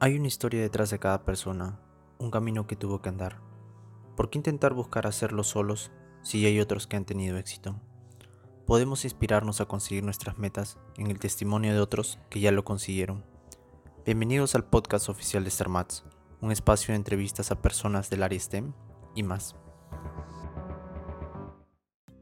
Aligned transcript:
Hay 0.00 0.16
una 0.16 0.28
historia 0.28 0.60
detrás 0.60 0.90
de 0.90 1.00
cada 1.00 1.24
persona, 1.24 1.80
un 2.20 2.30
camino 2.30 2.68
que 2.68 2.76
tuvo 2.76 3.02
que 3.02 3.08
andar. 3.08 3.40
¿Por 4.16 4.30
qué 4.30 4.38
intentar 4.38 4.72
buscar 4.72 5.08
hacerlo 5.08 5.42
solos 5.42 5.90
si 6.22 6.46
hay 6.46 6.60
otros 6.60 6.86
que 6.86 6.96
han 6.96 7.04
tenido 7.04 7.36
éxito? 7.36 7.80
Podemos 8.64 9.02
inspirarnos 9.04 9.60
a 9.60 9.64
conseguir 9.64 10.04
nuestras 10.04 10.38
metas 10.38 10.78
en 10.98 11.10
el 11.10 11.18
testimonio 11.18 11.74
de 11.74 11.80
otros 11.80 12.20
que 12.30 12.38
ya 12.38 12.52
lo 12.52 12.64
consiguieron. 12.64 13.24
Bienvenidos 14.06 14.54
al 14.54 14.64
podcast 14.64 15.08
oficial 15.08 15.42
de 15.42 15.50
StarMats, 15.50 16.04
un 16.40 16.52
espacio 16.52 16.92
de 16.92 16.96
entrevistas 16.96 17.50
a 17.50 17.60
personas 17.60 18.08
del 18.08 18.22
área 18.22 18.38
STEM 18.38 18.74
y 19.16 19.24
más. 19.24 19.56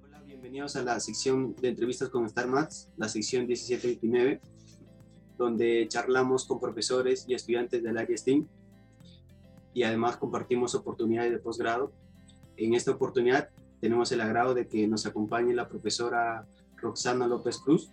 Hola, 0.02 0.22
bienvenidos 0.22 0.76
a 0.76 0.82
la 0.82 0.98
sección 0.98 1.54
de 1.56 1.68
entrevistas 1.68 2.08
con 2.08 2.26
StarMats, 2.26 2.88
la 2.96 3.10
sección 3.10 3.46
1729 3.46 4.40
donde 5.38 5.86
charlamos 5.88 6.46
con 6.46 6.60
profesores 6.60 7.24
y 7.28 7.34
estudiantes 7.34 7.82
del 7.82 7.98
área 7.98 8.16
STEAM 8.16 8.46
y 9.74 9.82
además 9.82 10.16
compartimos 10.16 10.74
oportunidades 10.74 11.32
de 11.32 11.38
posgrado. 11.38 11.92
En 12.56 12.74
esta 12.74 12.92
oportunidad 12.92 13.50
tenemos 13.80 14.10
el 14.12 14.22
agrado 14.22 14.54
de 14.54 14.66
que 14.66 14.88
nos 14.88 15.04
acompañe 15.04 15.54
la 15.54 15.68
profesora 15.68 16.46
Roxana 16.76 17.26
López 17.26 17.58
Cruz. 17.58 17.90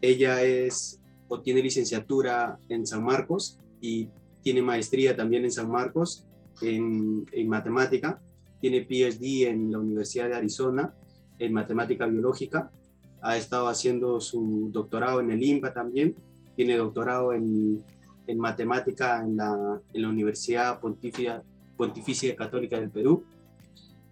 Ella 0.00 0.42
es 0.42 1.00
o 1.28 1.40
tiene 1.40 1.62
licenciatura 1.62 2.58
en 2.68 2.86
San 2.86 3.04
Marcos 3.04 3.58
y 3.80 4.08
tiene 4.42 4.62
maestría 4.62 5.14
también 5.16 5.44
en 5.44 5.52
San 5.52 5.70
Marcos 5.70 6.26
en, 6.62 7.26
en 7.32 7.48
matemática. 7.48 8.20
Tiene 8.60 8.86
PhD 8.86 9.48
en 9.48 9.70
la 9.70 9.78
Universidad 9.78 10.28
de 10.28 10.36
Arizona 10.36 10.94
en 11.38 11.52
matemática 11.52 12.06
biológica 12.06 12.70
ha 13.24 13.38
estado 13.38 13.68
haciendo 13.68 14.20
su 14.20 14.68
doctorado 14.70 15.18
en 15.20 15.30
el 15.30 15.42
INPA 15.42 15.72
también, 15.72 16.14
tiene 16.56 16.76
doctorado 16.76 17.32
en, 17.32 17.82
en 18.26 18.38
matemática 18.38 19.24
en 19.24 19.38
la, 19.38 19.80
en 19.94 20.02
la 20.02 20.08
Universidad 20.08 20.78
Pontificia, 20.78 21.42
Pontificia 21.76 22.36
Católica 22.36 22.78
del 22.78 22.90
Perú 22.90 23.24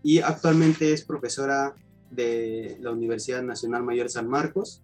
y 0.03 0.21
actualmente 0.21 0.95
es 0.95 1.05
profesora 1.05 1.75
de 2.11 2.79
la 2.81 2.91
Universidad 2.91 3.43
Nacional 3.43 3.83
Mayor 3.83 4.09
San 4.09 4.27
Marcos 4.29 4.83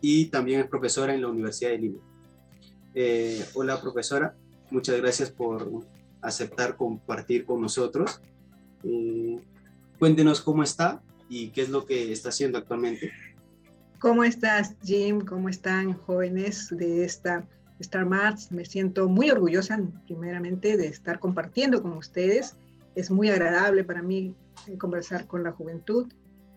y 0.00 0.26
también 0.26 0.60
es 0.60 0.68
profesora 0.68 1.12
en 1.12 1.22
la 1.22 1.28
Universidad 1.28 1.70
de 1.70 1.78
Lima. 1.78 1.98
Eh, 2.94 3.44
hola 3.54 3.80
profesora, 3.80 4.36
muchas 4.70 4.96
gracias 4.98 5.28
por 5.28 5.68
aceptar 6.20 6.76
compartir 6.76 7.44
con 7.44 7.60
nosotros. 7.60 8.20
Eh, 8.84 9.40
cuéntenos 9.98 10.40
cómo 10.40 10.62
está 10.62 11.02
y 11.32 11.48
qué 11.48 11.62
es 11.62 11.70
lo 11.70 11.86
que 11.86 12.12
está 12.12 12.28
haciendo 12.28 12.58
actualmente. 12.58 13.10
¿Cómo 13.98 14.22
estás, 14.22 14.76
Jim? 14.84 15.22
¿Cómo 15.22 15.48
están 15.48 15.94
jóvenes 15.94 16.68
de 16.70 17.04
esta 17.04 17.48
Star 17.78 18.04
Mats? 18.04 18.52
Me 18.52 18.66
siento 18.66 19.08
muy 19.08 19.30
orgullosa, 19.30 19.80
primeramente, 20.04 20.76
de 20.76 20.88
estar 20.88 21.18
compartiendo 21.20 21.80
con 21.80 21.94
ustedes. 21.94 22.56
Es 22.94 23.10
muy 23.10 23.30
agradable 23.30 23.82
para 23.82 24.02
mí 24.02 24.34
conversar 24.78 25.26
con 25.26 25.42
la 25.42 25.52
juventud. 25.52 26.12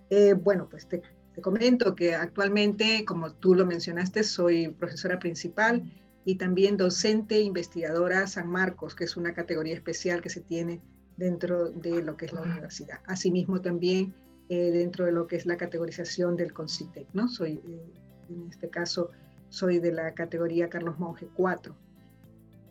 Eh, 0.10 0.34
bueno, 0.34 0.68
pues 0.70 0.90
te, 0.90 1.02
te 1.34 1.42
comento 1.42 1.96
que 1.96 2.14
actualmente, 2.14 3.06
como 3.06 3.32
tú 3.32 3.56
lo 3.56 3.66
mencionaste, 3.66 4.24
soy 4.24 4.68
profesora 4.68 5.20
principal 5.20 5.90
y 6.26 6.36
también 6.36 6.76
docente 6.76 7.40
investigadora 7.40 8.28
San 8.28 8.50
Marcos, 8.50 8.94
que 8.94 9.06
es 9.06 9.16
una 9.16 9.34
categoría 9.34 9.76
especial 9.76 10.22
que 10.22 10.30
se 10.30 10.42
tiene 10.42 10.82
dentro 11.16 11.70
de 11.70 12.04
lo 12.04 12.18
que 12.18 12.26
es 12.26 12.34
la 12.34 12.42
universidad. 12.42 13.00
Asimismo, 13.06 13.62
también 13.62 14.14
eh, 14.50 14.72
dentro 14.72 15.06
de 15.06 15.12
lo 15.12 15.26
que 15.26 15.36
es 15.38 15.46
la 15.46 15.58
categorización 15.58 16.36
del 16.36 16.54
CONCITEC, 16.54 17.08
¿no? 17.14 17.28
Soy, 17.28 17.54
eh, 17.68 17.94
en 18.30 18.48
este 18.50 18.70
caso, 18.70 19.10
soy 19.50 19.80
de 19.80 19.92
la 19.92 20.14
categoría 20.14 20.70
Carlos 20.70 21.00
Monge 21.00 21.28
4. 21.36 21.76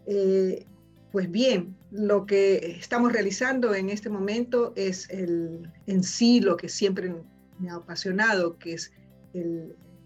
Eh, 0.07 0.67
pues 1.11 1.31
bien, 1.31 1.77
lo 1.91 2.27
que 2.27 2.77
estamos 2.79 3.13
realizando 3.13 3.75
en 3.75 3.91
este 3.91 4.09
momento 4.09 4.73
es 4.77 5.11
el, 5.11 5.69
en 5.87 6.03
sí 6.03 6.41
lo 6.41 6.57
que 6.57 6.69
siempre 6.69 7.15
me 7.59 7.71
ha 7.71 7.75
apasionado, 7.75 8.59
que 8.59 8.75
es 8.75 8.93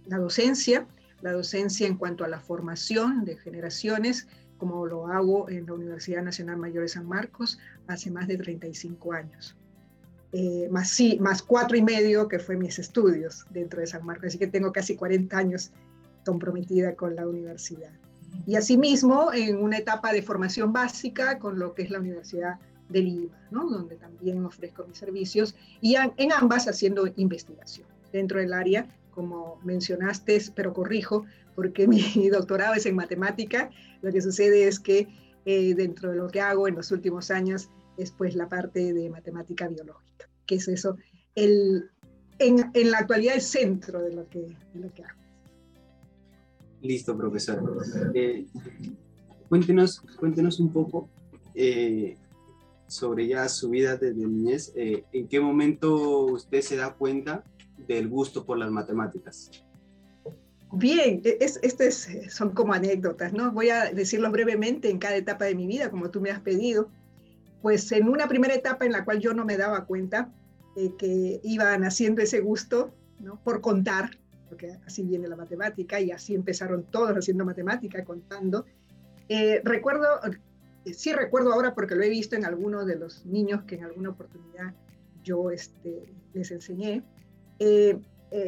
la 0.07 0.19
docencia, 0.19 0.87
la 1.21 1.33
docencia 1.33 1.87
en 1.87 1.97
cuanto 1.97 2.25
a 2.25 2.29
la 2.29 2.41
formación 2.41 3.25
de 3.25 3.37
generaciones, 3.37 4.27
como 4.57 4.87
lo 4.87 5.07
hago 5.09 5.49
en 5.49 5.67
la 5.67 5.75
Universidad 5.75 6.23
Nacional 6.23 6.57
Mayor 6.57 6.83
de 6.83 6.89
San 6.89 7.07
Marcos 7.07 7.59
hace 7.87 8.11
más 8.11 8.27
de 8.27 8.39
35 8.39 9.13
años. 9.13 9.57
Eh, 10.33 10.69
más, 10.71 10.91
sí, 10.91 11.19
más 11.21 11.43
cuatro 11.43 11.77
y 11.77 11.83
medio 11.83 12.29
que 12.29 12.39
fue 12.39 12.57
mis 12.57 12.79
estudios 12.79 13.47
dentro 13.51 13.81
de 13.81 13.87
San 13.87 14.05
Marcos, 14.05 14.27
así 14.27 14.39
que 14.39 14.47
tengo 14.47 14.73
casi 14.73 14.95
40 14.95 15.37
años 15.37 15.71
comprometida 16.25 16.95
con 16.95 17.17
la 17.17 17.27
universidad. 17.27 17.93
Y 18.47 18.57
asimismo, 18.57 19.33
en 19.33 19.57
una 19.57 19.79
etapa 19.79 20.13
de 20.13 20.23
formación 20.23 20.73
básica 20.73 21.39
con 21.39 21.59
lo 21.59 21.75
que 21.75 21.83
es 21.83 21.91
la 21.91 22.01
Universidad 22.01 22.59
de 22.89 23.01
Lima, 23.01 23.39
¿no? 23.51 23.69
donde 23.69 23.97
también 23.97 24.45
ofrezco 24.45 24.87
mis 24.87 24.99
servicios, 24.99 25.55
y 25.81 25.97
en 25.97 26.33
ambas 26.33 26.69
haciendo 26.69 27.07
investigación. 27.17 27.87
Dentro 28.13 28.41
del 28.41 28.53
área, 28.53 28.87
como 29.11 29.59
mencionaste, 29.65 30.41
pero 30.55 30.73
corrijo, 30.73 31.25
porque 31.55 31.89
mi 31.89 32.29
doctorado 32.31 32.75
es 32.75 32.87
en 32.87 32.95
matemática, 32.95 33.71
lo 34.03 34.13
que 34.13 34.23
sucede 34.23 34.69
es 34.69 34.79
que 34.79 35.09
eh, 35.45 35.75
dentro 35.75 36.11
de 36.11 36.17
lo 36.17 36.29
que 36.29 36.41
hago 36.41 36.69
en 36.69 36.75
los 36.75 36.91
últimos 36.93 37.31
años 37.31 37.71
es 37.97 38.13
pues 38.13 38.35
la 38.35 38.49
parte 38.49 38.93
de 38.93 39.11
matemática 39.11 39.67
biológica, 39.67 40.08
que 40.49 40.57
es 40.57 40.67
eso, 40.67 40.97
el, 41.37 41.91
en, 42.41 42.71
en, 42.75 42.91
la 42.91 42.99
actualidad 42.99 43.37
el 43.37 43.43
centro 43.43 44.03
de 44.03 44.15
lo 44.15 44.29
que, 44.29 44.41
de 44.41 44.81
lo 44.81 44.93
que 44.93 45.05
hago. 45.05 45.21
Listo, 46.81 47.17
profesor. 47.17 47.63
Eh, 48.15 48.47
cuéntenos, 49.49 50.01
cuéntenos 50.19 50.59
un 50.59 50.73
poco 50.73 51.09
eh, 51.55 52.17
sobre 52.87 53.29
ya 53.29 53.49
su 53.49 53.69
vida 53.69 53.97
desde 53.97 54.27
niñez. 54.27 54.73
Eh, 54.75 55.05
¿En 55.13 55.29
qué 55.29 55.39
momento 55.39 56.25
usted 56.25 56.63
se 56.63 56.77
da 56.77 56.95
cuenta 56.95 57.45
del 57.87 58.09
gusto 58.09 58.45
por 58.45 58.59
las 58.59 58.71
matemáticas? 58.71 59.51
Bien, 60.73 61.21
e, 61.25 61.39
es, 61.41 61.59
este 61.63 61.89
es, 61.89 62.09
son 62.31 62.51
como 62.51 62.73
anécdotas, 62.73 63.33
¿no? 63.33 63.53
Voy 63.53 63.71
a 63.71 63.93
decirlo 63.93 64.31
brevemente 64.31 64.89
en 64.89 64.99
cada 64.99 65.17
etapa 65.17 65.45
de 65.45 65.55
mi 65.55 65.67
vida, 65.67 65.91
como 65.91 66.11
tú 66.11 66.21
me 66.21 66.31
has 66.31 66.41
pedido 66.41 66.89
pues 67.63 67.91
en 67.93 68.09
una 68.09 68.29
primera 68.29 68.55
etapa 68.55 68.87
en 68.87 68.93
la 68.93 69.05
cual 69.05 69.21
yo 69.21 69.35
no 69.35 69.45
me 69.45 69.57
daba 69.57 69.85
cuenta 69.85 70.31
que 70.99 71.41
iba 71.43 71.77
naciendo 71.77 72.23
ese 72.23 72.41
gusto 72.41 72.95
por 73.45 73.61
contar, 73.61 74.11
porque 74.49 74.79
así 74.87 75.03
viene 75.03 75.29
la 75.29 75.37
matemática 75.37 76.01
y 76.01 76.11
así 76.11 76.35
empezaron 76.35 76.85
todos 76.85 77.17
haciendo 77.17 77.45
matemática, 77.45 78.05
contando. 78.05 78.65
Eh, 79.29 79.61
recuerdo, 79.65 80.07
eh, 80.85 80.95
sí 80.95 81.13
recuerdo 81.13 81.53
ahora 81.53 81.75
porque 81.75 81.95
lo 81.95 82.03
he 82.03 82.09
visto 82.09 82.37
en 82.37 82.45
algunos 82.45 82.87
de 82.87 82.97
los 82.97 83.27
niños 83.27 83.63
que 83.65 83.75
en 83.75 83.85
alguna 83.85 84.11
oportunidad 84.11 84.75
yo 85.23 85.51
este, 85.51 86.13
les 86.33 86.51
enseñé. 86.51 87.03
Eh, 87.59 88.01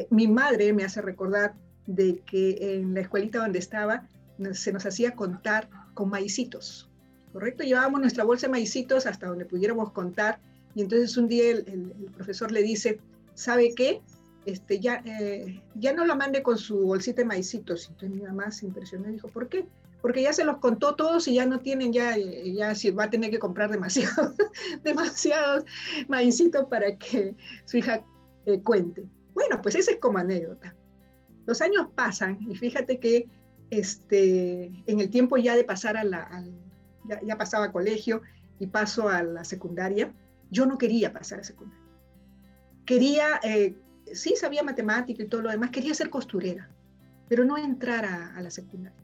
mi 0.09 0.27
madre 0.27 0.73
me 0.73 0.83
hace 0.83 1.01
recordar 1.01 1.55
de 1.87 2.19
que 2.19 2.75
en 2.75 2.93
la 2.93 3.01
escuelita 3.01 3.39
donde 3.39 3.59
estaba 3.59 4.07
se 4.53 4.71
nos 4.71 4.85
hacía 4.85 5.15
contar 5.15 5.69
con 5.93 6.09
maicitos, 6.09 6.89
¿correcto? 7.33 7.63
Llevábamos 7.63 8.01
nuestra 8.01 8.23
bolsa 8.23 8.47
de 8.47 8.51
maicitos 8.51 9.05
hasta 9.05 9.27
donde 9.27 9.45
pudiéramos 9.45 9.91
contar 9.91 10.39
y 10.75 10.81
entonces 10.81 11.15
un 11.17 11.27
día 11.27 11.51
el, 11.51 11.59
el, 11.67 11.93
el 11.99 12.11
profesor 12.11 12.51
le 12.51 12.63
dice, 12.63 12.99
¿sabe 13.33 13.73
qué? 13.75 14.01
Este, 14.45 14.79
ya, 14.79 15.01
eh, 15.05 15.61
ya 15.75 15.93
no 15.93 16.05
la 16.05 16.15
mande 16.15 16.41
con 16.41 16.57
su 16.57 16.79
bolsita 16.79 17.21
de 17.21 17.25
maicitos. 17.25 17.89
Entonces 17.89 18.09
mi 18.09 18.21
mamá 18.23 18.51
se 18.51 18.65
impresionó 18.65 19.09
y 19.09 19.13
dijo, 19.13 19.27
¿por 19.27 19.49
qué? 19.49 19.67
Porque 20.01 20.23
ya 20.23 20.33
se 20.33 20.45
los 20.45 20.57
contó 20.57 20.95
todos 20.95 21.27
y 21.27 21.35
ya 21.35 21.45
no 21.45 21.59
tienen, 21.59 21.93
ya, 21.93 22.15
ya 22.17 22.73
va 22.97 23.03
a 23.03 23.09
tener 23.09 23.29
que 23.29 23.37
comprar 23.37 23.69
demasiados, 23.69 24.33
demasiados 24.83 25.63
maicitos 26.07 26.65
para 26.65 26.97
que 26.97 27.35
su 27.65 27.77
hija 27.77 28.03
eh, 28.45 28.61
cuente. 28.61 29.05
Bueno, 29.33 29.61
pues 29.61 29.75
esa 29.75 29.91
es 29.91 29.97
como 29.97 30.17
anécdota. 30.17 30.75
Los 31.45 31.61
años 31.61 31.87
pasan 31.93 32.39
y 32.49 32.55
fíjate 32.55 32.99
que 32.99 33.27
este, 33.69 34.71
en 34.87 34.99
el 34.99 35.09
tiempo 35.09 35.37
ya 35.37 35.55
de 35.55 35.63
pasar 35.63 35.97
a 35.97 36.03
la, 36.03 36.23
al, 36.23 36.51
ya, 37.05 37.19
ya, 37.23 37.37
pasaba 37.37 37.65
a 37.65 37.71
colegio 37.71 38.21
y 38.59 38.67
paso 38.67 39.07
a 39.07 39.23
la 39.23 39.43
secundaria, 39.43 40.13
yo 40.51 40.65
no 40.65 40.77
quería 40.77 41.11
pasar 41.11 41.39
a 41.39 41.43
secundaria. 41.43 41.83
Quería, 42.85 43.39
eh, 43.43 43.75
sí 44.13 44.35
sabía 44.35 44.63
matemática 44.63 45.23
y 45.23 45.27
todo 45.27 45.41
lo 45.41 45.49
demás, 45.49 45.71
quería 45.71 45.93
ser 45.93 46.09
costurera, 46.09 46.69
pero 47.27 47.45
no 47.45 47.57
entrar 47.57 48.05
a, 48.05 48.41
la 48.41 48.51
secundaria. 48.51 48.99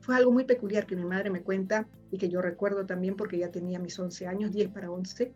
Fue 0.00 0.14
algo 0.14 0.30
muy 0.30 0.44
peculiar 0.44 0.86
que 0.86 0.96
mi 0.96 1.04
madre 1.04 1.30
me 1.30 1.42
cuenta 1.42 1.86
y 2.10 2.18
que 2.18 2.28
yo 2.28 2.42
recuerdo 2.42 2.86
también 2.86 3.16
porque 3.16 3.38
ya 3.38 3.50
tenía 3.50 3.78
mis 3.78 3.98
11 3.98 4.26
años, 4.26 4.52
10 4.52 4.68
para 4.68 4.90
11, 4.90 5.32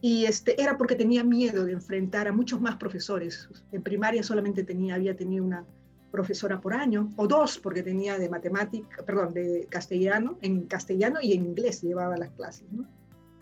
y 0.00 0.24
este, 0.26 0.60
era 0.60 0.76
porque 0.76 0.96
tenía 0.96 1.24
miedo 1.24 1.64
de 1.64 1.72
enfrentar 1.72 2.28
a 2.28 2.32
muchos 2.32 2.60
más 2.60 2.76
profesores. 2.76 3.48
En 3.72 3.82
primaria 3.82 4.22
solamente 4.22 4.62
tenía, 4.62 4.94
había 4.94 5.16
tenido 5.16 5.44
una 5.44 5.64
profesora 6.10 6.60
por 6.60 6.74
año, 6.74 7.12
o 7.16 7.26
dos, 7.26 7.58
porque 7.58 7.82
tenía 7.82 8.18
de 8.18 8.28
matemática, 8.28 9.02
perdón, 9.04 9.34
de 9.34 9.66
castellano, 9.68 10.38
en 10.42 10.66
castellano 10.66 11.18
y 11.20 11.32
en 11.32 11.44
inglés 11.44 11.82
llevaba 11.82 12.16
las 12.16 12.30
clases, 12.30 12.70
¿no? 12.70 12.86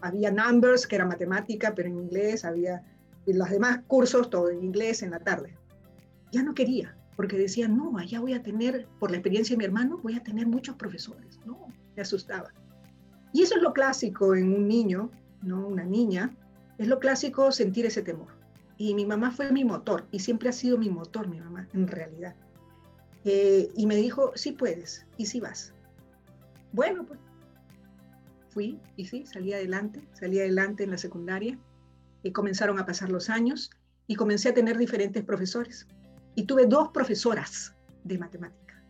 Había 0.03 0.31
numbers, 0.31 0.87
que 0.87 0.97
era 0.97 1.07
matemática, 1.07 1.73
pero 1.75 1.89
en 1.89 1.97
inglés, 1.97 2.45
había 2.45 2.83
y 3.27 3.33
los 3.33 3.51
demás 3.51 3.81
cursos, 3.87 4.31
todo 4.31 4.51
en 4.51 4.63
inglés, 4.63 5.03
en 5.03 5.11
la 5.11 5.21
tarde. 5.21 5.57
Ya 6.33 6.43
no 6.43 6.55
quería, 6.55 6.97
porque 7.17 7.39
decían, 7.39 7.77
no, 7.77 7.97
allá 7.99 8.21
voy 8.21 8.35
a 8.35 8.43
tener, 8.43 8.87
por 8.99 9.11
la 9.11 9.19
experiencia 9.19 9.55
de 9.55 9.59
mi 9.59 9.65
hermano, 9.65 10.01
voy 10.03 10.17
a 10.17 10.23
tener 10.23 10.47
muchos 10.47 10.77
profesores. 10.77 11.39
No, 11.45 11.69
me 11.95 12.03
asustaba. 12.03 12.51
Y 13.33 13.43
eso 13.43 13.57
es 13.57 13.63
lo 13.63 13.73
clásico 13.73 14.35
en 14.35 14.53
un 14.53 14.67
niño, 14.67 15.11
¿no? 15.43 15.67
Una 15.67 15.85
niña, 15.85 16.35
es 16.79 16.89
lo 16.89 16.99
clásico 16.99 17.53
sentir 17.53 17.87
ese 17.87 18.03
temor. 18.03 18.29
Y 18.77 18.95
mi 18.95 19.07
mamá 19.07 19.31
fue 19.31 19.53
mi 19.53 19.65
motor, 19.65 20.05
y 20.11 20.19
siempre 20.19 20.49
ha 20.49 20.53
sido 20.53 20.79
mi 20.79 20.91
motor, 20.91 21.29
mi 21.29 21.41
mamá, 21.41 21.69
en 21.73 21.87
realidad. 21.87 22.35
Eh, 23.25 23.71
y 23.77 23.87
me 23.87 23.95
dijo, 23.95 24.33
sí 24.35 24.53
puedes, 24.53 25.07
y 25.17 25.27
sí 25.27 25.39
vas. 25.39 25.73
Bueno, 26.73 27.05
pues 27.05 27.21
fui, 28.53 28.79
y 28.97 29.07
sí, 29.07 29.25
salí 29.27 29.53
adelante, 29.53 30.07
salí 30.13 30.39
adelante 30.39 30.85
en 30.85 30.91
la 30.91 30.99
secundaria, 30.99 31.59
y 32.23 32.33
comenzaron 32.33 32.79
a 32.79 32.87
pasar 32.87 33.11
los 33.11 33.31
años, 33.31 33.71
y 34.07 34.15
comencé 34.15 34.51
a 34.51 34.55
tener 34.55 34.79
diferentes 34.79 35.25
profesores. 35.25 35.87
Y 36.35 36.45
tuve 36.45 36.67
dos 36.67 36.89
profesoras 36.89 37.75
de 38.05 38.19
matemática, 38.19 38.83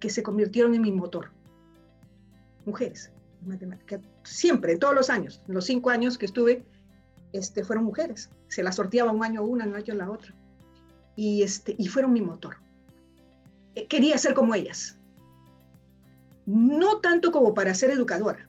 que 0.00 0.10
se 0.10 0.22
convirtieron 0.22 0.74
en 0.74 0.82
mi 0.82 0.92
motor. 0.92 1.30
Mujeres, 2.64 3.12
matemática. 3.44 4.00
Siempre, 4.24 4.76
todos 4.76 4.94
los 4.94 5.10
años, 5.10 5.42
en 5.46 5.54
los 5.54 5.64
cinco 5.64 5.90
años 5.90 6.18
que 6.18 6.26
estuve, 6.26 6.64
este, 7.32 7.64
fueron 7.64 7.84
mujeres. 7.84 8.30
Se 8.48 8.62
las 8.62 8.76
sorteaba 8.76 9.12
un 9.12 9.24
año 9.24 9.42
una, 9.42 9.66
un 9.66 9.74
año 9.74 9.94
la 9.94 10.10
otra. 10.10 10.34
Y, 11.14 11.42
este, 11.42 11.74
y 11.78 11.88
fueron 11.88 12.12
mi 12.12 12.20
motor. 12.20 12.56
Eh, 13.74 13.86
quería 13.86 14.18
ser 14.18 14.34
como 14.34 14.54
ellas. 14.54 14.98
No 16.46 17.00
tanto 17.00 17.32
como 17.32 17.54
para 17.54 17.74
ser 17.74 17.90
educadora, 17.90 18.48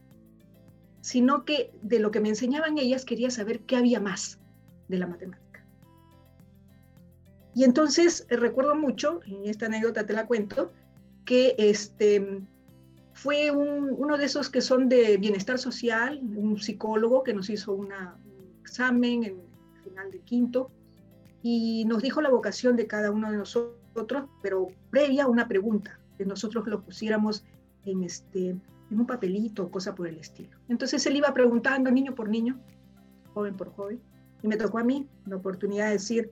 sino 1.07 1.45
que 1.45 1.71
de 1.83 1.99
lo 1.99 2.11
que 2.11 2.19
me 2.19 2.27
enseñaban 2.27 2.77
ellas 2.77 3.05
quería 3.05 3.29
saber 3.31 3.61
qué 3.61 3.77
había 3.77 4.01
más 4.01 4.39
de 4.89 4.97
la 4.97 5.07
matemática. 5.07 5.65
Y 7.55 7.63
entonces 7.63 8.27
eh, 8.27 8.35
recuerdo 8.35 8.75
mucho, 8.75 9.21
y 9.25 9.47
esta 9.47 9.67
anécdota 9.67 10.05
te 10.05 10.11
la 10.11 10.27
cuento, 10.27 10.73
que 11.23 11.55
este, 11.59 12.41
fue 13.13 13.51
uno 13.51 14.17
de 14.17 14.25
esos 14.25 14.49
que 14.49 14.59
son 14.59 14.89
de 14.89 15.15
bienestar 15.15 15.57
social, 15.59 16.19
un 16.35 16.59
psicólogo 16.59 17.23
que 17.23 17.33
nos 17.33 17.49
hizo 17.49 17.71
una, 17.71 18.17
examen 18.59 19.23
en 19.23 19.39
el 19.39 19.83
final 19.85 20.11
de 20.11 20.19
quinto 20.19 20.69
y 21.41 21.85
nos 21.85 22.01
dijo 22.03 22.21
la 22.21 22.29
vocación 22.29 22.75
de 22.75 22.85
cada 22.85 23.11
uno 23.11 23.31
de 23.31 23.37
nosotros, 23.37 24.25
pero 24.41 24.67
previa 24.89 25.27
una 25.27 25.47
pregunta, 25.47 26.01
que 26.17 26.25
nosotros 26.25 26.67
lo 26.67 26.81
pusiéramos 26.81 27.45
en, 27.85 28.03
este, 28.03 28.57
en 28.89 28.99
un 28.99 29.05
papelito 29.05 29.69
cosa 29.69 29.93
por 29.95 30.07
el 30.07 30.17
estilo. 30.17 30.57
Entonces 30.69 31.05
él 31.05 31.17
iba 31.17 31.33
preguntando 31.33 31.91
niño 31.91 32.15
por 32.15 32.29
niño, 32.29 32.59
joven 33.33 33.55
por 33.55 33.71
joven, 33.73 33.99
y 34.41 34.47
me 34.47 34.57
tocó 34.57 34.79
a 34.79 34.83
mí 34.83 35.07
la 35.25 35.35
oportunidad 35.35 35.87
de 35.87 35.93
decir, 35.93 36.31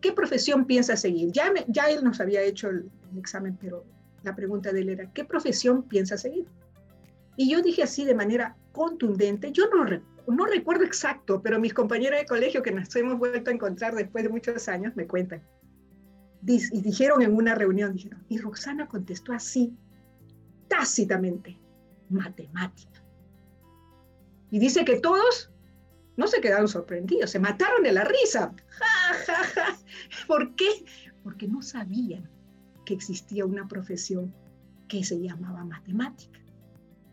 ¿qué 0.00 0.12
profesión 0.12 0.64
piensa 0.64 0.96
seguir? 0.96 1.30
Ya, 1.32 1.52
ya 1.68 1.90
él 1.90 2.02
nos 2.04 2.20
había 2.20 2.42
hecho 2.42 2.68
el, 2.68 2.90
el 3.12 3.18
examen, 3.18 3.56
pero 3.60 3.84
la 4.22 4.34
pregunta 4.34 4.72
de 4.72 4.80
él 4.80 4.88
era, 4.90 5.10
¿qué 5.12 5.24
profesión 5.24 5.82
piensa 5.82 6.16
seguir? 6.16 6.46
Y 7.36 7.50
yo 7.50 7.62
dije 7.62 7.82
así 7.82 8.04
de 8.04 8.14
manera 8.14 8.56
contundente, 8.72 9.52
yo 9.52 9.64
no, 9.68 9.84
no 10.26 10.46
recuerdo 10.46 10.84
exacto, 10.84 11.40
pero 11.42 11.58
mis 11.58 11.74
compañeros 11.74 12.20
de 12.20 12.26
colegio 12.26 12.62
que 12.62 12.72
nos 12.72 12.94
hemos 12.96 13.18
vuelto 13.18 13.50
a 13.50 13.54
encontrar 13.54 13.94
después 13.94 14.24
de 14.24 14.30
muchos 14.30 14.68
años 14.68 14.94
me 14.96 15.06
cuentan. 15.06 15.42
Y 16.46 16.80
dijeron 16.80 17.22
en 17.22 17.34
una 17.34 17.54
reunión, 17.54 17.92
dijeron, 17.92 18.24
y 18.28 18.38
Roxana 18.38 18.88
contestó 18.88 19.32
así, 19.32 19.74
tácitamente, 20.68 21.58
matemática. 22.10 23.02
Y 24.50 24.58
dice 24.58 24.84
que 24.84 25.00
todos 25.00 25.50
no 26.16 26.26
se 26.26 26.40
quedaron 26.40 26.68
sorprendidos, 26.68 27.30
se 27.30 27.38
mataron 27.38 27.82
de 27.82 27.92
la 27.92 28.04
risa. 28.04 28.52
Ja, 28.68 29.14
ja, 29.26 29.44
ja. 29.44 29.78
¿Por 30.26 30.54
qué? 30.54 30.84
Porque 31.22 31.46
no 31.48 31.62
sabían 31.62 32.28
que 32.84 32.94
existía 32.94 33.46
una 33.46 33.68
profesión 33.68 34.34
que 34.88 35.04
se 35.04 35.20
llamaba 35.20 35.64
matemática. 35.64 36.40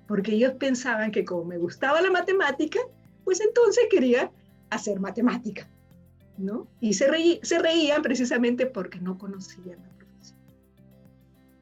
Porque 0.07 0.33
ellos 0.33 0.53
pensaban 0.59 1.11
que 1.11 1.25
como 1.25 1.45
me 1.45 1.57
gustaba 1.57 2.01
la 2.01 2.11
matemática, 2.11 2.79
pues 3.23 3.39
entonces 3.41 3.85
quería 3.89 4.31
hacer 4.69 4.99
matemática, 4.99 5.69
¿no? 6.37 6.67
Y 6.79 6.93
se, 6.93 7.07
se 7.43 7.59
reían 7.59 8.01
precisamente 8.01 8.65
porque 8.65 8.99
no 8.99 9.17
conocían 9.17 9.81
la. 9.81 9.96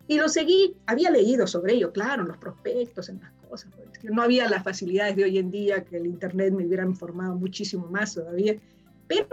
Y 0.08 0.18
lo 0.18 0.30
seguí, 0.30 0.76
había 0.86 1.10
leído 1.10 1.48
sobre 1.48 1.74
ello, 1.74 1.92
claro, 1.92 2.22
en 2.22 2.28
los 2.28 2.38
prospectos, 2.38 3.10
en 3.10 3.20
las 3.20 3.32
cosas, 3.50 3.72
no 4.04 4.22
había 4.22 4.48
las 4.50 4.64
facilidades 4.64 5.16
de 5.16 5.24
hoy 5.24 5.38
en 5.38 5.50
día, 5.50 5.84
que 5.84 5.98
el 5.98 6.06
Internet 6.06 6.54
me 6.54 6.66
hubiera 6.66 6.86
informado 6.86 7.36
muchísimo 7.36 7.88
más 7.88 8.14
todavía, 8.14 8.56
pero 9.08 9.28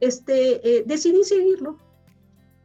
este, 0.00 0.78
eh, 0.78 0.84
decidí 0.86 1.24
seguirlo. 1.24 1.78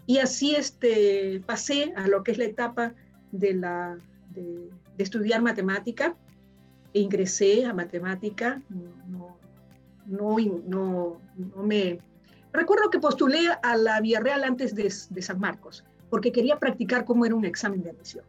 Y 0.05 0.19
así 0.19 0.55
este, 0.55 1.41
pasé 1.45 1.93
a 1.95 2.07
lo 2.07 2.23
que 2.23 2.31
es 2.31 2.37
la 2.37 2.45
etapa 2.45 2.93
de, 3.31 3.53
la, 3.53 3.97
de, 4.31 4.69
de 4.97 5.03
estudiar 5.03 5.41
matemática. 5.41 6.15
Ingresé 6.93 7.65
a 7.65 7.73
matemática, 7.73 8.61
no, 8.69 9.37
no, 10.07 10.37
no, 10.65 11.21
no, 11.35 11.63
me... 11.63 11.99
Recuerdo 12.53 12.89
que 12.89 12.99
postulé 12.99 13.49
a 13.61 13.75
la 13.75 14.01
Villarreal 14.01 14.43
antes 14.43 14.73
de, 14.73 14.91
de, 15.09 15.21
San 15.21 15.39
Marcos, 15.39 15.83
porque 16.09 16.31
quería 16.31 16.57
practicar 16.57 17.05
cómo 17.05 17.25
era 17.25 17.35
un 17.35 17.45
examen 17.45 17.83
de 17.83 17.91
admisión. 17.91 18.23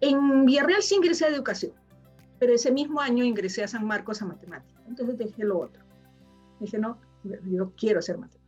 En 0.00 0.44
Villarreal 0.44 0.82
sí 0.82 0.96
ingresé 0.96 1.26
a 1.26 1.28
educación, 1.28 1.72
pero 2.38 2.54
ese 2.54 2.72
mismo 2.72 3.00
año 3.00 3.24
ingresé 3.24 3.62
a 3.62 3.68
San 3.68 3.86
Marcos 3.86 4.22
a 4.22 4.26
matemática. 4.26 4.82
Entonces 4.88 5.18
dejé 5.18 5.44
lo 5.44 5.60
otro. 5.60 5.82
Dije, 6.60 6.78
no, 6.78 6.98
yo 7.24 7.72
quiero 7.76 8.00
hacer 8.00 8.18
matemática. 8.18 8.42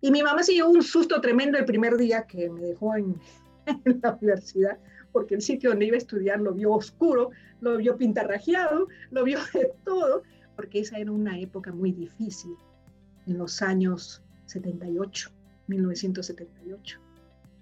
Y 0.00 0.10
mi 0.10 0.22
mamá 0.22 0.42
se 0.42 0.54
llevó 0.54 0.70
un 0.70 0.82
susto 0.82 1.20
tremendo 1.20 1.58
el 1.58 1.66
primer 1.66 1.96
día 1.96 2.26
que 2.26 2.48
me 2.48 2.62
dejó 2.62 2.96
en, 2.96 3.20
en 3.66 4.00
la 4.02 4.16
universidad, 4.20 4.78
porque 5.12 5.34
el 5.34 5.42
sitio 5.42 5.70
donde 5.70 5.86
iba 5.86 5.96
a 5.96 5.98
estudiar 5.98 6.40
lo 6.40 6.54
vio 6.54 6.72
oscuro, 6.72 7.30
lo 7.60 7.76
vio 7.76 7.96
pintarrajeado, 7.96 8.88
lo 9.10 9.24
vio 9.24 9.38
de 9.52 9.72
todo, 9.84 10.22
porque 10.56 10.80
esa 10.80 10.98
era 10.98 11.12
una 11.12 11.38
época 11.38 11.72
muy 11.72 11.92
difícil, 11.92 12.56
en 13.26 13.38
los 13.38 13.60
años 13.60 14.22
78, 14.46 15.30
1978. 15.66 17.09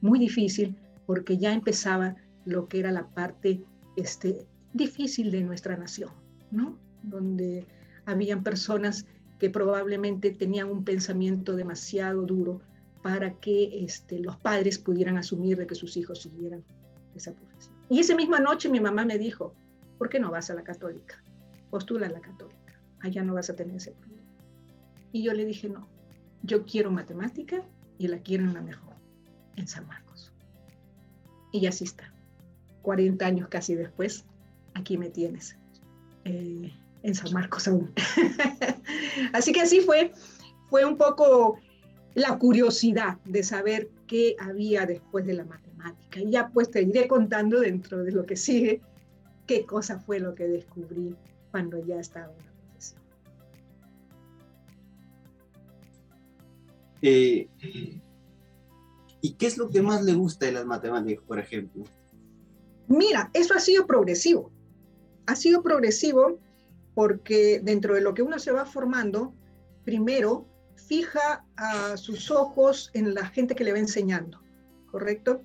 Muy 0.00 0.18
difícil 0.18 0.76
porque 1.06 1.38
ya 1.38 1.52
empezaba 1.52 2.16
lo 2.44 2.68
que 2.68 2.80
era 2.80 2.92
la 2.92 3.06
parte 3.08 3.62
este, 3.96 4.46
difícil 4.72 5.30
de 5.30 5.42
nuestra 5.42 5.76
nación, 5.76 6.10
¿no? 6.50 6.78
Donde 7.02 7.66
habían 8.06 8.42
personas 8.42 9.06
que 9.38 9.50
probablemente 9.50 10.30
tenían 10.30 10.70
un 10.70 10.84
pensamiento 10.84 11.56
demasiado 11.56 12.22
duro 12.22 12.60
para 13.02 13.34
que 13.34 13.84
este, 13.84 14.18
los 14.18 14.36
padres 14.36 14.78
pudieran 14.78 15.16
asumir 15.16 15.56
de 15.56 15.66
que 15.66 15.74
sus 15.74 15.96
hijos 15.96 16.22
siguieran 16.22 16.64
esa 17.14 17.32
profesión. 17.32 17.74
Y 17.88 18.00
esa 18.00 18.14
misma 18.16 18.40
noche 18.40 18.68
mi 18.68 18.80
mamá 18.80 19.04
me 19.04 19.18
dijo, 19.18 19.54
¿por 19.96 20.08
qué 20.08 20.18
no 20.18 20.30
vas 20.30 20.50
a 20.50 20.54
la 20.54 20.62
católica? 20.62 21.22
Postula 21.70 22.06
a 22.06 22.10
la 22.10 22.20
católica, 22.20 22.80
allá 23.00 23.22
no 23.22 23.34
vas 23.34 23.50
a 23.50 23.56
tener 23.56 23.76
ese 23.76 23.92
problema. 23.92 24.28
Y 25.12 25.22
yo 25.22 25.32
le 25.32 25.44
dije, 25.44 25.68
no, 25.68 25.88
yo 26.42 26.64
quiero 26.64 26.90
matemática 26.90 27.64
y 27.98 28.08
la 28.08 28.18
quiero 28.18 28.44
en 28.44 28.54
la 28.54 28.60
mejor, 28.60 28.87
en 29.58 29.68
San 29.68 29.86
Marcos. 29.86 30.32
Y 31.52 31.66
así 31.66 31.84
está. 31.84 32.12
40 32.82 33.26
años 33.26 33.48
casi 33.48 33.74
después, 33.74 34.24
aquí 34.74 34.96
me 34.96 35.10
tienes, 35.10 35.56
eh, 36.24 36.72
en 37.02 37.14
San 37.14 37.32
Marcos 37.32 37.68
aún. 37.68 37.92
así 39.32 39.52
que 39.52 39.60
así 39.60 39.80
fue, 39.80 40.12
fue 40.70 40.84
un 40.84 40.96
poco 40.96 41.58
la 42.14 42.38
curiosidad 42.38 43.18
de 43.24 43.42
saber 43.42 43.90
qué 44.06 44.36
había 44.40 44.86
después 44.86 45.26
de 45.26 45.34
la 45.34 45.44
matemática. 45.44 46.20
Y 46.20 46.30
ya 46.30 46.48
pues 46.48 46.70
te 46.70 46.82
iré 46.82 47.08
contando 47.08 47.60
dentro 47.60 48.02
de 48.02 48.12
lo 48.12 48.24
que 48.24 48.36
sigue 48.36 48.80
qué 49.46 49.64
cosa 49.64 49.98
fue 49.98 50.20
lo 50.20 50.34
que 50.34 50.46
descubrí 50.46 51.16
cuando 51.50 51.84
ya 51.84 51.98
estaba 51.98 52.30
en 52.30 52.38
la 52.38 52.52
profesión. 52.52 53.00
Eh, 57.00 57.48
¿Y 59.20 59.34
qué 59.34 59.46
es 59.46 59.58
lo 59.58 59.68
que 59.68 59.82
más 59.82 60.02
le 60.02 60.14
gusta 60.14 60.46
de 60.46 60.52
las 60.52 60.66
matemáticas, 60.66 61.24
por 61.26 61.38
ejemplo? 61.38 61.84
Mira, 62.86 63.30
eso 63.34 63.54
ha 63.54 63.60
sido 63.60 63.86
progresivo. 63.86 64.50
Ha 65.26 65.36
sido 65.36 65.62
progresivo 65.62 66.38
porque 66.94 67.60
dentro 67.62 67.94
de 67.94 68.00
lo 68.00 68.14
que 68.14 68.22
uno 68.22 68.38
se 68.38 68.50
va 68.50 68.64
formando, 68.64 69.34
primero 69.84 70.46
fija 70.74 71.44
a 71.56 71.96
sus 71.96 72.30
ojos 72.30 72.90
en 72.94 73.14
la 73.14 73.26
gente 73.26 73.54
que 73.54 73.64
le 73.64 73.72
va 73.72 73.78
enseñando, 73.78 74.40
¿correcto? 74.90 75.42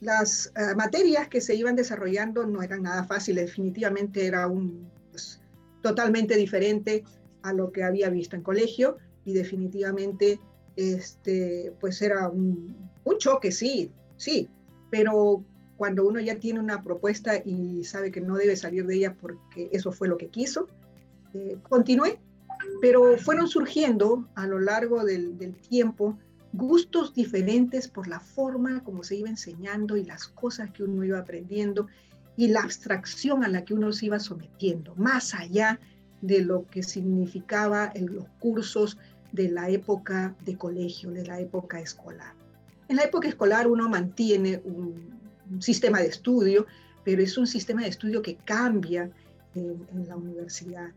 Las 0.00 0.52
uh, 0.56 0.76
materias 0.76 1.28
que 1.28 1.40
se 1.40 1.54
iban 1.54 1.76
desarrollando 1.76 2.46
no 2.46 2.62
eran 2.62 2.82
nada 2.82 3.04
fáciles, 3.04 3.46
definitivamente 3.46 4.26
era 4.26 4.46
un 4.46 4.90
pues, 5.10 5.40
totalmente 5.82 6.36
diferente 6.36 7.04
a 7.42 7.52
lo 7.52 7.72
que 7.72 7.82
había 7.82 8.08
visto 8.08 8.36
en 8.36 8.42
colegio 8.42 8.96
y 9.24 9.34
definitivamente 9.34 10.40
este, 10.78 11.74
pues 11.80 12.00
era 12.02 12.28
un, 12.28 12.74
un 13.04 13.18
choque, 13.18 13.50
sí, 13.50 13.90
sí, 14.16 14.48
pero 14.90 15.44
cuando 15.76 16.06
uno 16.06 16.20
ya 16.20 16.38
tiene 16.38 16.60
una 16.60 16.82
propuesta 16.82 17.36
y 17.44 17.84
sabe 17.84 18.10
que 18.10 18.20
no 18.20 18.36
debe 18.36 18.56
salir 18.56 18.86
de 18.86 18.96
ella 18.96 19.14
porque 19.14 19.68
eso 19.72 19.92
fue 19.92 20.08
lo 20.08 20.16
que 20.16 20.28
quiso, 20.28 20.68
eh, 21.34 21.56
continué. 21.68 22.18
Pero 22.80 23.16
fueron 23.16 23.46
surgiendo 23.46 24.28
a 24.34 24.46
lo 24.46 24.58
largo 24.58 25.04
del, 25.04 25.36
tiempo 25.68 26.18
gustos 26.52 27.14
diferentes 27.14 27.86
por 27.86 28.08
la 28.08 28.18
forma 28.18 28.82
como 28.82 29.04
se 29.04 29.16
iba 29.16 29.28
enseñando 29.28 29.96
y 29.96 30.04
las 30.04 30.26
cosas 30.28 30.70
que 30.70 30.82
uno 30.82 31.04
iba 31.04 31.18
aprendiendo 31.18 31.86
y 32.36 32.48
la 32.48 32.60
abstracción 32.60 33.44
a 33.44 33.48
la 33.48 33.64
que 33.64 33.74
uno 33.74 33.92
se 33.92 34.06
iba 34.06 34.18
sometiendo, 34.18 34.94
más 34.96 35.34
allá 35.34 35.78
de 36.22 36.40
lo 36.40 36.66
que 36.66 36.82
significaba 36.82 37.90
en 37.94 38.14
los 38.14 38.24
cursos 38.40 38.98
de 39.32 39.48
la 39.48 39.68
época 39.68 40.34
de 40.44 40.56
colegio, 40.56 41.10
de 41.10 41.26
la 41.26 41.40
época 41.40 41.80
escolar. 41.80 42.34
En 42.88 42.96
la 42.96 43.04
época 43.04 43.28
escolar 43.28 43.66
uno 43.66 43.88
mantiene 43.88 44.60
un, 44.64 45.16
sistema 45.60 46.00
de 46.00 46.08
estudio, 46.08 46.66
pero 47.04 47.22
es 47.22 47.38
un 47.38 47.46
sistema 47.46 47.82
de 47.82 47.88
estudio 47.88 48.20
que 48.20 48.36
cambia 48.36 49.10
en, 49.54 50.06
la 50.06 50.14
universidad. 50.14 50.90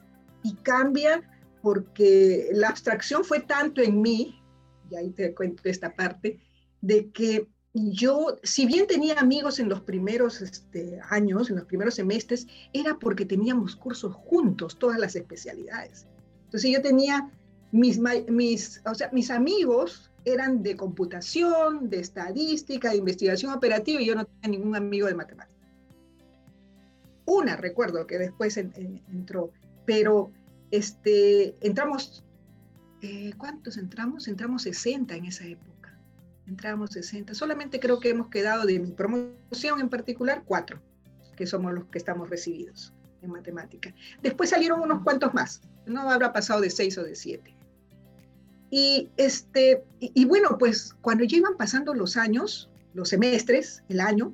Y 0.44 0.56
cambia 0.56 1.22
porque 1.62 2.50
la 2.52 2.68
abstracción 2.68 3.24
fue 3.24 3.40
tanto 3.40 3.82
en 3.82 4.02
mí 4.02 4.42
y 4.90 4.96
ahí 4.96 5.10
te 5.12 5.34
cuento 5.34 5.64
esta 5.66 5.96
parte, 5.96 6.40
de 6.82 7.10
que 7.12 7.48
yo, 7.74 8.38
si 8.44 8.66
bien 8.66 8.86
tenía 8.88 9.20
amigos 9.20 9.60
en 9.60 9.70
los 9.70 9.82
primeros 9.82 10.42
este, 10.42 11.00
años, 11.10 11.50
en 11.50 11.56
los 11.56 11.66
primeros 11.66 11.96
semestres, 11.96 12.48
era 12.74 13.00
porque 13.00 13.26
teníamos 13.26 13.76
cursos 13.76 14.14
juntos, 14.14 14.78
todas 14.78 15.00
las 15.00 15.16
especialidades. 15.16 16.08
Entonces 16.46 16.72
yo 16.72 16.82
tenía 16.82 17.32
mis, 17.72 18.00
mis, 18.30 18.82
o 18.86 18.94
sea, 18.94 19.10
mis 19.12 19.32
amigos 19.32 20.12
eran 20.25 20.62
de 20.62 20.75
computación, 20.75 21.90
de 21.90 22.00
estadística, 22.00 22.92
de 22.92 22.98
investigación 22.98 23.54
operativa 23.54 24.01
y 24.01 24.06
yo 24.06 24.16
no 24.16 24.25
tenía 24.25 24.60
ningún 24.60 24.75
amigo 24.75 25.08
de 25.08 25.16
matemáticas. 25.16 25.58
Una 27.25 27.56
recuerdo 27.56 28.06
que 28.08 28.18
después 28.18 28.58
entró, 28.58 29.51
pero 29.86 30.32
este, 30.70 31.56
entramos 31.62 32.24
eh, 33.01 33.34
¿cuántos 33.38 33.78
entramos? 33.78 34.28
Entramos 34.28 34.63
60 34.63 35.16
en 35.16 35.25
esa 35.25 35.46
época. 35.46 35.98
Entramos 36.48 36.92
60. 36.92 37.34
Solamente 37.34 37.80
creo 37.80 38.00
que 38.00 38.10
hemos 38.10 38.28
quedado 38.28 38.66
de 38.66 38.80
mi 38.80 38.92
promoción 38.92 39.80
en 39.80 39.90
particular, 39.90 40.44
cuatro, 40.46 40.80
que 41.36 41.48
somos 41.48 41.74
los 41.74 41.86
que 41.86 41.98
estamos 41.98 42.30
recibidos 42.30 42.94
en 43.22 43.32
matemática. 43.32 43.94
Después 44.22 44.51
salieron 44.51 44.82
unos 44.82 45.04
cuantos 45.04 45.34
más. 45.34 45.62
No 45.86 46.12
habrá 46.12 46.32
pasado 46.32 46.62
de 46.62 46.70
seis 46.70 46.98
o 46.98 47.04
de 47.04 47.16
siete. 47.16 47.56
Y, 48.72 49.10
este, 49.18 49.84
y, 50.00 50.25
bueno, 50.25 50.58
pues 50.58 50.96
cuando 51.01 51.25
ya 51.25 51.38
iban 51.38 51.58
pasando 51.58 51.94
los 51.94 52.16
años, 52.16 52.70
los 52.94 53.10
semestres, 53.10 53.84
el 53.90 54.00
año, 54.00 54.34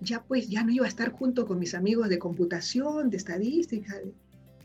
ya 0.00 0.24
pues 0.24 0.48
ya 0.48 0.64
no 0.64 0.72
iba 0.72 0.86
a 0.86 0.88
estar 0.88 1.12
junto 1.12 1.46
con 1.46 1.58
mis 1.58 1.74
amigos 1.74 2.08
de 2.08 2.18
computación, 2.18 3.10
de 3.10 3.16
estadística, 3.16 3.94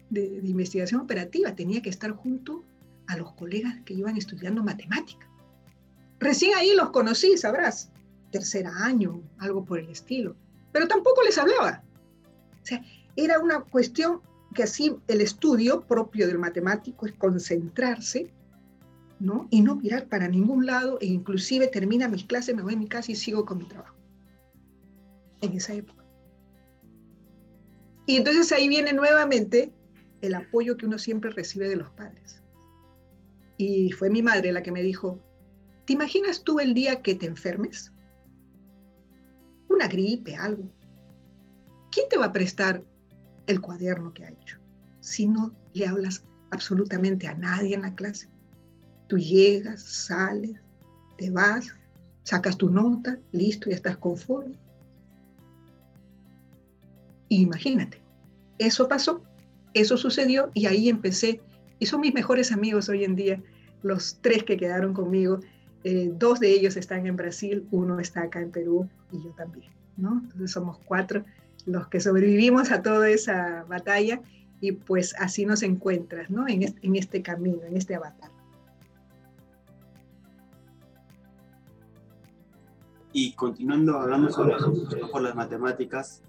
de, 0.09 0.41
de 0.41 0.47
investigación 0.49 1.01
operativa, 1.01 1.55
tenía 1.55 1.81
que 1.83 1.89
estar 1.89 2.11
junto 2.11 2.63
a 3.05 3.15
los 3.15 3.31
colegas 3.33 3.75
que 3.85 3.93
iban 3.93 4.17
estudiando 4.17 4.63
matemática. 4.63 5.29
Recién 6.19 6.55
ahí 6.57 6.73
los 6.75 6.89
conocí, 6.89 7.37
sabrás, 7.37 7.91
tercer 8.31 8.65
año, 8.65 9.21
algo 9.37 9.63
por 9.63 9.79
el 9.79 9.89
estilo, 9.89 10.35
pero 10.71 10.87
tampoco 10.87 11.21
les 11.23 11.37
hablaba. 11.37 11.83
O 12.63 12.65
sea, 12.65 12.83
era 13.15 13.39
una 13.39 13.59
cuestión 13.61 14.21
que 14.55 14.63
así 14.63 14.95
el 15.07 15.21
estudio 15.21 15.81
propio 15.81 16.27
del 16.27 16.39
matemático 16.39 17.05
es 17.05 17.13
concentrarse, 17.13 18.31
¿no? 19.19 19.47
Y 19.49 19.61
no 19.61 19.75
mirar 19.75 20.07
para 20.07 20.27
ningún 20.27 20.65
lado 20.65 20.97
e 21.01 21.05
inclusive 21.07 21.67
termina 21.67 22.07
mis 22.07 22.25
clases, 22.25 22.55
me 22.55 22.61
voy 22.61 22.73
a 22.73 22.77
mi 22.77 22.87
casa 22.87 23.11
y 23.11 23.15
sigo 23.15 23.45
con 23.45 23.59
mi 23.59 23.65
trabajo. 23.65 23.95
En 25.41 25.53
esa 25.53 25.73
época. 25.73 26.03
Y 28.07 28.17
entonces 28.17 28.51
ahí 28.51 28.67
viene 28.67 28.93
nuevamente 28.93 29.73
el 30.21 30.35
apoyo 30.35 30.77
que 30.77 30.85
uno 30.85 30.97
siempre 30.97 31.31
recibe 31.31 31.67
de 31.67 31.77
los 31.77 31.89
padres. 31.91 32.41
Y 33.57 33.91
fue 33.91 34.09
mi 34.09 34.21
madre 34.21 34.51
la 34.51 34.61
que 34.61 34.71
me 34.71 34.83
dijo, 34.83 35.19
¿te 35.85 35.93
imaginas 35.93 36.43
tú 36.43 36.59
el 36.59 36.73
día 36.73 37.01
que 37.01 37.15
te 37.15 37.25
enfermes? 37.25 37.93
Una 39.69 39.87
gripe, 39.87 40.35
algo. 40.35 40.69
¿Quién 41.91 42.09
te 42.09 42.17
va 42.17 42.25
a 42.25 42.33
prestar 42.33 42.83
el 43.47 43.61
cuaderno 43.61 44.13
que 44.13 44.25
ha 44.25 44.29
hecho? 44.29 44.59
Si 44.99 45.27
no 45.27 45.55
le 45.73 45.87
hablas 45.87 46.25
absolutamente 46.51 47.27
a 47.27 47.35
nadie 47.35 47.75
en 47.75 47.83
la 47.83 47.95
clase. 47.95 48.29
Tú 49.07 49.17
llegas, 49.17 49.81
sales, 49.81 50.55
te 51.17 51.29
vas, 51.29 51.67
sacas 52.23 52.57
tu 52.57 52.69
nota, 52.69 53.17
listo, 53.31 53.69
ya 53.69 53.75
estás 53.75 53.97
conforme. 53.97 54.55
imagínate, 57.29 58.01
eso 58.57 58.87
pasó, 58.87 59.21
eso 59.73 59.97
sucedió 59.97 60.51
y 60.53 60.67
ahí 60.67 60.89
empecé 60.89 61.41
y 61.79 61.85
son 61.85 62.01
mis 62.01 62.13
mejores 62.13 62.51
amigos 62.51 62.87
hoy 62.87 63.03
en 63.03 63.15
día, 63.15 63.43
los 63.83 64.19
tres 64.21 64.43
que 64.43 64.57
quedaron 64.57 64.93
conmigo. 64.93 65.39
Eh, 65.83 66.11
dos 66.17 66.39
de 66.39 66.49
ellos 66.49 66.77
están 66.77 67.05
en 67.05 67.15
Brasil, 67.15 67.67
uno 67.71 67.99
está 67.99 68.23
acá 68.23 68.41
en 68.41 68.51
Perú 68.51 68.89
y 69.11 69.21
yo 69.21 69.31
también, 69.31 69.71
¿no? 69.97 70.21
Entonces 70.23 70.51
somos 70.51 70.79
cuatro 70.85 71.23
los 71.65 71.87
que 71.87 71.99
sobrevivimos 71.99 72.71
a 72.71 72.81
toda 72.81 73.09
esa 73.09 73.65
batalla 73.67 74.21
y 74.61 74.71
pues 74.71 75.15
así 75.19 75.45
nos 75.45 75.63
encuentras, 75.63 76.29
¿no? 76.29 76.47
En 76.47 76.63
este, 76.63 76.87
en 76.87 76.95
este 76.95 77.21
camino, 77.21 77.63
en 77.67 77.75
este 77.77 77.95
avatar. 77.95 78.31
Y 83.17 83.31
continuando 83.31 83.97
hablando 83.97 84.29
sobre 84.29 84.57
por 85.09 85.21
las 85.21 85.33
matemáticas, 85.35 86.21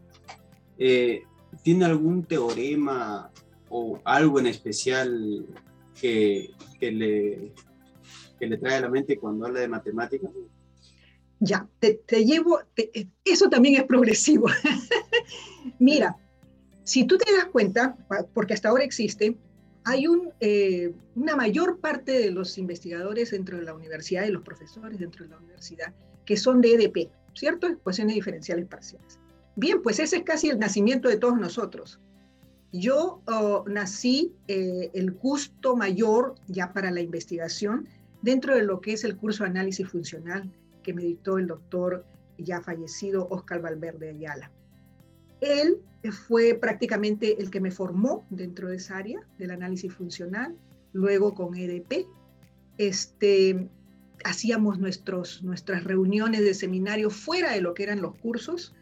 eh, 0.79 1.25
¿tiene 1.65 1.85
algún 1.85 2.23
teorema 2.23 3.29
o 3.69 4.01
algo 4.05 4.39
en 4.39 4.47
especial 4.47 5.45
que, 6.01 6.55
que, 6.79 6.93
le, 6.93 7.53
que 8.39 8.47
le 8.47 8.59
trae 8.59 8.77
a 8.77 8.83
la 8.83 8.89
mente 8.89 9.19
cuando 9.19 9.47
habla 9.47 9.59
de 9.59 9.67
matemáticas? 9.67 10.31
Ya, 11.41 11.69
te, 11.81 11.99
llevo, 12.25 12.61
eso 13.25 13.49
también 13.49 13.75
es 13.75 13.83
progresivo. 13.83 14.47
Mira, 15.81 16.17
si 16.85 17.03
tú 17.03 17.19
te 17.19 17.35
das 17.35 17.47
cuenta, 17.47 17.97
porque 18.33 18.55
hasta 18.55 18.69
ahora 18.69 18.85
existe, 18.85 19.37
hay 19.83 20.07
un, 20.07 20.31
eh, 20.39 20.95
una 21.17 21.35
mayor 21.35 21.81
parte 21.81 22.13
de 22.13 22.31
los 22.31 22.57
investigadores 22.59 23.33
dentro 23.33 23.59
de 23.59 23.65
la 23.65 23.75
universidad, 23.75 24.23
de 24.23 24.31
los 24.31 24.45
profesores 24.45 25.01
dentro 25.01 25.25
de 25.25 25.31
la 25.33 25.39
universidad, 25.39 25.93
que 26.27 26.37
son 26.37 26.61
de 26.61 26.75
EDP, 26.75 27.11
¿cierto? 27.35 27.67
Ecuaciones 27.67 28.15
diferenciales 28.15 28.67
parciales. 28.67 29.19
Bien, 29.55 29.81
pues 29.83 29.99
ese 30.01 30.19
es 30.19 30.23
casi 30.25 30.51
el 30.51 30.59
nacimiento 30.59 31.09
de 31.09 31.17
todos 31.17 31.39
nosotros. 31.39 31.99
Yo 32.73 33.23
oh, 33.27 33.65
nací 33.67 34.35
eh, 34.49 34.91
el 34.93 35.13
gusto 35.13 35.77
mayor 35.77 36.35
ya 36.49 36.73
para 36.75 36.91
la 36.91 37.01
investigación 37.01 37.89
dentro 38.21 38.55
de 38.55 38.65
lo 38.65 38.81
que 38.81 38.93
es 38.93 39.05
el 39.05 39.17
curso 39.17 39.45
de 39.45 39.51
análisis 39.51 39.89
funcional 39.89 40.53
que 40.83 40.93
me 40.93 41.03
dictó 41.03 41.39
el 41.39 41.47
doctor 41.47 42.05
ya 42.39 42.61
fallecido 42.61 43.29
Oscar 43.31 43.63
Valverde 43.63 44.11
Ayala. 44.11 44.51
Él 45.41 45.79
fue 46.13 46.55
prácticamente 46.55 47.41
el 47.41 47.51
que 47.51 47.61
me 47.61 47.71
formó 47.71 48.27
dentro 48.31 48.69
de 48.69 48.77
esa 48.77 48.99
área 48.99 49.21
del 49.39 49.51
análisis 49.53 49.93
funcional, 49.93 50.57
luego 50.93 51.35
con 51.35 51.57
EDP. 51.57 52.07
Este, 52.79 53.69
hacíamos 54.27 54.79
nuestros, 54.79 55.43
nuestras 55.43 55.85
reuniones 55.85 56.41
de 56.43 56.53
seminario 56.53 57.11
fuera 57.11 57.53
de 57.53 57.61
lo 57.61 57.75
que 57.75 57.85
eran 57.85 58.03
los 58.03 58.17
cursos 58.17 58.75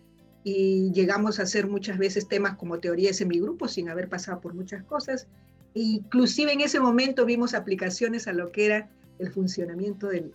y 0.42 0.90
llegamos 0.92 1.38
a 1.38 1.42
hacer 1.42 1.68
muchas 1.68 1.98
veces 1.98 2.28
temas 2.28 2.56
como 2.56 2.78
teorías 2.78 3.20
en 3.20 3.28
mi 3.28 3.40
grupo 3.40 3.68
sin 3.68 3.88
haber 3.88 4.08
pasado 4.08 4.40
por 4.40 4.54
muchas 4.54 4.82
cosas. 4.84 5.26
E 5.74 5.80
inclusive 5.80 6.52
en 6.52 6.60
ese 6.60 6.80
momento 6.80 7.26
vimos 7.26 7.54
aplicaciones 7.54 8.26
a 8.26 8.32
lo 8.32 8.52
que 8.52 8.66
era 8.66 8.90
el 9.18 9.30
funcionamiento 9.30 10.08
del, 10.08 10.32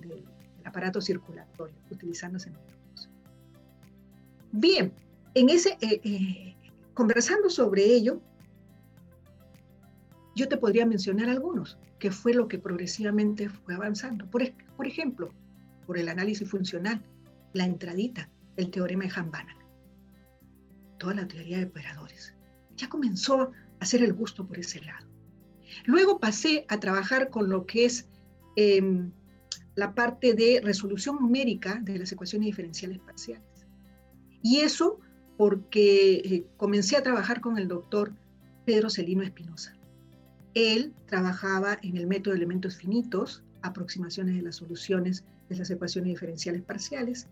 aparato 0.63 1.01
circulatorio, 1.01 1.75
utilizándose 1.89 2.49
en 2.49 2.55
grupos. 2.55 3.09
Bien, 4.51 4.93
en 5.33 5.49
ese, 5.49 5.77
eh, 5.81 6.01
eh, 6.03 6.55
conversando 6.93 7.49
sobre 7.49 7.83
ello, 7.85 8.21
yo 10.39 10.47
te 10.47 10.57
podría 10.57 10.85
mencionar 10.85 11.29
algunos, 11.29 11.77
que 11.99 12.11
fue 12.11 12.33
lo 12.33 12.47
que 12.47 12.59
progresivamente 12.59 13.49
fue 13.49 13.75
avanzando. 13.75 14.29
Por, 14.29 14.43
por 14.75 14.87
ejemplo, 14.87 15.29
por 15.85 15.97
el 15.97 16.09
análisis 16.09 16.49
funcional, 16.49 17.01
la 17.53 17.65
entradita, 17.65 18.29
el 18.57 18.71
teorema 18.71 19.03
de 19.03 19.11
Hambana 19.15 19.59
toda 20.99 21.15
la 21.15 21.27
teoría 21.27 21.57
de 21.57 21.65
operadores. 21.65 22.35
Ya 22.75 22.87
comenzó 22.87 23.41
a 23.41 23.51
hacer 23.79 24.03
el 24.03 24.13
gusto 24.13 24.45
por 24.45 24.59
ese 24.59 24.81
lado. 24.81 25.07
Luego 25.85 26.19
pasé 26.19 26.65
a 26.67 26.79
trabajar 26.79 27.29
con 27.29 27.49
lo 27.49 27.65
que 27.65 27.85
es 27.85 28.07
em, 28.55 29.11
la 29.75 29.95
parte 29.95 30.33
de 30.33 30.61
resolución 30.63 31.17
numérica 31.19 31.79
de 31.81 31.97
las 31.97 32.11
ecuaciones 32.11 32.47
diferenciales 32.47 32.99
parciales. 32.99 33.65
Y 34.43 34.59
eso 34.59 34.99
porque 35.37 36.15
eh, 36.15 36.45
comencé 36.57 36.97
a 36.97 37.03
trabajar 37.03 37.39
con 37.41 37.57
el 37.57 37.67
doctor 37.67 38.13
Pedro 38.65 38.89
Celino 38.89 39.23
Espinosa. 39.23 39.73
Él 40.53 40.93
trabajaba 41.05 41.77
en 41.81 41.97
el 41.97 42.07
método 42.07 42.33
de 42.33 42.37
elementos 42.37 42.75
finitos, 42.75 43.43
aproximaciones 43.61 44.35
de 44.35 44.41
las 44.41 44.55
soluciones 44.55 45.23
de 45.49 45.57
las 45.57 45.69
ecuaciones 45.69 46.09
diferenciales 46.09 46.61
parciales, 46.61 47.27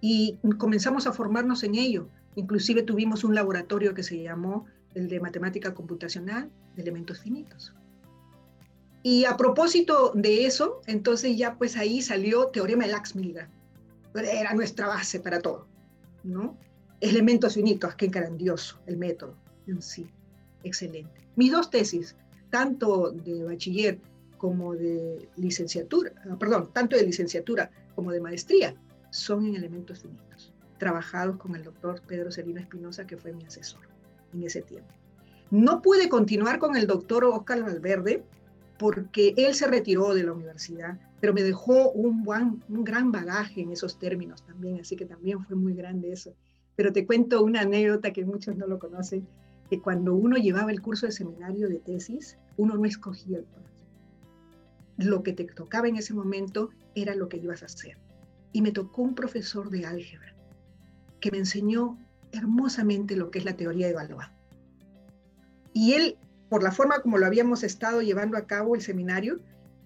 y 0.00 0.38
comenzamos 0.58 1.06
a 1.06 1.12
formarnos 1.12 1.62
en 1.62 1.74
ello 1.74 2.08
Inclusive 2.36 2.82
tuvimos 2.82 3.24
un 3.24 3.34
laboratorio 3.34 3.94
que 3.94 4.02
se 4.02 4.22
llamó 4.22 4.66
el 4.94 5.08
de 5.08 5.20
matemática 5.20 5.74
computacional 5.74 6.50
de 6.76 6.82
elementos 6.82 7.20
finitos. 7.20 7.74
Y 9.02 9.24
a 9.24 9.36
propósito 9.36 10.12
de 10.14 10.46
eso, 10.46 10.80
entonces 10.86 11.36
ya 11.36 11.56
pues 11.56 11.76
ahí 11.76 12.02
salió 12.02 12.48
Teorema 12.48 12.84
de 12.84 12.92
Lax-Milgram. 12.92 13.48
Era 14.14 14.54
nuestra 14.54 14.86
base 14.88 15.20
para 15.20 15.40
todo, 15.40 15.66
¿no? 16.22 16.56
Elementos 17.00 17.54
finitos, 17.54 17.94
qué 17.94 18.08
grandioso 18.08 18.78
el 18.86 18.96
método 18.96 19.34
en 19.66 19.80
sí, 19.80 20.06
excelente. 20.64 21.28
Mis 21.36 21.52
dos 21.52 21.70
tesis, 21.70 22.14
tanto 22.50 23.10
de 23.10 23.44
bachiller 23.44 23.98
como 24.38 24.74
de 24.74 25.28
licenciatura, 25.36 26.12
ah, 26.30 26.36
perdón, 26.38 26.70
tanto 26.72 26.96
de 26.96 27.04
licenciatura 27.04 27.70
como 27.94 28.10
de 28.10 28.20
maestría, 28.20 28.74
son 29.10 29.46
en 29.46 29.56
elementos 29.56 30.00
finitos, 30.00 30.52
trabajados 30.78 31.36
con 31.36 31.54
el 31.56 31.62
doctor 31.62 32.00
Pedro 32.06 32.30
Celino 32.30 32.60
Espinosa, 32.60 33.06
que 33.06 33.16
fue 33.16 33.32
mi 33.32 33.44
asesor 33.44 33.82
en 34.32 34.42
ese 34.42 34.62
tiempo. 34.62 34.92
No 35.50 35.82
pude 35.82 36.08
continuar 36.08 36.58
con 36.58 36.76
el 36.76 36.86
doctor 36.86 37.24
Oscar 37.24 37.62
Valverde 37.62 38.22
porque 38.78 39.34
él 39.36 39.54
se 39.54 39.66
retiró 39.66 40.14
de 40.14 40.24
la 40.24 40.32
universidad, 40.32 40.98
pero 41.20 41.34
me 41.34 41.42
dejó 41.42 41.90
un, 41.90 42.26
un 42.68 42.84
gran 42.84 43.12
bagaje 43.12 43.60
en 43.60 43.72
esos 43.72 43.98
términos 43.98 44.42
también, 44.46 44.80
así 44.80 44.96
que 44.96 45.04
también 45.04 45.44
fue 45.44 45.56
muy 45.56 45.74
grande 45.74 46.12
eso. 46.12 46.34
Pero 46.76 46.92
te 46.92 47.04
cuento 47.04 47.44
una 47.44 47.60
anécdota 47.60 48.12
que 48.12 48.24
muchos 48.24 48.56
no 48.56 48.66
lo 48.66 48.78
conocen, 48.78 49.26
que 49.70 49.80
cuando 49.80 50.14
uno 50.14 50.36
llevaba 50.36 50.70
el 50.70 50.82
curso 50.82 51.06
de 51.06 51.12
seminario 51.12 51.68
de 51.68 51.78
tesis, 51.78 52.36
uno 52.56 52.76
no 52.76 52.84
escogía 52.84 53.38
el 53.38 53.44
profesor. 53.44 53.86
Lo 54.98 55.22
que 55.22 55.32
te 55.32 55.44
tocaba 55.44 55.88
en 55.88 55.96
ese 55.96 56.12
momento 56.12 56.70
era 56.94 57.14
lo 57.14 57.28
que 57.28 57.38
ibas 57.38 57.62
a 57.62 57.66
hacer. 57.66 57.96
Y 58.52 58.62
me 58.62 58.72
tocó 58.72 59.02
un 59.02 59.14
profesor 59.14 59.70
de 59.70 59.86
álgebra 59.86 60.34
que 61.20 61.30
me 61.30 61.38
enseñó 61.38 61.98
hermosamente 62.32 63.16
lo 63.16 63.30
que 63.30 63.38
es 63.38 63.44
la 63.44 63.56
teoría 63.56 63.86
de 63.86 63.92
Galois. 63.94 64.28
Y 65.72 65.92
él 65.92 66.18
por 66.50 66.64
la 66.64 66.72
forma 66.72 67.00
como 67.00 67.16
lo 67.16 67.24
habíamos 67.24 67.62
estado 67.62 68.02
llevando 68.02 68.36
a 68.36 68.46
cabo 68.46 68.74
el 68.74 68.82
seminario, 68.82 69.40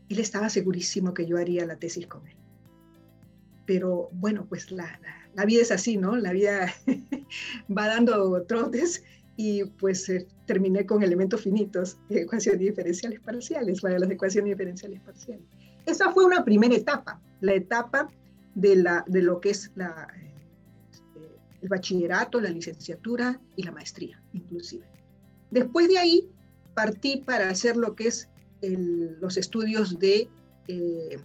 él 0.08 0.18
estaba 0.18 0.48
segurísimo 0.48 1.12
que 1.12 1.26
yo 1.26 1.36
haría 1.36 1.66
la 1.66 1.76
tesis 1.76 2.06
con 2.06 2.26
él. 2.26 2.36
Pero 3.66 4.08
bueno, 4.12 4.46
pues 4.48 4.72
la, 4.72 4.98
vida 5.46 5.60
es 5.60 5.70
así, 5.70 5.98
¿no? 5.98 6.16
La 6.16 6.32
vida 6.32 6.72
va 7.70 7.86
dando 7.86 8.42
trotes 8.44 9.04
y 9.36 9.64
pues 9.64 10.08
eh, 10.08 10.26
terminé 10.46 10.86
con 10.86 11.02
elementos 11.02 11.42
finitos, 11.42 11.98
ecuaciones 12.08 12.60
diferenciales 12.60 13.20
parciales, 13.20 13.80
para 13.80 13.98
las 13.98 14.10
ecuaciones 14.10 14.50
diferenciales 14.50 15.00
parciales. 15.00 15.44
Esa 15.86 16.12
fue 16.12 16.24
una 16.24 16.44
primera 16.44 16.74
etapa, 16.74 17.20
la 17.40 17.54
etapa 17.54 18.08
de, 18.54 18.76
la, 18.76 19.04
de 19.06 19.22
lo 19.22 19.40
que 19.40 19.50
es 19.50 19.72
eh, 19.76 19.82
el 21.62 21.68
bachillerato, 21.68 22.40
la 22.40 22.50
licenciatura 22.50 23.40
y 23.56 23.64
la 23.64 23.72
maestría, 23.72 24.22
inclusive. 24.32 24.86
Después 25.50 25.88
de 25.88 25.98
ahí 25.98 26.28
partí 26.74 27.18
para 27.18 27.48
hacer 27.48 27.76
lo 27.76 27.94
que 27.94 28.08
es 28.08 28.28
los 28.60 29.36
estudios 29.36 29.98
de 29.98 30.28
eh, 30.68 31.18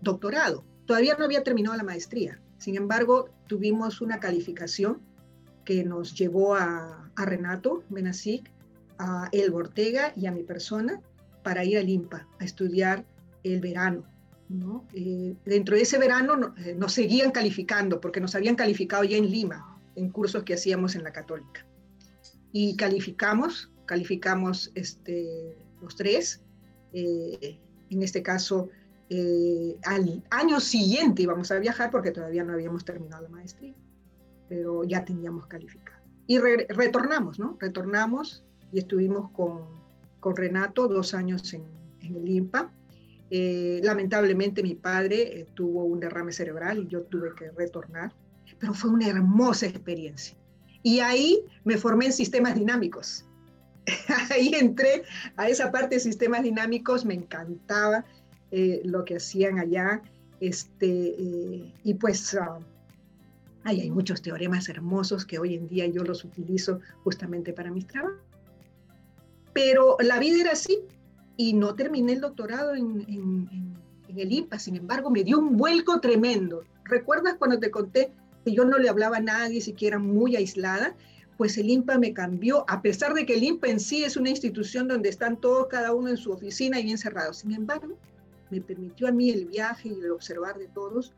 doctorado. 0.00 0.64
Todavía 0.86 1.16
no 1.18 1.26
había 1.26 1.42
terminado 1.42 1.76
la 1.76 1.82
maestría. 1.82 2.40
Sin 2.56 2.76
embargo, 2.76 3.28
tuvimos 3.46 4.00
una 4.00 4.20
calificación 4.20 5.00
que 5.68 5.84
nos 5.84 6.14
llevó 6.14 6.54
a, 6.54 7.04
Renato 7.14 7.82
Benasic, 7.90 8.50
a 8.96 9.28
El 9.32 9.52
Ortega 9.52 10.14
y 10.16 10.24
a 10.24 10.32
mi 10.32 10.42
persona 10.42 10.98
para 11.42 11.62
ir 11.62 11.76
al 11.76 11.90
IMPA 11.90 12.26
a 12.40 12.44
estudiar 12.44 13.04
el 13.44 13.60
verano. 13.60 14.04
Eh, 14.94 15.34
dentro 15.44 15.76
de 15.76 15.82
ese 15.82 15.98
verano 15.98 16.54
eh, 16.56 16.74
nos 16.74 16.94
seguían 16.94 17.32
calificando 17.32 18.00
porque 18.00 18.18
nos 18.18 18.34
habían 18.34 18.54
calificado 18.54 19.04
ya 19.04 19.18
en 19.18 19.30
Lima, 19.30 19.78
en 19.94 20.08
cursos 20.08 20.42
que 20.42 20.54
hacíamos 20.54 20.94
en 20.94 21.04
la 21.04 21.12
católica. 21.12 21.66
Y 22.50 22.74
calificamos 22.76 23.70
calificamos 23.84 24.70
este, 24.74 25.56
los 25.82 25.96
tres. 25.96 26.40
Eh, 26.92 27.58
en 27.90 28.02
este 28.02 28.22
caso, 28.22 28.68
eh, 29.10 29.76
al 29.84 30.22
año 30.30 30.60
siguiente 30.60 31.22
íbamos 31.22 31.50
a 31.50 31.58
viajar 31.58 31.90
porque 31.90 32.10
todavía 32.10 32.44
no 32.44 32.52
habíamos 32.52 32.84
terminado 32.84 33.22
la 33.22 33.30
maestría, 33.30 33.74
pero 34.48 34.84
ya 34.84 35.04
teníamos 35.04 35.46
calificado. 35.46 35.98
Y 36.26 36.38
retornamos, 36.38 37.38
¿no? 37.38 37.56
Retornamos 37.58 38.44
y 38.72 38.78
estuvimos 38.78 39.30
con, 39.30 39.62
con 40.20 40.36
Renato 40.36 40.88
dos 40.88 41.14
años 41.14 41.54
en, 41.54 41.64
en 42.02 42.16
el 42.16 42.28
IMPA. 42.28 42.70
Eh, 43.30 43.80
lamentablemente 43.82 44.62
mi 44.62 44.74
padre 44.74 45.46
tuvo 45.54 45.84
un 45.84 46.00
derrame 46.00 46.32
cerebral 46.32 46.78
y 46.78 46.86
yo 46.86 47.02
tuve 47.02 47.34
que 47.34 47.50
retornar, 47.50 48.12
pero 48.58 48.72
fue 48.72 48.90
una 48.90 49.08
hermosa 49.08 49.66
experiencia. 49.66 50.36
Y 50.82 51.00
ahí 51.00 51.44
me 51.64 51.76
formé 51.76 52.06
en 52.06 52.12
sistemas 52.12 52.54
dinámicos. 52.54 53.24
ahí 54.30 54.52
entré 54.54 55.02
a 55.36 55.48
esa 55.48 55.70
parte 55.70 55.96
de 55.96 56.00
sistemas 56.00 56.42
dinámicos, 56.42 57.04
me 57.04 57.14
encantaba 57.14 58.04
eh, 58.50 58.80
lo 58.84 59.04
que 59.04 59.16
hacían 59.16 59.58
allá. 59.58 60.02
Este, 60.40 60.86
eh, 60.86 61.74
y 61.82 61.94
pues 61.94 62.36
ah, 63.68 63.82
hay 63.82 63.90
muchos 63.90 64.22
teoremas 64.22 64.68
hermosos 64.68 65.24
que 65.24 65.38
hoy 65.38 65.54
en 65.54 65.68
día 65.68 65.86
yo 65.86 66.02
los 66.02 66.24
utilizo 66.24 66.80
justamente 67.04 67.52
para 67.52 67.70
mis 67.70 67.86
trabajos. 67.86 68.20
Pero 69.52 69.96
la 70.00 70.18
vida 70.18 70.40
era 70.40 70.52
así 70.52 70.80
y 71.36 71.52
no 71.52 71.74
terminé 71.74 72.14
el 72.14 72.20
doctorado 72.20 72.74
en, 72.74 73.04
en 73.08 74.18
el 74.18 74.32
IPA, 74.32 74.58
sin 74.58 74.76
embargo 74.76 75.10
me 75.10 75.24
dio 75.24 75.38
un 75.38 75.56
vuelco 75.56 76.00
tremendo. 76.00 76.64
¿Recuerdas 76.84 77.36
cuando 77.38 77.58
te 77.58 77.70
conté 77.70 78.12
que 78.44 78.52
yo 78.52 78.64
no 78.64 78.78
le 78.78 78.88
hablaba 78.88 79.18
a 79.18 79.20
nadie, 79.20 79.60
siquiera 79.60 79.98
muy 79.98 80.36
aislada? 80.36 80.94
pues 81.38 81.56
el 81.56 81.70
INPA 81.70 81.98
me 81.98 82.12
cambió, 82.12 82.64
a 82.68 82.82
pesar 82.82 83.14
de 83.14 83.24
que 83.24 83.34
el 83.34 83.44
INPA 83.44 83.68
en 83.68 83.78
sí 83.78 84.02
es 84.02 84.16
una 84.16 84.28
institución 84.28 84.88
donde 84.88 85.08
están 85.08 85.40
todos, 85.40 85.68
cada 85.68 85.94
uno 85.94 86.08
en 86.08 86.16
su 86.16 86.32
oficina 86.32 86.80
y 86.80 86.82
bien 86.82 86.98
cerrados. 86.98 87.38
Sin 87.38 87.52
embargo, 87.52 87.96
me 88.50 88.60
permitió 88.60 89.06
a 89.06 89.12
mí 89.12 89.30
el 89.30 89.46
viaje 89.46 89.88
y 89.88 89.92
el 89.92 90.10
observar 90.10 90.58
de 90.58 90.66
todos, 90.66 91.14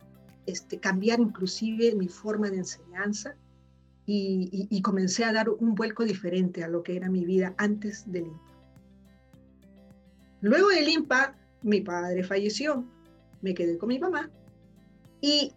este, 0.51 0.79
cambiar 0.79 1.21
inclusive 1.21 1.95
mi 1.95 2.09
forma 2.09 2.51
de 2.51 2.59
enseñanza 2.59 3.35
y, 4.07 4.67
y 4.71 4.83
comencé 4.83 5.25
a 5.25 5.33
dar 5.33 5.49
un 5.49 5.75
vuelco 5.75 6.05
diferente 6.05 6.65
a 6.65 6.69
lo 6.69 6.83
que 6.83 6.97
era 6.97 7.09
mi 7.09 7.25
vida 7.25 7.55
antes 7.59 8.11
del 8.11 8.27
INPA. 8.27 8.51
Luego 10.41 10.69
del 10.69 10.89
INPA, 10.89 11.37
mi 11.63 11.81
padre 11.81 12.25
falleció, 12.25 12.85
me 13.43 13.55
quedé 13.55 13.79
con 13.79 13.89
mi 13.89 13.99
mamá 13.99 14.31
y 15.21 15.53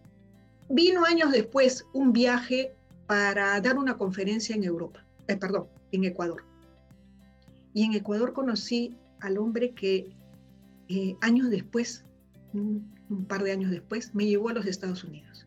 vino 0.70 1.06
años 1.06 1.32
después 1.32 1.86
un 1.94 2.14
viaje 2.14 2.74
para 3.08 3.60
dar 3.62 3.78
una 3.78 3.98
conferencia 3.98 4.56
en 4.56 4.64
Europa, 4.64 5.06
eh, 5.28 5.36
perdón, 5.36 5.68
en 5.92 6.04
Ecuador. 6.06 6.44
Y 7.74 7.84
en 7.84 7.94
Ecuador 7.94 8.34
conocí 8.34 8.96
al 9.22 9.38
hombre 9.38 9.72
que 9.72 10.10
eh, 10.90 11.16
años 11.22 11.50
después, 11.50 12.04
un, 12.54 13.26
par 13.28 13.44
de 13.44 13.52
años 13.52 13.72
después, 13.72 14.14
me 14.14 14.26
llevó 14.26 14.50
a 14.50 14.54
los 14.54 14.66
Estados 14.66 15.04
Unidos. 15.04 15.46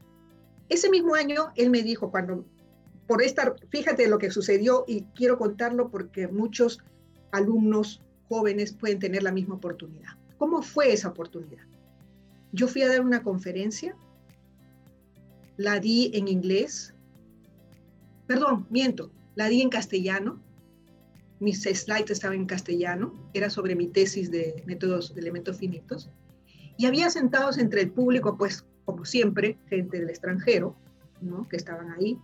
Ese 0.69 0.91
mismo 0.91 1.15
año, 1.15 1.53
él 1.57 1.71
me 1.71 1.83
dijo, 1.83 2.11
cuando, 2.11 2.45
por 3.07 3.23
estar, 3.23 3.57
fíjate 3.71 4.09
lo 4.09 4.19
que 4.19 4.31
sucedió 4.31 4.85
y 4.87 5.03
quiero 5.15 5.39
contarlo 5.39 5.91
porque 5.91 6.29
muchos 6.29 6.81
alumnos 7.33 8.03
jóvenes 8.29 8.73
pueden 8.73 8.99
tener 8.99 9.23
la 9.23 9.33
misma 9.33 9.57
oportunidad. 9.57 10.17
¿Cómo 10.39 10.63
fue 10.63 10.93
esa 10.93 11.09
oportunidad? 11.09 11.65
Yo 12.53 12.69
fui 12.69 12.83
a 12.83 12.89
dar 12.89 13.01
una 13.01 13.23
conferencia, 13.23 13.97
la 15.57 15.81
di 15.81 16.11
en 16.15 16.29
inglés, 16.29 16.95
perdón, 18.27 18.67
miento, 18.71 19.11
la 19.35 19.49
di 19.49 19.63
en 19.63 19.71
castellano, 19.71 20.41
mis 21.39 21.63
slides 21.63 22.11
estaban 22.11 22.39
en 22.39 22.47
castellano, 22.47 23.13
era 23.35 23.51
sobre 23.51 23.77
mi 23.77 23.89
tesis 23.89 24.31
de 24.31 24.63
métodos 24.67 25.15
de 25.15 25.21
elementos 25.21 25.59
finitos, 25.59 26.11
y 26.77 26.87
había 26.87 27.11
sentados 27.11 27.59
entre 27.59 27.83
el 27.83 27.91
público, 27.91 28.37
pues 28.37 28.65
como 28.85 29.05
siempre, 29.05 29.59
gente 29.69 29.99
del 29.99 30.11
extranjero, 30.11 30.77
¿no? 31.21 31.49
que 31.49 31.57
estaban 31.57 31.91
ahí, 31.93 32.19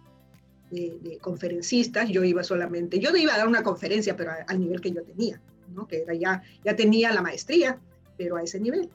de, 0.71 1.19
conferencistas, 1.21 2.09
yo 2.09 2.25
iba 2.25 2.43
solamente, 2.43 2.99
yo 2.99 3.11
no 3.11 3.19
iba 3.19 3.35
a 3.35 3.39
dar 3.39 3.49
una 3.49 3.63
conferencia, 3.63 4.17
pero 4.17 4.33
al 4.47 4.61
nivel 4.61 4.81
que 4.81 4.93
yo 4.93 5.03
tenía, 5.03 5.41
¿no? 5.75 5.87
que 5.87 6.03
era 6.03 6.15
ya, 6.15 6.43
ya 6.65 6.77
tenía 6.77 7.13
la 7.13 7.21
maestría, 7.21 7.79
pero 8.17 8.37
a 8.37 8.43
ese 8.43 8.59
nivel. 8.61 8.89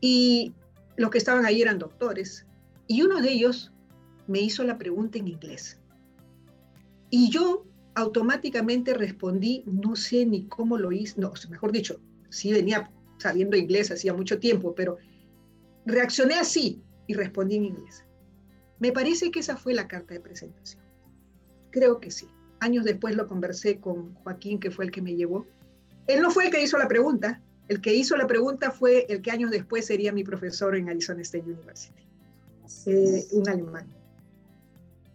Y 0.00 0.52
los 0.96 1.10
que 1.10 1.18
estaban 1.18 1.44
ahí 1.44 1.62
eran 1.62 1.78
doctores, 1.78 2.46
y 2.86 3.02
uno 3.02 3.20
de 3.20 3.30
ellos 3.30 3.72
me 4.26 4.40
hizo 4.40 4.64
la 4.64 4.78
pregunta 4.78 5.18
en 5.18 5.28
inglés. 5.28 5.78
Y 7.10 7.30
yo 7.30 7.64
automáticamente 7.94 8.94
respondí, 8.94 9.62
no 9.66 9.94
sé 9.94 10.26
ni 10.26 10.46
cómo 10.46 10.78
lo 10.78 10.90
hice, 10.90 11.20
no, 11.20 11.32
mejor 11.48 11.70
dicho, 11.70 12.00
sí 12.28 12.52
venía 12.52 12.90
sabiendo 13.24 13.56
inglés 13.56 13.90
hacía 13.90 14.12
mucho 14.12 14.38
tiempo, 14.38 14.74
pero 14.74 14.98
reaccioné 15.86 16.34
así 16.34 16.82
y 17.06 17.14
respondí 17.14 17.56
en 17.56 17.64
inglés. 17.64 18.04
Me 18.80 18.92
parece 18.92 19.30
que 19.30 19.40
esa 19.40 19.56
fue 19.56 19.72
la 19.72 19.88
carta 19.88 20.12
de 20.12 20.20
presentación. 20.20 20.82
Creo 21.70 22.00
que 22.00 22.10
sí. 22.10 22.28
Años 22.60 22.84
después 22.84 23.16
lo 23.16 23.26
conversé 23.26 23.78
con 23.80 24.14
Joaquín, 24.16 24.60
que 24.60 24.70
fue 24.70 24.84
el 24.84 24.90
que 24.90 25.00
me 25.00 25.16
llevó. 25.16 25.46
Él 26.06 26.20
no 26.20 26.30
fue 26.30 26.44
el 26.44 26.50
que 26.50 26.62
hizo 26.62 26.76
la 26.76 26.86
pregunta. 26.86 27.40
El 27.68 27.80
que 27.80 27.94
hizo 27.94 28.14
la 28.18 28.26
pregunta 28.26 28.70
fue 28.70 29.06
el 29.08 29.22
que 29.22 29.30
años 29.30 29.50
después 29.50 29.86
sería 29.86 30.12
mi 30.12 30.22
profesor 30.22 30.76
en 30.76 30.90
Arizona 30.90 31.22
State 31.22 31.46
University, 31.46 32.06
eh, 32.86 33.24
un 33.32 33.48
alemán. 33.48 33.86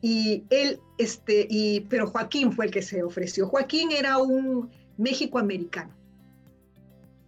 Y 0.02 0.46
él, 0.50 0.80
este, 0.98 1.46
y, 1.48 1.82
pero 1.82 2.08
Joaquín 2.08 2.52
fue 2.52 2.66
el 2.66 2.72
que 2.72 2.82
se 2.82 3.04
ofreció. 3.04 3.46
Joaquín 3.48 3.92
era 3.92 4.18
un 4.18 4.72
México 4.98 5.38
americano. 5.38 5.94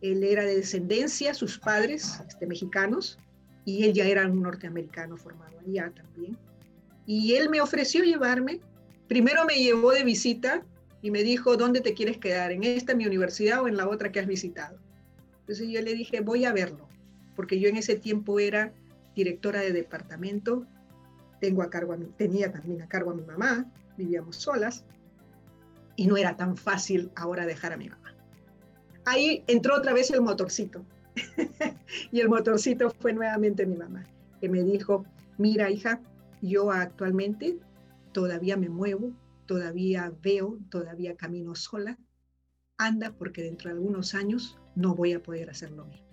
Él 0.01 0.23
era 0.23 0.43
de 0.43 0.55
descendencia, 0.55 1.33
sus 1.33 1.59
padres 1.59 2.19
este, 2.27 2.47
mexicanos, 2.47 3.17
y 3.65 3.85
él 3.85 3.93
ya 3.93 4.05
era 4.05 4.25
un 4.27 4.41
norteamericano 4.41 5.17
formado 5.17 5.59
allá 5.59 5.91
también. 5.95 6.37
Y 7.05 7.35
él 7.35 7.49
me 7.49 7.61
ofreció 7.61 8.03
llevarme, 8.03 8.59
primero 9.07 9.45
me 9.45 9.55
llevó 9.55 9.91
de 9.91 10.03
visita 10.03 10.63
y 11.01 11.11
me 11.11 11.23
dijo, 11.23 11.57
¿dónde 11.57 11.81
te 11.81 11.93
quieres 11.93 12.17
quedar? 12.17 12.51
¿En 12.51 12.63
esta 12.63 12.95
mi 12.95 13.05
universidad 13.05 13.61
o 13.61 13.67
en 13.67 13.77
la 13.77 13.87
otra 13.87 14.11
que 14.11 14.19
has 14.19 14.27
visitado? 14.27 14.77
Entonces 15.41 15.67
yo 15.69 15.81
le 15.81 15.93
dije, 15.93 16.21
voy 16.21 16.45
a 16.45 16.53
verlo, 16.53 16.87
porque 17.35 17.59
yo 17.59 17.69
en 17.69 17.77
ese 17.77 17.95
tiempo 17.95 18.39
era 18.39 18.71
directora 19.15 19.61
de 19.61 19.73
departamento, 19.73 20.65
tengo 21.39 21.63
a 21.63 21.69
cargo 21.69 21.97
mi, 21.97 22.05
tenía 22.05 22.51
también 22.51 22.81
a 22.81 22.87
cargo 22.87 23.11
a 23.11 23.15
mi 23.15 23.23
mamá, 23.23 23.65
vivíamos 23.97 24.37
solas, 24.37 24.85
y 25.95 26.07
no 26.07 26.17
era 26.17 26.37
tan 26.37 26.55
fácil 26.55 27.11
ahora 27.15 27.45
dejar 27.45 27.73
a 27.73 27.77
mi 27.77 27.89
mamá. 27.89 28.00
Ahí 29.05 29.43
entró 29.47 29.75
otra 29.75 29.93
vez 29.93 30.11
el 30.11 30.21
motorcito, 30.21 30.85
y 32.11 32.19
el 32.19 32.29
motorcito 32.29 32.89
fue 32.89 33.13
nuevamente 33.13 33.65
mi 33.65 33.75
mamá, 33.75 34.05
que 34.39 34.49
me 34.49 34.63
dijo, 34.63 35.05
mira 35.37 35.69
hija, 35.69 36.01
yo 36.41 36.71
actualmente 36.71 37.57
todavía 38.11 38.57
me 38.57 38.69
muevo, 38.69 39.11
todavía 39.45 40.13
veo, 40.21 40.59
todavía 40.69 41.15
camino 41.15 41.55
sola, 41.55 41.97
anda 42.77 43.13
porque 43.17 43.43
dentro 43.43 43.69
de 43.69 43.75
algunos 43.75 44.13
años 44.13 44.57
no 44.75 44.95
voy 44.95 45.13
a 45.13 45.21
poder 45.21 45.49
hacer 45.49 45.71
lo 45.71 45.85
mismo. 45.85 46.07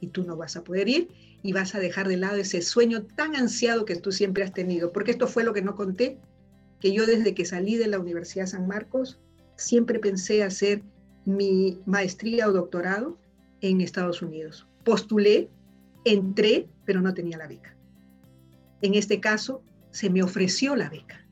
Y 0.00 0.08
tú 0.08 0.24
no 0.24 0.36
vas 0.36 0.56
a 0.56 0.64
poder 0.64 0.88
ir 0.88 1.08
y 1.42 1.52
vas 1.52 1.74
a 1.74 1.78
dejar 1.78 2.08
de 2.08 2.16
lado 2.16 2.36
ese 2.36 2.62
sueño 2.62 3.04
tan 3.04 3.36
ansiado 3.36 3.84
que 3.84 3.96
tú 3.96 4.12
siempre 4.12 4.44
has 4.44 4.52
tenido. 4.52 4.92
Porque 4.92 5.12
esto 5.12 5.26
fue 5.26 5.44
lo 5.44 5.52
que 5.52 5.62
no 5.62 5.76
conté, 5.76 6.18
que 6.80 6.92
yo 6.92 7.06
desde 7.06 7.34
que 7.34 7.44
salí 7.44 7.76
de 7.76 7.86
la 7.86 7.98
Universidad 7.98 8.46
San 8.46 8.66
Marcos 8.66 9.20
siempre 9.56 9.98
pensé 9.98 10.42
hacer 10.42 10.82
mi 11.24 11.80
maestría 11.86 12.48
o 12.48 12.52
doctorado 12.52 13.18
en 13.60 13.80
Estados 13.80 14.22
Unidos. 14.22 14.66
Postulé, 14.84 15.48
entré, 16.04 16.68
pero 16.84 17.00
no 17.00 17.14
tenía 17.14 17.38
la 17.38 17.46
beca. 17.46 17.74
En 18.82 18.94
este 18.94 19.20
caso, 19.20 19.62
se 19.90 20.10
me 20.10 20.22
ofreció 20.22 20.76
la 20.76 20.90
beca. 20.90 21.24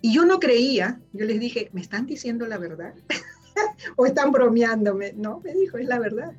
Y 0.00 0.14
yo 0.14 0.24
no 0.24 0.38
creía, 0.38 1.00
yo 1.12 1.26
les 1.26 1.40
dije, 1.40 1.68
¿me 1.72 1.80
están 1.80 2.06
diciendo 2.06 2.46
la 2.46 2.58
verdad? 2.58 2.94
o 3.96 4.06
están 4.06 4.32
bromeándome. 4.32 5.12
No, 5.14 5.40
me 5.40 5.52
dijo, 5.52 5.78
es 5.78 5.86
la 5.86 5.98
verdad. 5.98 6.32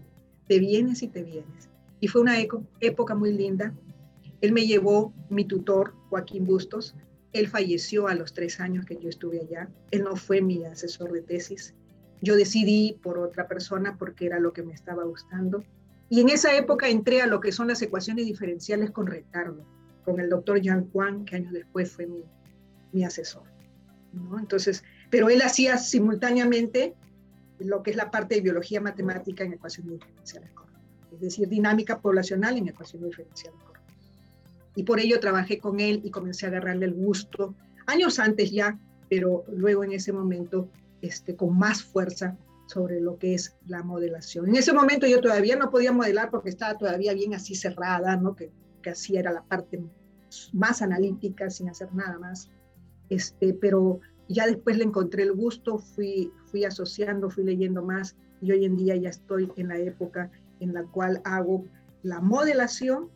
Te 0.47 0.59
vienes 0.59 1.03
y 1.03 1.07
te 1.07 1.23
vienes. 1.23 1.69
Y 1.99 2.07
fue 2.07 2.21
una 2.21 2.37
época 2.79 3.15
muy 3.15 3.33
linda. 3.33 3.73
Él 4.41 4.53
me 4.53 4.65
llevó, 4.65 5.13
mi 5.29 5.43
tutor, 5.45 5.93
Joaquín 6.09 6.45
Bustos. 6.45 6.95
Él 7.33 7.47
falleció 7.47 8.07
a 8.07 8.15
los 8.15 8.33
tres 8.33 8.59
años 8.59 8.85
que 8.85 8.97
yo 8.97 9.09
estuve 9.09 9.41
allá. 9.41 9.69
Él 9.91 10.03
no 10.03 10.15
fue 10.15 10.41
mi 10.41 10.63
asesor 10.65 11.11
de 11.11 11.21
tesis. 11.21 11.75
Yo 12.21 12.35
decidí 12.35 12.97
por 13.01 13.17
otra 13.17 13.47
persona 13.47 13.97
porque 13.97 14.25
era 14.25 14.39
lo 14.39 14.53
que 14.53 14.63
me 14.63 14.73
estaba 14.73 15.03
gustando. 15.03 15.63
Y 16.09 16.21
en 16.21 16.29
esa 16.29 16.55
época 16.55 16.89
entré 16.89 17.21
a 17.21 17.27
lo 17.27 17.39
que 17.39 17.51
son 17.51 17.67
las 17.67 17.81
ecuaciones 17.81 18.25
diferenciales 18.25 18.91
con 18.91 19.07
retardo, 19.07 19.63
con 20.03 20.19
el 20.19 20.29
doctor 20.29 20.59
Jean 20.59 20.89
Juan, 20.91 21.25
que 21.25 21.37
años 21.37 21.53
después 21.53 21.91
fue 21.91 22.07
mi, 22.07 22.23
mi 22.91 23.03
asesor. 23.03 23.43
Entonces, 24.39 24.83
pero 25.09 25.29
él 25.29 25.41
hacía 25.41 25.77
simultáneamente 25.77 26.95
lo 27.59 27.83
que 27.83 27.91
es 27.91 27.97
la 27.97 28.09
parte 28.09 28.35
de 28.35 28.41
biología 28.41 28.81
matemática 28.81 29.43
en 29.43 29.53
ecuaciones 29.53 29.99
diferenciales 29.99 30.49
es 31.11 31.19
decir, 31.19 31.47
dinámica 31.47 31.99
poblacional 31.99 32.57
en 32.57 32.67
ecuaciones 32.67 33.09
diferenciales 33.09 33.59
Y 34.75 34.83
por 34.83 34.99
ello 34.99 35.19
trabajé 35.19 35.59
con 35.59 35.79
él 35.79 36.01
y 36.03 36.11
comencé 36.11 36.45
a 36.45 36.49
agarrarle 36.49 36.85
el 36.85 36.93
gusto, 36.93 37.55
años 37.87 38.19
antes 38.19 38.51
ya, 38.51 38.77
pero 39.09 39.43
luego 39.51 39.83
en 39.83 39.93
ese 39.93 40.13
momento 40.13 40.69
este, 41.01 41.35
con 41.35 41.57
más 41.57 41.83
fuerza 41.83 42.37
sobre 42.67 43.01
lo 43.01 43.17
que 43.17 43.33
es 43.33 43.57
la 43.65 43.83
modelación. 43.83 44.47
En 44.47 44.55
ese 44.55 44.73
momento 44.73 45.07
yo 45.07 45.21
todavía 45.21 45.55
no 45.55 45.71
podía 45.71 45.91
modelar 45.91 46.29
porque 46.29 46.49
estaba 46.49 46.77
todavía 46.77 47.13
bien 47.13 47.33
así 47.33 47.55
cerrada, 47.55 48.15
¿no? 48.15 48.35
que, 48.35 48.51
que 48.83 48.91
así 48.91 49.17
era 49.17 49.31
la 49.31 49.43
parte 49.43 49.81
más 50.53 50.81
analítica, 50.81 51.49
sin 51.49 51.69
hacer 51.69 51.93
nada 51.93 52.19
más. 52.19 52.51
Este, 53.09 53.53
pero 53.53 53.99
ya 54.27 54.45
después 54.45 54.77
le 54.77 54.83
encontré 54.83 55.23
el 55.23 55.33
gusto, 55.33 55.79
fui, 55.79 56.31
fui 56.45 56.63
asociando, 56.63 57.29
fui 57.29 57.43
leyendo 57.43 57.83
más 57.83 58.15
y 58.41 58.51
hoy 58.51 58.65
en 58.65 58.77
día 58.77 58.95
ya 58.95 59.09
estoy 59.09 59.51
en 59.55 59.69
la 59.69 59.77
época 59.77 60.31
en 60.59 60.73
la 60.73 60.83
cual 60.83 61.21
hago 61.23 61.65
la 62.03 62.21
modelación 62.21 63.09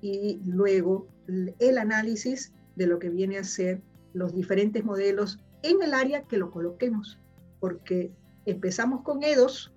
y 0.00 0.40
luego 0.46 1.06
el 1.26 1.78
análisis 1.78 2.52
de 2.76 2.86
lo 2.86 2.98
que 2.98 3.10
viene 3.10 3.38
a 3.38 3.44
ser 3.44 3.82
los 4.12 4.34
diferentes 4.34 4.84
modelos 4.84 5.40
en 5.62 5.82
el 5.82 5.94
área 5.94 6.22
que 6.24 6.36
lo 6.36 6.50
coloquemos, 6.50 7.18
porque 7.64 8.12
empezamos 8.44 9.00
con 9.00 9.22
EDOS, 9.22 9.72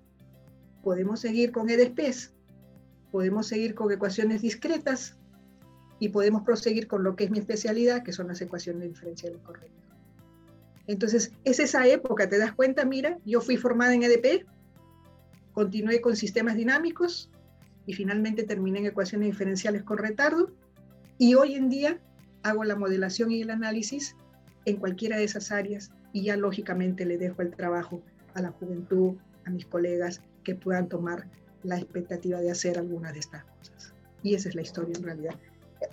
podemos 0.82 1.20
seguir 1.20 1.52
con 1.52 1.70
EDSPES, 1.70 2.34
podemos 3.10 3.46
seguir 3.46 3.74
con 3.74 3.90
ecuaciones 3.90 4.42
discretas 4.42 5.16
y 5.98 6.10
podemos 6.10 6.42
proseguir 6.42 6.86
con 6.86 7.02
lo 7.02 7.16
que 7.16 7.24
es 7.24 7.30
mi 7.30 7.38
especialidad, 7.38 8.02
que 8.02 8.12
son 8.12 8.28
las 8.28 8.42
ecuaciones 8.42 8.90
diferenciales 8.90 9.40
correctas. 9.40 9.88
Entonces, 10.86 11.32
es 11.44 11.60
esa 11.60 11.86
época, 11.86 12.28
te 12.28 12.36
das 12.36 12.52
cuenta, 12.52 12.84
mira, 12.84 13.16
yo 13.24 13.40
fui 13.40 13.56
formada 13.56 13.94
en 13.94 14.02
EDP, 14.02 14.44
continué 15.54 16.02
con 16.02 16.14
sistemas 16.14 16.56
dinámicos 16.56 17.30
y 17.86 17.94
finalmente 17.94 18.42
terminé 18.42 18.80
en 18.80 18.86
ecuaciones 18.88 19.28
diferenciales 19.30 19.82
con 19.82 19.96
retardo 19.96 20.52
y 21.16 21.36
hoy 21.36 21.54
en 21.54 21.70
día 21.70 21.98
hago 22.42 22.64
la 22.64 22.76
modelación 22.76 23.30
y 23.30 23.40
el 23.40 23.48
análisis 23.48 24.14
en 24.66 24.76
cualquiera 24.76 25.16
de 25.16 25.24
esas 25.24 25.50
áreas 25.52 25.90
y 26.12 26.24
ya 26.24 26.36
lógicamente 26.36 27.04
le 27.04 27.18
dejo 27.18 27.42
el 27.42 27.54
trabajo 27.54 28.02
a 28.34 28.42
la 28.42 28.50
juventud, 28.50 29.14
a 29.44 29.50
mis 29.50 29.66
colegas 29.66 30.22
que 30.44 30.54
puedan 30.54 30.88
tomar 30.88 31.28
la 31.62 31.76
expectativa 31.76 32.40
de 32.40 32.50
hacer 32.50 32.78
algunas 32.78 33.12
de 33.12 33.20
estas 33.20 33.44
cosas. 33.44 33.94
Y 34.22 34.34
esa 34.34 34.48
es 34.48 34.54
la 34.54 34.62
historia 34.62 34.94
en 34.96 35.02
realidad. 35.02 35.34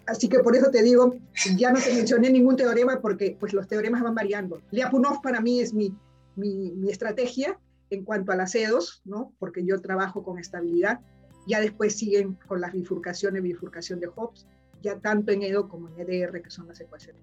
Así 0.07 0.27
que 0.29 0.39
por 0.39 0.55
eso 0.55 0.71
te 0.71 0.81
digo, 0.81 1.15
ya 1.57 1.71
no 1.71 1.79
te 1.79 1.93
mencioné 1.93 2.31
ningún 2.31 2.55
teorema 2.55 3.01
porque 3.01 3.37
pues 3.39 3.53
los 3.53 3.67
teoremas 3.67 4.01
van 4.01 4.15
variando. 4.15 4.61
Lyapunov 4.71 5.21
para 5.21 5.41
mí 5.41 5.59
es 5.59 5.73
mi, 5.73 5.95
mi, 6.35 6.71
mi 6.71 6.89
estrategia 6.89 7.59
en 7.89 8.03
cuanto 8.03 8.31
a 8.31 8.35
las 8.35 8.55
EDOS, 8.55 9.01
¿no? 9.05 9.33
porque 9.39 9.63
yo 9.65 9.79
trabajo 9.81 10.23
con 10.23 10.39
estabilidad. 10.39 10.99
Ya 11.47 11.61
después 11.61 11.95
siguen 11.95 12.37
con 12.47 12.61
las 12.61 12.73
bifurcaciones, 12.73 13.43
bifurcación 13.43 13.99
de 13.99 14.07
Hobbes, 14.07 14.47
ya 14.81 14.99
tanto 14.99 15.31
en 15.31 15.43
EDO 15.43 15.69
como 15.69 15.89
en 15.89 15.99
EDR, 15.99 16.41
que 16.41 16.49
son 16.49 16.67
las 16.67 16.79
ecuaciones. 16.79 17.21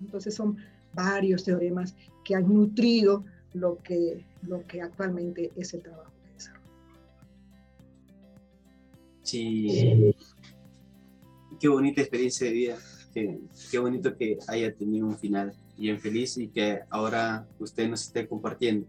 Entonces 0.00 0.34
son 0.34 0.58
varios 0.98 1.44
teoremas 1.44 1.94
que 2.24 2.34
han 2.34 2.52
nutrido 2.52 3.24
lo 3.54 3.78
que, 3.82 4.24
lo 4.42 4.66
que 4.66 4.82
actualmente 4.82 5.52
es 5.56 5.72
el 5.74 5.82
trabajo 5.82 6.10
de 6.24 6.32
desarrollo. 6.32 6.70
Sí, 9.22 10.14
qué 11.60 11.68
bonita 11.68 12.00
experiencia 12.00 12.48
de 12.48 12.52
vida, 12.52 12.78
qué, 13.14 13.38
qué, 13.70 13.78
bonito 13.78 14.16
que 14.16 14.38
haya 14.48 14.74
tenido 14.74 15.06
un 15.06 15.16
final 15.16 15.54
bien 15.76 16.00
feliz 16.00 16.36
y 16.36 16.48
que 16.48 16.80
ahora 16.90 17.46
usted 17.60 17.88
nos 17.88 18.02
esté 18.02 18.26
compartiendo. 18.26 18.86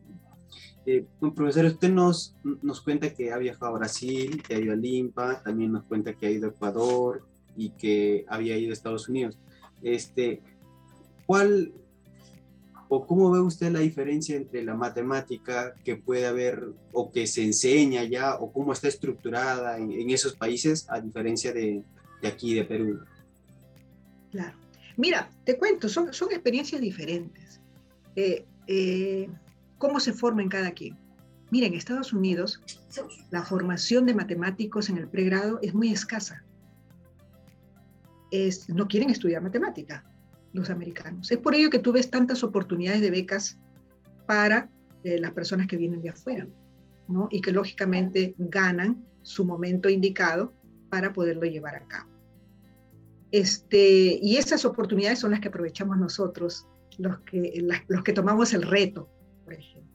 Eh, 0.86 1.06
profesor, 1.36 1.66
usted 1.66 1.92
nos, 1.92 2.36
nos 2.64 2.82
cuenta 2.82 3.14
que 3.14 3.32
ha 3.32 3.38
viajado 3.38 3.76
a 3.76 3.78
Brasil, 3.78 4.42
que 4.42 4.56
ha 4.56 4.60
ido 4.60 4.74
a 4.74 4.76
Limpa, 4.76 5.44
también 5.44 5.72
nos 5.74 5.84
cuenta 5.84 6.14
que 6.14 6.26
ha 6.26 6.32
ido 6.32 6.48
a 6.48 6.52
Ecuador 6.52 7.24
y 7.56 7.70
que 7.72 8.26
había 8.28 8.58
ido 8.58 8.72
a 8.72 8.74
Estados 8.74 9.08
Unidos. 9.08 9.38
Este, 9.84 10.42
¿Cuál 11.28 11.74
o 12.92 13.06
cómo 13.06 13.30
ve 13.30 13.40
usted 13.40 13.72
la 13.72 13.80
diferencia 13.80 14.36
entre 14.36 14.64
la 14.64 14.74
matemática 14.74 15.76
que 15.86 15.96
puede 15.96 16.26
haber 16.26 16.74
o 16.92 17.12
que 17.12 17.28
se 17.28 17.44
enseña 17.44 18.04
ya 18.04 18.36
o 18.36 18.52
cómo 18.52 18.74
está 18.74 18.88
estructurada 18.88 19.78
en, 19.78 20.10
esos 20.10 20.36
países 20.36 20.88
a 20.90 21.00
diferencia 21.00 21.54
de, 21.54 21.84
aquí, 22.24 22.56
de 22.56 22.66
Perú. 22.66 23.00
Claro. 24.32 24.58
Mira, 24.98 25.30
te 25.46 25.56
cuento, 25.58 25.88
son, 25.88 26.10
experiencias 26.10 26.82
diferentes. 26.82 27.62
Eh, 28.16 28.46
eh, 28.66 29.30
¿Cómo 29.78 30.00
se 30.00 30.12
forma 30.12 30.42
en 30.42 30.50
cada 30.50 30.72
quien? 30.72 30.98
Mira, 31.52 31.68
en 31.68 31.76
Estados 31.76 32.12
Unidos, 32.12 32.60
la 33.30 33.44
formación 33.44 34.08
de 34.08 34.16
matemáticos 34.16 34.90
en 34.90 34.98
el 34.98 35.08
pregrado 35.08 35.60
es 35.62 35.76
muy 35.76 35.92
escasa. 35.92 36.44
Es, 38.32 38.68
no 38.68 38.88
quieren 38.88 39.12
estudiar 39.12 39.44
matemática 39.44 40.04
los 40.54 40.70
americanos. 40.70 41.32
Es 41.32 41.38
por 41.38 41.56
ello 41.56 41.70
que 41.70 41.80
tú 41.80 41.92
ves 41.92 42.10
tantas 42.10 42.44
oportunidades 42.44 43.02
de 43.02 43.12
becas 43.12 43.58
para 44.26 44.70
eh, 45.04 45.20
las 45.20 45.32
personas 45.32 45.68
que 45.68 45.78
vienen 45.78 46.02
de 46.02 46.10
afuera, 46.10 46.48
¿no? 47.08 47.28
Y 47.32 47.42
que 47.42 47.52
lógicamente 47.52 48.36
ganan 48.38 49.06
su 49.22 49.46
momento 49.46 49.90
indicado 49.90 50.54
para 50.90 51.14
poderlo 51.14 51.44
llevar 51.44 51.76
a 51.76 51.88
cabo. 51.88 52.10
Este, 53.32 54.20
y 54.22 54.38
esas 54.38 54.66
oportunidades 54.66 55.20
son 55.20 55.32
las 55.32 55.40
que 55.40 55.50
aprovechamos 55.50 55.98
nosotros, 55.98 56.68
los 56.98 57.20
que, 57.20 57.66
los 57.88 58.04
que 58.04 58.14
tomamos 58.14 58.54
el 58.54 58.64
reto, 58.64 59.08
por 59.46 59.54
ejemplo. 59.54 59.90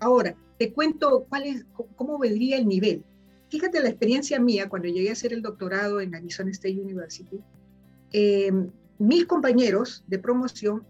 Ahora, 0.00 0.34
te 0.58 0.72
cuento 0.72 1.26
cuál 1.28 1.44
es, 1.44 1.64
cómo 1.96 2.18
vendría 2.18 2.56
el 2.56 2.66
nivel. 2.66 3.04
Fíjate 3.48 3.80
la 3.80 3.88
experiencia 3.88 4.40
mía 4.40 4.68
cuando 4.68 4.88
llegué 4.88 5.10
a 5.10 5.12
hacer 5.12 5.32
el 5.32 5.42
doctorado 5.42 6.00
en 6.00 6.14
Arizona 6.14 6.50
State 6.50 6.80
University. 6.80 7.40
Eh, 8.12 8.52
mis 9.00 9.26
compañeros 9.26 10.04
de 10.06 10.18
promoción 10.18 10.86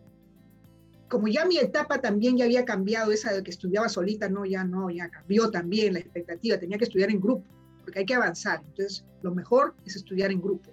como 1.10 1.26
ya 1.26 1.44
mi 1.44 1.58
etapa 1.58 2.00
también 2.00 2.36
ya 2.36 2.44
había 2.44 2.64
cambiado, 2.64 3.10
esa 3.10 3.32
de 3.32 3.42
que 3.42 3.50
estudiaba 3.50 3.88
solita, 3.88 4.28
no, 4.28 4.46
ya 4.46 4.62
no, 4.62 4.90
ya 4.90 5.08
cambió 5.10 5.50
también 5.50 5.94
la 5.94 5.98
expectativa, 5.98 6.56
tenía 6.56 6.78
que 6.78 6.84
estudiar 6.84 7.10
en 7.10 7.20
grupo, 7.20 7.44
porque 7.82 7.98
hay 7.98 8.06
que 8.06 8.14
avanzar. 8.14 8.62
Entonces, 8.64 9.04
lo 9.22 9.34
mejor 9.34 9.74
es 9.84 9.96
estudiar 9.96 10.30
en 10.30 10.40
grupo. 10.40 10.70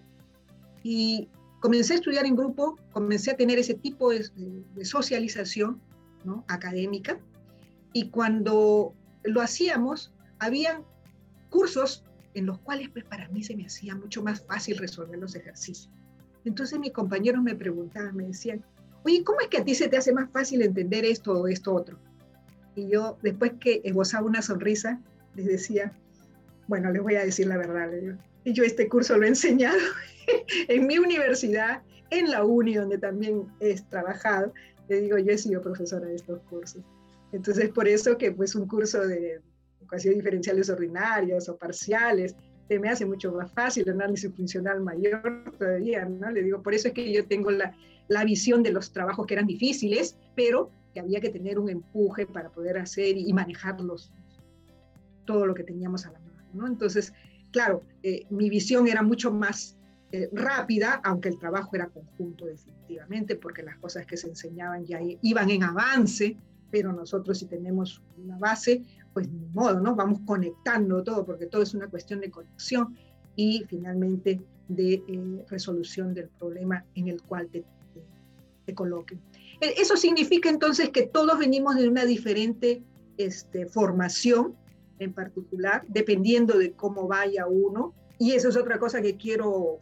Y 0.84 1.28
comencé 1.60 1.94
a 1.94 1.96
estudiar 1.96 2.28
en 2.28 2.36
grupo, 2.36 2.78
comencé 2.94 3.32
a 3.32 3.36
tener 3.36 3.58
ese 3.58 3.74
tipo 3.74 4.12
de, 4.12 4.30
socialización 4.86 5.82
¿no? 6.24 6.46
académica, 6.48 7.20
y 7.92 8.10
cuando 8.10 8.94
lo 9.24 9.42
hacíamos, 9.42 10.14
habían 10.38 10.84
cursos 11.50 12.04
en 12.36 12.46
los 12.46 12.60
cuales 12.60 12.90
pues, 12.90 13.06
para 13.06 13.28
mí 13.30 13.42
se 13.42 13.56
me 13.56 13.66
hacía 13.66 13.96
mucho 13.96 14.22
más 14.22 14.46
fácil 14.46 14.78
resolver 14.78 15.18
los 15.18 15.34
ejercicios. 15.34 15.90
Entonces 16.48 16.80
mis 16.80 16.92
compañeros 16.92 17.44
me 17.44 17.56
preguntaban, 17.56 18.16
me 18.16 18.28
decían, 18.28 18.64
oye, 19.04 19.24
¿cómo 19.24 19.42
es 19.42 19.48
que 19.48 19.58
a 19.58 19.66
ti 19.66 19.76
se 19.76 19.90
te 19.90 19.98
hace 19.98 20.14
más 20.14 20.32
fácil 20.32 20.62
entender 20.62 21.06
esto 21.06 21.34
o 21.34 21.48
esto 21.48 21.74
otro? 21.74 22.00
Y 22.76 22.88
yo, 22.88 23.18
después 23.22 23.54
que 23.60 23.82
esbozaba 23.84 24.26
una 24.26 24.42
sonrisa, 24.42 25.02
les 25.36 25.46
decía, 25.46 25.92
bueno, 26.68 26.92
les 26.92 27.02
voy 27.02 27.16
a 27.16 27.26
decir 27.26 27.48
la 27.48 27.58
verdad, 27.58 27.90
y 28.44 28.54
yo 28.54 28.64
este 28.64 28.88
curso 28.88 29.18
lo 29.18 29.26
he 29.26 29.30
enseñado 29.30 29.78
en 30.68 30.88
mi 30.88 30.98
universidad, 30.98 31.82
en 32.10 32.32
la 32.32 32.46
uni 32.46 32.76
donde 32.76 32.98
también 32.98 33.44
he 33.60 33.76
trabajado, 33.82 34.54
le 34.88 35.02
digo, 35.02 35.18
yo 35.18 35.34
he 35.34 35.38
sido 35.38 35.62
profesora 35.62 36.08
de 36.08 36.16
estos 36.16 36.40
cursos. 36.44 36.82
Entonces, 37.34 37.70
por 37.70 37.90
eso 37.90 38.18
que 38.18 38.32
pues 38.32 38.56
un 38.56 38.68
curso 38.68 39.06
de 39.06 39.42
ecuaciones 39.82 40.20
diferenciales 40.20 40.70
ordinarias 40.70 41.50
o 41.50 41.58
parciales, 41.58 42.36
me 42.70 42.90
hace 42.90 43.06
mucho 43.06 43.32
más 43.32 43.52
fácil, 43.52 43.90
análisis 43.90 44.32
funcional 44.34 44.82
mayor 44.82 45.44
todavía, 45.58 46.06
¿no? 46.06 46.30
Le 46.32 46.44
digo, 46.44 46.62
por 46.62 46.74
eso 46.74 46.90
es 46.90 46.94
que 46.94 47.12
yo 47.12 47.26
tengo 47.26 47.52
la, 47.52 47.74
la 48.08 48.24
visión 48.24 48.64
de 48.64 48.72
los 48.72 48.92
trabajos 48.92 49.26
que 49.26 49.34
eran 49.34 49.48
difíciles, 49.48 50.18
pero 50.36 50.70
que 50.94 51.00
había 51.00 51.22
que 51.22 51.30
tener 51.30 51.60
un 51.60 51.70
empuje 51.70 52.26
para 52.26 52.50
poder 52.50 52.78
hacer 52.78 53.18
y 53.18 53.32
manejarlos, 53.34 54.12
todo 55.26 55.46
lo 55.46 55.54
que 55.54 55.64
teníamos 55.64 56.06
a 56.06 56.12
la 56.12 56.20
mano, 56.20 56.44
¿no? 56.54 56.68
Entonces, 56.68 57.14
claro, 57.52 57.84
eh, 58.04 58.26
mi 58.30 58.50
visión 58.50 58.88
era 58.88 59.04
mucho 59.04 59.32
más 59.32 59.78
eh, 60.12 60.30
rápida, 60.32 61.02
aunque 61.04 61.30
el 61.30 61.38
trabajo 61.38 61.76
era 61.76 61.88
conjunto 61.88 62.46
definitivamente, 62.46 63.36
porque 63.36 63.62
las 63.62 63.78
cosas 63.78 64.06
que 64.06 64.16
se 64.16 64.30
enseñaban 64.30 64.86
ya 64.86 65.00
iban 65.22 65.50
en 65.50 65.64
avance, 65.64 66.38
pero 66.72 66.94
nosotros 66.94 67.40
si 67.40 67.46
tenemos 67.46 68.02
una 68.18 68.38
base, 68.38 68.84
pues 69.18 69.32
ni 69.32 69.48
modo, 69.48 69.80
¿no? 69.80 69.96
Vamos 69.96 70.20
conectando 70.28 71.02
todo, 71.02 71.26
porque 71.26 71.48
todo 71.48 71.64
es 71.64 71.74
una 71.74 71.88
cuestión 71.88 72.22
de 72.22 72.30
conexión 72.30 72.96
y 73.36 73.64
finalmente 73.68 74.40
de 74.68 74.94
eh, 75.08 75.46
resolución 75.50 76.14
del 76.14 76.28
problema 76.28 76.86
en 76.94 77.08
el 77.08 77.20
cual 77.24 77.48
te, 77.48 77.64
te, 78.68 78.76
coloquen. 78.76 79.20
E, 79.60 79.74
eso 79.82 79.98
significa 79.98 80.52
entonces 80.52 80.92
que 80.92 81.08
todos 81.08 81.40
venimos 81.40 81.78
de 81.78 81.90
una 81.90 82.06
diferente 82.06 82.84
este, 83.18 83.66
formación 83.66 84.54
en 85.00 85.14
particular, 85.14 85.84
dependiendo 85.88 86.56
de 86.60 86.74
cómo 86.74 87.08
vaya 87.08 87.48
uno. 87.48 87.96
Y 88.20 88.34
eso 88.34 88.50
es 88.50 88.56
otra 88.56 88.78
cosa 88.78 89.02
que 89.02 89.18
quiero, 89.18 89.80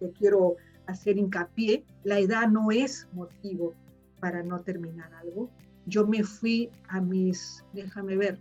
que 0.00 0.10
quiero 0.10 0.56
hacer 0.86 1.18
hincapié. 1.18 1.84
La 2.02 2.18
edad 2.18 2.48
no 2.48 2.72
es 2.72 3.06
motivo 3.12 3.74
para 4.18 4.42
no 4.42 4.58
terminar 4.58 5.14
algo. 5.14 5.48
Yo 5.86 6.04
me 6.04 6.24
fui 6.24 6.68
a 6.88 7.00
mis, 7.00 7.64
déjame 7.72 8.16
ver, 8.16 8.40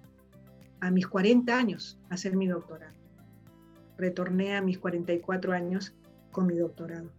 a 0.86 0.91
mis 0.91 1.08
40 1.08 1.58
años 1.58 2.00
a 2.10 2.13
hacer 2.13 2.36
mi 2.36 2.48
doctorado. 2.48 2.93
Retorné 3.98 4.56
a 4.56 4.62
mis 4.62 4.78
44 4.78 5.54
años 5.54 5.95
con 6.32 6.45
mi 6.45 6.56
doctorado. 6.56 7.10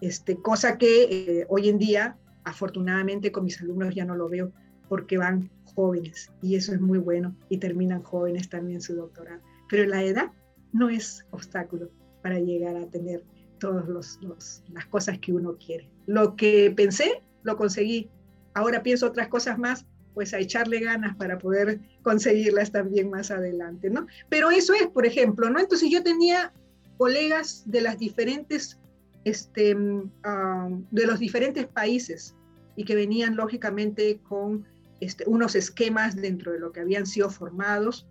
Este, 0.00 0.36
cosa 0.36 0.76
que 0.78 1.04
eh, 1.04 1.46
hoy 1.48 1.68
en 1.68 1.78
día, 1.78 2.18
afortunadamente 2.44 3.32
con 3.32 3.44
mis 3.44 3.60
alumnos 3.60 3.94
ya 3.94 4.04
no 4.04 4.14
lo 4.14 4.28
veo 4.28 4.52
porque 4.88 5.18
van 5.18 5.50
jóvenes 5.74 6.30
y 6.42 6.56
eso 6.56 6.72
es 6.72 6.80
muy 6.80 6.98
bueno 6.98 7.34
y 7.48 7.58
terminan 7.58 8.02
jóvenes 8.02 8.48
también 8.48 8.80
su 8.80 8.94
doctorado. 8.94 9.40
Pero 9.68 9.86
la 9.86 10.02
edad 10.02 10.32
no 10.72 10.90
es 10.90 11.24
obstáculo 11.30 11.90
para 12.22 12.38
llegar 12.38 12.76
a 12.76 12.86
tener 12.86 13.24
todas 13.58 13.88
las 13.88 14.86
cosas 14.86 15.18
que 15.18 15.32
uno 15.32 15.56
quiere. 15.56 15.88
Lo 16.06 16.36
que 16.36 16.72
pensé, 16.76 17.22
lo 17.42 17.56
conseguí. 17.56 18.10
Ahora 18.54 18.82
pienso 18.82 19.06
otras 19.06 19.28
cosas 19.28 19.58
más, 19.58 19.86
pues 20.18 20.34
a 20.34 20.40
echarle 20.40 20.80
ganas 20.80 21.14
para 21.14 21.38
poder 21.38 21.78
conseguirlas 22.02 22.72
también 22.72 23.08
más 23.08 23.30
adelante, 23.30 23.88
¿no? 23.88 24.08
Pero 24.28 24.50
eso 24.50 24.74
es, 24.74 24.88
por 24.88 25.06
ejemplo, 25.06 25.48
¿no? 25.48 25.60
Entonces 25.60 25.88
yo 25.92 26.02
tenía 26.02 26.52
colegas 26.96 27.62
de 27.66 27.82
las 27.82 28.00
diferentes, 28.00 28.80
este, 29.22 29.76
um, 29.76 30.84
de 30.90 31.06
los 31.06 31.20
diferentes 31.20 31.68
países 31.68 32.34
y 32.74 32.84
que 32.84 32.96
venían 32.96 33.36
lógicamente 33.36 34.18
con 34.28 34.66
este, 35.00 35.22
unos 35.28 35.54
esquemas 35.54 36.16
dentro 36.16 36.50
de 36.50 36.58
lo 36.58 36.72
que 36.72 36.80
habían 36.80 37.06
sido 37.06 37.30
formados, 37.30 38.04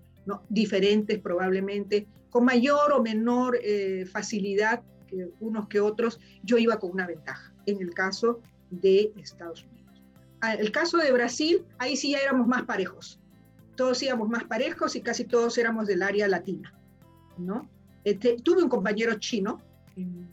diferentes 0.47 1.19
probablemente, 1.19 2.07
con 2.29 2.45
mayor 2.45 2.93
o 2.93 3.03
menor 3.03 3.59
eh, 3.61 4.05
facilidad 4.09 4.81
que 5.09 5.27
unos 5.41 5.67
que 5.67 5.81
otros, 5.81 6.21
yo 6.41 6.57
iba 6.57 6.79
con 6.79 6.91
una 6.91 7.05
ventaja 7.05 7.53
en 7.65 7.81
el 7.81 7.93
caso 7.93 8.39
de 8.69 9.11
Estados 9.17 9.63
Unidos. 9.63 9.76
Ah, 10.41 10.53
el 10.53 10.71
caso 10.71 10.97
de 10.97 11.11
Brasil, 11.11 11.65
ahí 11.79 11.97
sí 11.97 12.11
ya 12.11 12.19
éramos 12.19 12.47
más 12.47 12.63
parejos. 12.63 13.19
Todos 13.75 14.01
íbamos 14.03 14.29
más 14.29 14.43
parejos 14.43 14.95
y 14.95 15.01
casi 15.01 15.25
todos 15.25 15.57
éramos 15.57 15.87
del 15.87 16.03
área 16.03 16.27
latina, 16.27 16.73
¿no? 17.37 17.67
Este, 18.03 18.37
tuve 18.37 18.63
un 18.63 18.69
compañero 18.69 19.15
chino 19.15 19.61
en 19.95 20.27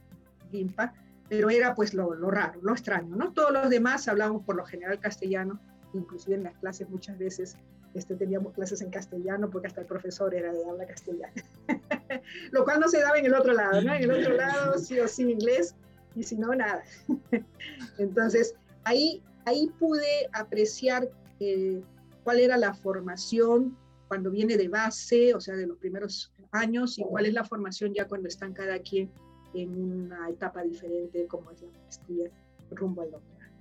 Limpa, 0.52 0.94
pero 1.28 1.50
era 1.50 1.74
pues 1.74 1.94
lo, 1.94 2.14
raro, 2.30 2.60
lo 2.62 2.72
extraño, 2.72 3.16
¿no? 3.16 3.32
Todos 3.32 3.52
los 3.52 3.70
demás 3.70 4.06
hablábamos 4.08 4.44
por 4.44 4.56
lo 4.56 4.64
general 4.64 5.00
castellano, 5.00 5.58
inclusive 5.94 6.36
en 6.36 6.44
las 6.44 6.56
clases 6.58 6.88
muchas 6.88 7.18
veces 7.18 7.56
este, 7.94 8.14
teníamos 8.14 8.52
clases 8.52 8.82
en 8.82 8.90
castellano 8.90 9.48
porque 9.50 9.68
hasta 9.68 9.80
el 9.80 9.86
profesor 9.86 10.34
era 10.34 10.52
de 10.52 10.68
habla 10.68 10.86
castellana, 10.86 11.32
lo 12.50 12.64
cual 12.64 12.80
no 12.80 12.88
se 12.88 13.00
daba 13.00 13.18
en 13.18 13.26
el 13.26 13.34
otro 13.34 13.54
lado, 13.54 13.80
¿no? 13.80 13.94
En 13.94 14.02
el 14.02 14.10
otro 14.10 14.34
lado 14.34 14.78
sí 14.78 14.98
o 15.00 15.08
sí 15.08 15.22
inglés 15.22 15.74
y 16.14 16.22
si 16.22 16.36
no, 16.36 16.54
nada. 16.54 16.82
Entonces, 17.98 18.54
ahí 18.84 19.22
ahí 19.44 19.70
pude 19.78 20.28
apreciar 20.32 21.08
eh, 21.40 21.82
cuál 22.22 22.40
era 22.40 22.56
la 22.56 22.74
formación 22.74 23.76
cuando 24.08 24.30
viene 24.30 24.56
de 24.56 24.68
base, 24.68 25.34
o 25.34 25.40
sea, 25.40 25.54
de 25.56 25.66
los 25.66 25.78
primeros 25.78 26.32
años, 26.52 26.98
y 26.98 27.02
cuál 27.02 27.26
es 27.26 27.34
la 27.34 27.44
formación 27.44 27.92
ya 27.94 28.06
cuando 28.06 28.28
están 28.28 28.52
cada 28.52 28.78
quien 28.78 29.10
en 29.54 29.80
una 29.80 30.28
etapa 30.28 30.62
diferente, 30.62 31.26
como 31.26 31.50
es 31.50 31.62
la 31.62 31.68
maestría 31.82 32.30
rumbo 32.70 33.02
al 33.02 33.10
doctorado. 33.10 33.52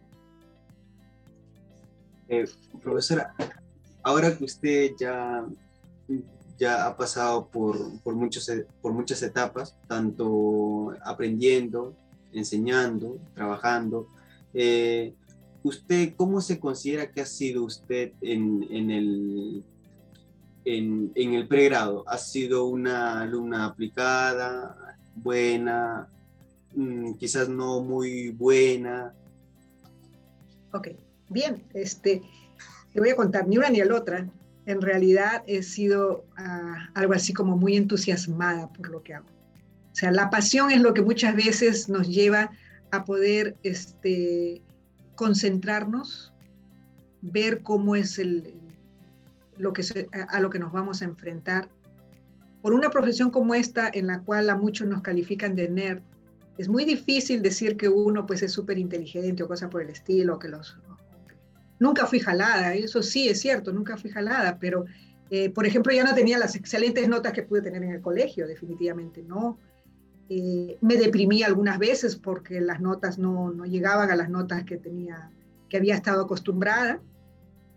Eh, 2.30 2.46
profesora, 2.82 3.34
ahora 4.02 4.36
que 4.36 4.44
usted 4.44 4.92
ya, 4.98 5.46
ya 6.58 6.88
ha 6.88 6.98
pasado 6.98 7.48
por, 7.48 8.00
por, 8.02 8.16
muchos, 8.16 8.50
por 8.82 8.94
muchas 8.94 9.22
etapas, 9.24 9.76
tanto 9.88 10.96
aprendiendo, 11.04 11.94
enseñando, 12.32 13.18
trabajando, 13.36 14.08
eh, 14.54 15.14
¿Usted 15.64 16.14
cómo 16.18 16.42
se 16.42 16.60
considera 16.60 17.10
que 17.12 17.22
ha 17.22 17.26
sido 17.26 17.64
usted 17.64 18.12
en, 18.22 18.92
el, 18.92 19.64
en, 20.66 21.12
el 21.16 21.48
pregrado? 21.48 22.04
¿Ha 22.08 22.18
sido 22.18 22.66
una 22.66 23.22
alumna 23.22 23.66
aplicada, 23.66 24.98
buena, 25.16 26.10
mm, 26.76 27.14
quizás 27.14 27.48
no 27.48 27.80
muy 27.80 28.30
buena? 28.30 29.14
Ok, 30.74 30.90
bien, 31.30 31.64
este, 31.74 32.22
te 32.92 33.00
voy 33.00 33.12
a 33.12 33.16
contar, 33.16 33.48
ni 33.48 33.58
una 33.58 33.70
ni 33.70 33.82
la 33.82 33.96
otra. 33.96 34.28
En 34.66 34.82
realidad 34.82 35.44
he 35.48 35.64
sido 35.64 36.26
ah, 36.36 36.90
algo 36.94 37.14
así 37.14 37.32
como 37.32 37.56
muy 37.56 37.78
entusiasmada 37.78 38.68
por 38.68 38.90
lo 38.90 39.02
que 39.02 39.14
hago. 39.14 39.28
O 39.94 39.96
sea, 39.96 40.12
la 40.12 40.30
pasión 40.30 40.72
es 40.72 40.82
lo 40.82 40.94
que 40.94 41.02
muchas 41.02 41.36
veces 41.36 41.88
nos 41.88 42.10
lleva 42.10 42.52
a 42.92 43.06
poder 43.06 43.56
este, 43.64 44.62
concentrarnos, 45.16 46.34
ver 47.22 47.62
cómo 47.62 47.96
es 47.96 48.20
el, 48.20 48.54
lo 49.58 49.74
que 49.74 49.84
a 50.28 50.40
lo 50.40 50.50
que 50.50 50.60
nos 50.60 50.72
vamos 50.72 51.02
a 51.02 51.06
enfrentar. 51.06 51.70
Por 52.62 52.74
una 52.74 52.90
profesión 52.90 53.30
como 53.30 53.56
esta, 53.56 53.90
en 53.94 54.08
la 54.08 54.22
cual 54.22 54.50
a 54.50 54.56
muchos 54.56 54.88
nos 54.88 55.02
califican 55.02 55.56
de 55.56 55.70
nerd, 55.70 56.02
es 56.58 56.70
muy 56.70 56.86
difícil 56.86 57.42
decir 57.42 57.78
que 57.78 57.90
uno 57.90 58.26
pues 58.26 58.44
es 58.44 58.52
súper 58.52 58.78
inteligente 58.78 59.44
o 59.44 59.48
cosa 59.48 59.70
por 59.70 59.82
el 59.82 59.90
estilo, 59.90 60.40
que 60.40 60.50
los... 60.50 60.78
Nunca 61.80 62.06
fui 62.06 62.20
jalada, 62.20 62.76
eso 62.76 63.02
sí 63.02 63.28
es 63.28 63.42
cierto, 63.42 63.74
nunca 63.74 63.98
fui 63.98 64.12
jalada, 64.12 64.58
pero 64.60 64.86
eh, 65.30 65.50
por 65.50 65.66
ejemplo 65.66 65.92
ya 65.92 66.04
no 66.04 66.14
tenía 66.14 66.38
las 66.38 66.56
excelentes 66.56 67.08
notas 67.10 67.34
que 67.34 67.44
pude 67.44 67.62
tener 67.62 67.84
en 67.84 67.92
el 67.92 68.02
colegio, 68.02 68.48
definitivamente 68.48 69.24
no. 69.24 69.58
Eh, 70.30 70.78
me 70.82 70.96
deprimí 70.96 71.44
algunas 71.44 71.78
veces 71.78 72.16
porque 72.16 72.62
las 72.62 72.80
notas 72.80 73.18
no, 73.18 73.52
no, 73.52 73.66
llegaban 73.66 74.10
a 74.10 74.16
las 74.16 74.30
notas 74.30 74.64
que 74.64 74.78
tenía, 74.78 75.32
que 75.70 75.78
había 75.78 75.96
estado 75.96 76.24
acostumbrada, 76.24 77.02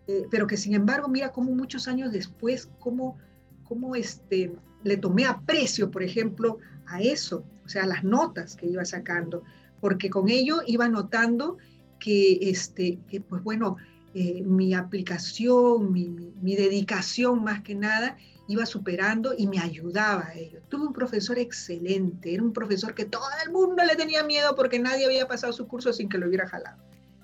eh, 0.07 0.27
pero 0.31 0.47
que 0.47 0.57
sin 0.57 0.75
embargo, 0.75 1.09
mira 1.09 1.33
cómo 1.33 1.53
muchos 1.53 1.89
años 1.89 2.13
después, 2.13 2.71
cómo, 2.79 3.19
cómo 3.65 3.97
este, 3.97 4.55
le 4.85 4.97
tomé 4.97 5.27
aprecio, 5.27 5.91
por 5.91 6.03
ejemplo, 6.03 6.59
a 6.87 7.01
eso, 7.01 7.45
o 7.65 7.69
sea, 7.69 7.87
las 7.87 8.05
notas 8.05 8.55
que 8.55 8.67
iba 8.67 8.85
sacando, 8.85 9.43
porque 9.81 10.09
con 10.09 10.29
ello 10.29 10.61
iba 10.67 10.89
notando 10.89 11.59
que, 11.99 12.39
este, 12.43 13.01
que 13.09 13.21
pues 13.21 13.43
bueno, 13.43 13.77
eh, 14.15 14.43
mi 14.43 14.73
aplicación, 14.73 15.93
mi, 15.93 16.09
mi, 16.41 16.55
dedicación 16.57 17.45
más 17.45 17.63
que 17.63 17.75
nada, 17.75 18.17
iba 18.49 18.65
superando 18.67 19.35
y 19.37 19.47
me 19.47 19.59
ayudaba 19.59 20.27
a 20.29 20.35
ello. 20.35 20.61
Tuve 20.69 20.87
un 20.87 20.93
profesor 20.93 21.39
excelente, 21.39 22.35
era 22.35 22.43
un 22.43 22.53
profesor 22.53 22.95
que 22.95 23.05
todo 23.05 23.27
el 23.45 23.53
mundo 23.53 23.83
le 23.85 23.97
tenía 23.97 24.23
miedo 24.23 24.55
porque 24.55 24.79
nadie 24.79 25.07
había 25.07 25.27
pasado 25.27 25.53
su 25.53 25.67
curso 25.67 25.93
sin 25.93 26.09
que 26.09 26.19
lo 26.19 26.29
hubiera 26.29 26.49
jalado. 26.49 26.79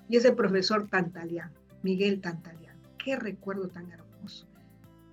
Y 0.09 0.17
ese 0.17 0.33
profesor 0.33 0.87
Tantalián, 0.89 1.51
Miguel 1.81 2.21
Tantalián, 2.21 2.77
qué 2.97 3.15
recuerdo 3.15 3.67
tan 3.69 3.89
hermoso. 3.91 4.45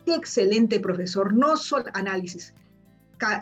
Qué 0.05 0.15
excelente 0.15 0.81
profesor, 0.81 1.33
no 1.33 1.57
solo 1.57 1.85
análisis, 1.95 2.55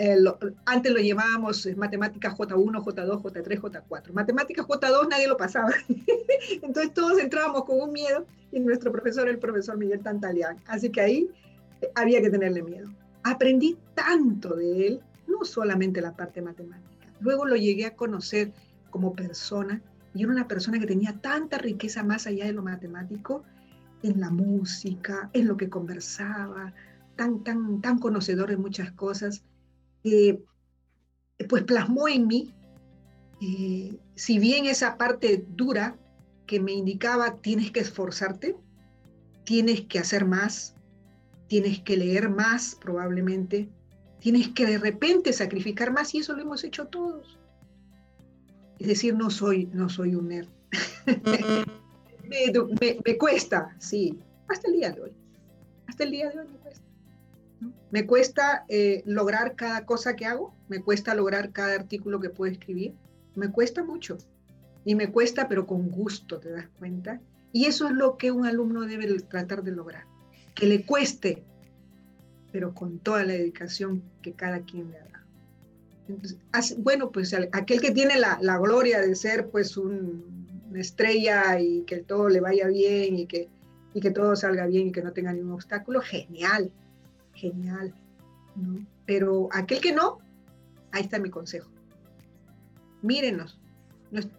eh, 0.00 0.16
antes 0.64 0.92
lo 0.92 0.98
llamábamos 0.98 1.68
matemáticas 1.76 2.34
J1, 2.34 2.82
J2, 2.82 3.22
J3, 3.22 3.60
J4. 3.60 4.12
Matemáticas 4.12 4.66
J2 4.66 5.08
nadie 5.08 5.28
lo 5.28 5.36
pasaba. 5.36 5.70
Entonces 6.62 6.92
todos 6.92 7.18
entrábamos 7.18 7.64
con 7.64 7.80
un 7.80 7.92
miedo 7.92 8.26
y 8.50 8.60
nuestro 8.60 8.90
profesor, 8.90 9.28
el 9.28 9.38
profesor 9.38 9.76
Miguel 9.78 10.00
Tantalián. 10.02 10.56
Así 10.66 10.90
que 10.90 11.00
ahí 11.00 11.30
había 11.94 12.20
que 12.20 12.30
tenerle 12.30 12.62
miedo. 12.62 12.90
Aprendí 13.22 13.76
tanto 13.94 14.56
de 14.56 14.86
él, 14.86 15.00
no 15.26 15.44
solamente 15.44 16.00
la 16.00 16.16
parte 16.16 16.42
matemática. 16.42 17.06
Luego 17.20 17.44
lo 17.44 17.56
llegué 17.56 17.86
a 17.86 17.96
conocer 17.96 18.52
como 18.90 19.14
persona 19.14 19.82
y 20.14 20.22
era 20.22 20.32
una 20.32 20.48
persona 20.48 20.78
que 20.78 20.86
tenía 20.86 21.12
tanta 21.20 21.58
riqueza 21.58 22.02
más 22.02 22.26
allá 22.26 22.46
de 22.46 22.52
lo 22.52 22.62
matemático 22.62 23.42
en 24.02 24.20
la 24.20 24.30
música, 24.30 25.28
en 25.32 25.48
lo 25.48 25.56
que 25.56 25.68
conversaba, 25.68 26.72
tan, 27.16 27.42
tan, 27.42 27.80
tan 27.80 27.98
conocedor 27.98 28.48
de 28.50 28.56
muchas 28.56 28.92
cosas 28.92 29.42
pues 31.48 31.64
plasmó 31.64 32.08
en 32.08 32.26
mí, 32.26 32.54
eh, 33.40 33.96
si 34.14 34.38
bien 34.38 34.66
esa 34.66 34.96
parte 34.96 35.46
dura 35.48 35.96
que 36.46 36.60
me 36.60 36.72
indicaba 36.72 37.36
tienes 37.36 37.70
que 37.70 37.80
esforzarte, 37.80 38.56
tienes 39.44 39.82
que 39.82 39.98
hacer 39.98 40.24
más, 40.24 40.74
tienes 41.48 41.80
que 41.80 41.96
leer 41.96 42.28
más 42.28 42.76
probablemente, 42.80 43.68
tienes 44.20 44.48
que 44.48 44.66
de 44.66 44.78
repente 44.78 45.32
sacrificar 45.32 45.92
más 45.92 46.14
y 46.14 46.18
eso 46.18 46.34
lo 46.34 46.42
hemos 46.42 46.64
hecho 46.64 46.86
todos. 46.86 47.38
Es 48.78 48.86
decir, 48.86 49.14
no 49.14 49.30
soy, 49.30 49.66
no 49.72 49.88
soy 49.88 50.14
un 50.14 50.28
nerd. 50.28 50.48
me, 52.28 52.98
me, 53.04 53.18
cuesta, 53.18 53.74
sí, 53.78 54.18
hasta 54.48 54.68
el 54.68 54.74
día 54.74 54.90
de 54.92 55.00
hoy. 55.00 55.12
Hasta 55.86 56.04
el 56.04 56.10
día 56.10 56.30
de 56.30 56.38
hoy 56.38 56.46
me 56.46 56.58
cuesta. 56.58 56.84
Me 57.90 58.06
cuesta 58.06 58.64
eh, 58.68 59.02
lograr 59.06 59.56
cada 59.56 59.84
cosa 59.86 60.14
que 60.14 60.26
hago, 60.26 60.54
me 60.68 60.80
cuesta 60.80 61.14
lograr 61.14 61.52
cada 61.52 61.74
artículo 61.74 62.20
que 62.20 62.30
puedo 62.30 62.52
escribir, 62.52 62.94
me 63.34 63.50
cuesta 63.50 63.82
mucho. 63.82 64.18
Y 64.84 64.94
me 64.94 65.10
cuesta, 65.10 65.48
pero 65.48 65.66
con 65.66 65.88
gusto, 65.90 66.38
¿te 66.38 66.50
das 66.50 66.68
cuenta? 66.78 67.20
Y 67.52 67.64
eso 67.64 67.86
es 67.88 67.92
lo 67.92 68.16
que 68.16 68.30
un 68.30 68.46
alumno 68.46 68.82
debe 68.82 69.18
tratar 69.20 69.62
de 69.62 69.72
lograr, 69.72 70.04
que 70.58 70.66
le 70.66 70.84
cueste, 70.84 71.42
pero 72.52 72.74
con 72.74 72.98
toda 72.98 73.24
la 73.24 73.32
dedicación 73.32 74.02
que 74.22 74.32
cada 74.32 74.60
quien 74.60 74.90
le 74.90 74.98
haga. 74.98 75.24
bueno, 76.78 77.10
pues 77.10 77.34
aquel 77.52 77.80
que 77.80 77.92
tiene 77.92 78.18
la, 78.18 78.58
gloria 78.58 79.00
de 79.00 79.14
ser 79.14 79.48
pues 79.50 79.76
una 79.76 80.20
estrella 80.74 81.60
y 81.60 81.82
que 81.82 81.98
todo 81.98 82.28
le 82.28 82.40
vaya 82.40 82.66
bien 82.66 83.18
y 83.18 83.26
que, 83.26 83.48
y 83.94 84.00
que 84.00 84.10
todo 84.10 84.34
salga 84.36 84.66
bien 84.66 84.88
y 84.88 84.92
que 84.92 85.02
no 85.02 85.12
tenga 85.12 85.32
ningún 85.32 85.52
obstáculo, 85.52 86.00
genial 86.00 86.72
genial. 87.38 87.94
Pero 89.06 89.48
aquel 89.52 89.80
que 89.80 89.92
no, 89.92 90.18
ahí 90.92 91.02
está 91.02 91.18
mi 91.18 91.30
consejo. 91.30 91.70
Mírenos, 93.02 93.58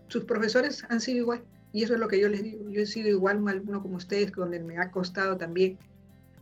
sus 0.07 0.25
profesores 0.25 0.83
han 0.89 0.99
sido 0.99 1.19
igual. 1.19 1.43
Y 1.71 1.83
eso 1.83 1.93
es 1.93 1.99
lo 1.99 2.07
que 2.07 2.19
yo 2.19 2.27
les 2.27 2.43
digo. 2.43 2.69
Yo 2.69 2.81
he 2.81 2.85
sido 2.85 3.09
igual 3.09 3.37
un 3.37 3.49
alumno 3.49 3.81
como 3.81 3.95
ustedes, 3.95 4.31
donde 4.31 4.59
me 4.59 4.77
ha 4.77 4.91
costado 4.91 5.37
también 5.37 5.77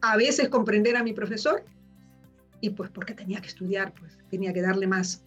a 0.01 0.17
veces 0.17 0.49
comprender 0.49 0.95
a 0.95 1.03
mi 1.03 1.13
profesor 1.13 1.63
y 2.62 2.71
pues 2.71 2.89
porque 2.89 3.13
tenía 3.13 3.41
que 3.41 3.47
estudiar, 3.47 3.93
pues 3.93 4.17
tenía 4.29 4.53
que 4.53 4.62
darle 4.62 4.88
más. 4.88 5.23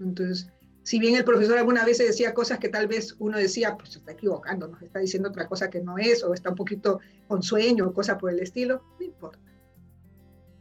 Entonces, 0.00 0.50
si 0.82 0.98
bien 0.98 1.16
el 1.16 1.24
profesor 1.24 1.58
alguna 1.58 1.84
vez 1.84 1.98
decía 1.98 2.34
cosas 2.34 2.58
que 2.58 2.68
tal 2.68 2.86
vez 2.86 3.16
uno 3.18 3.38
decía, 3.38 3.76
pues 3.76 3.90
se 3.90 3.98
está 3.98 4.12
equivocando, 4.12 4.68
nos 4.68 4.82
está 4.82 4.98
diciendo 4.98 5.30
otra 5.30 5.48
cosa 5.48 5.70
que 5.70 5.80
no 5.80 5.98
es, 5.98 6.22
o 6.22 6.34
está 6.34 6.50
un 6.50 6.56
poquito 6.56 7.00
con 7.26 7.42
sueño 7.42 7.88
o 7.88 7.92
cosa 7.92 8.18
por 8.18 8.30
el 8.30 8.40
estilo, 8.40 8.82
no 8.98 9.06
importa 9.06 9.46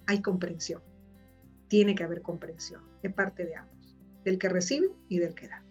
hay 0.06 0.21
comprensión. 0.21 0.82
Tiene 1.67 1.95
que 1.95 2.04
haber 2.04 2.21
comprensión 2.21 2.82
de 3.01 3.10
parte 3.10 3.45
de 3.45 3.56
ambos, 3.56 3.95
del 4.23 4.38
que 4.38 4.49
recibe 4.49 4.89
y 5.10 5.19
del 5.19 5.34
que 5.34 5.47
da. 5.47 5.63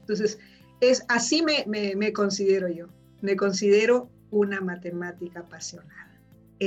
Entonces, 0.00 0.38
es 0.80 1.04
así 1.08 1.42
me, 1.42 1.64
me, 1.66 2.12
considero 2.12 2.68
yo. 2.68 2.88
Me 3.20 3.36
considero 3.36 4.10
una 4.30 4.60
matemática 4.60 5.40
apasionada. 5.40 6.11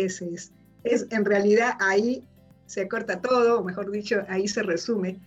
Ese 0.04 0.34
es, 0.34 0.52
es, 0.84 1.08
en 1.12 1.24
realidad 1.24 1.78
ahí 1.80 2.28
se 2.66 2.88
corta 2.90 3.22
todo, 3.22 3.60
o 3.60 3.64
mejor 3.64 3.92
dicho, 3.92 4.26
ahí 4.28 4.48
se 4.50 4.62
resume 4.62 5.20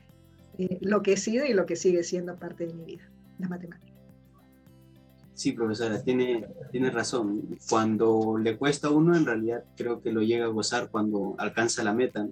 eh, 0.58 0.76
lo 0.82 1.02
que 1.02 1.14
he 1.14 1.16
sido 1.16 1.46
y 1.46 1.54
lo 1.54 1.64
que 1.64 1.74
sigue 1.74 2.02
siendo 2.02 2.36
parte 2.36 2.66
de 2.66 2.74
mi 2.74 2.84
vida, 2.84 3.08
la 3.38 3.48
matemática. 3.48 3.88
Sí, 5.32 5.52
profesora, 5.52 6.02
tiene, 6.02 6.46
tiene 6.70 6.90
razón. 6.90 7.58
Cuando 7.70 8.36
le 8.36 8.58
cuesta 8.58 8.88
a 8.88 8.90
uno, 8.90 9.16
en 9.16 9.24
realidad 9.24 9.64
creo 9.74 10.02
que 10.02 10.12
lo 10.12 10.20
llega 10.20 10.44
a 10.44 10.48
gozar 10.48 10.90
cuando 10.90 11.34
alcanza 11.38 11.82
la 11.82 11.94
meta. 11.94 12.28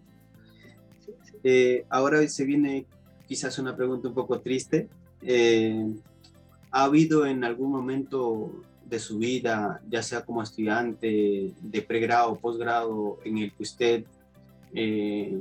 Eh, 1.43 1.87
ahora 1.89 2.27
se 2.29 2.45
viene 2.45 2.85
quizás 3.27 3.59
una 3.59 3.77
pregunta 3.77 4.09
un 4.09 4.15
poco 4.15 4.41
triste. 4.41 4.89
Eh, 5.23 5.87
¿Ha 6.73 6.85
habido 6.85 7.25
en 7.25 7.45
algún 7.45 7.71
momento 7.71 8.53
de 8.89 8.99
su 8.99 9.19
vida, 9.19 9.81
ya 9.89 10.03
sea 10.03 10.25
como 10.25 10.43
estudiante 10.43 11.55
de 11.61 11.83
pregrado 11.83 12.37
posgrado, 12.37 13.19
en 13.25 13.39
el 13.39 13.53
que 13.53 13.63
usted 13.63 14.05
eh, 14.75 15.41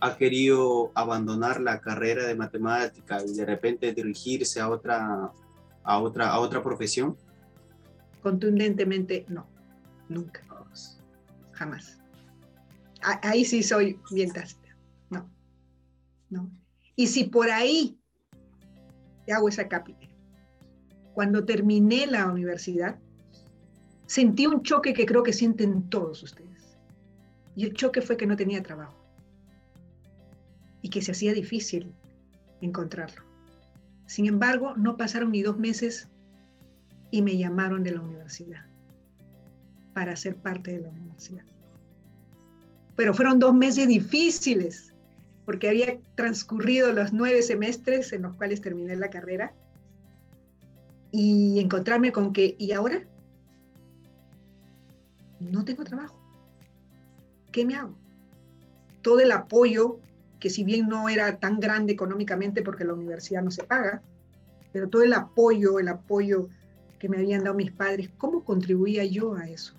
ha 0.00 0.16
querido 0.16 0.90
abandonar 0.94 1.60
la 1.60 1.80
carrera 1.80 2.26
de 2.26 2.34
matemática 2.34 3.22
y 3.24 3.34
de 3.34 3.44
repente 3.44 3.92
dirigirse 3.92 4.60
a 4.60 4.68
otra 4.68 5.32
a 5.88 5.98
otra, 5.98 6.28
a 6.28 6.38
otra 6.38 6.62
profesión? 6.62 7.16
Contundentemente 8.22 9.24
no, 9.28 9.46
nunca, 10.08 10.42
jamás. 11.52 11.98
Ahí 13.22 13.44
sí 13.44 13.62
soy 13.62 13.98
bien 14.10 14.30
tácita, 14.30 14.76
no, 15.08 15.30
no. 16.28 16.50
Y 16.94 17.06
si 17.06 17.24
por 17.24 17.50
ahí 17.50 17.98
hago 19.32 19.48
esa 19.48 19.66
cápita, 19.66 19.97
cuando 21.18 21.44
terminé 21.44 22.06
la 22.06 22.30
universidad, 22.30 22.96
sentí 24.06 24.46
un 24.46 24.62
choque 24.62 24.94
que 24.94 25.04
creo 25.04 25.24
que 25.24 25.32
sienten 25.32 25.90
todos 25.90 26.22
ustedes. 26.22 26.78
Y 27.56 27.64
el 27.64 27.72
choque 27.72 28.02
fue 28.02 28.16
que 28.16 28.24
no 28.24 28.36
tenía 28.36 28.62
trabajo 28.62 28.96
y 30.80 30.90
que 30.90 31.02
se 31.02 31.10
hacía 31.10 31.32
difícil 31.34 31.92
encontrarlo. 32.60 33.24
Sin 34.06 34.26
embargo, 34.26 34.76
no 34.76 34.96
pasaron 34.96 35.32
ni 35.32 35.42
dos 35.42 35.58
meses 35.58 36.08
y 37.10 37.20
me 37.20 37.36
llamaron 37.36 37.82
de 37.82 37.94
la 37.94 38.00
universidad 38.00 38.64
para 39.94 40.14
ser 40.14 40.36
parte 40.36 40.70
de 40.70 40.82
la 40.82 40.90
universidad. 40.90 41.42
Pero 42.94 43.12
fueron 43.12 43.40
dos 43.40 43.54
meses 43.54 43.88
difíciles 43.88 44.94
porque 45.44 45.68
había 45.68 45.98
transcurrido 46.14 46.92
los 46.92 47.12
nueve 47.12 47.42
semestres 47.42 48.12
en 48.12 48.22
los 48.22 48.36
cuales 48.36 48.60
terminé 48.60 48.94
la 48.94 49.10
carrera 49.10 49.52
y 51.10 51.60
encontrarme 51.60 52.12
con 52.12 52.32
que, 52.32 52.56
¿y 52.58 52.72
ahora? 52.72 53.02
No 55.40 55.64
tengo 55.64 55.84
trabajo. 55.84 56.18
¿Qué 57.52 57.64
me 57.64 57.76
hago? 57.76 57.94
Todo 59.02 59.20
el 59.20 59.32
apoyo 59.32 60.00
que 60.38 60.50
si 60.50 60.64
bien 60.64 60.88
no 60.88 61.08
era 61.08 61.38
tan 61.38 61.60
grande 61.60 61.92
económicamente 61.92 62.62
porque 62.62 62.84
la 62.84 62.94
universidad 62.94 63.42
no 63.42 63.50
se 63.50 63.64
paga, 63.64 64.02
pero 64.72 64.88
todo 64.88 65.02
el 65.02 65.12
apoyo, 65.12 65.78
el 65.78 65.88
apoyo 65.88 66.48
que 66.98 67.08
me 67.08 67.18
habían 67.18 67.44
dado 67.44 67.56
mis 67.56 67.72
padres, 67.72 68.10
¿cómo 68.18 68.44
contribuía 68.44 69.04
yo 69.04 69.34
a 69.34 69.48
eso? 69.48 69.74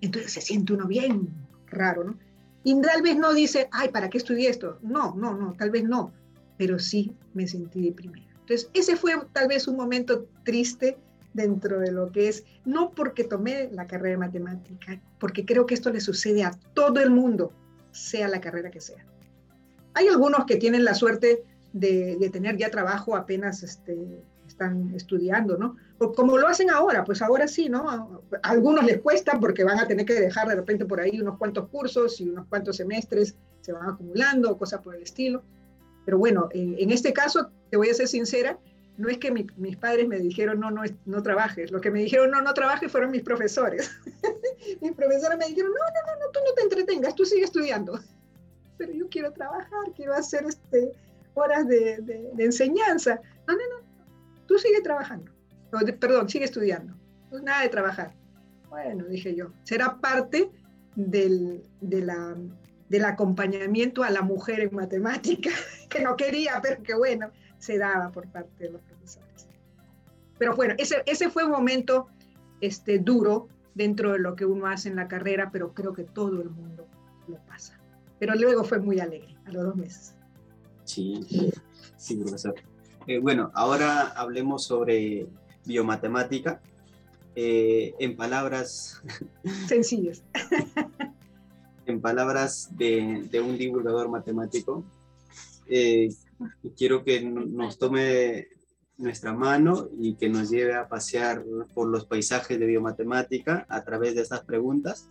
Entonces 0.00 0.32
se 0.32 0.40
siente 0.40 0.72
uno 0.72 0.86
bien 0.86 1.28
raro, 1.66 2.04
¿no? 2.04 2.18
Y 2.62 2.80
tal 2.80 3.02
vez 3.02 3.16
no 3.16 3.34
dice, 3.34 3.68
ay, 3.72 3.90
¿para 3.90 4.08
qué 4.08 4.18
estudié 4.18 4.48
esto? 4.48 4.78
No, 4.82 5.14
no, 5.14 5.36
no, 5.36 5.52
tal 5.54 5.70
vez 5.70 5.84
no, 5.84 6.12
pero 6.56 6.78
sí 6.78 7.12
me 7.34 7.46
sentí 7.46 7.82
deprimida. 7.82 8.33
Entonces, 8.44 8.70
ese 8.74 8.96
fue 8.96 9.14
tal 9.32 9.48
vez 9.48 9.66
un 9.66 9.76
momento 9.76 10.26
triste 10.44 10.98
dentro 11.32 11.80
de 11.80 11.90
lo 11.90 12.12
que 12.12 12.28
es, 12.28 12.44
no 12.66 12.90
porque 12.90 13.24
tomé 13.24 13.70
la 13.72 13.86
carrera 13.86 14.10
de 14.10 14.18
matemática, 14.18 15.00
porque 15.18 15.46
creo 15.46 15.64
que 15.64 15.74
esto 15.74 15.90
le 15.90 16.00
sucede 16.00 16.44
a 16.44 16.52
todo 16.74 17.00
el 17.00 17.10
mundo, 17.10 17.52
sea 17.90 18.28
la 18.28 18.40
carrera 18.40 18.70
que 18.70 18.80
sea. 18.80 19.04
Hay 19.94 20.08
algunos 20.08 20.44
que 20.44 20.56
tienen 20.56 20.84
la 20.84 20.94
suerte 20.94 21.42
de, 21.72 22.30
tener 22.32 22.58
ya 22.58 22.70
trabajo 22.70 23.16
apenas 23.16 23.62
este, 23.62 24.22
están 24.46 24.94
estudiando, 24.94 25.56
¿no? 25.56 25.76
Como 26.14 26.36
lo 26.36 26.46
hacen 26.46 26.70
ahora, 26.70 27.02
pues 27.02 27.22
ahora 27.22 27.48
sí, 27.48 27.68
¿no? 27.70 27.88
A 27.88 28.08
algunos 28.42 28.84
les 28.84 29.00
cuesta 29.00 29.40
porque 29.40 29.64
van 29.64 29.78
a 29.78 29.88
tener 29.88 30.04
que 30.04 30.14
dejar 30.14 30.48
de 30.48 30.56
repente 30.56 30.84
por 30.84 31.00
ahí 31.00 31.18
unos 31.18 31.38
cuantos 31.38 31.68
cursos 31.68 32.20
y 32.20 32.28
unos 32.28 32.46
cuantos 32.48 32.76
semestres 32.76 33.36
se 33.62 33.72
van 33.72 33.88
acumulando, 33.88 34.58
cosas 34.58 34.82
por 34.82 34.94
el 34.94 35.02
estilo. 35.02 35.42
Pero 36.04 36.18
bueno, 36.18 36.48
en, 36.52 36.90
este 36.90 37.12
caso, 37.12 37.50
te 37.74 37.78
voy 37.78 37.88
a 37.88 37.94
ser 37.94 38.06
sincera, 38.06 38.56
no 38.98 39.08
es 39.08 39.18
que 39.18 39.32
mis 39.32 39.76
padres 39.78 40.06
me 40.06 40.20
dijeron, 40.20 40.60
no, 40.60 40.70
no, 40.70 40.82
no 41.06 41.22
trabajes. 41.24 41.72
Lo 41.72 41.80
que 41.80 41.90
me 41.90 41.98
dijeron, 41.98 42.30
no, 42.30 42.40
no 42.40 42.54
trabajes, 42.54 42.92
fueron 42.92 43.10
mis 43.10 43.22
profesores. 43.22 43.90
mis 44.80 44.92
profesores 44.92 45.36
me 45.36 45.46
dijeron, 45.46 45.72
no, 45.72 45.76
no, 45.76 46.12
no, 46.12 46.24
no, 46.24 46.30
tú 46.30 46.38
no 46.46 46.54
te 46.54 46.62
entretengas, 46.62 47.16
tú 47.16 47.24
sigue 47.24 47.42
estudiando. 47.42 47.98
Pero 48.78 48.92
yo 48.92 49.08
quiero 49.08 49.32
trabajar, 49.32 49.92
quiero 49.96 50.14
hacer 50.14 50.44
este, 50.44 50.92
horas 51.34 51.66
de, 51.66 51.98
de, 52.02 52.44
enseñanza. 52.44 53.20
No, 53.48 53.54
no, 53.54 53.58
no, 53.58 53.86
tú 54.46 54.56
sigue 54.56 54.80
trabajando. 54.80 55.32
perdón, 55.98 56.28
sigue 56.28 56.44
estudiando. 56.44 56.94
No, 57.32 57.40
nada 57.40 57.62
de 57.62 57.70
trabajar. 57.70 58.14
Bueno, 58.68 59.02
dije 59.06 59.34
yo, 59.34 59.50
será 59.64 60.00
parte 60.00 60.48
del, 60.94 61.64
de 61.80 62.02
la, 62.02 62.36
del 62.88 63.04
acompañamiento 63.04 64.04
a 64.04 64.10
la 64.10 64.22
mujer 64.22 64.60
en 64.60 64.76
matemática, 64.76 65.50
que 65.88 66.02
no 66.02 66.16
quería, 66.16 66.60
pero 66.62 66.80
que 66.80 66.94
bueno 66.94 67.32
se 67.64 67.78
daba 67.78 68.10
por 68.10 68.28
parte 68.28 68.64
de 68.64 68.70
los 68.70 68.82
profesores. 68.82 69.48
Pero 70.38 70.54
bueno, 70.54 70.74
ese, 70.76 71.02
ese 71.06 71.30
fue 71.30 71.44
un 71.44 71.50
momento 71.50 72.08
este, 72.60 72.98
duro 72.98 73.48
dentro 73.74 74.12
de 74.12 74.18
lo 74.18 74.36
que 74.36 74.44
uno 74.44 74.66
hace 74.66 74.90
en 74.90 74.96
la 74.96 75.08
carrera, 75.08 75.50
pero 75.50 75.72
creo 75.72 75.94
que 75.94 76.04
todo 76.04 76.42
el 76.42 76.50
mundo 76.50 76.86
lo 77.26 77.38
pasa. 77.46 77.80
Pero 78.18 78.34
luego 78.34 78.64
fue 78.64 78.80
muy 78.80 79.00
alegre, 79.00 79.34
a 79.46 79.52
los 79.52 79.64
dos 79.64 79.76
meses. 79.76 80.14
Sí, 80.84 81.26
sí, 81.96 82.16
profesor. 82.16 82.54
Eh, 83.06 83.18
bueno, 83.18 83.50
ahora 83.54 84.08
hablemos 84.08 84.64
sobre 84.64 85.26
biomatemática. 85.64 86.60
Eh, 87.36 87.94
en 87.98 88.14
palabras 88.14 89.02
sencillas. 89.66 90.22
en 91.86 92.00
palabras 92.00 92.68
de, 92.76 93.26
de, 93.28 93.40
un 93.40 93.58
divulgador 93.58 94.08
matemático, 94.08 94.84
eh, 95.66 96.10
quiero 96.76 97.04
que 97.04 97.22
nos 97.22 97.78
tome 97.78 98.48
nuestra 98.96 99.32
mano 99.32 99.88
y 99.98 100.14
que 100.14 100.28
nos 100.28 100.50
lleve 100.50 100.74
a 100.74 100.88
pasear 100.88 101.44
por 101.74 101.88
los 101.88 102.06
paisajes 102.06 102.58
de 102.58 102.66
biomatemática 102.66 103.66
a 103.68 103.82
través 103.84 104.14
de 104.14 104.22
estas 104.22 104.42
preguntas. 104.42 105.08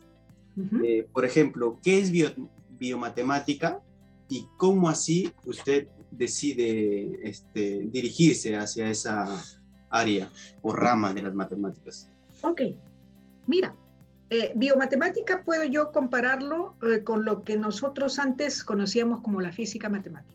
Eh, 0.84 1.08
por 1.12 1.26
ejemplo, 1.26 1.80
¿qué 1.84 2.00
es 2.00 2.12
biomatemática 2.80 3.82
y 4.30 4.48
cómo 4.58 4.88
así 4.88 5.32
usted 5.46 5.88
decide 6.12 7.20
este, 7.24 7.88
dirigirse 7.92 8.56
hacia 8.56 8.90
esa 8.90 9.28
área 9.90 10.30
o 10.62 10.74
rama 10.74 11.14
de 11.14 11.24
las 11.24 11.34
matemáticas? 11.34 12.10
Ok, 12.42 12.62
mira, 13.48 13.76
eh, 14.30 14.52
biomatemática 14.56 15.44
puedo 15.44 15.64
yo 15.64 15.92
compararlo 15.92 16.76
eh, 16.84 17.04
con 17.04 17.26
lo 17.26 17.44
que 17.44 17.58
nosotros 17.58 18.20
antes 18.20 18.64
conocíamos 18.64 19.22
como 19.22 19.42
la 19.42 19.52
física 19.52 19.90
matemática 19.90 20.33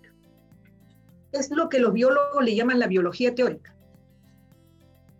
es 1.32 1.50
lo 1.50 1.68
que 1.68 1.78
los 1.78 1.92
biólogos 1.92 2.42
le 2.44 2.54
llaman 2.54 2.78
la 2.78 2.86
biología 2.86 3.34
teórica. 3.34 3.74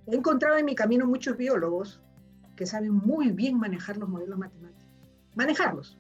He 0.07 0.15
encontrado 0.15 0.57
en 0.57 0.65
mi 0.65 0.75
camino 0.75 1.07
muchos 1.07 1.37
biólogos 1.37 2.01
que 2.57 2.67
saben 2.67 2.95
muy 2.95 3.31
bien 3.31 3.59
manejar 3.59 3.99
los 3.99 4.09
modelos 4.09 4.39
matemáticos. 4.39 4.87
Manejarlos. 5.35 5.99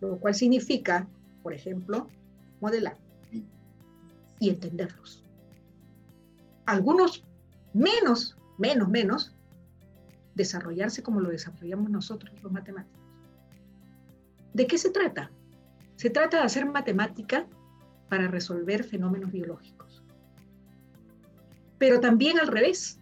Lo 0.00 0.18
cual 0.18 0.34
significa, 0.34 1.06
por 1.42 1.52
ejemplo, 1.52 2.08
modelar 2.60 2.98
y 4.40 4.50
entenderlos. 4.50 5.24
Algunos 6.66 7.24
menos, 7.72 8.36
menos, 8.58 8.88
menos, 8.88 9.34
desarrollarse 10.34 11.02
como 11.02 11.20
lo 11.20 11.30
desarrollamos 11.30 11.90
nosotros 11.90 12.32
los 12.42 12.52
matemáticos. 12.52 13.00
¿De 14.52 14.66
qué 14.66 14.76
se 14.76 14.90
trata? 14.90 15.30
Se 15.96 16.10
trata 16.10 16.38
de 16.38 16.44
hacer 16.44 16.66
matemática 16.66 17.46
para 18.08 18.28
resolver 18.28 18.84
fenómenos 18.84 19.32
biológicos. 19.32 20.02
Pero 21.78 22.00
también 22.00 22.38
al 22.38 22.48
revés, 22.48 23.00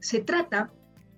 se 0.00 0.20
trata 0.20 0.70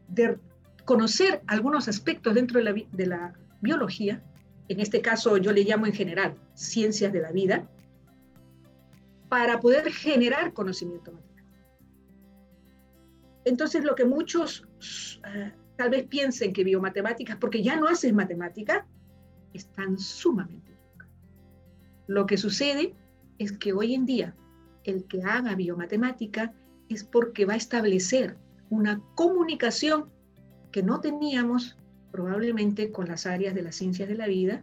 de 0.08 0.38
conocer 0.84 1.42
algunos 1.46 1.88
aspectos 1.88 2.34
dentro 2.34 2.58
de 2.58 3.06
la, 3.06 3.34
biología, 3.60 4.22
en 4.68 4.80
este 4.80 5.00
caso 5.00 5.36
yo 5.36 5.52
le 5.52 5.64
llamo 5.64 5.86
en 5.86 5.92
general 5.92 6.36
ciencias 6.54 7.12
de 7.12 7.20
la 7.20 7.32
vida, 7.32 7.68
para 9.28 9.60
poder 9.60 9.90
generar 9.92 10.52
conocimiento 10.52 11.12
matemático. 11.12 11.58
Entonces, 13.44 13.84
lo 13.84 13.94
que 13.94 14.04
muchos 14.04 14.62
uh, 15.24 15.50
tal 15.76 15.90
vez 15.90 16.06
piensen 16.06 16.52
que 16.52 16.64
biomatemáticas, 16.64 17.36
porque 17.36 17.62
ya 17.62 17.76
no 17.76 17.88
haces 17.88 18.12
matemática, 18.12 18.86
están 19.52 19.98
sumamente 19.98 20.67
lo 22.08 22.26
que 22.26 22.36
sucede 22.36 22.94
es 23.38 23.52
que 23.52 23.72
hoy 23.72 23.94
en 23.94 24.06
día 24.06 24.34
el 24.82 25.04
que 25.04 25.22
haga 25.22 25.54
biomatemática 25.54 26.52
es 26.88 27.04
porque 27.04 27.44
va 27.44 27.52
a 27.52 27.58
establecer 27.58 28.36
una 28.70 29.00
comunicación 29.14 30.10
que 30.72 30.82
no 30.82 31.00
teníamos 31.00 31.76
probablemente 32.10 32.90
con 32.90 33.06
las 33.06 33.26
áreas 33.26 33.54
de 33.54 33.62
las 33.62 33.76
ciencias 33.76 34.08
de 34.08 34.16
la 34.16 34.26
vida 34.26 34.62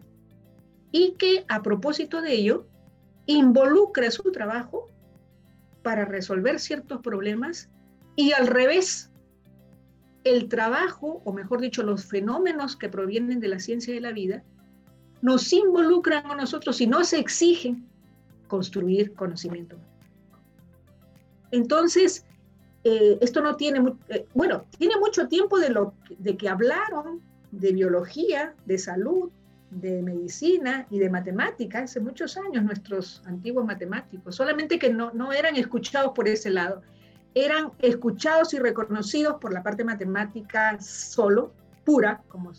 y 0.92 1.14
que 1.18 1.46
a 1.48 1.62
propósito 1.62 2.22
de 2.22 2.34
ello 2.34 2.68
involucra 3.28 4.12
su 4.12 4.24
trabajo 4.32 4.88
para 5.84 6.06
resolver 6.06 6.60
ciertos 6.60 7.02
problemas 7.02 7.70
y 8.16 8.32
al 8.32 8.48
revés, 8.48 9.12
el 10.24 10.50
trabajo, 10.50 11.22
o 11.26 11.34
mejor 11.34 11.62
dicho, 11.62 11.84
los 11.84 12.06
fenómenos 12.06 12.76
que 12.76 12.90
provienen 12.90 13.40
de 13.40 13.50
la 13.50 13.60
ciencia 13.60 13.94
de 13.94 14.02
la 14.02 14.12
vida, 14.12 14.44
nos 15.22 15.52
involucran 15.54 16.30
a 16.30 16.36
nosotros 16.36 16.80
y 16.82 16.88
nos 16.88 17.14
exigen 17.14 17.88
construir 18.48 19.14
conocimiento. 19.14 19.78
Entonces, 21.52 22.26
eh, 22.84 23.18
esto 23.22 23.42
no 23.42 23.56
tiene, 23.56 23.94
eh, 24.10 24.28
bueno, 24.34 24.66
tiene 24.78 24.96
mucho 25.00 25.28
tiempo 25.28 25.60
de, 25.60 25.70
lo, 25.70 25.94
de 26.20 26.38
que 26.38 26.50
hablaron 26.50 27.22
de 27.52 27.72
biología, 27.72 28.54
de 28.66 28.78
salud, 28.78 29.32
de 29.72 30.02
medicina 30.02 30.86
y 30.90 31.00
de 31.00 31.10
matemática, 31.10 31.80
hace 31.80 32.00
muchos 32.00 32.38
años 32.38 32.64
nuestros 32.64 33.22
antiguos 33.26 33.66
matemáticos, 33.66 34.36
solamente 34.36 34.78
que 34.78 34.90
no, 34.90 35.12
no 35.14 35.34
eran 35.34 35.56
escuchados 35.56 36.14
por 36.14 36.28
ese 36.28 36.50
lado, 36.50 36.82
eran 37.34 37.72
escuchados 37.80 38.54
y 38.54 38.60
reconocidos 38.60 39.38
por 39.42 39.52
la 39.52 39.64
parte 39.64 39.84
matemática 39.84 40.80
solo, 40.80 41.52
pura, 41.84 42.22
como, 42.30 42.54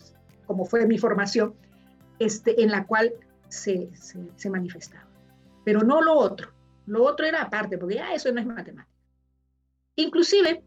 como 0.45 0.65
fue 0.65 0.85
mi 0.85 0.97
formación, 0.97 1.55
este, 2.19 2.61
en 2.61 2.71
la 2.71 2.85
cual 2.85 3.13
se, 3.49 3.89
se, 4.35 4.49
manifestaba. 4.49 5.07
Pero 5.63 5.81
no 5.81 6.01
lo 6.01 6.13
otro. 6.15 6.51
Lo 6.85 7.03
otro 7.03 7.25
era 7.25 7.41
aparte, 7.41 7.77
porque 7.77 7.95
ya 7.95 8.13
eso 8.13 8.31
no 8.31 8.39
es 8.39 8.45
matemática. 8.45 8.87
Inclusive, 9.95 10.63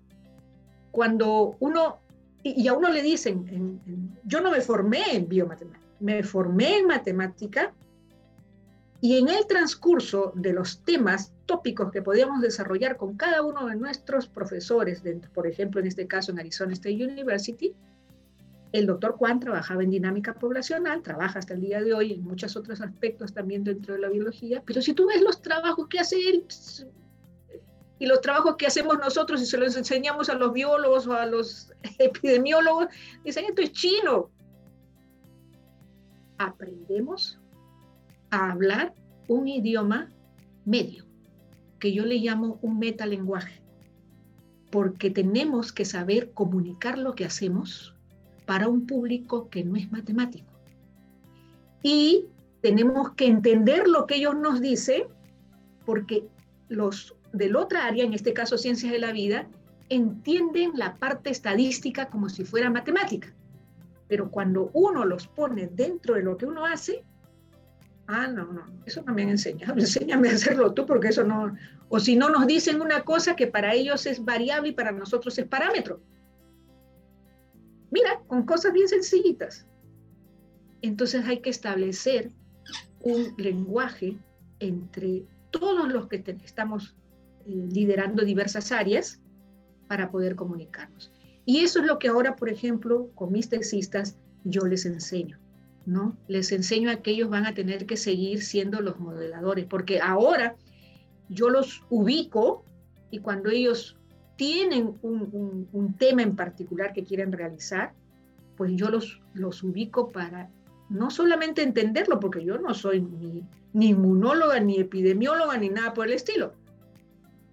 cuando 0.90 1.56
uno, 1.60 2.00
y 2.42 2.66
a 2.68 2.74
uno 2.74 2.90
le 2.90 3.02
dicen, 3.02 3.80
yo 4.24 4.40
no 4.40 4.50
me 4.50 4.60
formé 4.60 5.14
en 5.14 5.28
biomatemática, 5.28 5.86
me 6.00 6.22
formé 6.22 6.78
en 6.78 6.86
matemática 6.86 7.72
y 9.00 9.18
en 9.18 9.28
el 9.28 9.46
transcurso 9.46 10.32
de 10.34 10.52
los 10.52 10.82
temas 10.82 11.32
tópicos 11.46 11.90
que 11.90 12.02
podíamos 12.02 12.42
desarrollar 12.42 12.96
con 12.96 13.16
cada 13.16 13.42
uno 13.42 13.66
de 13.66 13.76
nuestros 13.76 14.26
profesores, 14.28 15.02
por 15.32 15.46
ejemplo, 15.46 15.80
en 15.80 15.86
este 15.86 16.06
caso 16.06 16.32
en 16.32 16.38
Arizona 16.38 16.74
State 16.74 17.02
University, 17.02 17.74
el 18.72 18.86
doctor 18.86 19.12
Juan 19.12 19.40
trabajaba 19.40 19.82
en 19.82 19.90
dinámica 19.90 20.34
poblacional, 20.34 21.02
trabaja 21.02 21.38
hasta 21.38 21.54
el 21.54 21.60
día 21.60 21.82
de 21.82 21.92
hoy 21.92 22.12
en 22.12 22.22
muchos 22.22 22.56
otros 22.56 22.80
aspectos 22.80 23.32
también 23.32 23.64
dentro 23.64 23.94
de 23.94 24.00
la 24.00 24.08
biología, 24.08 24.62
pero 24.64 24.80
si 24.80 24.94
tú 24.94 25.08
ves 25.08 25.20
los 25.22 25.42
trabajos 25.42 25.88
que 25.88 25.98
hace 25.98 26.16
él 26.16 26.44
y 27.98 28.06
los 28.06 28.20
trabajos 28.20 28.56
que 28.56 28.66
hacemos 28.66 28.98
nosotros 28.98 29.42
y 29.42 29.46
se 29.46 29.58
los 29.58 29.76
enseñamos 29.76 30.30
a 30.30 30.34
los 30.34 30.52
biólogos 30.52 31.06
o 31.06 31.14
a 31.14 31.26
los 31.26 31.72
epidemiólogos, 31.98 32.86
dicen, 33.24 33.44
esto 33.46 33.62
es 33.62 33.72
chino. 33.72 34.30
Aprendemos 36.38 37.38
a 38.30 38.52
hablar 38.52 38.94
un 39.28 39.48
idioma 39.48 40.10
medio, 40.64 41.04
que 41.78 41.92
yo 41.92 42.06
le 42.06 42.16
llamo 42.16 42.58
un 42.62 42.78
metalenguaje, 42.78 43.60
porque 44.70 45.10
tenemos 45.10 45.72
que 45.72 45.84
saber 45.84 46.32
comunicar 46.32 46.96
lo 46.98 47.14
que 47.14 47.24
hacemos 47.24 47.94
para 48.50 48.66
un 48.66 48.84
público 48.84 49.48
que 49.48 49.62
no 49.62 49.76
es 49.76 49.92
matemático. 49.92 50.50
Y 51.84 52.26
tenemos 52.62 53.12
que 53.12 53.28
entender 53.28 53.86
lo 53.86 54.08
que 54.08 54.16
ellos 54.16 54.34
nos 54.34 54.60
dicen, 54.60 55.04
porque 55.86 56.24
los 56.68 57.14
del 57.32 57.54
otra 57.54 57.86
área, 57.86 58.02
en 58.02 58.12
este 58.12 58.32
caso 58.32 58.58
ciencias 58.58 58.90
de 58.90 58.98
la 58.98 59.12
vida, 59.12 59.46
entienden 59.88 60.72
la 60.74 60.96
parte 60.96 61.30
estadística 61.30 62.08
como 62.10 62.28
si 62.28 62.44
fuera 62.44 62.70
matemática. 62.70 63.32
Pero 64.08 64.32
cuando 64.32 64.72
uno 64.72 65.04
los 65.04 65.28
pone 65.28 65.68
dentro 65.68 66.16
de 66.16 66.24
lo 66.24 66.36
que 66.36 66.46
uno 66.46 66.66
hace, 66.66 67.04
ah, 68.08 68.26
no, 68.26 68.52
no, 68.52 68.66
eso 68.84 69.00
no 69.06 69.14
me 69.14 69.22
han 69.22 69.28
enseñado, 69.28 69.74
enséñame 69.78 70.28
a 70.28 70.32
hacerlo 70.32 70.74
tú, 70.74 70.86
porque 70.86 71.10
eso 71.10 71.22
no, 71.22 71.56
o 71.88 72.00
si 72.00 72.16
no 72.16 72.28
nos 72.30 72.48
dicen 72.48 72.80
una 72.80 73.04
cosa 73.04 73.36
que 73.36 73.46
para 73.46 73.74
ellos 73.74 74.06
es 74.06 74.24
variable 74.24 74.70
y 74.70 74.72
para 74.72 74.90
nosotros 74.90 75.38
es 75.38 75.46
parámetro. 75.46 76.00
Mira, 77.90 78.20
con 78.26 78.44
cosas 78.44 78.72
bien 78.72 78.88
sencillitas. 78.88 79.66
Entonces 80.82 81.24
hay 81.26 81.40
que 81.40 81.50
establecer 81.50 82.30
un 83.00 83.34
lenguaje 83.36 84.18
entre 84.60 85.24
todos 85.50 85.88
los 85.92 86.06
que 86.06 86.22
estamos 86.44 86.96
eh, 87.46 87.68
liderando 87.72 88.24
diversas 88.24 88.72
áreas 88.72 89.20
para 89.88 90.10
poder 90.10 90.36
comunicarnos. 90.36 91.12
Y 91.44 91.60
eso 91.60 91.80
es 91.80 91.86
lo 91.86 91.98
que 91.98 92.08
ahora, 92.08 92.36
por 92.36 92.48
ejemplo, 92.48 93.10
con 93.14 93.32
mis 93.32 93.48
tesistas, 93.48 94.16
yo 94.44 94.66
les 94.66 94.86
enseño, 94.86 95.38
¿no? 95.84 96.16
Les 96.28 96.52
enseño 96.52 96.90
a 96.90 97.02
que 97.02 97.10
ellos 97.10 97.28
van 97.28 97.46
a 97.46 97.54
tener 97.54 97.86
que 97.86 97.96
seguir 97.96 98.42
siendo 98.42 98.80
los 98.80 99.00
modeladores, 99.00 99.66
porque 99.66 100.00
ahora 100.00 100.56
yo 101.28 101.48
los 101.48 101.84
ubico 101.90 102.64
y 103.10 103.18
cuando 103.18 103.50
ellos 103.50 103.99
tienen 104.40 104.98
un, 105.02 105.94
tema 105.98 106.22
en 106.22 106.34
particular 106.34 106.94
que 106.94 107.04
quieren 107.04 107.30
realizar, 107.30 107.92
pues 108.56 108.72
yo 108.74 108.88
los, 108.88 109.20
los 109.34 109.62
ubico 109.62 110.12
para 110.12 110.48
no 110.88 111.10
solamente 111.10 111.62
entenderlo, 111.62 112.18
porque 112.18 112.42
yo 112.42 112.56
no 112.56 112.72
soy 112.72 113.02
ni, 113.02 113.44
ni 113.74 113.88
inmunóloga, 113.88 114.58
ni 114.58 114.78
epidemióloga, 114.78 115.58
ni 115.58 115.68
nada 115.68 115.92
por 115.92 116.06
el 116.06 116.14
estilo. 116.14 116.54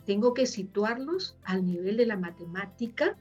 Tengo 0.06 0.34
que 0.34 0.46
situarlos 0.46 1.38
al 1.44 1.66
nivel 1.66 1.98
de 1.98 2.06
la 2.06 2.16
matemática 2.16 3.18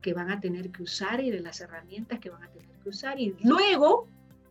que 0.00 0.14
van 0.14 0.30
a 0.30 0.38
tener 0.38 0.70
que 0.70 0.84
usar 0.84 1.20
y 1.20 1.32
de 1.32 1.40
las 1.40 1.60
herramientas 1.60 2.20
que 2.20 2.30
van 2.30 2.44
a 2.44 2.48
tener 2.50 2.70
que 2.84 2.88
usar 2.88 3.18
y 3.18 3.34
luego 3.42 4.06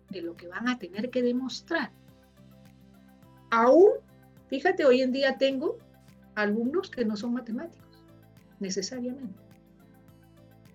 de 0.09 0.23
lo 0.23 0.35
que 0.35 0.49
van 0.49 0.67
a 0.67 0.77
tener 0.77 1.09
que 1.09 1.21
demostrar. 1.21 1.93
Aún, 3.49 3.91
fíjate, 4.49 4.83
hoy 4.83 5.03
en 5.03 5.13
día 5.13 5.37
tengo 5.37 5.77
alumnos 6.35 6.91
que 6.91 7.05
no 7.05 7.15
son 7.15 7.33
matemáticos, 7.33 7.86
necesariamente. 8.59 9.39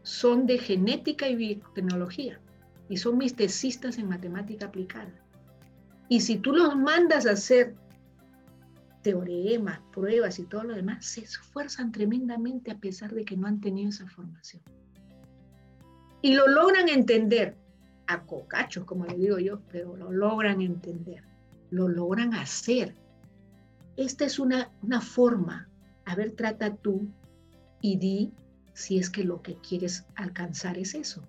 Son 0.03 0.47
de 0.47 0.59
genética 0.59 1.29
y 1.29 1.37
biotecnología 1.37 2.41
y 2.89 2.97
son 2.97 3.19
mis 3.19 3.35
tesistas 3.35 3.99
en 3.99 4.09
matemática 4.09 4.67
aplicada. 4.67 5.13
Y 6.09 6.21
si 6.21 6.37
tú 6.37 6.53
los 6.53 6.77
mandas 6.77 7.27
a 7.27 7.33
hacer 7.33 7.75
teoremas, 9.03 9.81
pruebas 9.93 10.39
y 10.39 10.45
todo 10.45 10.65
lo 10.65 10.75
demás, 10.75 11.05
se 11.05 11.23
esfuerzan 11.23 11.93
tremendamente 11.93 12.71
a 12.71 12.79
pesar 12.79 13.13
de 13.13 13.25
que 13.25 13.37
no 13.37 13.47
han 13.47 13.61
tenido 13.61 13.89
esa 13.89 14.09
formación. 14.09 14.63
Y 16.21 16.35
lo 16.35 16.47
logran 16.47 16.89
entender, 16.89 17.57
a 18.07 18.23
cocachos, 18.25 18.85
como 18.85 19.07
le 19.07 19.17
digo 19.17 19.39
yo, 19.39 19.61
pero 19.71 19.97
lo 19.97 20.13
logran 20.13 20.61
entender, 20.61 21.25
lo 21.71 21.89
logran 21.89 22.35
hacer. 22.35 22.95
Esta 23.97 24.25
es 24.25 24.39
una, 24.39 24.71
una 24.83 25.01
forma. 25.01 25.69
A 26.05 26.15
ver, 26.15 26.33
trata 26.33 26.77
tú 26.77 27.09
y 27.83 27.97
di 27.97 28.33
si 28.73 28.99
es 28.99 29.11
que 29.11 29.25
lo 29.25 29.43
que 29.43 29.57
quieres 29.57 30.07
alcanzar 30.15 30.79
es 30.79 30.95
eso. 30.95 31.23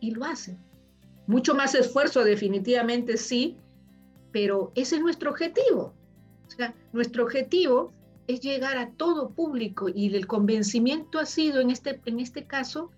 Y 0.00 0.10
lo 0.10 0.24
hacen. 0.24 0.58
Mucho 1.28 1.54
más 1.54 1.76
esfuerzo, 1.76 2.24
definitivamente 2.24 3.16
sí, 3.16 3.56
pero 4.32 4.72
ese 4.74 4.96
es 4.96 5.02
nuestro 5.02 5.30
objetivo. 5.30 5.94
O 6.48 6.50
sea, 6.50 6.74
nuestro 6.92 7.22
objetivo 7.22 7.92
es 8.26 8.40
llegar 8.40 8.78
a 8.78 8.90
todo 8.90 9.30
público 9.30 9.88
y 9.88 10.12
el 10.14 10.26
convencimiento 10.26 11.20
ha 11.20 11.26
sido 11.26 11.60
en 11.60 11.70
este, 11.70 12.00
en 12.06 12.18
este 12.18 12.46
caso, 12.46 12.90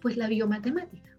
pues 0.00 0.16
la 0.16 0.28
biomatemática. 0.28 1.16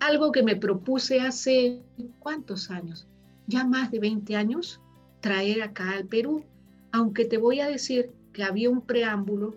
Algo 0.00 0.32
que 0.32 0.42
me 0.42 0.56
propuse 0.56 1.20
hace 1.20 1.82
cuántos 2.18 2.70
años, 2.70 3.06
ya 3.46 3.64
más 3.64 3.90
de 3.90 4.00
20 4.00 4.36
años, 4.36 4.80
traer 5.20 5.62
acá 5.62 5.92
al 5.92 6.06
Perú, 6.06 6.44
aunque 6.92 7.24
te 7.24 7.38
voy 7.38 7.60
a 7.60 7.68
decir 7.68 8.10
que 8.32 8.42
había 8.42 8.70
un 8.70 8.80
preámbulo 8.82 9.56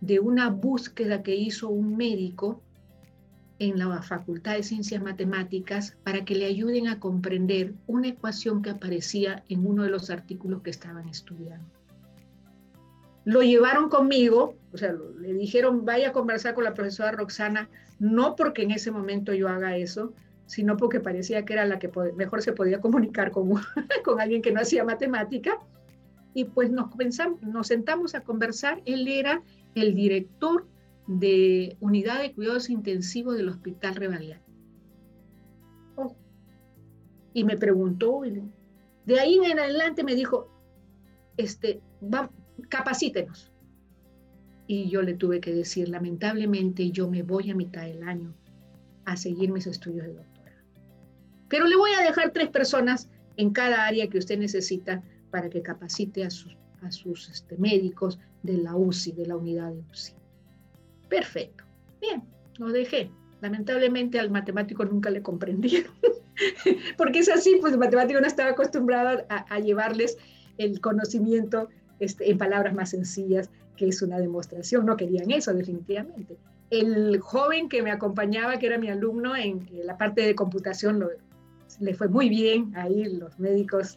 de 0.00 0.20
una 0.20 0.50
búsqueda 0.50 1.22
que 1.22 1.34
hizo 1.34 1.68
un 1.68 1.96
médico 1.96 2.62
en 3.58 3.78
la 3.78 4.02
Facultad 4.02 4.54
de 4.54 4.62
Ciencias 4.62 5.02
Matemáticas 5.02 5.96
para 6.02 6.24
que 6.24 6.34
le 6.34 6.46
ayuden 6.46 6.88
a 6.88 6.98
comprender 6.98 7.74
una 7.86 8.08
ecuación 8.08 8.62
que 8.62 8.70
aparecía 8.70 9.44
en 9.48 9.66
uno 9.66 9.82
de 9.82 9.90
los 9.90 10.08
artículos 10.08 10.62
que 10.62 10.70
estaban 10.70 11.08
estudiando. 11.08 11.66
Lo 13.26 13.42
llevaron 13.42 13.90
conmigo, 13.90 14.54
o 14.72 14.78
sea, 14.78 14.94
le 15.20 15.34
dijeron, 15.34 15.84
vaya 15.84 16.08
a 16.08 16.12
conversar 16.12 16.54
con 16.54 16.64
la 16.64 16.72
profesora 16.72 17.12
Roxana, 17.12 17.68
no 17.98 18.34
porque 18.34 18.62
en 18.62 18.70
ese 18.70 18.90
momento 18.90 19.34
yo 19.34 19.46
haga 19.46 19.76
eso, 19.76 20.14
sino 20.46 20.78
porque 20.78 20.98
parecía 20.98 21.44
que 21.44 21.52
era 21.52 21.66
la 21.66 21.78
que 21.78 21.90
mejor 22.16 22.40
se 22.40 22.54
podía 22.54 22.80
comunicar 22.80 23.30
con, 23.30 23.50
con 24.04 24.20
alguien 24.20 24.40
que 24.40 24.52
no 24.52 24.60
hacía 24.60 24.84
matemática. 24.84 25.58
Y 26.32 26.44
pues 26.44 26.70
nos, 26.70 26.86
nos 27.42 27.66
sentamos 27.66 28.14
a 28.14 28.22
conversar. 28.22 28.80
Él 28.86 29.06
era 29.06 29.42
el 29.74 29.94
director 29.94 30.66
de 31.06 31.76
unidad 31.80 32.20
de 32.20 32.32
cuidados 32.32 32.70
intensivos 32.70 33.36
del 33.36 33.48
Hospital 33.48 33.94
Revaliat. 33.96 34.40
Oh. 35.96 36.14
Y 37.34 37.44
me 37.44 37.56
preguntó, 37.56 38.22
de 39.06 39.20
ahí 39.20 39.38
en 39.44 39.58
adelante 39.58 40.04
me 40.04 40.14
dijo, 40.14 40.48
este, 41.36 41.80
va, 42.02 42.30
capacítenos. 42.68 43.52
Y 44.66 44.88
yo 44.88 45.02
le 45.02 45.14
tuve 45.14 45.40
que 45.40 45.52
decir, 45.52 45.88
lamentablemente 45.88 46.90
yo 46.92 47.10
me 47.10 47.22
voy 47.22 47.50
a 47.50 47.56
mitad 47.56 47.82
del 47.82 48.04
año 48.04 48.34
a 49.04 49.16
seguir 49.16 49.50
mis 49.50 49.66
estudios 49.66 50.06
de 50.06 50.14
doctora. 50.14 50.64
Pero 51.48 51.66
le 51.66 51.74
voy 51.74 51.90
a 51.98 52.02
dejar 52.02 52.30
tres 52.30 52.50
personas 52.50 53.10
en 53.36 53.50
cada 53.50 53.84
área 53.84 54.08
que 54.08 54.18
usted 54.18 54.38
necesita 54.38 55.02
para 55.32 55.50
que 55.50 55.62
capacite 55.62 56.24
a 56.24 56.30
sus, 56.30 56.56
a 56.82 56.92
sus 56.92 57.28
este, 57.30 57.56
médicos 57.56 58.20
de 58.42 58.58
la 58.58 58.76
UCI, 58.76 59.12
de 59.12 59.26
la 59.26 59.36
unidad 59.36 59.72
de 59.72 59.82
UCI. 59.90 60.14
Perfecto. 61.08 61.64
Bien, 62.00 62.22
lo 62.58 62.70
dejé. 62.70 63.10
Lamentablemente 63.40 64.18
al 64.18 64.30
matemático 64.30 64.84
nunca 64.84 65.10
le 65.10 65.22
comprendieron. 65.22 65.92
Porque 66.96 67.20
es 67.20 67.28
así, 67.28 67.56
pues 67.60 67.72
el 67.72 67.78
matemático 67.78 68.20
no 68.20 68.26
estaba 68.26 68.50
acostumbrado 68.50 69.24
a, 69.28 69.58
llevarles 69.58 70.16
el 70.58 70.80
conocimiento 70.80 71.68
este, 71.98 72.30
en 72.30 72.38
palabras 72.38 72.74
más 72.74 72.90
sencillas, 72.90 73.50
que 73.76 73.88
es 73.88 74.02
una 74.02 74.18
demostración. 74.18 74.86
No 74.86 74.96
querían 74.96 75.30
eso, 75.30 75.52
definitivamente. 75.52 76.36
El 76.70 77.18
joven 77.20 77.68
que 77.68 77.82
me 77.82 77.90
acompañaba, 77.90 78.58
que 78.58 78.66
era 78.66 78.78
mi 78.78 78.88
alumno 78.88 79.36
en 79.36 79.66
la 79.84 79.98
parte 79.98 80.22
de 80.22 80.34
computación, 80.34 81.04
le 81.80 81.94
fue 81.94 82.08
muy 82.08 82.28
bien. 82.28 82.72
Ahí 82.76 83.04
los 83.04 83.38
médicos, 83.38 83.96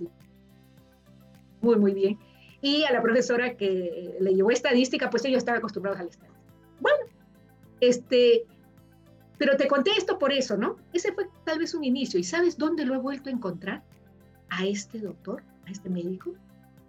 muy, 1.61 1.75
muy 1.75 1.93
bien. 1.93 2.17
Y 2.63 2.85
a 2.85 2.93
la 2.93 3.01
profesora 3.01 3.57
que 3.57 4.15
le 4.21 4.33
llevó 4.33 4.49
estadística, 4.49 5.09
pues 5.09 5.25
ellos 5.25 5.39
estaban 5.39 5.59
acostumbrados 5.59 5.99
al 5.99 6.07
estadística. 6.07 6.41
Bueno, 6.79 6.97
este, 7.81 8.45
pero 9.37 9.57
te 9.57 9.67
conté 9.67 9.91
esto 9.97 10.17
por 10.17 10.31
eso, 10.31 10.55
¿no? 10.55 10.77
Ese 10.93 11.11
fue 11.11 11.27
tal 11.43 11.59
vez 11.59 11.73
un 11.73 11.83
inicio. 11.83 12.17
¿Y 12.17 12.23
sabes 12.23 12.57
dónde 12.57 12.85
lo 12.85 12.95
he 12.95 12.99
vuelto 12.99 13.29
a 13.29 13.33
encontrar? 13.33 13.83
A 14.49 14.65
este 14.65 14.99
doctor, 14.99 15.43
a 15.67 15.71
este 15.71 15.89
médico. 15.89 16.33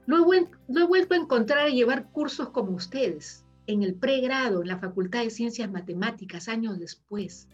Lo 0.06 0.32
he, 0.32 0.46
lo 0.68 0.80
he 0.80 0.86
vuelto 0.86 1.14
a 1.14 1.18
encontrar 1.18 1.68
y 1.68 1.74
llevar 1.74 2.08
cursos 2.12 2.50
como 2.50 2.70
ustedes, 2.70 3.44
en 3.66 3.82
el 3.82 3.94
pregrado, 3.94 4.62
en 4.62 4.68
la 4.68 4.78
Facultad 4.78 5.24
de 5.24 5.30
Ciencias 5.30 5.68
Matemáticas, 5.68 6.48
años 6.48 6.78
después. 6.78 7.48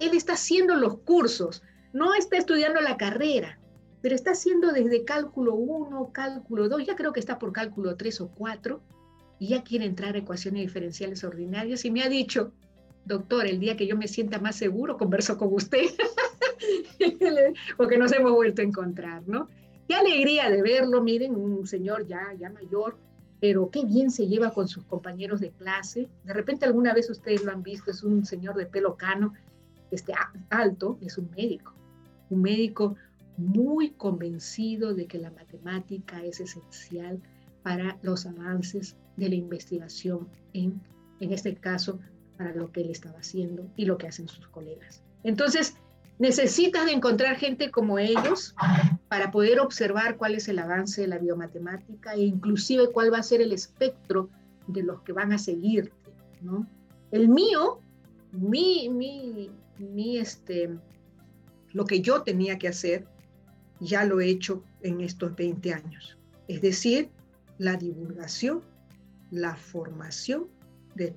Él 0.00 0.16
está 0.16 0.32
haciendo 0.32 0.74
los 0.74 0.98
cursos, 0.98 1.62
no 1.92 2.14
está 2.14 2.38
estudiando 2.38 2.80
la 2.80 2.96
carrera, 2.96 3.60
pero 4.04 4.16
está 4.16 4.32
haciendo 4.32 4.70
desde 4.70 5.02
cálculo 5.02 5.54
1, 5.54 6.10
cálculo 6.12 6.68
2, 6.68 6.84
ya 6.84 6.94
creo 6.94 7.14
que 7.14 7.20
está 7.20 7.38
por 7.38 7.54
cálculo 7.54 7.96
3 7.96 8.20
o 8.20 8.28
4, 8.28 8.78
y 9.38 9.48
ya 9.48 9.64
quiere 9.64 9.86
entrar 9.86 10.14
a 10.14 10.18
ecuaciones 10.18 10.60
diferenciales 10.60 11.24
ordinarias 11.24 11.86
y 11.86 11.90
me 11.90 12.02
ha 12.02 12.10
dicho, 12.10 12.52
doctor, 13.06 13.46
el 13.46 13.58
día 13.58 13.78
que 13.78 13.86
yo 13.86 13.96
me 13.96 14.06
sienta 14.06 14.38
más 14.38 14.56
seguro, 14.56 14.98
converso 14.98 15.38
con 15.38 15.54
usted, 15.54 15.86
porque 17.78 17.96
nos 17.96 18.12
hemos 18.12 18.32
vuelto 18.32 18.60
a 18.60 18.66
encontrar, 18.66 19.22
¿no? 19.26 19.48
Qué 19.88 19.94
alegría 19.94 20.50
de 20.50 20.60
verlo, 20.60 21.02
miren, 21.02 21.34
un 21.34 21.66
señor 21.66 22.06
ya, 22.06 22.30
ya 22.38 22.50
mayor, 22.50 22.98
pero 23.40 23.70
qué 23.70 23.86
bien 23.86 24.10
se 24.10 24.26
lleva 24.26 24.50
con 24.50 24.68
sus 24.68 24.84
compañeros 24.84 25.40
de 25.40 25.50
clase. 25.52 26.10
De 26.24 26.34
repente 26.34 26.66
alguna 26.66 26.92
vez 26.92 27.08
ustedes 27.08 27.42
lo 27.42 27.52
han 27.52 27.62
visto, 27.62 27.90
es 27.90 28.02
un 28.02 28.26
señor 28.26 28.54
de 28.56 28.66
pelo 28.66 28.98
cano, 28.98 29.32
este, 29.90 30.12
alto, 30.50 30.98
es 31.00 31.16
un 31.16 31.30
médico, 31.30 31.72
un 32.28 32.42
médico 32.42 32.96
muy 33.36 33.90
convencido 33.90 34.94
de 34.94 35.06
que 35.06 35.18
la 35.18 35.30
matemática 35.30 36.22
es 36.24 36.40
esencial 36.40 37.20
para 37.62 37.98
los 38.02 38.26
avances 38.26 38.96
de 39.16 39.28
la 39.28 39.34
investigación 39.34 40.28
en, 40.52 40.80
en 41.20 41.32
este 41.32 41.54
caso, 41.54 41.98
para 42.36 42.54
lo 42.54 42.70
que 42.72 42.82
él 42.82 42.90
estaba 42.90 43.18
haciendo 43.18 43.70
y 43.76 43.86
lo 43.86 43.96
que 43.96 44.08
hacen 44.08 44.28
sus 44.28 44.46
colegas. 44.48 45.02
Entonces, 45.22 45.76
necesitas 46.18 46.86
de 46.86 46.92
encontrar 46.92 47.36
gente 47.36 47.70
como 47.70 47.98
ellos 47.98 48.54
para 49.08 49.30
poder 49.30 49.60
observar 49.60 50.16
cuál 50.16 50.34
es 50.34 50.48
el 50.48 50.58
avance 50.58 51.02
de 51.02 51.08
la 51.08 51.18
biomatemática 51.18 52.14
e 52.14 52.22
inclusive 52.22 52.90
cuál 52.92 53.12
va 53.12 53.18
a 53.18 53.22
ser 53.22 53.40
el 53.40 53.52
espectro 53.52 54.28
de 54.66 54.82
los 54.82 55.02
que 55.02 55.12
van 55.12 55.32
a 55.32 55.38
seguirte, 55.38 56.12
¿no? 56.40 56.66
El 57.10 57.28
mío, 57.28 57.80
mi, 58.32 58.88
mi, 58.88 59.50
mi, 59.78 60.18
este, 60.18 60.70
lo 61.72 61.84
que 61.84 62.00
yo 62.00 62.22
tenía 62.22 62.58
que 62.58 62.68
hacer, 62.68 63.06
ya 63.80 64.04
lo 64.04 64.20
he 64.20 64.28
hecho 64.28 64.62
en 64.82 65.00
estos 65.00 65.34
20 65.36 65.72
años. 65.72 66.18
Es 66.48 66.60
decir, 66.60 67.10
la 67.58 67.76
divulgación, 67.76 68.62
la 69.30 69.56
formación 69.56 70.46
de, 70.94 71.14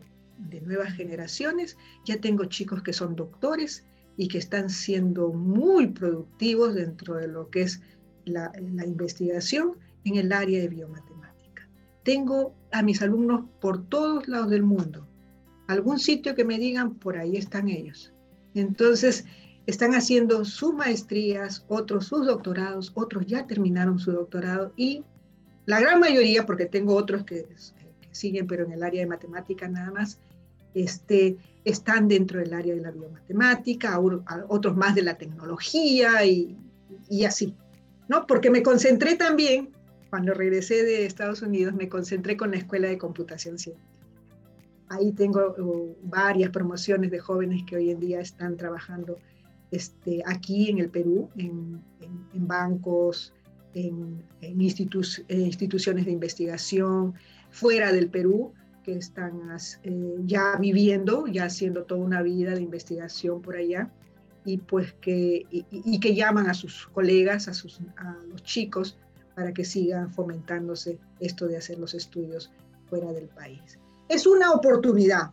nuevas 0.62 0.94
generaciones. 0.94 1.78
Ya 2.06 2.20
tengo 2.20 2.46
chicos 2.46 2.84
que 2.84 2.94
son 2.94 3.16
doctores 3.16 3.86
y 4.18 4.28
que 4.28 4.38
están 4.38 4.70
siendo 4.70 5.30
muy 5.30 5.88
productivos 5.88 6.76
dentro 6.76 7.16
de 7.16 7.28
lo 7.28 7.50
que 7.50 7.64
es 7.64 7.82
la, 8.26 8.52
la 8.76 8.86
investigación 8.86 9.78
en 10.04 10.16
el 10.16 10.32
área 10.32 10.60
de 10.60 10.68
biomatemática. 10.68 11.68
tengo 12.04 12.54
a 12.72 12.82
mis 12.82 13.02
alumnos 13.02 13.46
por 13.60 13.84
todos 13.90 14.28
lados 14.28 14.50
del 14.50 14.64
mundo. 14.64 15.08
Algún 15.68 16.00
sitio 16.00 16.36
que 16.36 16.46
me 16.46 16.58
digan, 16.58 16.96
por 16.96 17.18
ahí 17.18 17.36
están 17.36 17.68
ellos. 17.68 18.14
Entonces, 18.54 19.26
están 19.68 19.94
haciendo 19.94 20.46
sus 20.46 20.74
maestrías, 20.74 21.66
otros 21.68 22.08
sus 22.08 22.26
doctorados, 22.26 22.92
otros 22.96 23.26
ya 23.28 23.46
terminaron 23.46 24.00
su 24.00 24.14
doctorado 24.14 24.72
y 24.78 25.04
la 25.66 25.82
gran 25.82 26.00
mayoría, 26.00 26.46
porque 26.46 26.66
tengo 26.66 26.96
otros 26.96 27.26
que, 27.26 27.46
siguen, 28.12 28.48
pero 28.48 28.64
en 28.64 28.72
el 28.72 28.82
área 28.82 29.02
de 29.02 29.08
matemática 29.08 29.68
nada 29.68 29.92
más, 29.92 30.20
este, 30.74 31.38
están 31.66 32.08
dentro 32.08 32.40
del 32.40 32.54
área 32.54 32.74
de 32.74 32.82
la 32.82 32.92
biomatemática, 32.92 34.00
otros 34.48 34.78
más 34.78 34.96
de 34.96 35.04
la 35.04 35.18
tecnología 35.18 36.26
y, 36.26 36.56
así, 37.26 37.54
¿no? 38.08 38.26
Porque 38.26 38.50
me 38.50 38.64
concentré 38.64 39.16
también 39.18 39.74
cuando 40.10 40.34
regresé 40.34 40.84
de 40.84 41.06
Estados 41.06 41.42
Unidos, 41.42 41.74
me 41.74 41.90
concentré 41.90 42.38
con 42.38 42.52
la 42.52 42.58
Escuela 42.58 42.88
de 42.88 42.98
Computación 42.98 43.60
Científica. 43.60 43.92
Ahí 44.88 45.12
tengo 45.12 45.54
uh, 45.58 45.98
varias 46.04 46.50
promociones 46.52 47.12
de 47.12 47.20
jóvenes 47.20 47.64
que 47.68 47.76
hoy 47.76 47.92
en 47.92 48.00
día 48.00 48.22
están 48.22 48.56
trabajando 48.56 49.20
este, 49.72 50.24
aquí 50.26 50.70
en 50.70 50.80
el 50.80 50.90
Perú, 50.90 51.30
en, 51.38 51.82
bancos, 52.34 53.34
en, 53.74 54.24
instituciones 54.42 56.06
de 56.06 56.12
investigación, 56.12 57.14
fuera 57.50 57.92
del 57.92 58.10
Perú, 58.10 58.54
que 58.84 58.94
están 58.94 59.42
eh, 59.84 60.16
ya 60.26 60.56
viviendo, 60.58 61.28
ya 61.28 61.46
haciendo 61.46 61.84
toda 61.84 62.02
una 62.02 62.22
vida 62.22 62.56
de 62.56 62.62
investigación 62.62 63.42
por 63.42 63.58
allá, 63.58 63.92
y 64.46 64.60
pues 64.60 64.94
que, 65.02 65.46
y, 65.50 66.00
que 66.00 66.16
llaman 66.16 66.48
a 66.50 66.54
sus 66.54 66.88
colegas, 66.88 67.50
a, 67.50 67.54
sus, 67.54 67.82
a 67.98 68.16
los 68.30 68.42
chicos, 68.44 68.98
para 69.36 69.54
que 69.54 69.66
sigan 69.66 70.10
fomentándose 70.14 71.00
esto 71.20 71.48
de 71.48 71.58
hacer 71.58 71.78
los 71.78 71.94
estudios 71.94 72.50
fuera 72.90 73.12
del 73.12 73.28
país. 73.28 73.78
Es 74.08 74.26
una 74.26 74.54
oportunidad. 74.54 75.32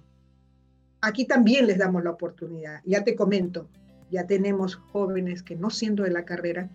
Aquí 1.00 1.26
también 1.26 1.68
les 1.68 1.78
damos 1.78 2.02
la 2.02 2.10
oportunidad. 2.10 2.80
Ya 2.84 3.04
te 3.04 3.14
comento, 3.14 3.68
ya 4.14 4.26
tenemos 4.26 4.76
jóvenes 4.76 5.42
que 5.42 5.56
no 5.56 5.70
siendo 5.70 6.04
de 6.04 6.10
la 6.10 6.24
carrera 6.24 6.70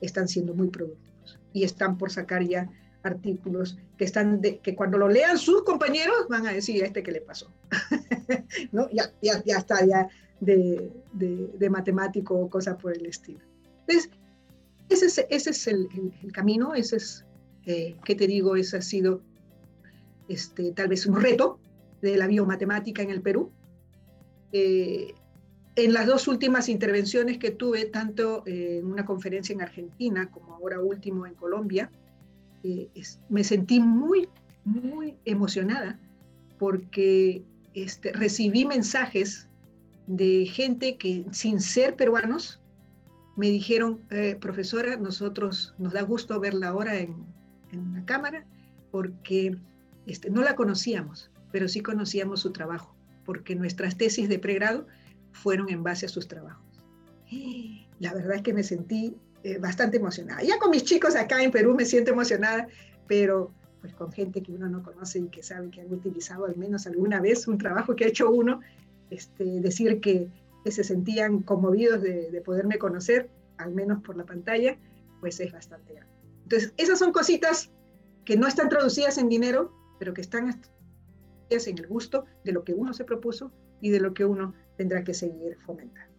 están 0.00 0.28
siendo 0.28 0.54
muy 0.54 0.68
productivos 0.68 1.38
y 1.52 1.64
están 1.64 1.96
por 1.98 2.10
sacar 2.10 2.42
ya 2.42 2.68
artículos 3.02 3.78
que 3.96 4.04
están 4.04 4.40
de, 4.40 4.58
que 4.58 4.74
cuando 4.74 4.98
lo 4.98 5.08
lean 5.08 5.38
sus 5.38 5.62
compañeros 5.62 6.26
van 6.28 6.46
a 6.46 6.52
decir 6.52 6.84
este 6.84 7.02
que 7.02 7.12
le 7.12 7.22
pasó 7.22 7.50
no 8.72 8.90
ya, 8.90 9.10
ya, 9.22 9.42
ya 9.44 9.56
está 9.56 9.84
ya 9.86 10.08
de, 10.40 10.92
de, 11.12 11.50
de 11.58 11.70
matemático 11.70 12.34
o 12.34 12.50
cosa 12.50 12.76
por 12.76 12.94
el 12.94 13.06
estilo 13.06 13.40
entonces 13.86 14.10
ese 14.90 15.06
es, 15.06 15.26
ese 15.30 15.50
es 15.50 15.66
el, 15.68 15.88
camino, 16.32 16.74
ese 16.74 16.96
es, 16.96 17.24
eh, 17.64 17.96
¿qué 18.04 18.16
te 18.16 18.26
digo? 18.26 18.56
Ese 18.56 18.76
ha 18.76 18.82
sido 18.82 19.22
este, 20.28 20.72
tal 20.72 20.88
vez 20.88 21.06
un 21.06 21.20
reto 21.20 21.60
de 22.02 22.16
la 22.16 22.26
biomatemática 22.26 23.00
en 23.02 23.10
el 23.10 23.22
Perú. 23.22 23.52
Eh, 24.52 25.14
en 25.84 25.92
las 25.92 26.06
dos 26.06 26.28
últimas 26.28 26.68
intervenciones 26.68 27.38
que 27.38 27.50
tuve, 27.50 27.86
tanto 27.86 28.42
en 28.46 28.86
una 28.86 29.04
conferencia 29.04 29.52
en 29.52 29.62
Argentina 29.62 30.30
como 30.30 30.54
ahora 30.54 30.80
último 30.80 31.26
en 31.26 31.34
Colombia, 31.34 31.90
eh, 32.62 32.88
me 33.28 33.44
sentí 33.44 33.80
muy, 33.80 34.28
muy 34.64 35.16
emocionada 35.24 35.98
porque 36.58 37.42
este, 37.74 38.12
recibí 38.12 38.64
mensajes 38.64 39.48
de 40.06 40.46
gente 40.46 40.96
que 40.96 41.24
sin 41.30 41.60
ser 41.60 41.96
peruanos 41.96 42.60
me 43.36 43.48
dijeron, 43.48 44.00
eh, 44.10 44.36
profesora, 44.38 44.96
nosotros 44.96 45.74
nos 45.78 45.92
da 45.94 46.02
gusto 46.02 46.38
verla 46.40 46.68
ahora 46.68 46.98
en, 46.98 47.24
en 47.72 47.94
la 47.94 48.04
cámara 48.04 48.44
porque 48.90 49.56
este, 50.06 50.30
no 50.30 50.42
la 50.42 50.56
conocíamos, 50.56 51.30
pero 51.52 51.68
sí 51.68 51.80
conocíamos 51.80 52.40
su 52.40 52.50
trabajo, 52.52 52.94
porque 53.24 53.54
nuestras 53.54 53.96
tesis 53.96 54.28
de 54.28 54.38
pregrado 54.38 54.86
fueron 55.32 55.70
en 55.70 55.82
base 55.82 56.06
a 56.06 56.08
sus 56.08 56.28
trabajos. 56.28 56.64
La 57.98 58.14
verdad 58.14 58.36
es 58.36 58.42
que 58.42 58.52
me 58.52 58.62
sentí 58.62 59.16
eh, 59.42 59.58
bastante 59.58 59.96
emocionada. 59.96 60.42
Ya 60.42 60.58
con 60.58 60.70
mis 60.70 60.84
chicos 60.84 61.16
acá 61.16 61.42
en 61.42 61.50
Perú 61.50 61.74
me 61.74 61.84
siento 61.84 62.10
emocionada, 62.10 62.66
pero 63.06 63.52
pues 63.80 63.94
con 63.94 64.12
gente 64.12 64.42
que 64.42 64.52
uno 64.52 64.68
no 64.68 64.82
conoce 64.82 65.20
y 65.20 65.28
que 65.28 65.42
sabe 65.42 65.70
que 65.70 65.80
han 65.80 65.92
utilizado 65.92 66.44
al 66.44 66.56
menos 66.56 66.86
alguna 66.86 67.20
vez 67.20 67.48
un 67.48 67.56
trabajo 67.56 67.96
que 67.96 68.04
ha 68.04 68.08
hecho 68.08 68.30
uno, 68.30 68.60
este, 69.10 69.44
decir 69.60 70.00
que 70.00 70.28
se 70.66 70.84
sentían 70.84 71.40
conmovidos 71.40 72.02
de, 72.02 72.42
poderme 72.44 72.78
conocer, 72.78 73.30
al 73.56 73.72
menos 73.72 74.02
por 74.02 74.16
la 74.16 74.24
pantalla, 74.24 74.76
pues 75.20 75.40
es 75.40 75.52
bastante 75.52 75.94
grande. 75.94 76.12
Entonces, 76.42 76.74
esas 76.76 76.98
son 76.98 77.12
cositas 77.12 77.70
que 78.24 78.36
no 78.36 78.46
están 78.46 78.68
traducidas 78.68 79.16
en 79.18 79.28
dinero, 79.28 79.72
pero 79.98 80.12
que 80.12 80.20
están 80.20 80.48
en 81.48 81.78
el 81.78 81.86
gusto 81.86 82.26
de 82.44 82.52
lo 82.52 82.64
que 82.64 82.74
uno 82.74 82.92
se 82.92 83.04
propuso 83.04 83.50
y 83.80 83.90
de 83.90 84.00
lo 84.00 84.12
que 84.12 84.24
uno 84.24 84.54
tendrá 84.80 85.04
que 85.04 85.12
seguir 85.12 85.58
fomentando. 85.66 86.14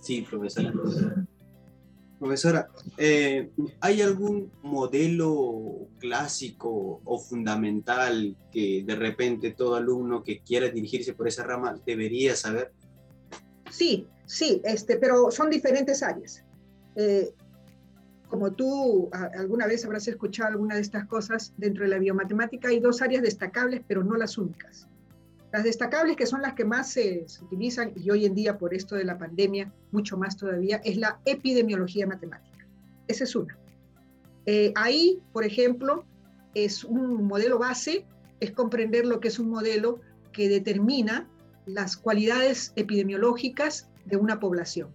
Sí, 0.00 0.22
profesora. 0.22 0.72
Profesora, 2.20 2.68
eh, 2.96 3.50
¿hay 3.80 4.00
algún 4.00 4.52
modelo 4.62 5.88
clásico 5.98 7.00
o 7.04 7.18
fundamental 7.18 8.36
que 8.52 8.84
de 8.86 8.94
repente 8.94 9.54
todo 9.54 9.74
alumno 9.74 10.22
que 10.22 10.38
quiera 10.38 10.68
dirigirse 10.68 11.14
por 11.14 11.26
esa 11.26 11.42
rama 11.42 11.76
debería 11.84 12.36
saber? 12.36 12.70
Sí, 13.68 14.06
sí, 14.24 14.62
este, 14.62 14.98
pero 14.98 15.32
son 15.32 15.50
diferentes 15.50 16.04
áreas. 16.04 16.44
Eh, 16.94 17.34
como 18.28 18.52
tú 18.52 19.10
alguna 19.12 19.66
vez 19.66 19.84
habrás 19.84 20.06
escuchado 20.06 20.50
alguna 20.50 20.76
de 20.76 20.82
estas 20.82 21.08
cosas, 21.08 21.54
dentro 21.56 21.82
de 21.82 21.90
la 21.90 21.98
biomatemática 21.98 22.68
hay 22.68 22.78
dos 22.78 23.02
áreas 23.02 23.22
destacables, 23.22 23.82
pero 23.88 24.04
no 24.04 24.16
las 24.16 24.38
únicas. 24.38 24.86
Las 25.52 25.64
destacables, 25.64 26.16
que 26.16 26.26
son 26.26 26.42
las 26.42 26.54
que 26.54 26.64
más 26.64 26.90
se, 26.90 27.24
utilizan, 27.40 27.92
y 27.96 28.10
hoy 28.10 28.26
en 28.26 28.34
día 28.34 28.58
por 28.58 28.74
esto 28.74 28.96
de 28.96 29.04
la 29.04 29.16
pandemia, 29.16 29.72
mucho 29.92 30.18
más 30.18 30.36
todavía, 30.36 30.80
es 30.84 30.96
la 30.96 31.20
epidemiología 31.24 32.06
matemática. 32.06 32.66
Esa 33.06 33.24
es 33.24 33.34
una. 33.34 33.58
Eh, 34.44 34.72
ahí, 34.76 35.22
por 35.32 35.44
ejemplo, 35.44 36.04
es 36.54 36.84
un 36.84 37.26
modelo 37.26 37.58
base, 37.58 38.04
es 38.40 38.52
comprender 38.52 39.06
lo 39.06 39.20
que 39.20 39.28
es 39.28 39.38
un 39.38 39.48
modelo 39.48 40.00
que 40.32 40.48
determina 40.48 41.26
las 41.64 41.96
cualidades 41.96 42.72
epidemiológicas 42.76 43.88
de 44.04 44.16
una 44.16 44.40
población. 44.40 44.90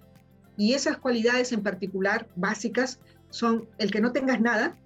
Y 0.56 0.74
esas 0.74 0.98
cualidades 0.98 1.52
en 1.52 1.64
particular, 1.64 2.28
básicas, 2.36 3.00
son 3.30 3.68
el 3.80 3.92
que 3.92 4.02
no 4.02 4.12
tengas 4.12 4.40
nada, 4.40 4.78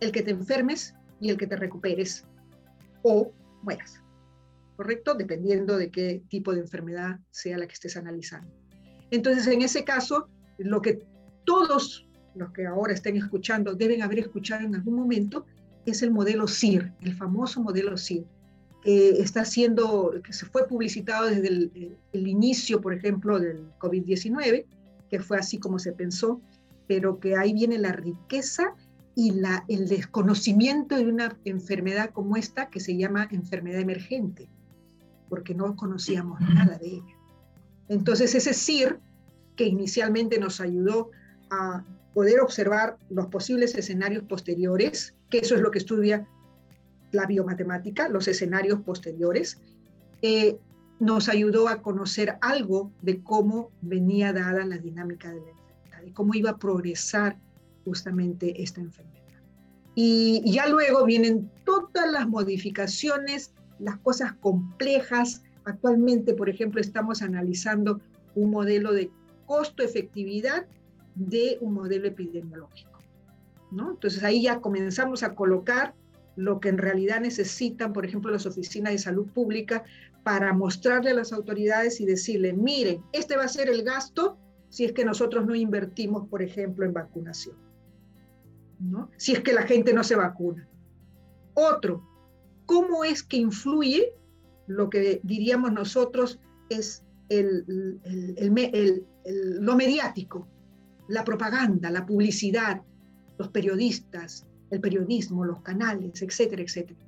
el 0.00 0.12
que 0.12 0.22
te 0.22 0.30
enfermes 0.30 0.94
y 1.20 1.30
el 1.30 1.36
que 1.36 1.48
te 1.48 1.56
recuperes 1.56 2.24
o 3.02 3.32
mueras. 3.62 4.00
¿Correcto? 4.78 5.14
Dependiendo 5.14 5.76
de 5.76 5.90
qué 5.90 6.22
tipo 6.28 6.54
de 6.54 6.60
enfermedad 6.60 7.18
sea 7.32 7.58
la 7.58 7.66
que 7.66 7.72
estés 7.72 7.96
analizando. 7.96 8.48
Entonces, 9.10 9.48
en 9.48 9.62
ese 9.62 9.82
caso, 9.82 10.28
lo 10.56 10.80
que 10.80 11.00
todos 11.44 12.06
los 12.36 12.52
que 12.52 12.64
ahora 12.64 12.92
estén 12.92 13.16
escuchando 13.16 13.74
deben 13.74 14.02
haber 14.02 14.20
escuchado 14.20 14.64
en 14.64 14.76
algún 14.76 14.94
momento 14.94 15.46
es 15.84 16.02
el 16.02 16.12
modelo 16.12 16.46
CIR, 16.46 16.92
el 17.00 17.16
famoso 17.16 17.60
modelo 17.60 17.98
CIR, 17.98 18.24
que 18.84 19.20
está 19.20 19.44
siendo, 19.44 20.12
que 20.22 20.32
se 20.32 20.46
fue 20.46 20.68
publicitado 20.68 21.26
desde 21.26 21.48
el, 22.12 22.28
inicio, 22.28 22.80
por 22.80 22.94
ejemplo, 22.94 23.40
del 23.40 23.68
COVID-19, 23.80 24.64
que 25.10 25.18
fue 25.18 25.38
así 25.38 25.58
como 25.58 25.80
se 25.80 25.90
pensó, 25.90 26.40
pero 26.86 27.18
que 27.18 27.34
ahí 27.34 27.52
viene 27.52 27.78
la 27.78 27.90
riqueza 27.90 28.76
y 29.16 29.34
el 29.66 29.88
desconocimiento 29.88 30.94
de 30.94 31.08
una 31.08 31.36
enfermedad 31.44 32.10
como 32.10 32.36
esta 32.36 32.70
que 32.70 32.78
se 32.78 32.96
llama 32.96 33.26
enfermedad 33.32 33.80
emergente 33.80 34.48
porque 35.28 35.54
no 35.54 35.76
conocíamos 35.76 36.40
nada 36.40 36.78
de 36.78 36.86
ella. 36.86 37.16
Entonces 37.88 38.34
ese 38.34 38.54
CIR, 38.54 39.00
que 39.56 39.64
inicialmente 39.64 40.38
nos 40.38 40.60
ayudó 40.60 41.10
a 41.50 41.84
poder 42.14 42.40
observar 42.40 42.98
los 43.10 43.26
posibles 43.26 43.74
escenarios 43.74 44.24
posteriores, 44.24 45.14
que 45.30 45.38
eso 45.38 45.54
es 45.54 45.60
lo 45.60 45.70
que 45.70 45.78
estudia 45.78 46.26
la 47.12 47.26
biomatemática, 47.26 48.08
los 48.08 48.28
escenarios 48.28 48.80
posteriores, 48.80 49.60
eh, 50.22 50.58
nos 51.00 51.28
ayudó 51.28 51.68
a 51.68 51.80
conocer 51.80 52.36
algo 52.40 52.92
de 53.02 53.22
cómo 53.22 53.70
venía 53.82 54.32
dada 54.32 54.64
la 54.64 54.78
dinámica 54.78 55.30
de 55.30 55.40
la 55.40 55.50
enfermedad, 55.50 56.02
y 56.04 56.12
cómo 56.12 56.34
iba 56.34 56.50
a 56.50 56.58
progresar 56.58 57.38
justamente 57.84 58.62
esta 58.62 58.80
enfermedad. 58.80 59.18
Y 59.94 60.42
ya 60.44 60.66
luego 60.68 61.04
vienen 61.04 61.50
todas 61.64 62.10
las 62.10 62.28
modificaciones 62.28 63.52
las 63.78 63.98
cosas 63.98 64.32
complejas. 64.34 65.42
Actualmente, 65.64 66.34
por 66.34 66.48
ejemplo, 66.48 66.80
estamos 66.80 67.22
analizando 67.22 68.00
un 68.34 68.50
modelo 68.50 68.92
de 68.92 69.10
costo-efectividad 69.46 70.66
de 71.14 71.58
un 71.60 71.74
modelo 71.74 72.06
epidemiológico. 72.06 72.98
¿no? 73.70 73.90
Entonces 73.90 74.22
ahí 74.22 74.42
ya 74.42 74.60
comenzamos 74.60 75.22
a 75.22 75.34
colocar 75.34 75.94
lo 76.36 76.60
que 76.60 76.68
en 76.68 76.78
realidad 76.78 77.20
necesitan, 77.20 77.92
por 77.92 78.06
ejemplo, 78.06 78.30
las 78.30 78.46
oficinas 78.46 78.92
de 78.92 78.98
salud 78.98 79.26
pública 79.26 79.82
para 80.22 80.52
mostrarle 80.52 81.10
a 81.10 81.14
las 81.14 81.32
autoridades 81.32 82.00
y 82.00 82.06
decirle, 82.06 82.52
miren, 82.52 83.02
este 83.12 83.36
va 83.36 83.44
a 83.44 83.48
ser 83.48 83.68
el 83.68 83.82
gasto 83.82 84.38
si 84.68 84.84
es 84.84 84.92
que 84.92 85.04
nosotros 85.04 85.46
no 85.46 85.54
invertimos, 85.54 86.28
por 86.28 86.42
ejemplo, 86.42 86.84
en 86.84 86.92
vacunación. 86.92 87.56
¿no? 88.78 89.10
Si 89.16 89.32
es 89.32 89.40
que 89.40 89.52
la 89.52 89.62
gente 89.62 89.92
no 89.92 90.04
se 90.04 90.14
vacuna. 90.14 90.68
Otro, 91.54 92.06
¿cómo 92.68 93.02
es 93.02 93.22
que 93.22 93.38
influye 93.38 94.12
lo 94.66 94.90
que 94.90 95.20
diríamos 95.24 95.72
nosotros 95.72 96.38
es 96.68 97.02
lo 99.64 99.74
mediático, 99.74 100.46
la 101.08 101.24
propaganda, 101.24 101.90
la 101.90 102.04
publicidad, 102.04 102.82
los 103.38 103.48
periodistas, 103.48 104.46
el 104.70 104.82
periodismo, 104.82 105.46
los 105.46 105.62
canales, 105.62 106.20
etcétera, 106.20 106.62
etcétera. 106.62 107.00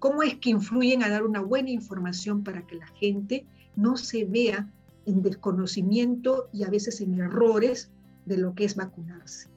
¿Cómo 0.00 0.24
es 0.24 0.34
que 0.38 0.50
influyen 0.50 1.04
a 1.04 1.08
dar 1.08 1.22
una 1.22 1.40
buena 1.40 1.70
información 1.70 2.42
para 2.42 2.66
que 2.66 2.74
la 2.74 2.88
gente 2.88 3.46
no 3.76 3.96
se 3.96 4.24
vea 4.24 4.68
en 5.06 5.22
desconocimiento 5.22 6.48
y 6.52 6.64
a 6.64 6.70
veces 6.70 7.00
en 7.00 7.14
errores 7.20 7.92
de 8.26 8.38
lo 8.38 8.52
que 8.56 8.64
es 8.64 8.74
vacunarse? 8.74 9.48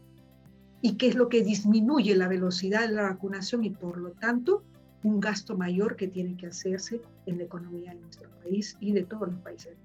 ¿Y 0.83 0.97
qué 0.97 1.07
es 1.07 1.15
lo 1.15 1.29
que 1.29 1.43
disminuye 1.43 2.15
la 2.15 2.27
velocidad 2.27 2.87
de 2.87 2.93
la 2.93 3.01
vacunación 3.01 3.63
y 3.63 3.71
por 3.71 3.97
lo 3.97 4.11
tanto 4.11 4.63
un 5.03 5.19
gasto 5.19 5.55
mayor 5.55 5.95
que 5.95 6.07
tiene 6.07 6.35
que 6.37 6.47
hacerse 6.47 7.01
en 7.25 7.37
la 7.37 7.43
economía 7.43 7.93
de 7.93 7.99
nuestro 7.99 8.29
país 8.43 8.75
y 8.79 8.91
de 8.93 9.03
todos 9.03 9.29
los 9.29 9.39
países? 9.39 9.75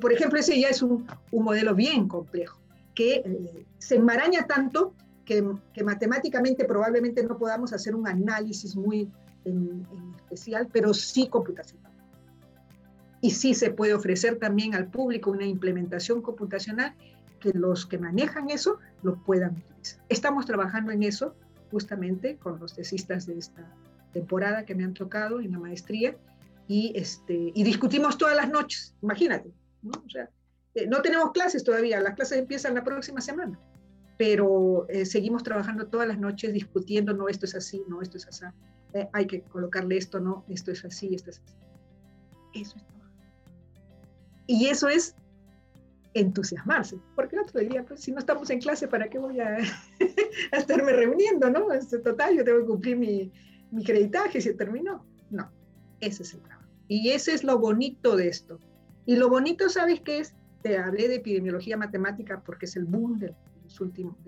por 0.00 0.12
ejemplo, 0.12 0.40
ese 0.40 0.60
ya 0.60 0.68
es 0.68 0.82
un, 0.82 1.06
un 1.30 1.44
modelo 1.44 1.72
bien 1.72 2.08
complejo, 2.08 2.58
que 2.92 3.22
eh, 3.24 3.66
se 3.78 3.94
enmaraña 3.94 4.44
tanto 4.44 4.94
que, 5.24 5.48
que, 5.72 5.84
matemáticamente 5.84 6.64
probablemente 6.64 7.22
no 7.22 7.38
podamos 7.38 7.72
hacer 7.72 7.94
un 7.94 8.08
análisis 8.08 8.74
muy 8.74 9.08
especial, 10.24 10.68
pero 10.72 10.92
sí 10.92 11.28
computacional. 11.28 11.92
Y 13.20 13.30
sí 13.30 13.54
se 13.54 13.70
puede 13.70 13.94
ofrecer 13.94 14.38
también 14.38 14.74
al 14.74 14.88
público 14.88 15.30
una 15.30 15.46
implementación 15.46 16.20
computacional 16.20 16.94
que 17.40 17.52
los 17.52 17.86
que 17.86 17.98
manejan 17.98 18.50
eso 18.50 18.78
lo 19.02 19.16
puedan 19.22 19.56
utilizar. 19.56 20.02
Estamos 20.08 20.46
trabajando 20.46 20.90
en 20.90 21.02
eso 21.02 21.34
justamente 21.70 22.36
con 22.36 22.58
los 22.58 22.74
tesistas 22.74 23.26
de 23.26 23.38
esta 23.38 23.72
temporada 24.16 24.64
que 24.64 24.74
me 24.74 24.82
han 24.82 24.94
tocado 24.94 25.40
en 25.40 25.52
la 25.52 25.58
maestría 25.58 26.16
y, 26.66 26.92
este, 26.96 27.52
y 27.54 27.62
discutimos 27.64 28.16
todas 28.16 28.34
las 28.34 28.48
noches, 28.48 28.94
imagínate, 29.02 29.52
¿no? 29.82 29.92
O 30.04 30.08
sea, 30.08 30.30
eh, 30.74 30.86
no 30.86 31.02
tenemos 31.02 31.32
clases 31.32 31.62
todavía, 31.62 32.00
las 32.00 32.14
clases 32.14 32.38
empiezan 32.38 32.74
la 32.74 32.82
próxima 32.82 33.20
semana, 33.20 33.60
pero 34.16 34.86
eh, 34.88 35.04
seguimos 35.04 35.42
trabajando 35.42 35.86
todas 35.88 36.08
las 36.08 36.18
noches 36.18 36.54
discutiendo, 36.54 37.12
no, 37.12 37.28
esto 37.28 37.44
es 37.44 37.54
así, 37.54 37.82
no, 37.88 38.00
esto 38.00 38.16
es 38.16 38.26
así, 38.26 38.46
eh, 38.94 39.06
hay 39.12 39.26
que 39.26 39.42
colocarle 39.42 39.98
esto, 39.98 40.18
no, 40.18 40.44
esto 40.48 40.72
es 40.72 40.82
así, 40.84 41.14
esto 41.14 41.30
es 41.30 41.42
así. 41.44 41.54
Eso 42.62 42.76
es 42.78 42.84
Y 44.46 44.66
eso 44.68 44.88
es 44.88 45.14
entusiasmarse, 46.14 46.98
porque 47.14 47.36
el 47.36 47.42
otro 47.42 47.60
día, 47.60 47.84
pues 47.84 48.00
si 48.00 48.12
no 48.12 48.18
estamos 48.18 48.48
en 48.48 48.60
clase, 48.60 48.88
¿para 48.88 49.08
qué 49.08 49.18
voy 49.18 49.40
a, 49.40 49.58
a 50.52 50.56
estarme 50.56 50.92
reuniendo, 50.94 51.50
no? 51.50 51.70
Este, 51.70 51.98
total, 51.98 52.34
yo 52.34 52.44
tengo 52.44 52.60
que 52.60 52.66
cumplir 52.66 52.96
mi, 52.96 53.30
mi 53.70 53.84
creditaje, 53.84 54.40
se 54.40 54.54
terminó. 54.54 55.04
No, 55.30 55.50
ese 56.00 56.22
es 56.22 56.34
el 56.34 56.40
trabajo. 56.40 56.68
Y 56.88 57.10
ese 57.10 57.32
es 57.34 57.44
lo 57.44 57.58
bonito 57.58 58.16
de 58.16 58.28
esto. 58.28 58.60
Y 59.04 59.16
lo 59.16 59.28
bonito, 59.28 59.68
¿sabes 59.68 60.00
qué 60.00 60.18
es? 60.18 60.34
Te 60.62 60.78
hablé 60.78 61.08
de 61.08 61.16
epidemiología 61.16 61.76
matemática 61.76 62.42
porque 62.44 62.66
es 62.66 62.76
el 62.76 62.84
boom 62.84 63.18
de 63.18 63.34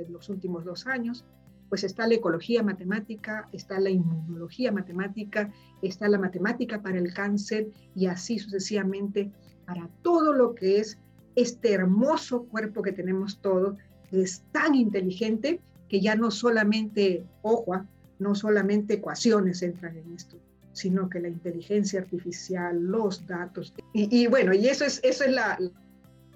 los 0.09 0.29
últimos, 0.29 0.65
dos 0.65 0.87
años. 0.87 1.25
Pues 1.69 1.85
está 1.85 2.07
la 2.07 2.15
ecología 2.15 2.63
matemática, 2.63 3.49
está 3.53 3.79
la 3.79 3.91
inmunología 3.91 4.73
matemática, 4.73 5.53
está 5.83 6.09
la 6.09 6.19
matemática 6.19 6.81
para 6.81 6.99
el 6.99 7.13
cáncer 7.13 7.69
y 7.95 8.07
así 8.07 8.39
sucesivamente 8.39 9.31
para 9.67 9.89
todo 10.03 10.33
lo 10.33 10.55
que 10.55 10.79
es 10.79 10.99
este 11.37 11.73
hermoso 11.73 12.45
cuerpo 12.45 12.83
que 12.83 12.93
tenemos 12.93 13.41
todo, 13.41 13.77
que 14.09 14.23
es 14.23 14.43
tan 14.51 14.75
inteligente 14.75 15.61
que 15.89 16.01
ya 16.01 16.17
no 16.17 16.31
solamente, 16.31 17.25
ojo, 17.43 17.75
¿ah? 17.75 17.87
No 18.19 18.35
solamente 18.35 18.95
ecuaciones 18.95 19.63
entran 19.63 19.97
en 19.97 20.13
esto, 20.15 20.37
sino 20.73 21.09
que 21.09 21.21
la 21.21 21.29
inteligencia 21.29 22.01
artificial, 22.01 22.81
los 22.81 23.27
datos. 23.27 23.75
Y, 23.93 24.27
bueno, 24.27 24.53
y 24.55 24.69
eso 24.69 24.85
es, 24.85 25.01
eso 25.03 25.25
es 25.25 25.33
la, 25.33 25.59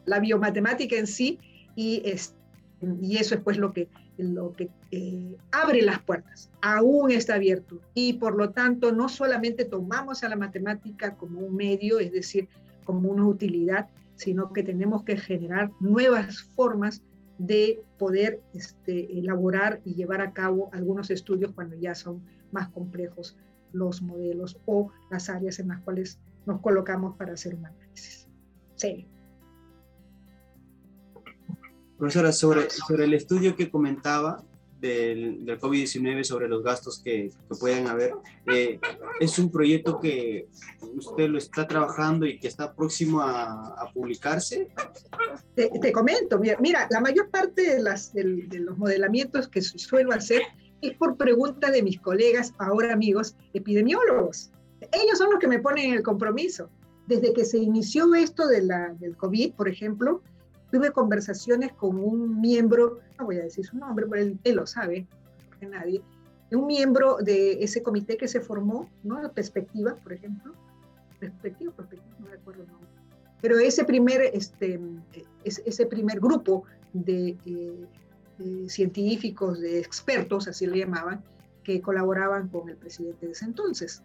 la 0.05 0.21
biomatemática 0.21 0.97
en 0.97 1.07
sí, 1.07 1.39
y, 1.77 2.03
es, 2.05 2.35
y 3.01 3.17
eso 3.17 3.35
es 3.35 3.41
pues 3.41 3.59
lo 3.59 3.73
que, 3.73 3.89
lo 4.19 4.53
que 4.53 4.69
eh, 4.91 5.37
abre 5.51 5.83
las 5.83 6.01
puertas, 6.01 6.51
aún 6.61 7.11
está 7.11 7.35
abierto. 7.35 7.81
Y 7.95 8.15
por 8.15 8.37
lo 8.37 8.51
tanto, 8.51 8.93
no 8.93 9.09
solamente 9.09 9.65
tomamos 9.65 10.23
a 10.23 10.29
la 10.29 10.37
matemática 10.37 11.15
como 11.15 11.41
un 11.41 11.57
medio, 11.57 11.99
es 11.99 12.13
decir, 12.13 12.49
como 12.85 13.11
una 13.11 13.27
utilidad, 13.27 13.89
sino 14.17 14.53
que 14.53 14.63
tenemos 14.63 15.05
que 15.05 15.17
generar 15.17 15.71
nuevas 15.81 16.43
formas 16.55 17.03
de 17.39 17.83
poder 17.99 18.41
este, 18.55 19.19
elaborar 19.19 19.81
y 19.85 19.95
llevar 19.95 20.21
a 20.21 20.33
cabo 20.33 20.71
algunos 20.73 21.11
estudios 21.11 21.53
cuando 21.53 21.77
ya 21.77 21.95
son 21.95 22.23
más 22.51 22.69
complejos 22.69 23.37
los 23.73 24.03
modelos 24.03 24.59
o 24.67 24.91
las 25.11 25.29
áreas 25.29 25.59
en 25.59 25.69
las 25.69 25.81
cuales 25.81 26.19
nos 26.47 26.61
colocamos 26.61 27.17
para 27.17 27.33
hacer 27.33 27.55
un 27.55 27.67
análisis. 27.67 28.29
Sí. 28.77 29.07
Profesora, 31.99 32.33
sobre, 32.33 32.69
sobre 32.69 33.05
el 33.05 33.15
estudio 33.15 33.57
que 33.57 33.71
comentaba, 33.71 34.45
del, 34.83 35.47
del 35.47 35.59
COVID-19 35.61 36.25
sobre 36.25 36.49
los 36.49 36.63
gastos 36.63 37.01
que, 37.03 37.31
que 37.49 37.55
pueden 37.59 37.87
haber. 37.87 38.13
Eh, 38.53 38.81
es 39.21 39.39
un 39.39 39.51
proyecto 39.51 40.01
que 40.01 40.49
usted 40.97 41.29
lo 41.29 41.39
está 41.39 41.67
trabajando 41.67 42.27
y 42.27 42.39
que 42.39 42.49
está 42.49 42.75
próximo 42.75 43.21
a, 43.21 43.69
a 43.81 43.93
publicarse. 43.93 44.69
Te, 45.55 45.71
te, 45.81 45.93
comento, 45.93 46.39
mira, 46.39 46.89
la 46.91 47.01
mayor 47.01 47.31
parte 47.31 47.77
de, 47.77 47.83
las, 47.83 48.13
de, 48.13 48.25
de 48.49 48.59
los 48.59 48.77
modelamientos 48.77 49.49
que 49.49 49.63
suelo 49.63 50.13
hacer 50.13 50.43
es 50.81 50.97
por 50.97 51.17
pregunta 51.17 51.71
de 51.71 51.83
mis 51.83 52.01
colegas, 52.01 52.53
ahora 52.59 52.93
amigos, 52.93 53.37
epidemiólogos. 53.55 54.51
Ellos 54.81 55.17
son 55.17 55.31
los 55.31 55.39
que 55.39 55.47
me 55.47 55.61
ponen 55.61 55.93
el 55.93 56.03
compromiso. 56.03 56.69
Desde 57.07 57.33
que 57.33 57.45
se 57.45 57.59
inició 57.59 58.13
esto 58.17 58.49
de 58.49 58.63
la, 58.63 58.95
del 58.99 59.17
COVID, 59.17 59.55
por 59.55 59.69
ejemplo, 59.69 60.23
tuve 60.73 60.91
conversaciones 60.91 61.73
con 61.75 61.99
un 61.99 62.41
miembro, 62.41 63.01
no 63.19 63.27
voy 63.27 63.37
a 63.37 63.43
decir 63.43 63.65
su 63.65 63.77
nombre, 63.77 64.07
pero 64.09 64.23
él, 64.23 64.55
lo 64.55 64.67
sabe, 64.67 65.07
nadie, 65.61 66.03
un 66.51 66.67
miembro 66.67 67.19
de 67.19 67.63
ese 67.63 67.83
comité 67.83 68.17
que 68.17 68.27
se 68.27 68.41
formó, 68.41 68.89
¿no? 69.05 69.31
Perspectiva, 69.33 69.95
por 69.97 70.15
ejemplo. 70.15 70.55
Perspectiva, 71.21 71.73
perspectiva, 71.73 72.17
no 72.19 72.27
recuerdo 72.27 72.63
el 72.63 72.69
nombre. 72.69 72.89
Pero 73.41 73.59
ese 73.59 73.85
primer, 73.85 74.23
este, 74.33 74.81
ese 75.45 75.87
primer 75.87 76.21
grupo 76.21 76.65
de, 76.93 77.37
eh, 77.45 77.87
de 78.39 78.69
científicos, 78.69 79.61
de 79.61 79.79
expertos, 79.79 80.49
así 80.49 80.67
le 80.67 80.79
llamaban, 80.79 81.23
que 81.65 81.81
colaboraban 81.81 82.49
con 82.49 82.69
el 82.69 82.77
presidente 82.77 83.27
de 83.27 83.33
ese 83.33 83.45
entonces. 83.45 84.03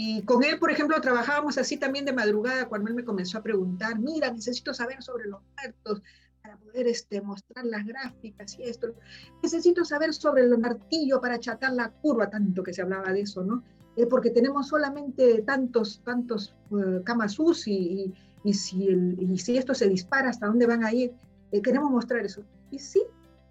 Y 0.00 0.22
con 0.22 0.44
él, 0.44 0.60
por 0.60 0.70
ejemplo, 0.70 1.00
trabajábamos 1.00 1.58
así 1.58 1.76
también 1.76 2.04
de 2.04 2.12
madrugada 2.12 2.68
cuando 2.68 2.88
él 2.88 2.94
me 2.94 3.04
comenzó 3.04 3.38
a 3.38 3.42
preguntar, 3.42 3.98
mira, 3.98 4.30
necesito 4.30 4.72
saber 4.72 5.02
sobre 5.02 5.26
los 5.26 5.40
muertos 5.56 6.02
para 6.40 6.56
poder 6.56 6.86
este, 6.86 7.20
mostrar 7.20 7.64
las 7.64 7.84
gráficas 7.84 8.56
y 8.60 8.62
esto. 8.62 8.94
Necesito 9.42 9.84
saber 9.84 10.14
sobre 10.14 10.44
el 10.44 10.56
martillo 10.56 11.20
para 11.20 11.34
achatar 11.34 11.72
la 11.72 11.90
curva, 11.90 12.30
tanto 12.30 12.62
que 12.62 12.72
se 12.72 12.82
hablaba 12.82 13.12
de 13.12 13.22
eso, 13.22 13.42
¿no? 13.42 13.64
Eh, 13.96 14.06
porque 14.06 14.30
tenemos 14.30 14.68
solamente 14.68 15.42
tantos, 15.42 16.00
tantos 16.04 16.54
uh, 16.70 17.02
camas 17.02 17.36
y, 17.66 18.14
y, 18.44 18.54
si 18.54 18.86
el, 18.86 19.16
y 19.20 19.36
si 19.38 19.58
esto 19.58 19.74
se 19.74 19.88
dispara, 19.88 20.30
¿hasta 20.30 20.46
dónde 20.46 20.66
van 20.66 20.84
a 20.84 20.92
ir? 20.92 21.12
Eh, 21.50 21.60
queremos 21.60 21.90
mostrar 21.90 22.24
eso. 22.24 22.44
Y 22.70 22.78
sí, 22.78 23.02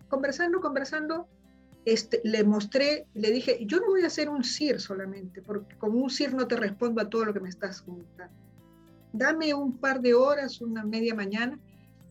conversando, 0.07 0.61
conversando, 0.61 1.27
este, 1.87 2.19
le 2.25 2.43
mostré, 2.43 3.07
le 3.13 3.31
dije, 3.31 3.59
yo 3.65 3.79
no 3.79 3.87
voy 3.87 4.03
a 4.03 4.07
hacer 4.07 4.27
un 4.27 4.43
CIR 4.43 4.81
solamente, 4.81 5.41
porque 5.41 5.77
con 5.77 5.95
un 5.95 6.09
CIR 6.09 6.33
no 6.33 6.45
te 6.45 6.57
respondo 6.57 7.01
a 7.01 7.09
todo 7.09 7.23
lo 7.23 7.33
que 7.33 7.39
me 7.39 7.47
estás 7.47 7.81
contando. 7.81 8.35
Dame 9.13 9.53
un 9.53 9.77
par 9.77 10.01
de 10.01 10.13
horas, 10.13 10.59
una 10.59 10.83
media 10.83 11.15
mañana, 11.15 11.57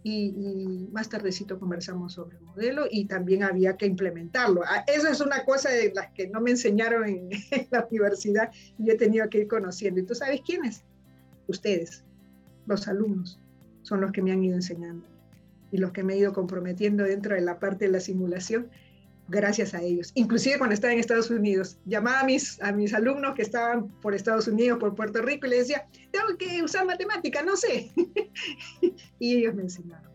y, 0.02 0.88
más 0.92 1.10
tardecito 1.10 1.60
conversamos 1.60 2.14
sobre 2.14 2.38
el 2.38 2.42
modelo 2.44 2.86
y 2.90 3.04
también 3.04 3.42
había 3.42 3.76
que 3.76 3.84
implementarlo. 3.84 4.62
Ah, 4.64 4.82
eso 4.86 5.08
es 5.08 5.20
una 5.20 5.44
cosa 5.44 5.68
de 5.68 5.92
las 5.94 6.10
que 6.12 6.26
no 6.26 6.40
me 6.40 6.52
enseñaron 6.52 7.06
en, 7.06 7.28
en 7.50 7.68
la 7.70 7.86
universidad 7.90 8.50
y 8.78 8.90
he 8.90 8.94
tenido 8.94 9.28
que 9.28 9.40
ir 9.40 9.46
conociendo. 9.46 10.00
¿Y 10.00 10.04
tú 10.04 10.14
sabes 10.14 10.40
quiénes? 10.40 10.84
Ustedes, 11.48 12.02
los 12.66 12.88
alumnos, 12.88 13.38
son 13.82 14.00
los 14.00 14.10
que 14.12 14.22
me 14.22 14.32
han 14.32 14.42
ido 14.42 14.54
enseñando 14.54 15.06
y 15.70 15.76
los 15.76 15.92
que 15.92 16.02
me 16.02 16.14
he 16.14 16.18
ido 16.18 16.32
comprometiendo 16.32 17.04
dentro 17.04 17.34
de 17.34 17.42
la 17.42 17.58
parte 17.58 17.84
de 17.84 17.90
la 17.90 18.00
simulación 18.00 18.70
gracias 19.28 19.74
a 19.74 19.82
ellos. 19.82 20.12
Inclusive 20.14 20.58
cuando 20.58 20.74
estaba 20.74 20.92
en 20.92 21.00
Estados 21.00 21.30
Unidos, 21.30 21.78
llamaba 21.84 22.20
a 22.20 22.24
mis, 22.24 22.60
a 22.62 22.72
mis 22.72 22.94
alumnos 22.94 23.34
que 23.34 23.42
estaban 23.42 23.88
por 24.00 24.14
Estados 24.14 24.48
Unidos, 24.48 24.78
por 24.78 24.94
Puerto 24.94 25.22
Rico, 25.22 25.46
y 25.46 25.50
les 25.50 25.68
decía, 25.68 25.86
tengo 26.10 26.36
que 26.38 26.62
usar 26.62 26.86
matemática, 26.86 27.42
no 27.42 27.56
sé. 27.56 27.90
y 29.18 29.36
ellos 29.36 29.54
me 29.54 29.62
enseñaron. 29.62 30.10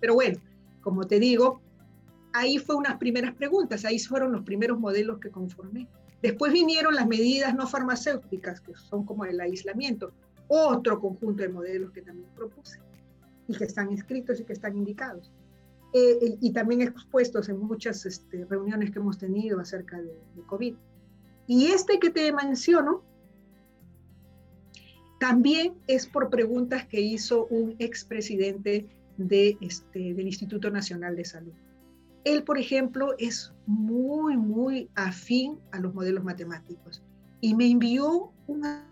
Pero 0.00 0.14
bueno, 0.14 0.38
como 0.80 1.06
te 1.06 1.18
digo, 1.18 1.60
ahí 2.32 2.58
fue 2.58 2.76
unas 2.76 2.98
primeras 2.98 3.34
preguntas, 3.34 3.84
ahí 3.84 3.98
fueron 3.98 4.32
los 4.32 4.44
primeros 4.44 4.78
modelos 4.78 5.18
que 5.18 5.30
conformé. 5.30 5.88
Después 6.22 6.52
vinieron 6.52 6.94
las 6.94 7.06
medidas 7.06 7.54
no 7.54 7.66
farmacéuticas, 7.66 8.60
que 8.60 8.74
son 8.74 9.04
como 9.04 9.24
el 9.24 9.40
aislamiento, 9.40 10.12
otro 10.48 11.00
conjunto 11.00 11.42
de 11.42 11.48
modelos 11.48 11.92
que 11.92 12.02
también 12.02 12.28
propuse 12.34 12.78
y 13.48 13.56
que 13.56 13.64
están 13.64 13.90
escritos 13.92 14.40
y 14.40 14.44
que 14.44 14.52
están 14.52 14.76
indicados. 14.76 15.32
Eh, 15.92 16.38
y 16.40 16.52
también 16.52 16.82
expuestos 16.82 17.48
en 17.48 17.58
muchas 17.58 18.06
este, 18.06 18.44
reuniones 18.44 18.90
que 18.90 18.98
hemos 18.98 19.18
tenido 19.18 19.60
acerca 19.60 19.98
de, 19.98 20.12
de, 20.36 20.42
COVID. 20.46 20.74
Y 21.46 21.66
este 21.66 21.98
que 21.98 22.10
te 22.10 22.32
menciono 22.32 23.02
también 25.18 25.74
es 25.86 26.06
por 26.06 26.30
preguntas 26.30 26.86
que 26.86 27.00
hizo 27.00 27.46
un 27.46 27.76
expresidente 27.78 28.88
de, 29.18 29.58
este, 29.60 30.14
del 30.14 30.26
Instituto 30.26 30.70
Nacional 30.70 31.14
de 31.14 31.24
Salud. 31.24 31.52
Él, 32.24 32.42
por 32.42 32.58
ejemplo, 32.58 33.14
es 33.18 33.52
muy, 33.66 34.36
muy 34.36 34.88
afín 34.94 35.58
a 35.72 35.80
los 35.80 35.94
modelos 35.94 36.24
matemáticos 36.24 37.02
y 37.40 37.54
me 37.54 37.70
envió 37.70 38.32
una... 38.46 38.86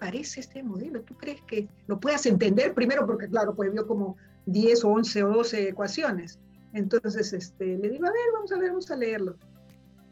parece 0.00 0.40
este 0.40 0.62
modelo? 0.64 1.02
¿Tú 1.02 1.14
crees 1.14 1.40
que 1.42 1.68
lo 1.86 2.00
puedas 2.00 2.26
entender? 2.26 2.74
Primero 2.74 3.06
porque, 3.06 3.28
claro, 3.28 3.54
pues 3.54 3.72
vio 3.72 3.86
como 3.86 4.16
10 4.46 4.84
o 4.84 4.88
11 4.88 5.22
o 5.22 5.28
12 5.28 5.68
ecuaciones. 5.68 6.40
Entonces, 6.72 7.32
este, 7.32 7.78
le 7.78 7.90
digo, 7.90 8.06
a 8.06 8.10
ver, 8.10 8.20
vamos 8.32 8.50
a 8.50 8.58
ver, 8.58 8.70
vamos 8.70 8.90
a 8.90 8.96
leerlo. 8.96 9.36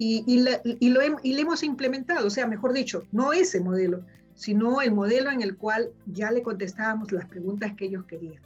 Y, 0.01 0.45
lo, 0.45 0.51
le 1.25 1.41
hemos 1.41 1.65
implementado, 1.65 2.29
o 2.29 2.31
sea, 2.31 2.47
mejor 2.47 2.73
dicho, 2.73 3.03
no 3.11 3.33
ese 3.33 3.59
modelo, 3.61 4.05
sino 4.37 4.81
el 4.81 4.93
modelo 4.93 5.31
en 5.31 5.43
el 5.43 5.57
cual 5.57 5.91
ya 6.07 6.31
le 6.31 6.43
contestábamos 6.43 7.11
las 7.11 7.27
preguntas 7.27 7.73
que 7.77 7.87
ellos 7.87 8.05
querían. 8.05 8.41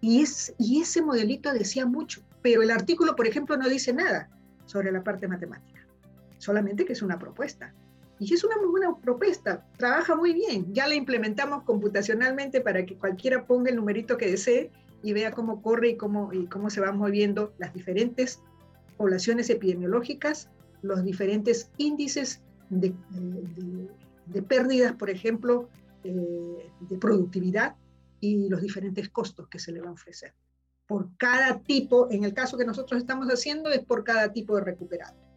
Y, 0.00 0.24
y 0.58 0.80
ese 0.80 1.02
modelito 1.02 1.52
decía 1.52 1.84
mucho, 1.84 2.22
pero 2.40 2.62
el 2.62 2.70
artículo, 2.70 3.14
por 3.14 3.26
ejemplo, 3.26 3.58
no 3.58 3.68
dice 3.68 3.92
nada 3.92 4.30
sobre 4.64 4.90
la 4.90 5.04
parte 5.04 5.28
matemática, 5.28 5.86
solamente 6.38 6.86
que 6.86 6.94
es 6.94 7.02
una 7.02 7.18
propuesta. 7.18 7.74
Y 8.22 8.34
es 8.34 8.44
una 8.44 8.56
muy 8.56 8.68
buena 8.68 8.96
propuesta, 8.98 9.66
trabaja 9.78 10.14
muy 10.14 10.32
bien. 10.32 10.72
Ya 10.72 10.86
la 10.86 10.94
implementamos 10.94 11.64
computacionalmente 11.64 12.60
para 12.60 12.86
que 12.86 12.96
cualquiera 12.96 13.48
ponga 13.48 13.70
el 13.70 13.74
numerito 13.74 14.16
que 14.16 14.30
desee 14.30 14.70
y 15.02 15.12
vea 15.12 15.32
cómo 15.32 15.60
corre 15.60 15.88
y 15.88 15.96
cómo, 15.96 16.32
y 16.32 16.46
cómo 16.46 16.70
se 16.70 16.80
van 16.80 16.98
moviendo 16.98 17.52
las 17.58 17.74
diferentes 17.74 18.40
poblaciones 18.96 19.50
epidemiológicas, 19.50 20.48
los 20.82 21.02
diferentes 21.02 21.68
índices 21.78 22.40
de, 22.70 22.94
pérdidas, 24.46 24.92
por 24.92 25.10
ejemplo, 25.10 25.68
eh, 26.04 26.70
de 26.78 26.98
productividad 26.98 27.74
y 28.20 28.48
los 28.48 28.62
diferentes 28.62 29.08
costos 29.08 29.48
que 29.48 29.58
se 29.58 29.72
le 29.72 29.80
va 29.80 29.88
a 29.88 29.94
ofrecer. 29.94 30.32
Por 30.86 31.08
cada 31.16 31.58
tipo, 31.58 32.08
en 32.12 32.22
el 32.22 32.34
caso 32.34 32.56
que 32.56 32.64
nosotros 32.64 33.00
estamos 33.00 33.26
haciendo, 33.26 33.68
es 33.70 33.80
por 33.80 34.04
cada 34.04 34.32
tipo 34.32 34.54
de 34.54 34.62
recuperado. 34.62 35.31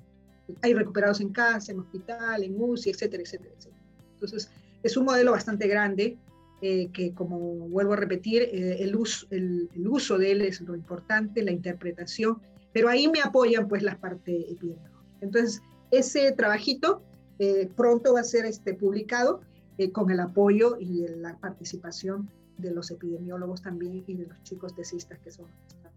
Hay 0.61 0.73
recuperados 0.73 1.21
en 1.21 1.29
casa, 1.29 1.71
en 1.71 1.79
hospital, 1.79 2.43
en 2.43 2.61
UCI, 2.61 2.91
etcétera, 2.91 3.23
etcétera, 3.23 3.53
etcétera. 3.57 3.83
Entonces, 4.13 4.51
es 4.83 4.97
un 4.97 5.05
modelo 5.05 5.31
bastante 5.31 5.67
grande 5.67 6.17
eh, 6.61 6.89
que, 6.93 7.13
como 7.13 7.39
vuelvo 7.69 7.93
a 7.93 7.97
repetir, 7.97 8.43
eh, 8.43 8.83
el, 8.83 8.95
uso, 8.95 9.27
el, 9.29 9.69
el, 9.75 9.87
uso 9.87 10.17
de 10.17 10.31
él 10.31 10.41
es 10.41 10.61
lo 10.61 10.75
importante, 10.75 11.43
la 11.43 11.51
interpretación, 11.51 12.41
pero 12.71 12.89
ahí 12.89 13.07
me 13.07 13.21
apoyan 13.21 13.67
pues 13.67 13.83
las 13.83 13.97
partes 13.97 14.45
epidemiológicas. 14.49 14.95
Entonces, 15.21 15.61
ese 15.91 16.31
trabajito 16.31 17.01
eh, 17.39 17.69
pronto 17.75 18.13
va 18.13 18.21
a 18.21 18.23
ser 18.23 18.45
este, 18.45 18.73
publicado 18.73 19.41
eh, 19.77 19.91
con 19.91 20.09
el 20.09 20.19
apoyo 20.19 20.77
y 20.79 21.05
la 21.07 21.37
participación 21.37 22.29
de 22.57 22.71
los 22.71 22.91
epidemiólogos 22.91 23.61
también 23.61 24.03
y 24.07 24.15
de 24.15 24.27
los 24.27 24.41
chicos 24.43 24.73
tesistas 24.73 25.19
que 25.19 25.31
son 25.31 25.47
que 25.67 25.75
están 25.75 25.91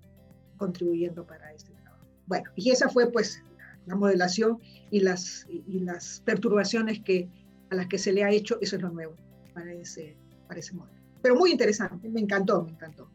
contribuyendo 0.56 1.24
para 1.24 1.52
este 1.52 1.70
trabajo. 1.72 2.04
Bueno, 2.26 2.50
y 2.56 2.70
esa 2.70 2.88
fue 2.88 3.10
pues 3.10 3.42
la 3.88 3.96
modelación 3.96 4.58
y 4.90 5.00
las, 5.00 5.46
y 5.48 5.80
las 5.80 6.22
perturbaciones 6.24 7.00
que, 7.00 7.28
a 7.70 7.74
las 7.74 7.86
que 7.86 7.98
se 7.98 8.12
le 8.12 8.22
ha 8.22 8.30
hecho, 8.30 8.58
eso 8.60 8.76
es 8.76 8.82
lo 8.82 8.90
nuevo 8.90 9.14
para 9.54 9.72
ese, 9.72 10.16
para 10.46 10.60
modelo. 10.72 10.98
Pero 11.22 11.36
muy 11.36 11.50
interesante, 11.50 12.08
me 12.08 12.20
encantó, 12.20 12.62
me 12.62 12.70
encantó. 12.70 13.10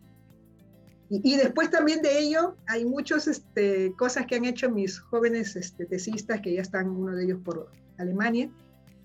Y, 1.10 1.22
y, 1.24 1.38
después 1.38 1.70
también 1.70 2.02
de 2.02 2.20
ello 2.20 2.56
hay 2.68 2.86
muchas 2.86 3.28
este, 3.28 3.94
cosas 3.98 4.26
que 4.26 4.36
han 4.36 4.46
hecho 4.46 4.70
mis 4.70 5.00
jóvenes 5.00 5.56
este, 5.56 5.86
tesistas, 5.86 6.42
que 6.42 6.54
ya 6.54 6.62
están 6.62 6.90
uno 6.90 7.16
de 7.16 7.24
ellos 7.26 7.40
por 7.44 7.70
Alemania, 7.98 8.50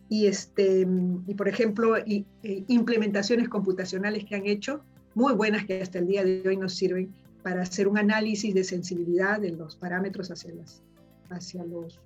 y, 0.09 0.27
este, 0.27 0.87
y 1.27 1.35
por 1.35 1.49
ejemplo, 1.49 1.97
e 1.97 2.25
implementaciones 2.45 3.49
computacionales 3.49 4.25
que 4.25 4.37
han 4.37 4.47
hecho, 4.47 4.83
muy 5.15 5.35
buenas 5.35 5.67
que 5.67 5.83
hasta 5.83 5.99
el 5.99 6.07
día 6.07 6.25
de 6.25 6.43
hoy 6.47 6.57
nos 6.57 6.75
sirven 6.75 7.13
para 7.43 7.63
hacer 7.63 7.89
un 7.89 7.99
análisis 7.99 8.55
de 8.55 8.65
sensibilidad 8.65 9.41
de 9.41 9.51
los 9.51 9.77
parámetros 9.77 10.31
hacia 10.31 10.55
las, 10.55 10.83
hacia 11.31 11.65
los, 11.65 12.01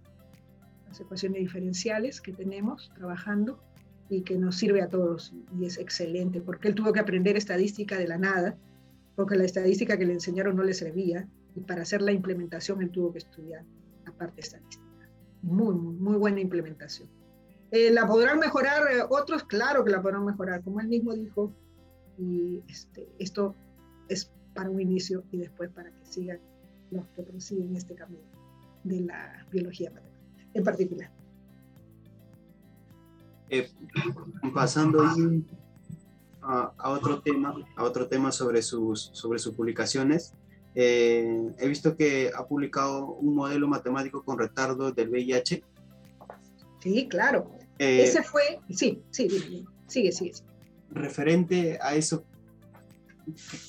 las 0.89 1.01
ecuaciones 1.01 1.41
diferenciales 1.41 2.21
que 2.21 2.33
tenemos 2.33 2.91
trabajando 2.95 3.61
y 4.09 4.23
que 4.23 4.37
nos 4.37 4.57
sirve 4.57 4.83
a 4.83 4.89
todos 4.89 5.33
y 5.59 5.65
es 5.65 5.79
excelente 5.79 6.41
porque 6.41 6.69
él 6.69 6.75
tuvo 6.75 6.93
que 6.93 7.01
aprender 7.01 7.37
estadística 7.37 7.99
de 7.99 8.09
la 8.09 8.19
nada 8.19 8.57
porque 9.17 9.37
la 9.37 9.45
estadística 9.45 9.97
que 9.97 10.07
le 10.07 10.15
enseñaron 10.15 10.57
no 10.57 10.63
le 10.63 10.75
servía 10.75 11.29
y 11.55 11.61
para 11.61 11.83
hacer 11.83 12.03
la 12.03 12.13
implementación 12.13 12.83
él 12.83 12.91
tuvo 12.91 13.13
que 13.13 13.19
estudiar 13.19 13.65
la 14.05 14.13
parte 14.13 14.41
estadística 14.41 14.93
muy, 15.43 15.75
muy 15.75 16.17
buena 16.17 16.41
implementación. 16.41 17.09
Eh, 17.71 17.91
¿La 17.91 18.07
podrán 18.07 18.39
mejorar 18.39 18.83
eh, 18.93 19.03
otros? 19.09 19.45
Claro 19.45 19.85
que 19.85 19.91
la 19.91 20.01
podrán 20.01 20.25
mejorar, 20.25 20.63
como 20.63 20.81
él 20.81 20.89
mismo 20.89 21.13
dijo. 21.15 21.53
Y 22.19 22.63
este, 22.69 23.09
esto 23.19 23.55
es 24.09 24.31
para 24.55 24.71
un 24.71 24.81
inicio 24.81 25.25
y 25.33 25.39
después 25.39 25.71
para 25.71 25.91
que 25.91 26.05
sigan 26.05 26.39
los 26.91 27.07
que 27.09 27.23
prosiguen 27.23 27.75
este 27.75 27.95
camino 27.95 28.23
de 28.85 29.01
la 29.01 29.47
biología 29.51 29.93
en 30.55 30.65
particular. 30.65 31.11
Eh, 33.49 33.69
pasando 34.55 35.03
a, 36.41 36.73
a, 36.77 36.91
otro 36.91 37.21
tema, 37.21 37.55
a 37.77 37.85
otro 37.85 38.09
tema 38.09 38.33
sobre 38.33 38.63
sus, 38.63 39.11
sobre 39.13 39.39
sus 39.39 39.55
publicaciones, 39.55 40.35
eh, 40.75 41.53
he 41.59 41.69
visto 41.69 41.97
que 41.97 42.31
ha 42.35 42.47
publicado 42.47 43.07
un 43.07 43.35
modelo 43.35 43.69
matemático 43.69 44.25
con 44.25 44.39
retardo 44.39 44.91
del 44.93 45.11
VIH. 45.11 45.63
Sí, 46.81 47.09
claro. 47.09 47.51
Eh, 47.79 48.05
Ese 48.05 48.23
fue, 48.23 48.61
sí, 48.71 49.03
sí, 49.11 49.29
sigue, 49.29 49.65
sigue, 49.87 50.13
sigue. 50.13 50.33
Referente 50.91 51.79
a 51.81 51.95
eso, 51.95 52.25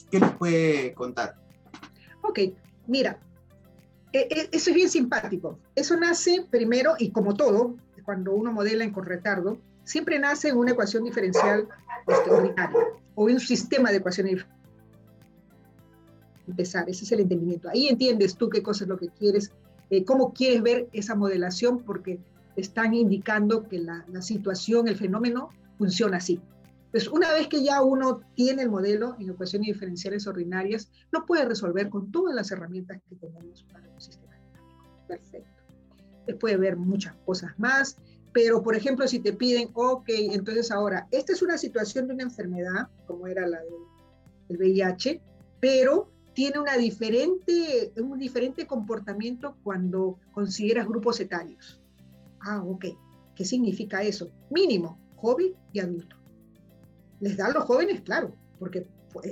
¿qué 0.09 0.20
nos 0.20 0.34
puede 0.36 0.93
contar? 0.93 1.36
Ok, 2.22 2.39
mira, 2.88 3.20
eso 4.14 4.70
es 4.70 4.76
bien 4.76 4.89
simpático. 4.89 5.59
Eso 5.76 5.97
nace 5.97 6.45
primero, 6.49 6.93
y 6.99 7.11
como 7.11 7.34
todo, 7.34 7.76
cuando 8.05 8.34
uno 8.34 8.51
modela 8.51 8.84
en 8.84 8.91
con 8.91 9.05
retardo, 9.05 9.57
siempre 9.84 10.20
nace 10.20 10.49
en 10.49 10.57
una 10.57 10.72
ecuación 10.72 11.03
diferencial 11.03 11.68
este, 12.07 12.30
ordinaria 12.30 12.80
o 13.16 13.30
en 13.30 13.36
un 13.36 13.41
sistema 13.41 13.91
de 13.91 13.97
ecuaciones 13.97 14.45
empezar, 16.47 16.89
ese 16.89 17.05
es 17.05 17.11
el 17.11 17.22
entendimiento. 17.22 17.70
Ahí 17.70 17.88
entiendes 17.88 18.36
tú 18.36 18.49
qué 18.49 18.61
cosa 18.61 18.84
es 18.84 18.89
lo 18.89 18.97
que 18.97 19.09
quieres, 19.09 19.51
eh, 19.89 20.03
cómo 20.03 20.34
quieres 20.34 20.61
ver 20.61 20.89
esa 20.93 21.16
modelación, 21.16 21.80
porque 21.84 22.20
están 22.55 22.93
indicando 22.93 23.68
que 23.68 23.80
la, 23.80 24.05
situación, 24.22 24.88
el 24.88 24.97
fenómeno, 24.97 25.49
funciona 25.78 26.18
así. 26.18 26.39
Entonces, 26.94 27.12
una 27.12 27.34
vez 27.34 27.48
que 27.48 27.64
ya 27.64 27.82
uno 27.82 28.22
tiene 28.36 28.62
el 28.62 28.70
modelo 28.70 29.16
en 29.20 29.32
ecuaciones 29.32 29.66
diferenciales 29.66 30.28
ordinarias, 30.28 30.91
lo 31.10 31.26
puede 31.26 31.44
resolver 31.44 31.89
con 31.89 32.12
todas 32.12 32.36
las 32.36 32.52
herramientas 32.52 33.02
que 33.10 33.16
tenemos 33.16 33.64
para 33.64 33.88
los 33.88 34.04
sistemas 34.04 34.38
dinámicos. 34.39 34.88
Perfecto. 35.08 35.50
Se 36.28 36.36
puede 36.36 36.58
ver 36.58 36.78
muchas 36.78 37.16
cosas 37.26 37.52
más, 37.58 37.98
pero 38.32 38.62
por 38.62 38.76
ejemplo, 38.76 39.08
si 39.08 39.18
te 39.18 39.34
piden, 39.34 39.70
ok, 39.74 40.08
entonces 40.08 40.70
ahora, 40.70 41.08
esta 41.10 41.34
es 41.34 41.41
una 41.41 41.58
situación 41.58 42.08
de 42.08 42.14
una 42.14 42.24
enfermedad, 42.24 42.88
como 43.08 43.26
era 43.26 43.48
la 43.48 43.60
del 44.48 44.58
VIH, 44.60 45.20
pero 45.60 46.12
tiene 46.34 46.60
una 46.60 46.78
diferente, 46.78 47.91
un 47.98 48.20
diferente 48.20 48.68
comportamiento 48.68 49.58
cuando 49.64 50.20
consideras 50.32 50.88
grupos 50.88 51.20
etarios. 51.20 51.82
Ah, 52.39 52.62
ok. 52.64 52.86
¿Qué 53.34 53.46
significa 53.46 54.04
eso? 54.04 54.30
Mínimo, 54.52 55.00
joven 55.16 55.56
y 55.72 55.80
adulto. 55.80 56.22
Les 57.24 57.38
da 57.38 57.47
a 57.47 57.51
los 57.51 57.63
jóvenes, 57.63 58.01
claro, 58.01 58.36
porque 58.59 58.86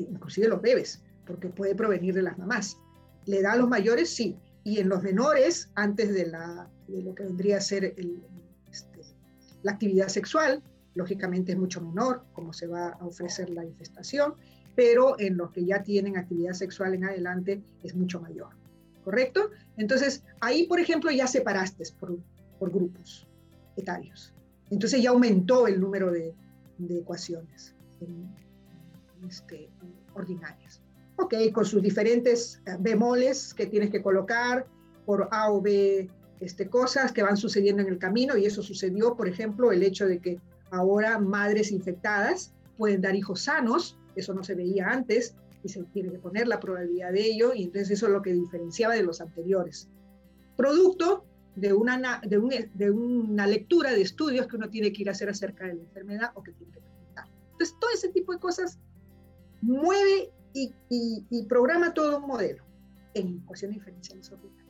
inclusive 0.09 0.47
los 0.47 0.61
bebés, 0.61 1.01
porque 1.25 1.49
puede 1.49 1.75
provenir 1.75 2.13
de 2.13 2.21
las 2.21 2.37
mamás. 2.37 2.77
Le 3.25 3.41
da 3.41 3.51
a 3.51 3.55
los 3.57 3.67
mayores, 3.67 4.09
sí. 4.09 4.37
Y 4.63 4.79
en 4.79 4.89
los 4.89 5.03
menores, 5.03 5.69
antes 5.75 6.13
de, 6.13 6.27
la, 6.27 6.69
de 6.87 7.03
lo 7.03 7.13
que 7.13 7.23
vendría 7.23 7.57
a 7.57 7.61
ser 7.61 7.83
el, 7.97 8.23
este, 8.71 9.01
la 9.63 9.73
actividad 9.73 10.07
sexual, 10.07 10.63
lógicamente 10.95 11.51
es 11.51 11.57
mucho 11.57 11.81
menor, 11.81 12.23
como 12.33 12.53
se 12.53 12.67
va 12.67 12.89
a 12.89 13.05
ofrecer 13.05 13.49
la 13.49 13.65
infestación 13.65 14.35
pero 14.75 15.19
en 15.19 15.37
los 15.37 15.51
que 15.51 15.65
ya 15.65 15.83
tienen 15.83 16.17
actividad 16.17 16.53
sexual 16.53 16.93
en 16.93 17.05
adelante 17.05 17.61
es 17.83 17.95
mucho 17.95 18.21
mayor. 18.21 18.49
¿Correcto? 19.03 19.49
Entonces, 19.77 20.23
ahí, 20.39 20.67
por 20.67 20.79
ejemplo, 20.79 21.09
ya 21.11 21.27
separaste 21.27 21.83
por, 21.99 22.17
por 22.59 22.71
grupos 22.71 23.27
etarios. 23.75 24.33
Entonces 24.69 25.01
ya 25.01 25.09
aumentó 25.09 25.67
el 25.67 25.79
número 25.79 26.11
de, 26.11 26.33
de 26.77 26.99
ecuaciones 26.99 27.73
este, 29.27 29.69
ordinarias. 30.13 30.81
Ok, 31.17 31.35
con 31.53 31.65
sus 31.65 31.81
diferentes 31.81 32.61
bemoles 32.79 33.53
que 33.53 33.67
tienes 33.67 33.89
que 33.89 34.01
colocar 34.01 34.65
por 35.05 35.27
A 35.31 35.51
o 35.51 35.61
B 35.61 36.09
este, 36.39 36.69
cosas 36.69 37.11
que 37.11 37.21
van 37.21 37.37
sucediendo 37.37 37.81
en 37.83 37.89
el 37.89 37.99
camino 37.99 38.37
y 38.37 38.45
eso 38.45 38.63
sucedió, 38.63 39.15
por 39.15 39.27
ejemplo, 39.27 39.71
el 39.71 39.83
hecho 39.83 40.07
de 40.07 40.19
que 40.19 40.39
ahora 40.71 41.19
madres 41.19 41.71
infectadas 41.71 42.53
pueden 42.77 43.01
dar 43.01 43.15
hijos 43.15 43.41
sanos 43.41 43.99
eso 44.15 44.33
no 44.33 44.43
se 44.43 44.55
veía 44.55 44.87
antes, 44.87 45.35
y 45.63 45.69
se 45.69 45.83
tiene 45.93 46.11
que 46.11 46.19
poner 46.19 46.47
la 46.47 46.59
probabilidad 46.59 47.11
de 47.11 47.25
ello, 47.25 47.53
y 47.53 47.63
entonces 47.63 47.91
eso 47.91 48.07
es 48.07 48.13
lo 48.13 48.21
que 48.21 48.33
diferenciaba 48.33 48.95
de 48.95 49.03
los 49.03 49.21
anteriores. 49.21 49.89
Producto 50.57 51.25
de 51.55 51.73
una, 51.73 52.21
de, 52.25 52.69
de 52.73 52.91
una 52.91 53.45
lectura 53.45 53.91
de 53.91 54.01
estudios 54.01 54.47
que 54.47 54.55
uno 54.55 54.69
tiene 54.69 54.91
que 54.91 55.03
ir 55.03 55.09
a 55.09 55.11
hacer 55.11 55.29
acerca 55.29 55.67
de 55.67 55.75
la 55.75 55.81
enfermedad 55.81 56.31
o 56.35 56.43
que 56.43 56.51
tiene 56.53 56.73
que. 56.73 56.90
Entonces, 57.61 57.79
todo 57.79 57.91
ese 57.91 58.09
tipo 58.09 58.33
de 58.33 58.39
cosas 58.39 58.79
mueve 59.61 60.31
y, 60.55 61.45
programa 61.47 61.93
todo 61.93 62.17
un 62.17 62.27
modelo 62.27 62.63
en 63.13 63.37
ecuaciones 63.43 63.77
diferenciales 63.77 64.31
ordinarias. 64.31 64.65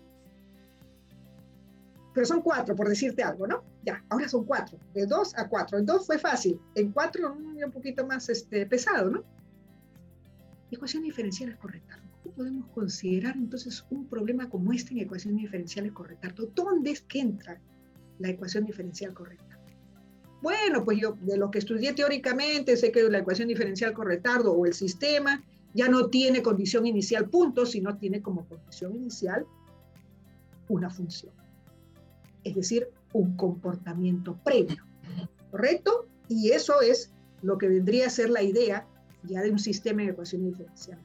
Pero 2.14 2.26
son 2.26 2.42
cuatro, 2.42 2.76
por 2.76 2.89
decirte 2.89 3.24
algo, 3.24 3.48
¿no? 3.48 3.64
Ya, 3.86 4.04
ahora 4.10 4.28
son 4.28 4.44
cuatro, 4.44 4.78
de 4.94 5.06
dos 5.06 5.34
a 5.38 5.48
cuatro. 5.48 5.78
En 5.78 5.86
dos 5.86 6.06
fue 6.06 6.20
fácil, 6.20 6.60
en 6.76 6.92
cuatro 6.92 7.34
un 7.34 7.72
poquito 7.72 8.06
más 8.06 8.28
este, 8.28 8.66
pesado, 8.66 9.10
¿no? 9.10 9.24
Ecuaciones 10.70 11.08
diferenciales 11.08 11.56
correctas. 11.56 11.98
¿Cómo 12.24 12.36
podemos 12.36 12.68
considerar 12.74 13.38
entonces 13.38 13.86
un 13.89 14.06
problema 14.06 14.50
como 14.50 14.74
este 14.74 14.92
en 14.92 15.00
ecuaciones 15.00 15.39
diferenciales 15.39 15.94
correctas? 15.94 16.34
¿Dónde 16.54 16.92
es 16.92 17.02
que 17.04 17.22
entra 17.22 17.58
la 18.20 18.28
ecuación 18.28 18.66
diferencial 18.66 19.14
correcta? 19.14 19.61
Bueno, 20.42 20.84
pues 20.84 21.00
yo 21.00 21.18
de 21.22 21.38
lo 21.38 21.52
que 21.52 21.60
estudié 21.60 21.94
teóricamente 21.94 22.76
sé 22.76 22.92
que 22.92 23.04
la 23.04 23.20
ecuación 23.20 23.48
diferencial 23.48 23.94
correctardo 23.94 24.52
o 24.54 24.66
el 24.66 24.74
sistema 24.74 25.44
ya 25.74 25.88
no 25.88 26.08
tiene 26.08 26.42
condición 26.42 26.86
inicial 26.86 27.30
punto, 27.30 27.66
sino 27.66 27.98
tiene 27.98 28.22
como 28.22 28.46
condición 28.46 28.96
inicial 28.96 29.46
una 30.68 30.89
función. 30.89 31.34
Es 32.44 32.56
decir, 32.56 32.88
un 33.14 33.36
comportamiento 33.38 34.36
previo. 34.44 34.84
¿Correcto? 35.52 36.08
Y 36.28 36.52
eso 36.52 36.82
es 36.82 37.12
lo 37.42 37.58
que 37.58 37.68
vendría 37.68 38.08
a 38.08 38.10
ser 38.10 38.30
la 38.30 38.42
idea 38.42 38.88
ya 39.24 39.42
de 39.42 39.52
un 39.52 39.60
sistema 39.60 40.02
de 40.02 40.10
ecuaciones 40.10 40.52
diferenciales. 40.52 41.04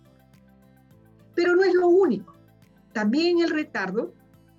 Pero 1.34 1.55
no 1.55 1.62
es 1.62 1.74
lo 1.74 1.89
único. 1.89 2.34
También 2.93 3.41
el 3.41 3.51
retardo 3.51 4.14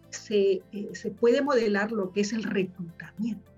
se, 0.10 0.62
eh, 0.72 0.90
se 0.94 1.10
puede 1.10 1.42
modelar 1.42 1.92
lo 1.92 2.12
que 2.12 2.22
es 2.22 2.34
el 2.34 2.44
reclutamiento. 2.44 3.57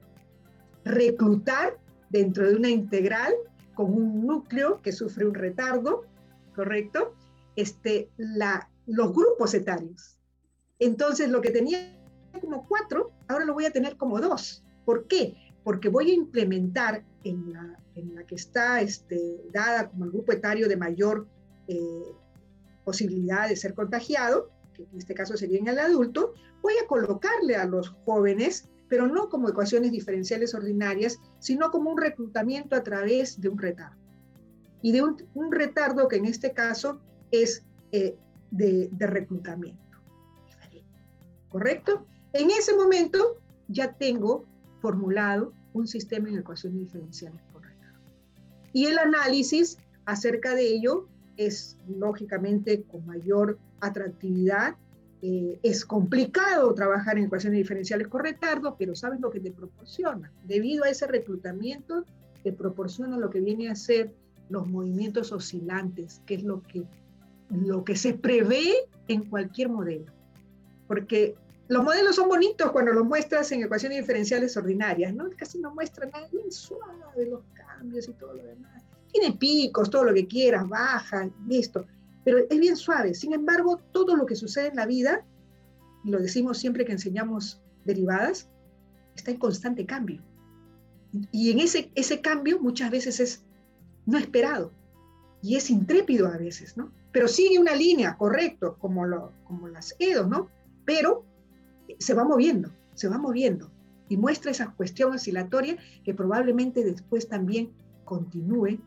Reclutar 0.89 1.77
dentro 2.09 2.47
de 2.47 2.55
una 2.55 2.69
integral 2.69 3.33
con 3.75 3.93
un 3.93 4.25
núcleo 4.25 4.81
que 4.81 4.91
sufre 4.91 5.25
un 5.25 5.35
retardo, 5.35 6.03
¿correcto? 6.55 7.13
Este, 7.55 8.09
la, 8.17 8.69
los 8.87 9.13
grupos 9.13 9.53
etarios. 9.53 10.17
Entonces, 10.79 11.29
lo 11.29 11.41
que 11.41 11.51
tenía 11.51 11.95
como 12.41 12.67
cuatro, 12.67 13.11
ahora 13.27 13.45
lo 13.45 13.53
voy 13.53 13.65
a 13.65 13.71
tener 13.71 13.97
como 13.97 14.19
dos. 14.19 14.63
¿Por 14.85 15.07
qué? 15.07 15.35
Porque 15.63 15.89
voy 15.89 16.11
a 16.11 16.13
implementar 16.13 17.03
en 17.23 17.53
la, 17.53 17.79
en 17.95 18.15
la 18.15 18.23
que 18.25 18.35
está 18.35 18.81
este, 18.81 19.41
dada 19.53 19.89
como 19.89 20.05
el 20.05 20.11
grupo 20.11 20.31
etario 20.31 20.67
de 20.67 20.77
mayor 20.77 21.27
eh, 21.67 22.03
posibilidad 22.83 23.47
de 23.47 23.55
ser 23.55 23.73
contagiado, 23.73 24.49
que 24.73 24.83
en 24.83 24.97
este 24.97 25.13
caso 25.13 25.37
sería 25.37 25.59
en 25.59 25.67
el 25.67 25.79
adulto, 25.79 26.33
voy 26.61 26.73
a 26.83 26.87
colocarle 26.87 27.55
a 27.55 27.65
los 27.65 27.89
jóvenes, 28.05 28.69
pero 28.89 29.07
no 29.07 29.29
como 29.29 29.49
ecuaciones 29.49 29.91
diferenciales 29.91 30.53
ordinarias, 30.53 31.19
sino 31.39 31.71
como 31.71 31.91
un 31.91 31.97
reclutamiento 31.97 32.75
a 32.75 32.83
través 32.83 33.39
de 33.39 33.49
un 33.49 33.57
retardo. 33.57 33.97
Y 34.81 34.91
de 34.91 35.03
un, 35.03 35.51
retardo 35.51 36.07
que 36.07 36.17
en 36.17 36.25
este 36.25 36.53
caso 36.53 36.99
es 37.31 37.63
eh, 37.91 38.15
de, 38.51 38.89
de 38.91 39.07
reclutamiento. 39.07 39.79
¿Correcto? 41.49 42.05
En 42.33 42.51
ese 42.51 42.75
momento 42.75 43.37
ya 43.67 43.93
tengo 43.93 44.45
formulado 44.81 45.53
un 45.73 45.87
sistema 45.87 46.29
en 46.29 46.37
ecuaciones 46.37 46.79
diferenciales 46.79 47.41
y 48.73 48.85
el 48.85 48.97
análisis 48.97 49.77
acerca 50.05 50.53
de 50.55 50.67
ello 50.67 51.07
es 51.37 51.77
lógicamente 51.87 52.83
con 52.83 53.05
mayor 53.05 53.57
atractividad. 53.79 54.75
Eh, 55.21 55.59
es 55.63 55.85
complicado 55.85 56.73
trabajar 56.73 57.17
en 57.17 57.25
ecuaciones 57.25 57.57
diferenciales 57.57 58.07
con 58.07 58.23
retardo, 58.23 58.75
pero 58.77 58.95
sabes 58.95 59.19
lo 59.19 59.29
que 59.29 59.39
te 59.39 59.51
proporciona. 59.51 60.31
Debido 60.45 60.85
a 60.85 60.89
ese 60.89 61.07
reclutamiento, 61.07 62.05
te 62.43 62.53
proporciona 62.53 63.17
lo 63.17 63.29
que 63.29 63.41
viene 63.41 63.69
a 63.69 63.75
ser 63.75 64.13
los 64.49 64.67
movimientos 64.67 65.31
oscilantes, 65.31 66.21
que 66.25 66.35
es 66.35 66.43
lo 66.43 66.63
que, 66.63 66.85
lo 67.49 67.83
que 67.83 67.97
se 67.97 68.13
prevé 68.13 68.87
en 69.07 69.25
cualquier 69.25 69.69
modelo. 69.69 70.11
Porque 70.87 71.35
los 71.67 71.83
modelos 71.83 72.15
son 72.15 72.29
bonitos 72.29 72.71
cuando 72.71 72.93
los 72.93 73.05
muestras 73.05 73.51
en 73.51 73.63
ecuaciones 73.63 73.99
diferenciales 73.99 74.55
ordinarias, 74.55 75.13
¿no? 75.13 75.29
Casi 75.37 75.59
no 75.59 75.73
muestran 75.73 76.11
nada 76.11 76.27
bien 76.31 76.51
suave 76.51 77.25
los 77.29 77.41
cambios 77.53 78.07
y 78.07 78.13
todo 78.13 78.33
lo 78.33 78.43
demás. 78.43 78.83
Tiene 79.11 79.35
picos, 79.37 79.89
todo 79.89 80.05
lo 80.05 80.13
que 80.13 80.27
quieras, 80.27 80.67
baja, 80.67 81.29
listo. 81.47 81.85
Pero 82.23 82.39
es 82.49 82.59
bien 82.59 82.75
suave. 82.75 83.13
Sin 83.13 83.33
embargo, 83.33 83.81
todo 83.91 84.15
lo 84.15 84.25
que 84.25 84.35
sucede 84.35 84.67
en 84.67 84.75
la 84.75 84.85
vida, 84.85 85.25
y 86.03 86.11
lo 86.11 86.19
decimos 86.19 86.57
siempre 86.57 86.85
que 86.85 86.91
enseñamos 86.91 87.61
derivadas, 87.85 88.49
está 89.15 89.31
en 89.31 89.37
constante 89.37 89.85
cambio. 89.85 90.21
Y 91.31 91.51
en 91.51 91.59
ese, 91.59 91.91
ese 91.95 92.21
cambio 92.21 92.59
muchas 92.59 92.91
veces 92.91 93.19
es 93.19 93.43
no 94.05 94.17
esperado 94.17 94.71
y 95.41 95.55
es 95.55 95.69
intrépido 95.69 96.27
a 96.27 96.37
veces, 96.37 96.77
¿no? 96.77 96.91
Pero 97.11 97.27
sigue 97.27 97.57
una 97.57 97.73
línea, 97.75 98.17
correcto, 98.17 98.77
como, 98.79 99.05
lo, 99.05 99.33
como 99.45 99.67
las 99.67 99.95
EDO, 99.99 100.27
¿no? 100.27 100.49
Pero 100.85 101.25
se 101.97 102.13
va 102.13 102.23
moviendo, 102.23 102.71
se 102.93 103.07
va 103.07 103.17
moviendo 103.17 103.71
y 104.09 104.17
muestra 104.17 104.51
esa 104.51 104.71
cuestión 104.73 105.13
oscilatoria 105.13 105.77
que 106.03 106.13
probablemente 106.13 106.83
después 106.83 107.27
también 107.27 107.71
continúe 108.05 108.79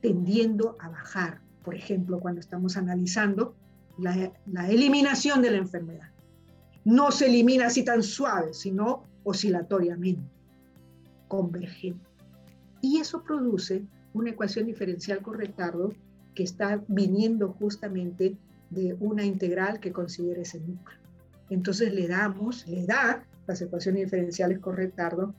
tendiendo 0.00 0.76
a 0.80 0.88
bajar. 0.88 1.40
Por 1.64 1.74
ejemplo, 1.74 2.20
cuando 2.20 2.40
estamos 2.40 2.76
analizando 2.76 3.54
la, 3.98 4.68
eliminación 4.68 5.42
de 5.42 5.50
la 5.50 5.58
enfermedad. 5.58 6.08
No 6.84 7.10
se 7.10 7.26
elimina 7.26 7.66
así 7.66 7.84
tan 7.84 8.02
suave, 8.02 8.54
sino 8.54 9.04
oscilatoriamente, 9.24 10.22
convergente. 11.26 12.08
Y 12.80 12.98
eso 12.98 13.22
produce 13.22 13.84
una 14.14 14.30
ecuación 14.30 14.66
diferencial 14.66 15.20
con 15.20 15.34
retardo 15.34 15.92
que 16.34 16.44
está 16.44 16.82
viniendo 16.88 17.52
justamente 17.58 18.36
de 18.70 18.96
una 19.00 19.24
integral 19.24 19.80
que 19.80 19.92
considere 19.92 20.42
ese 20.42 20.60
núcleo. 20.60 20.98
Entonces 21.50 21.92
le 21.92 22.06
damos, 22.06 22.66
le 22.66 22.86
da 22.86 23.24
las 23.46 23.60
ecuaciones 23.60 24.04
diferenciales 24.04 24.58
con 24.60 24.76
retardo 24.76 25.34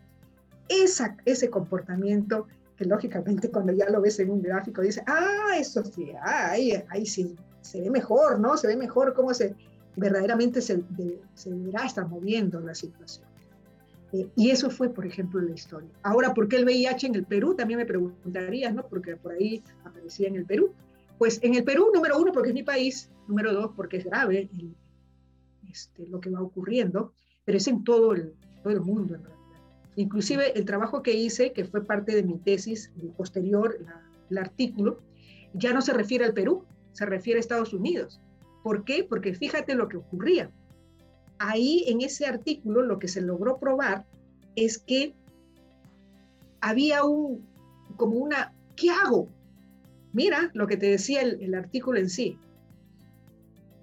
ese 0.68 1.50
comportamiento 1.50 2.48
que 2.80 2.86
lógicamente 2.86 3.52
cuando 3.52 3.74
ya 3.74 3.90
lo 3.90 4.00
ves 4.00 4.22
en 4.22 4.32
un 4.32 4.42
gráfico 4.42 4.82
dice, 4.82 5.04
ah, 5.06 5.50
eso 5.60 5.84
sí, 5.84 6.14
ah, 6.24 6.52
ahí, 6.52 6.82
ahí 6.88 7.06
sí, 7.06 7.36
se 7.60 7.82
ve 7.82 7.90
mejor, 7.90 8.40
¿no? 8.40 8.56
Se 8.56 8.68
ve 8.68 8.78
mejor 8.78 9.14
cómo 9.14 9.34
se 9.34 9.54
verdaderamente 9.98 10.62
se, 10.62 10.82
se 11.34 11.50
deberá 11.52 11.86
estar 11.86 12.08
moviendo 12.08 12.62
la 12.62 12.74
situación. 12.74 13.28
Eh, 14.14 14.30
y 14.38 14.50
eso 14.50 14.70
fue, 14.70 14.88
por 14.88 15.06
ejemplo, 15.06 15.42
la 15.42 15.52
historia. 15.52 15.90
Ahora, 16.04 16.34
¿por 16.34 16.48
qué 16.48 16.56
el 16.56 16.64
VIH 16.64 17.08
en 17.08 17.16
el 17.16 17.26
Perú? 17.26 17.54
También 17.54 17.80
me 17.80 17.86
preguntarías, 17.86 18.74
¿no? 18.74 18.88
Porque 18.88 19.18
por 19.18 19.34
ahí 19.34 19.62
aparecía 19.84 20.30
en 20.30 20.38
el 20.38 20.46
Perú. 20.46 20.72
Pues 21.18 21.38
en 21.44 21.56
el 21.56 21.66
Perú, 21.66 21.92
número 21.94 22.18
uno, 22.18 22.32
porque 22.32 22.50
es 22.50 22.56
mi 22.56 22.64
país, 22.64 23.10
número 23.28 23.52
dos, 23.52 23.72
porque 23.76 23.98
es 23.98 24.06
grave, 24.06 24.50
el, 24.58 24.74
este, 25.70 26.08
lo 26.08 26.22
que 26.22 26.30
va 26.30 26.42
ocurriendo, 26.42 27.12
pero 27.44 27.58
es 27.58 27.68
en 27.68 27.84
todo 27.84 28.14
el, 28.14 28.36
todo 28.64 28.72
el 28.72 28.80
mundo 28.80 29.16
en 29.16 29.24
realidad. 29.26 29.39
Inclusive 30.00 30.58
el 30.58 30.64
trabajo 30.64 31.04
que 31.04 31.14
hice, 31.14 31.52
que 31.52 31.66
fue 31.66 31.86
parte 31.86 32.16
de 32.16 32.24
mi 32.24 32.38
tesis 32.38 32.92
posterior, 33.18 33.78
el 34.30 34.38
artículo, 34.38 35.02
ya 35.54 35.74
no 35.74 35.82
se 35.82 35.92
refiere 35.92 36.24
al 36.24 36.34
Perú, 36.34 36.64
se 36.94 37.06
refiere 37.06 37.38
a 37.38 37.42
Estados 37.42 37.74
Unidos. 37.74 38.22
¿Por 38.64 38.86
qué? 38.86 39.04
Porque 39.04 39.34
fíjate 39.34 39.76
lo 39.76 39.90
que 39.90 39.98
ocurría. 39.98 40.52
Ahí 41.38 41.84
en 41.88 42.00
ese 42.02 42.26
artículo 42.26 42.82
lo 42.82 42.98
que 43.00 43.08
se 43.10 43.22
logró 43.22 43.60
probar 43.60 44.06
es 44.56 44.78
que 44.78 45.14
había 46.62 47.04
un, 47.04 47.46
como 47.98 48.20
una, 48.20 48.54
¿qué 48.78 48.92
hago? 48.92 49.28
Mira 50.14 50.50
lo 50.54 50.68
que 50.68 50.78
te 50.78 50.88
decía 50.88 51.22
el, 51.22 51.42
el 51.42 51.56
artículo 51.56 52.00
en 52.00 52.10
sí 52.10 52.38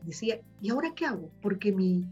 decía, 0.07 0.41
¿y 0.63 0.71
ahora 0.71 0.93
qué 0.95 1.05
hago? 1.05 1.31
Porque 1.43 1.73
mi... 1.73 2.07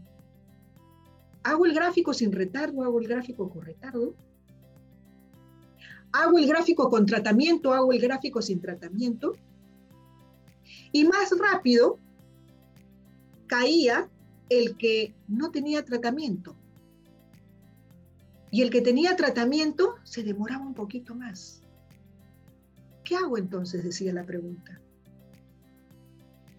¿Hago 1.45 1.67
el 1.67 1.75
gráfico 1.75 2.11
sin 2.11 2.31
retardo? 2.31 2.83
¿Hago 2.83 2.99
el 2.99 3.07
gráfico 3.07 3.47
con 3.47 3.61
retardo? 3.61 4.15
¿Hago 6.11 6.39
el 6.39 6.47
gráfico 6.47 6.89
con 6.89 7.05
tratamiento? 7.05 7.71
¿Hago 7.71 7.93
el 7.93 8.01
gráfico 8.01 8.41
sin 8.41 8.59
tratamiento? 8.59 9.33
Y 10.91 11.05
más 11.05 11.29
rápido 11.37 11.99
caía 13.45 14.09
el 14.49 14.75
que 14.75 15.13
no 15.27 15.51
tenía 15.51 15.85
tratamiento. 15.85 16.55
Y 18.49 18.63
el 18.63 18.71
que 18.71 18.81
tenía 18.81 19.15
tratamiento 19.15 19.97
se 20.03 20.23
demoraba 20.23 20.65
un 20.65 20.73
poquito 20.73 21.13
más. 21.13 21.61
¿Qué 23.03 23.17
hago 23.17 23.37
entonces? 23.37 23.83
Decía 23.83 24.11
la 24.13 24.23
pregunta. 24.23 24.81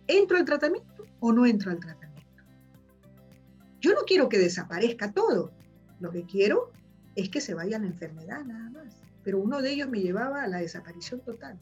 ¿Entro 0.07 0.37
al 0.37 0.45
tratamiento 0.45 1.07
o 1.19 1.33
no 1.33 1.45
entro 1.45 1.73
al 1.73 1.81
tratamiento? 1.81 2.16
Yo 3.87 3.95
no 3.95 4.01
quiero 4.05 4.29
que 4.29 4.39
desaparezca 4.39 5.13
todo. 5.13 5.53
Lo 6.01 6.11
que 6.11 6.25
quiero 6.25 6.73
es 7.15 7.29
que 7.29 7.41
se 7.41 7.55
vaya 7.55 7.79
la 7.79 7.87
enfermedad 7.87 8.45
nada 8.45 8.69
más. 8.71 8.97
Pero 9.23 9.39
uno 9.39 9.63
de 9.63 9.71
ellos 9.71 9.89
me 9.89 10.01
llevaba 10.01 10.43
a 10.43 10.49
la 10.49 10.59
desaparición 10.59 11.21
total. 11.21 11.57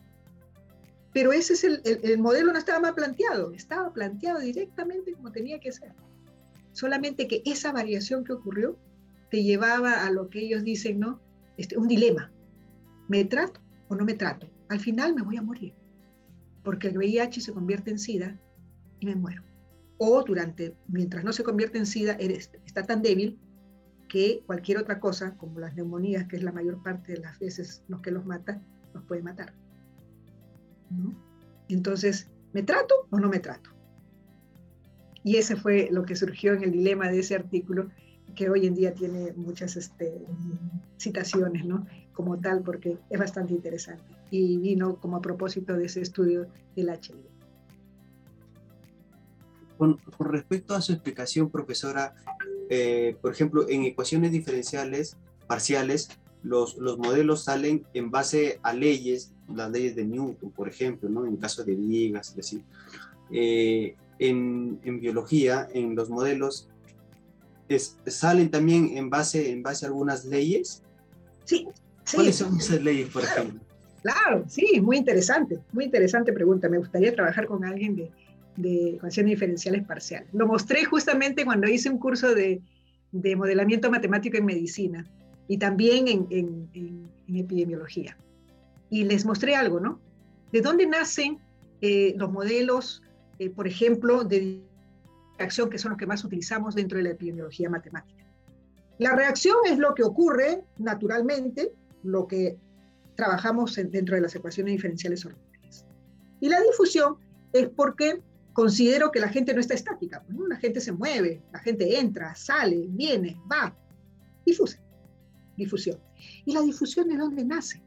Pero 1.13 1.35
ese 1.35 1.53
es 1.53 1.65
el, 1.65 1.83
el, 1.85 2.19
modelo 2.19 2.51
no 2.51 2.59
estaba 2.59 2.81
mal 2.81 2.95
planteado, 2.95 3.53
estaba 3.53 3.93
planteado 3.93 4.41
directamente 4.41 5.13
como 5.13 5.33
tenía 5.33 5.61
que 5.61 5.71
ser. 5.71 5.93
Solamente 6.73 7.29
que 7.29 7.43
esa 7.45 7.73
variación 7.73 8.25
que 8.25 8.33
ocurrió 8.33 8.79
te 9.31 9.43
llevaba 9.43 10.07
a 10.07 10.11
lo 10.11 10.31
que 10.31 10.41
ellos 10.41 10.65
dicen, 10.65 11.01
¿no? 11.01 11.21
Este, 11.59 11.77
un 11.77 11.89
dilema. 11.89 12.33
¿Me 13.07 13.27
trato 13.27 13.61
o 13.89 13.97
no 13.97 14.07
me 14.07 14.15
trato? 14.15 14.49
Al 14.71 14.81
final 14.81 15.15
me 15.15 15.21
voy 15.21 15.37
a 15.37 15.43
morir, 15.43 15.75
porque 16.63 16.89
el 16.89 16.97
VIH 16.97 17.43
se 17.43 17.53
convierte 17.53 17.91
en 17.91 17.99
SIDA 17.99 18.41
y 18.99 19.05
me 19.05 19.15
muero. 19.15 19.43
O 19.99 20.23
durante, 20.25 20.77
mientras 20.89 21.25
no 21.25 21.33
se 21.33 21.45
convierte 21.45 21.79
en 21.79 21.87
SIDA, 21.87 22.17
eres, 22.19 22.51
está 22.67 22.83
tan 22.85 23.03
débil 23.03 23.39
que 24.09 24.43
cualquier 24.47 24.79
otra 24.79 25.01
cosa, 25.01 25.37
como 25.37 25.61
las 25.61 25.75
neumonías, 25.75 26.27
que 26.29 26.37
es 26.37 26.43
la 26.43 26.53
mayor 26.53 26.83
parte 26.83 27.13
de 27.13 27.19
las 27.19 27.39
veces 27.39 27.83
los 27.89 28.01
que 28.01 28.11
los 28.11 28.25
mata, 28.25 28.61
los 28.93 29.05
puede 29.05 29.23
matar. 29.23 29.55
Entonces, 31.69 32.29
¿me 32.53 32.63
trato 32.63 32.95
o 33.11 33.19
no 33.19 33.29
me 33.29 33.41
trato? 33.41 33.71
Y 35.23 35.37
ese 35.37 35.57
fue 35.57 35.89
lo 35.91 36.05
que 36.05 36.17
surgió 36.17 36.53
en 36.53 36.63
el 36.63 36.73
dilema 36.73 37.11
de 37.11 37.21
ese 37.21 37.35
artículo, 37.35 37.91
que 38.35 38.51
hoy 38.51 38.67
en 38.67 38.75
día 38.75 38.95
tiene 38.95 39.33
muchas 39.33 39.77
este, 39.77 40.13
citaciones, 40.99 41.65
¿no? 41.65 41.87
Como 42.13 42.39
tal, 42.39 42.63
porque 42.63 42.99
es 43.11 43.19
bastante 43.19 43.55
interesante. 43.55 44.05
Y 44.31 44.59
vino 44.59 44.97
como 45.01 45.17
a 45.17 45.23
propósito 45.23 45.77
de 45.77 45.87
ese 45.87 46.03
estudio 46.03 46.47
del 46.77 46.89
HIV. 46.89 47.34
Con, 50.17 50.31
respecto 50.31 50.75
a 50.75 50.81
su 50.81 50.93
explicación, 50.93 51.51
profesora, 51.51 52.15
eh, 52.71 53.17
por 53.21 53.33
ejemplo, 53.33 53.69
en 53.69 53.85
ecuaciones 53.85 54.33
diferenciales 54.33 55.17
parciales, 55.47 56.09
los, 56.43 56.77
los 56.77 56.99
modelos 56.99 57.45
salen 57.45 57.85
en 57.95 58.11
base 58.11 58.61
a 58.63 58.73
leyes 58.73 59.35
las 59.53 59.71
leyes 59.71 59.95
de 59.95 60.05
Newton, 60.05 60.51
por 60.51 60.69
ejemplo, 60.69 61.09
¿no? 61.09 61.27
en 61.27 61.37
caso 61.37 61.65
de 61.65 61.75
vigas, 61.75 62.31
es 62.31 62.37
decir, 62.37 62.63
eh, 63.31 63.95
en, 64.19 64.81
en, 64.85 65.01
biología, 65.01 65.69
en 65.73 65.95
los 65.95 66.09
modelos, 66.09 66.69
es, 67.69 67.99
salen 68.07 68.51
también 68.51 68.97
en 68.97 69.11
base, 69.11 69.51
en 69.51 69.63
base 69.63 69.85
a 69.85 69.89
algunas 69.89 70.25
leyes. 70.25 70.83
Sí, 71.45 71.67
¿Cuáles 72.15 72.37
son 72.37 72.59
esas 72.59 72.83
leyes, 72.83 73.09
por 73.09 73.25
ejemplo? 73.25 73.61
Claro, 74.03 74.45
sí, 74.49 74.81
muy 74.83 74.99
interesante, 74.99 75.59
muy 75.73 75.87
interesante 75.87 76.33
pregunta. 76.33 76.69
Me 76.69 76.79
gustaría 76.79 77.15
trabajar 77.15 77.47
con 77.47 77.65
alguien 77.65 77.97
de, 77.97 78.11
de 78.57 78.91
ecuaciones 78.91 79.31
diferenciales 79.31 79.85
parciales. 79.85 80.29
Lo 80.33 80.47
mostré 80.47 80.85
justamente 80.85 81.45
cuando 81.45 81.69
hice 81.69 81.91
un 81.91 81.99
curso 81.99 82.35
de, 82.35 82.63
de 83.15 83.37
modelamiento 83.37 83.91
matemático 83.91 84.37
en 84.37 84.45
medicina 84.45 85.07
y 85.47 85.59
también 85.59 86.09
en, 86.09 87.11
epidemiología 87.29 88.17
y 88.91 89.05
les 89.05 89.25
mostré 89.25 89.55
algo, 89.55 89.81
¿no? 89.81 90.01
¿De 90.53 90.61
dónde 90.61 90.87
nacen 90.87 91.39
eh, 91.81 92.15
los 92.17 92.31
modelos, 92.31 93.03
eh, 93.39 93.51
por 93.51 93.67
ejemplo, 93.67 94.25
de 94.25 94.61
reacción, 95.39 95.71
que 95.71 95.79
son 95.79 95.91
los 95.91 95.99
que 95.99 96.07
más 96.07 96.25
utilizamos 96.25 96.75
dentro 96.75 96.99
de 96.99 97.05
la 97.05 97.11
epidemiología 97.11 97.71
matemática? 97.71 98.25
La 98.99 99.15
reacción 99.15 99.57
es 99.67 99.79
lo 99.79 99.95
que 99.95 100.03
ocurre 100.03 100.65
naturalmente, 100.79 101.73
lo 102.03 102.27
que 102.27 102.57
trabajamos 103.17 103.75
dentro 103.77 104.17
de 104.17 104.23
las 104.23 104.35
ecuaciones 104.35 104.73
diferenciales 104.73 105.25
ordinarias. 105.25 105.87
Y 106.41 106.49
la 106.49 106.61
difusión 106.61 107.17
es 107.53 107.69
porque 107.69 108.21
considero 108.55 109.11
que 109.11 109.21
la 109.21 109.29
gente 109.29 109.53
no 109.53 109.61
está 109.61 109.75
estática, 109.75 110.25
¿no? 110.29 110.47
la 110.47 110.57
gente 110.57 110.81
se 110.81 110.93
mueve, 110.93 111.43
la 111.53 111.59
gente 111.59 111.99
entra, 111.99 112.35
sale, 112.35 112.87
viene, 112.89 113.39
va, 113.51 113.77
difusión. 114.47 114.83
difusión. 115.57 115.99
¿Y 116.47 116.55
la 116.55 116.63
difusión 116.63 117.09
de 117.09 117.17
dónde 117.17 117.45
nace? 117.45 117.83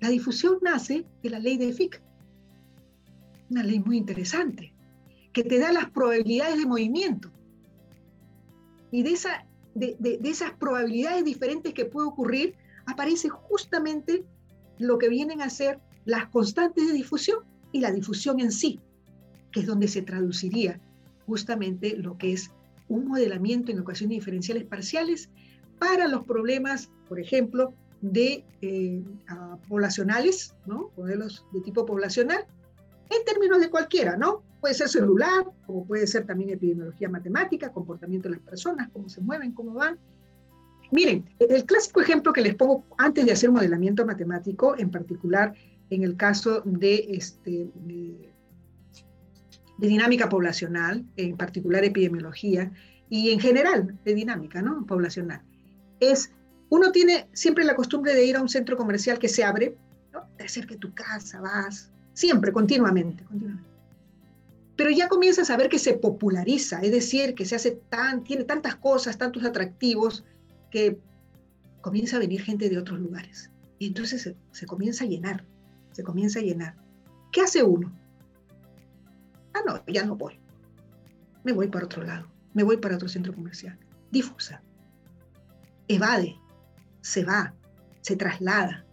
La 0.00 0.08
difusión 0.08 0.58
nace 0.62 1.04
de 1.22 1.30
la 1.30 1.40
ley 1.40 1.58
de 1.58 1.72
Fick, 1.72 2.00
una 3.50 3.64
ley 3.64 3.80
muy 3.80 3.96
interesante, 3.96 4.72
que 5.32 5.42
te 5.42 5.58
da 5.58 5.72
las 5.72 5.90
probabilidades 5.90 6.58
de 6.58 6.66
movimiento. 6.66 7.30
Y 8.92 9.02
de, 9.02 9.18
de, 9.74 10.18
esas 10.24 10.52
probabilidades 10.52 11.24
diferentes 11.24 11.74
que 11.74 11.84
puede 11.84 12.06
ocurrir, 12.06 12.54
aparece 12.86 13.28
justamente 13.28 14.24
lo 14.78 14.96
que 14.96 15.08
vienen 15.08 15.42
a 15.42 15.50
ser 15.50 15.80
las 16.04 16.28
constantes 16.28 16.86
de 16.86 16.92
difusión 16.92 17.40
y 17.72 17.80
la 17.80 17.90
difusión 17.90 18.40
en 18.40 18.52
sí, 18.52 18.80
que 19.52 19.60
es 19.60 19.66
donde 19.66 19.88
se 19.88 20.02
traduciría 20.02 20.80
justamente 21.26 21.96
lo 21.96 22.16
que 22.16 22.32
es 22.32 22.50
un 22.88 23.08
modelamiento 23.08 23.70
en 23.70 23.78
ecuaciones 23.78 24.16
diferenciales 24.16 24.64
parciales 24.64 25.28
para 25.78 26.08
los 26.08 26.24
problemas, 26.24 26.90
por 27.08 27.20
ejemplo, 27.20 27.74
de 28.00 28.44
eh, 28.62 29.02
poblacionales, 29.68 30.54
¿no? 30.66 30.90
modelos 30.96 31.44
de 31.52 31.60
tipo 31.60 31.84
poblacional, 31.84 32.46
en 33.10 33.24
términos 33.24 33.60
de 33.60 33.70
cualquiera, 33.70 34.16
¿no? 34.16 34.42
Puede 34.60 34.74
ser 34.74 34.88
celular, 34.88 35.44
como 35.66 35.86
puede 35.86 36.06
ser 36.06 36.26
también 36.26 36.50
epidemiología 36.50 37.08
matemática, 37.08 37.72
comportamiento 37.72 38.28
de 38.28 38.36
las 38.36 38.44
personas, 38.44 38.90
cómo 38.92 39.08
se 39.08 39.20
mueven, 39.20 39.52
cómo 39.52 39.74
van. 39.74 39.98
Miren, 40.90 41.24
el 41.38 41.64
clásico 41.64 42.00
ejemplo 42.00 42.32
que 42.32 42.40
les 42.40 42.54
pongo 42.54 42.84
antes 42.96 43.24
de 43.24 43.32
hacer 43.32 43.50
modelamiento 43.50 44.04
matemático, 44.04 44.76
en 44.78 44.90
particular 44.90 45.54
en 45.90 46.02
el 46.02 46.16
caso 46.16 46.62
de, 46.64 47.06
este, 47.10 47.70
de, 47.74 48.30
de 49.78 49.88
dinámica 49.88 50.28
poblacional, 50.28 51.04
en 51.16 51.36
particular 51.36 51.84
epidemiología, 51.84 52.70
y 53.08 53.30
en 53.30 53.40
general 53.40 53.98
de 54.04 54.14
dinámica 54.14 54.60
¿no? 54.60 54.84
poblacional, 54.86 55.40
es 56.00 56.30
uno 56.70 56.92
tiene 56.92 57.28
siempre 57.32 57.64
la 57.64 57.74
costumbre 57.74 58.14
de 58.14 58.26
ir 58.26 58.36
a 58.36 58.42
un 58.42 58.48
centro 58.48 58.76
comercial 58.76 59.18
que 59.18 59.28
se 59.28 59.42
abre, 59.42 59.76
¿no? 60.12 60.28
de 60.36 60.48
cerca 60.48 60.74
de 60.74 60.80
tu 60.80 60.92
casa, 60.92 61.40
vas, 61.40 61.90
siempre, 62.12 62.52
continuamente. 62.52 63.24
Pero 64.76 64.90
ya 64.90 65.08
comienzas 65.08 65.50
a 65.50 65.56
ver 65.56 65.68
que 65.68 65.78
se 65.78 65.94
populariza, 65.94 66.80
es 66.82 66.92
decir, 66.92 67.34
que 67.34 67.46
se 67.46 67.56
hace 67.56 67.80
tan, 67.88 68.22
tiene 68.22 68.44
tantas 68.44 68.76
cosas, 68.76 69.16
tantos 69.16 69.44
atractivos, 69.44 70.24
que 70.70 70.98
comienza 71.80 72.16
a 72.16 72.20
venir 72.20 72.42
gente 72.42 72.68
de 72.68 72.76
otros 72.76 73.00
lugares. 73.00 73.50
Y 73.78 73.86
entonces 73.86 74.34
se 74.52 74.66
comienza 74.66 75.04
a 75.04 75.08
llenar, 75.08 75.44
se 75.92 76.02
comienza 76.02 76.40
a 76.40 76.42
llenar. 76.42 76.76
¿Qué 77.32 77.40
hace 77.40 77.62
uno? 77.62 77.92
Ah, 79.54 79.60
no, 79.66 79.84
ya 79.86 80.04
no 80.04 80.16
voy. 80.16 80.38
Me 81.44 81.52
voy 81.52 81.68
para 81.68 81.86
otro 81.86 82.02
lado, 82.02 82.26
me 82.54 82.62
voy 82.62 82.76
para 82.76 82.96
otro 82.96 83.08
centro 83.08 83.34
comercial. 83.34 83.78
Difusa. 84.10 84.62
Evade, 85.88 86.36
se 87.00 87.24
va, 87.24 87.54
se 88.02 88.16
traslada. 88.16 88.84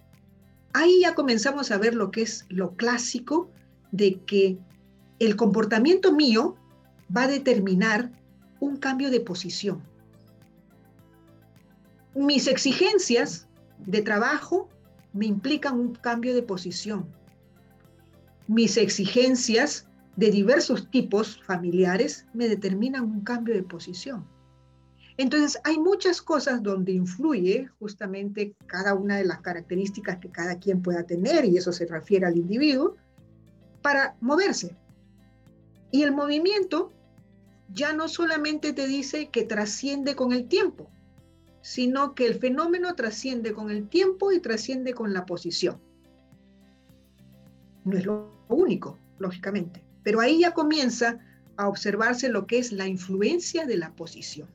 Ahí 0.73 1.01
ya 1.01 1.15
comenzamos 1.15 1.71
a 1.71 1.77
ver 1.77 1.95
lo 1.95 2.11
que 2.11 2.21
es 2.21 2.45
lo 2.49 2.75
clásico 2.75 3.49
de 3.91 4.19
que 4.25 4.57
el 5.19 5.35
comportamiento 5.35 6.11
mío 6.11 6.55
va 7.15 7.23
a 7.23 7.27
determinar 7.27 8.11
un 8.59 8.77
cambio 8.77 9.09
de 9.09 9.21
posición. 9.21 9.83
Mis 12.13 12.47
exigencias 12.47 13.47
de 13.85 14.01
trabajo 14.01 14.69
me 15.13 15.25
implican 15.25 15.79
un 15.79 15.95
cambio 15.95 16.33
de 16.33 16.41
posición. 16.41 17.07
Mis 18.47 18.77
exigencias 18.77 19.87
de 20.15 20.31
diversos 20.31 20.89
tipos 20.89 21.41
familiares 21.43 22.25
me 22.33 22.47
determinan 22.47 23.03
un 23.03 23.21
cambio 23.21 23.53
de 23.53 23.63
posición. 23.63 24.25
Entonces, 25.17 25.59
hay 25.63 25.77
muchas 25.77 26.21
cosas 26.21 26.61
donde 26.61 26.91
influye 26.91 27.69
justamente 27.79 28.53
cada 28.65 28.93
una 28.95 29.17
de 29.17 29.25
las 29.25 29.39
características 29.39 30.17
que 30.17 30.29
cada 30.29 30.59
quien 30.59 30.81
pueda 30.81 31.03
tener, 31.03 31.45
y 31.45 31.57
eso 31.57 31.71
se 31.71 31.85
refiere 31.85 32.25
al 32.25 32.37
individuo, 32.37 32.95
para 33.81 34.15
moverse. 34.19 34.75
Y 35.91 36.03
el 36.03 36.11
movimiento 36.11 36.91
ya 37.73 37.93
no 37.93 38.09
solamente 38.09 38.73
te 38.73 38.87
dice 38.87 39.29
que 39.29 39.43
trasciende 39.43 40.15
con 40.15 40.33
el 40.33 40.47
tiempo, 40.47 40.89
sino 41.61 42.13
que 42.13 42.25
el 42.25 42.35
fenómeno 42.35 42.93
trasciende 42.95 43.53
con 43.53 43.71
el 43.71 43.87
tiempo 43.87 44.31
y 44.31 44.39
trasciende 44.39 44.93
con 44.93 45.13
la 45.13 45.25
posición. 45.25 45.79
No 47.85 47.97
es 47.97 48.05
lo 48.05 48.33
único, 48.49 48.99
lógicamente, 49.19 49.84
pero 50.05 50.21
ahí 50.21 50.39
ya 50.39 50.53
comienza 50.53 51.17
a 51.57 51.67
observarse 51.67 52.29
lo 52.29 52.45
que 52.45 52.59
es 52.59 52.71
la 52.71 52.87
influencia 52.87 53.65
de 53.65 53.75
la 53.75 53.91
posición. 53.91 54.47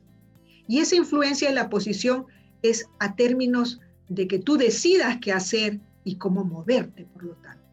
Y 0.67 0.79
esa 0.79 0.95
influencia 0.95 1.49
en 1.49 1.55
la 1.55 1.69
posición 1.69 2.25
es 2.61 2.87
a 2.99 3.15
términos 3.15 3.81
de 4.07 4.27
que 4.27 4.39
tú 4.39 4.55
decidas 4.57 5.17
qué 5.21 5.33
hacer 5.33 5.79
y 6.05 6.15
cómo 6.15 6.45
moverte, 6.45 7.05
por 7.13 7.23
lo 7.23 7.33
tanto. 7.35 7.63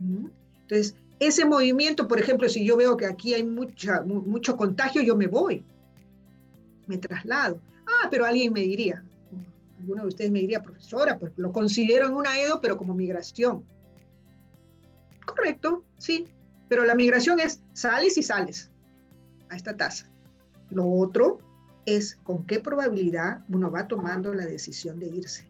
¿Mm? 0.00 0.26
Entonces, 0.60 0.94
ese 1.20 1.46
movimiento, 1.46 2.06
por 2.06 2.20
ejemplo, 2.20 2.48
si 2.50 2.66
yo 2.66 2.76
veo 2.76 2.98
que 2.98 3.06
aquí 3.06 3.32
hay 3.32 3.44
mucha, 3.44 4.02
mucho 4.02 4.54
contagio, 4.56 5.00
yo 5.00 5.16
me 5.16 5.26
voy, 5.26 5.64
me 6.86 6.98
traslado. 6.98 7.58
Ah, 7.86 8.08
pero 8.10 8.26
alguien 8.26 8.52
me 8.52 8.60
diría, 8.60 9.02
alguno 9.80 10.02
de 10.02 10.08
ustedes 10.08 10.30
me 10.30 10.40
diría, 10.40 10.62
profesora, 10.62 11.18
pues 11.18 11.32
lo 11.36 11.50
considero 11.50 12.08
en 12.08 12.14
una 12.14 12.38
EDO, 12.38 12.60
pero 12.60 12.76
como 12.76 12.94
migración. 12.94 13.64
Correcto, 15.24 15.82
sí, 15.96 16.26
pero 16.74 16.86
la 16.86 16.96
migración 16.96 17.38
es 17.38 17.60
sales 17.72 18.18
y 18.18 18.22
sales 18.24 18.68
a 19.48 19.54
esta 19.54 19.76
tasa. 19.76 20.10
Lo 20.70 20.90
otro 20.90 21.38
es 21.86 22.16
con 22.24 22.44
qué 22.46 22.58
probabilidad 22.58 23.44
uno 23.48 23.70
va 23.70 23.86
tomando 23.86 24.34
la 24.34 24.44
decisión 24.44 24.98
de 24.98 25.06
irse. 25.06 25.46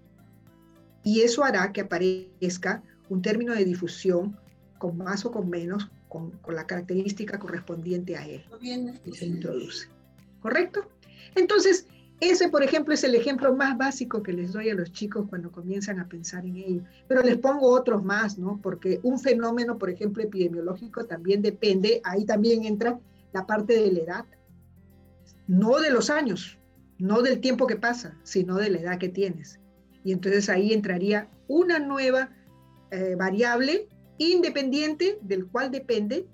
Y 1.03 1.23
eso 1.23 1.43
hará 1.43 1.73
que 1.73 1.81
aparezca 1.81 2.83
un 3.09 3.23
término 3.23 3.55
de 3.55 3.65
difusión 3.65 4.39
con 4.77 4.99
más 4.99 5.25
o 5.25 5.33
con 5.33 5.49
menos, 5.49 5.91
con, 6.11 6.33
con 6.43 6.57
la 6.57 6.67
característica 6.67 7.39
correspondiente 7.39 8.19
a 8.19 8.29
él 8.29 8.45
y 9.07 9.13
se 9.15 9.25
introduce. 9.25 9.89
¿Correcto? 10.43 10.87
Entonces, 11.37 11.87
ese, 12.21 12.49
por 12.49 12.63
ejemplo, 12.63 12.95
es 12.95 13.05
el 13.05 13.15
ejemplo 13.15 13.55
más 13.55 13.77
básico 13.77 14.23
que 14.23 14.33
les 14.33 14.53
doy 14.53 14.71
a 14.71 14.75
los 14.75 14.93
chicos 14.93 15.27
cuando 15.29 15.51
comienzan 15.51 15.99
a 15.99 16.09
pensar 16.09 16.47
en 16.47 16.57
ello. 16.57 16.83
Pero 17.09 17.23
les 17.23 17.37
pongo 17.39 17.69
otros 17.69 18.05
más, 18.05 18.39
¿no? 18.39 18.61
Porque 18.63 19.01
un 19.03 19.19
fenómeno, 19.19 19.79
por 19.79 19.91
ejemplo, 19.91 20.23
epidemiológico 20.23 21.05
también 21.05 21.43
depende, 21.43 22.01
ahí 22.05 22.25
también 22.25 22.65
entra 22.65 22.99
la 23.33 23.47
parte 23.47 23.75
de 23.75 23.93
la 23.93 24.01
edad, 24.01 24.25
no 25.47 25.81
de 25.81 25.91
los 25.91 26.09
años, 26.09 26.59
no 26.99 27.21
del 27.21 27.41
tiempo 27.41 27.67
que 27.67 27.77
pasa, 27.77 28.17
sino 28.23 28.57
de 28.57 28.71
la 28.71 28.79
edad 28.79 28.99
que 28.99 29.09
tienes. 29.09 29.61
Y 30.05 30.13
entonces 30.13 30.49
ahí 30.49 30.73
entraría 30.73 31.29
una 31.49 31.79
nueva 31.79 32.31
eh, 32.91 33.17
variable 33.17 33.89
independiente 34.19 35.19
del 35.23 35.47
cual 35.47 35.71
dependen 35.71 36.27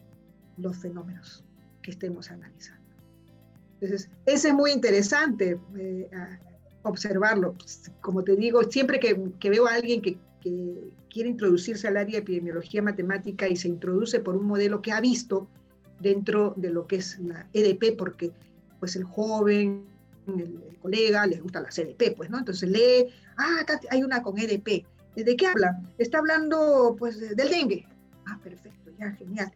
los 0.58 0.76
fenómenos 0.76 1.44
que 1.82 1.90
estemos 1.90 2.30
analizando. 2.30 2.79
Entonces, 3.80 4.10
ese 4.26 4.48
es 4.48 4.54
muy 4.54 4.72
interesante 4.72 5.58
eh, 5.78 6.10
observarlo. 6.82 7.54
Como 8.00 8.22
te 8.22 8.36
digo, 8.36 8.62
siempre 8.64 9.00
que, 9.00 9.14
veo 9.48 9.66
a 9.66 9.74
alguien 9.74 10.02
que, 10.02 10.18
quiere 11.10 11.28
introducirse 11.28 11.88
al 11.88 11.96
área 11.96 12.12
de 12.12 12.18
epidemiología 12.18 12.82
matemática 12.82 13.48
y 13.48 13.56
se 13.56 13.68
introduce 13.68 14.20
por 14.20 14.36
un 14.36 14.46
modelo 14.46 14.80
que 14.80 14.92
ha 14.92 15.00
visto 15.00 15.48
dentro 15.98 16.54
de 16.56 16.70
lo 16.70 16.86
que 16.86 16.96
es 16.96 17.18
la 17.18 17.46
EDP, 17.52 17.96
porque 17.98 18.30
pues 18.78 18.96
el 18.96 19.04
joven, 19.04 19.84
el, 20.28 20.78
colega, 20.80 21.26
les 21.26 21.42
gusta 21.42 21.60
la 21.60 21.68
EDP, 21.68 22.16
pues, 22.16 22.30
¿no? 22.30 22.38
Entonces 22.38 22.70
lee, 22.70 23.12
ah, 23.36 23.58
acá 23.60 23.80
hay 23.90 24.02
una 24.02 24.22
con 24.22 24.38
EDP. 24.38 24.86
¿De 25.16 25.36
qué 25.36 25.46
habla? 25.46 25.82
Está 25.98 26.18
hablando, 26.18 26.96
pues, 26.98 27.18
del 27.20 27.50
dengue. 27.50 27.84
Ah, 28.26 28.38
perfecto, 28.42 28.90
ya, 28.98 29.10
genial. 29.12 29.52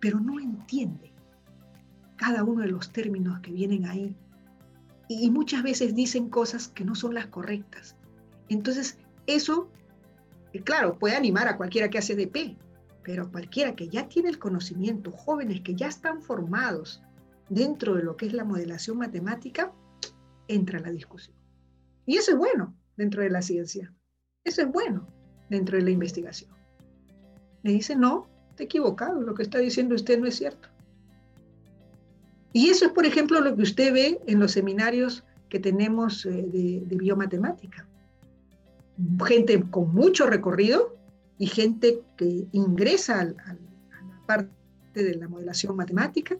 Pero 0.00 0.18
no 0.18 0.40
entiende 0.40 1.11
cada 2.16 2.44
uno 2.44 2.62
de 2.62 2.68
los 2.68 2.92
términos 2.92 3.40
que 3.40 3.52
vienen 3.52 3.86
ahí. 3.86 4.16
Y 5.08 5.30
muchas 5.30 5.62
veces 5.62 5.94
dicen 5.94 6.28
cosas 6.28 6.68
que 6.68 6.84
no 6.84 6.94
son 6.94 7.14
las 7.14 7.26
correctas. 7.26 7.96
Entonces, 8.48 8.98
eso, 9.26 9.68
eh, 10.52 10.62
claro, 10.62 10.98
puede 10.98 11.16
animar 11.16 11.48
a 11.48 11.56
cualquiera 11.56 11.90
que 11.90 11.98
hace 11.98 12.16
DP, 12.16 12.56
pero 13.02 13.30
cualquiera 13.30 13.74
que 13.74 13.88
ya 13.88 14.08
tiene 14.08 14.28
el 14.28 14.38
conocimiento, 14.38 15.10
jóvenes 15.10 15.60
que 15.62 15.74
ya 15.74 15.88
están 15.88 16.22
formados 16.22 17.02
dentro 17.48 17.94
de 17.94 18.02
lo 18.02 18.16
que 18.16 18.26
es 18.26 18.32
la 18.32 18.44
modelación 18.44 18.98
matemática, 18.98 19.72
entra 20.48 20.78
a 20.78 20.82
la 20.82 20.90
discusión. 20.90 21.36
Y 22.06 22.16
eso 22.16 22.32
es 22.32 22.38
bueno 22.38 22.74
dentro 22.96 23.22
de 23.22 23.30
la 23.30 23.42
ciencia. 23.42 23.92
Eso 24.44 24.62
es 24.62 24.68
bueno 24.70 25.08
dentro 25.50 25.76
de 25.76 25.84
la 25.84 25.90
investigación. 25.90 26.50
Me 27.62 27.72
dice, 27.72 27.94
no, 27.94 28.28
está 28.50 28.64
equivocado, 28.64 29.20
lo 29.20 29.34
que 29.34 29.42
está 29.42 29.58
diciendo 29.58 29.94
usted 29.94 30.18
no 30.18 30.26
es 30.26 30.36
cierto. 30.36 30.68
Y 32.52 32.68
eso 32.68 32.86
es, 32.86 32.92
por 32.92 33.06
ejemplo, 33.06 33.40
lo 33.40 33.56
que 33.56 33.62
usted 33.62 33.92
ve 33.92 34.20
en 34.26 34.38
los 34.38 34.52
seminarios 34.52 35.24
que 35.48 35.58
tenemos 35.58 36.26
eh, 36.26 36.30
de, 36.30 36.96
biomatemática. 36.96 37.86
Gente 39.26 39.62
con 39.70 39.92
mucho 39.94 40.26
recorrido 40.26 40.96
y 41.38 41.46
gente 41.46 42.00
que 42.16 42.46
ingresa 42.52 43.20
a 43.20 43.24
la 43.24 43.58
parte 44.26 44.50
de 44.94 45.14
la 45.16 45.28
modelación 45.28 45.76
matemática 45.76 46.36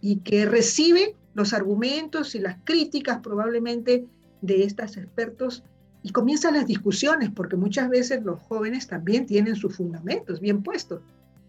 y 0.00 0.16
que 0.18 0.46
recibe 0.46 1.14
los 1.34 1.52
argumentos 1.52 2.34
y 2.34 2.38
las 2.38 2.56
críticas 2.64 3.20
probablemente 3.20 4.06
de 4.40 4.64
estos 4.64 4.96
expertos 4.96 5.64
y 6.02 6.10
comienzan 6.10 6.54
las 6.54 6.66
discusiones, 6.66 7.30
porque 7.30 7.56
muchas 7.56 7.88
veces 7.88 8.22
los 8.22 8.40
jóvenes 8.40 8.86
también 8.86 9.26
tienen 9.26 9.56
sus 9.56 9.76
fundamentos 9.76 10.40
bien 10.40 10.62
puestos. 10.62 11.02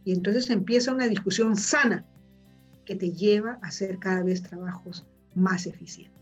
Y 0.04 0.14
entonces 0.14 0.50
empieza 0.50 0.92
una 0.92 1.08
discusión 1.08 1.56
sana 1.56 2.04
que 2.88 2.96
te 2.96 3.12
lleva 3.12 3.60
a 3.62 3.68
hacer 3.68 4.00
cada 4.00 4.24
vez 4.24 4.42
trabajos 4.42 5.06
más 5.36 5.68
eficientes. 5.68 6.18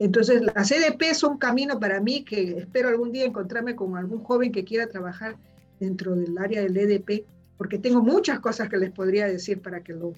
Entonces, 0.00 0.40
la 0.40 0.64
CDP 0.64 1.02
es 1.02 1.22
un 1.22 1.36
camino 1.36 1.78
para 1.78 2.00
mí 2.00 2.24
que 2.24 2.58
espero 2.58 2.88
algún 2.88 3.12
día 3.12 3.26
encontrarme 3.26 3.76
con 3.76 3.96
algún 3.98 4.24
joven 4.24 4.50
que 4.50 4.64
quiera 4.64 4.88
trabajar 4.88 5.36
dentro 5.78 6.16
del 6.16 6.36
área 6.38 6.62
del 6.62 6.76
EDP, 6.76 7.26
porque 7.58 7.78
tengo 7.78 8.02
muchas 8.02 8.40
cosas 8.40 8.70
que 8.70 8.78
les 8.78 8.90
podría 8.90 9.26
decir 9.26 9.60
para 9.60 9.84
que 9.84 9.92
lo, 9.92 10.14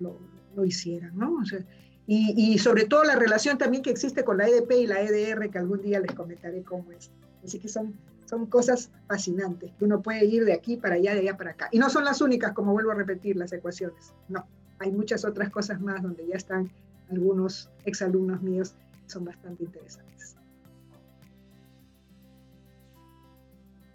lo, 0.00 0.64
hicieran, 0.64 1.14
¿no? 1.18 1.36
y, 2.06 2.32
y, 2.34 2.56
sobre 2.56 2.86
todo 2.86 3.04
la 3.04 3.14
relación 3.14 3.58
también 3.58 3.82
que 3.82 3.90
existe 3.90 4.24
con 4.24 4.38
la 4.38 4.48
EDP 4.48 4.70
y 4.72 4.86
la 4.86 5.02
EDR, 5.02 5.50
que 5.50 5.58
algún 5.58 5.82
día 5.82 6.00
les 6.00 6.14
comentaré 6.14 6.62
cómo 6.62 6.92
es. 6.92 7.10
Así 7.44 7.58
que 7.58 7.68
son, 7.68 7.94
son 8.24 8.46
cosas 8.46 8.90
fascinantes, 9.06 9.70
que 9.78 9.84
uno 9.84 10.00
puede 10.00 10.24
ir 10.24 10.46
de 10.46 10.54
aquí 10.54 10.78
para 10.78 10.94
allá, 10.94 11.12
de 11.12 11.20
allá 11.20 11.36
para 11.36 11.50
acá. 11.50 11.68
Y 11.72 11.78
no 11.78 11.90
son 11.90 12.06
las 12.06 12.22
únicas, 12.22 12.52
como 12.52 12.72
vuelvo 12.72 12.92
a 12.92 12.94
repetir, 12.94 13.36
las 13.36 13.52
ecuaciones, 13.52 14.14
no 14.30 14.46
hay 14.78 14.92
muchas 14.92 15.24
otras 15.24 15.50
cosas 15.50 15.80
más 15.80 16.02
donde 16.02 16.26
ya 16.26 16.36
están 16.36 16.70
algunos 17.10 17.70
exalumnos 17.84 18.42
míos, 18.42 18.74
son 19.06 19.24
bastante 19.24 19.64
interesantes. 19.64 20.36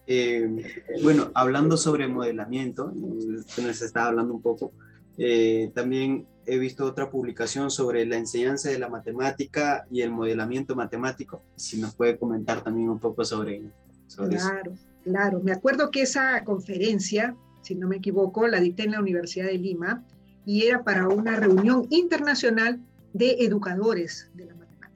Eh, 0.07 0.65
bueno, 1.03 1.31
hablando 1.33 1.77
sobre 1.77 2.07
modelamiento, 2.07 2.91
nos 2.91 3.81
estaba 3.81 4.07
hablando 4.07 4.33
un 4.33 4.41
poco, 4.41 4.73
eh, 5.17 5.71
también 5.73 6.25
he 6.45 6.57
visto 6.57 6.85
otra 6.85 7.09
publicación 7.09 7.69
sobre 7.69 8.05
la 8.05 8.17
enseñanza 8.17 8.69
de 8.69 8.79
la 8.79 8.89
matemática 8.89 9.85
y 9.91 10.01
el 10.01 10.11
modelamiento 10.11 10.75
matemático. 10.75 11.43
Si 11.55 11.79
nos 11.79 11.95
puede 11.95 12.17
comentar 12.17 12.63
también 12.63 12.89
un 12.89 12.99
poco 12.99 13.23
sobre, 13.23 13.61
sobre 14.07 14.37
claro, 14.37 14.73
eso. 14.73 14.83
Claro, 15.03 15.39
me 15.41 15.51
acuerdo 15.51 15.91
que 15.91 16.01
esa 16.01 16.43
conferencia, 16.43 17.35
si 17.61 17.75
no 17.75 17.87
me 17.87 17.97
equivoco, 17.97 18.47
la 18.47 18.59
dicté 18.59 18.83
en 18.83 18.91
la 18.91 18.99
Universidad 18.99 19.45
de 19.45 19.57
Lima 19.57 20.03
y 20.45 20.65
era 20.65 20.83
para 20.83 21.07
una 21.07 21.35
reunión 21.35 21.85
internacional 21.89 22.79
de 23.13 23.37
educadores 23.39 24.29
de 24.33 24.45
la 24.45 24.55
matemática. 24.55 24.89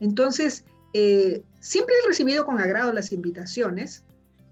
Entonces, 0.00 0.64
eh, 0.92 1.42
siempre 1.60 1.94
he 2.02 2.08
recibido 2.08 2.46
con 2.46 2.58
agrado 2.58 2.92
las 2.92 3.12
invitaciones. 3.12 4.04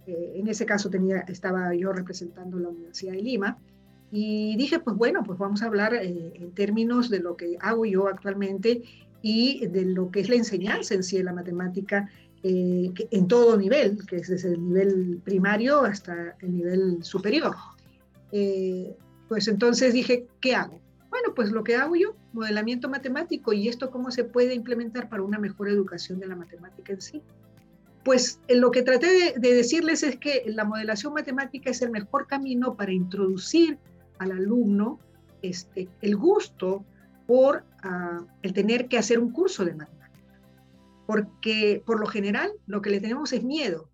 Eh, 0.07 0.35
en 0.37 0.49
ese 0.49 0.67
caso 0.67 0.91
tenía, 0.91 1.21
estaba 1.21 1.75
yo 1.75 1.93
representando 1.93 2.59
la 2.59 2.69
Universidad 2.69 3.13
de 3.13 3.23
Lima 3.23 3.59
y 4.13 4.55
dije, 4.57 4.79
pues 4.79 4.97
bueno, 4.97 5.23
pues 5.25 5.39
vamos 5.39 5.63
a 5.63 5.67
hablar 5.67 5.95
eh, 5.95 6.33
en 6.35 6.53
términos 6.53 7.11
de 7.11 7.21
lo 7.21 7.37
que 7.37 7.57
hago 7.61 7.85
yo 7.87 8.09
actualmente 8.09 8.83
y 9.23 9.67
de 9.67 9.87
lo 9.87 10.11
que 10.11 10.21
es 10.21 10.29
la 10.29 10.37
enseñanza 10.37 10.95
en 10.95 11.03
sí 11.03 11.17
de 11.17 11.25
la 11.25 11.33
matemática 11.33 12.11
en 12.47 13.27
todo 13.27 13.57
nivel, 13.57 14.05
que 14.07 14.17
es 14.17 14.29
desde 14.29 14.53
el 14.53 14.63
nivel 14.63 15.19
primario 15.25 15.81
hasta 15.81 16.37
el 16.41 16.55
nivel 16.55 17.03
superior. 17.03 17.57
Pues 19.35 19.49
entonces 19.49 19.93
dije, 19.93 20.29
¿qué 20.41 20.55
hago? 20.55 20.81
Bueno, 21.11 21.35
pues 21.35 21.51
lo 21.51 21.65
que 21.65 21.75
hago 21.75 21.97
yo, 21.97 22.15
modelamiento 22.33 22.89
matemático, 22.89 23.53
y 23.53 23.67
esto 23.67 23.91
cómo 23.91 24.13
se 24.13 24.23
puede 24.23 24.55
implementar 24.55 25.09
para 25.09 25.25
una 25.25 25.41
mejor 25.41 25.69
educación 25.69 26.21
de 26.21 26.29
la 26.29 26.37
matemática 26.37 26.93
en 26.93 27.01
sí. 27.01 27.21
Pues 28.05 28.39
lo 28.49 28.71
que 28.71 28.83
traté 28.83 29.35
de, 29.37 29.55
decirles 29.55 30.05
es 30.05 30.19
que 30.19 30.45
la 30.47 30.65
modelación 30.65 31.15
matemática 31.15 31.69
es 31.69 31.83
el 31.83 31.91
mejor 31.91 32.29
camino 32.29 32.77
para 32.77 32.93
introducir 32.93 33.77
al 34.19 34.31
alumno 34.31 35.01
este, 35.43 35.89
el 36.01 36.15
gusto 36.15 36.85
por 37.27 37.65
ah, 37.83 38.25
el 38.43 38.53
tener 38.53 38.87
que 38.87 38.99
hacer 38.99 39.19
un 39.19 39.33
curso 39.33 39.65
de 39.65 39.75
matemática. 39.75 40.23
Porque 41.09 41.83
por 41.85 41.99
lo 41.99 42.07
general 42.07 42.53
lo 42.69 42.81
que 42.81 42.91
le 42.91 43.01
tenemos 43.01 43.33
es 43.33 43.43
miedo, 43.43 43.91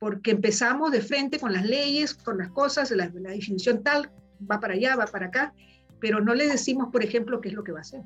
porque 0.00 0.32
empezamos 0.32 0.90
de 0.90 1.00
frente 1.00 1.38
con 1.38 1.52
las 1.52 1.64
leyes, 1.64 2.12
con 2.12 2.38
las 2.38 2.50
cosas, 2.50 2.90
la, 2.90 3.08
la 3.14 3.30
definición 3.30 3.84
tal, 3.84 4.10
va 4.50 4.60
para 4.60 4.74
allá, 4.74 4.96
va 4.96 5.06
para 5.06 5.26
acá, 5.26 5.54
pero 6.00 6.20
no 6.20 6.34
le 6.34 6.46
decimos, 6.46 6.88
por 6.90 7.02
ejemplo, 7.02 7.40
qué 7.40 7.48
es 7.48 7.54
lo 7.54 7.64
que 7.64 7.72
va 7.72 7.78
a 7.78 7.82
hacer 7.82 8.02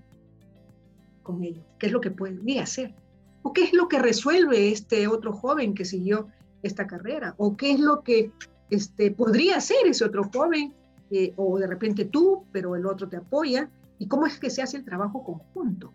con 1.23 1.43
ello, 1.43 1.63
qué 1.79 1.87
es 1.87 1.93
lo 1.93 2.01
que 2.01 2.11
puede 2.11 2.61
hacer, 2.61 2.95
o 3.43 3.53
qué 3.53 3.65
es 3.65 3.73
lo 3.73 3.89
que 3.89 3.99
resuelve 3.99 4.71
este 4.71 5.09
otro 5.09 5.33
joven 5.33 5.75
que 5.75 5.85
siguió 5.85 6.29
esta 6.63 6.87
carrera, 6.87 7.35
o 7.39 7.57
qué 7.57 7.73
es 7.73 7.81
lo 7.81 8.03
que 8.03 8.31
este, 8.71 9.11
podría 9.11 9.57
hacer 9.57 9.87
ese 9.87 10.05
otro 10.05 10.31
joven, 10.33 10.73
eh, 11.11 11.33
o 11.37 11.59
de 11.59 11.67
repente 11.67 12.05
tú, 12.05 12.45
pero 12.53 12.77
el 12.77 12.87
otro 12.87 13.09
te 13.09 13.17
apoya, 13.17 13.71
y 13.99 14.07
cómo 14.07 14.27
es 14.27 14.39
que 14.39 14.51
se 14.51 14.63
hace 14.63 14.77
el 14.77 14.85
trabajo 14.85 15.25
conjunto. 15.25 15.93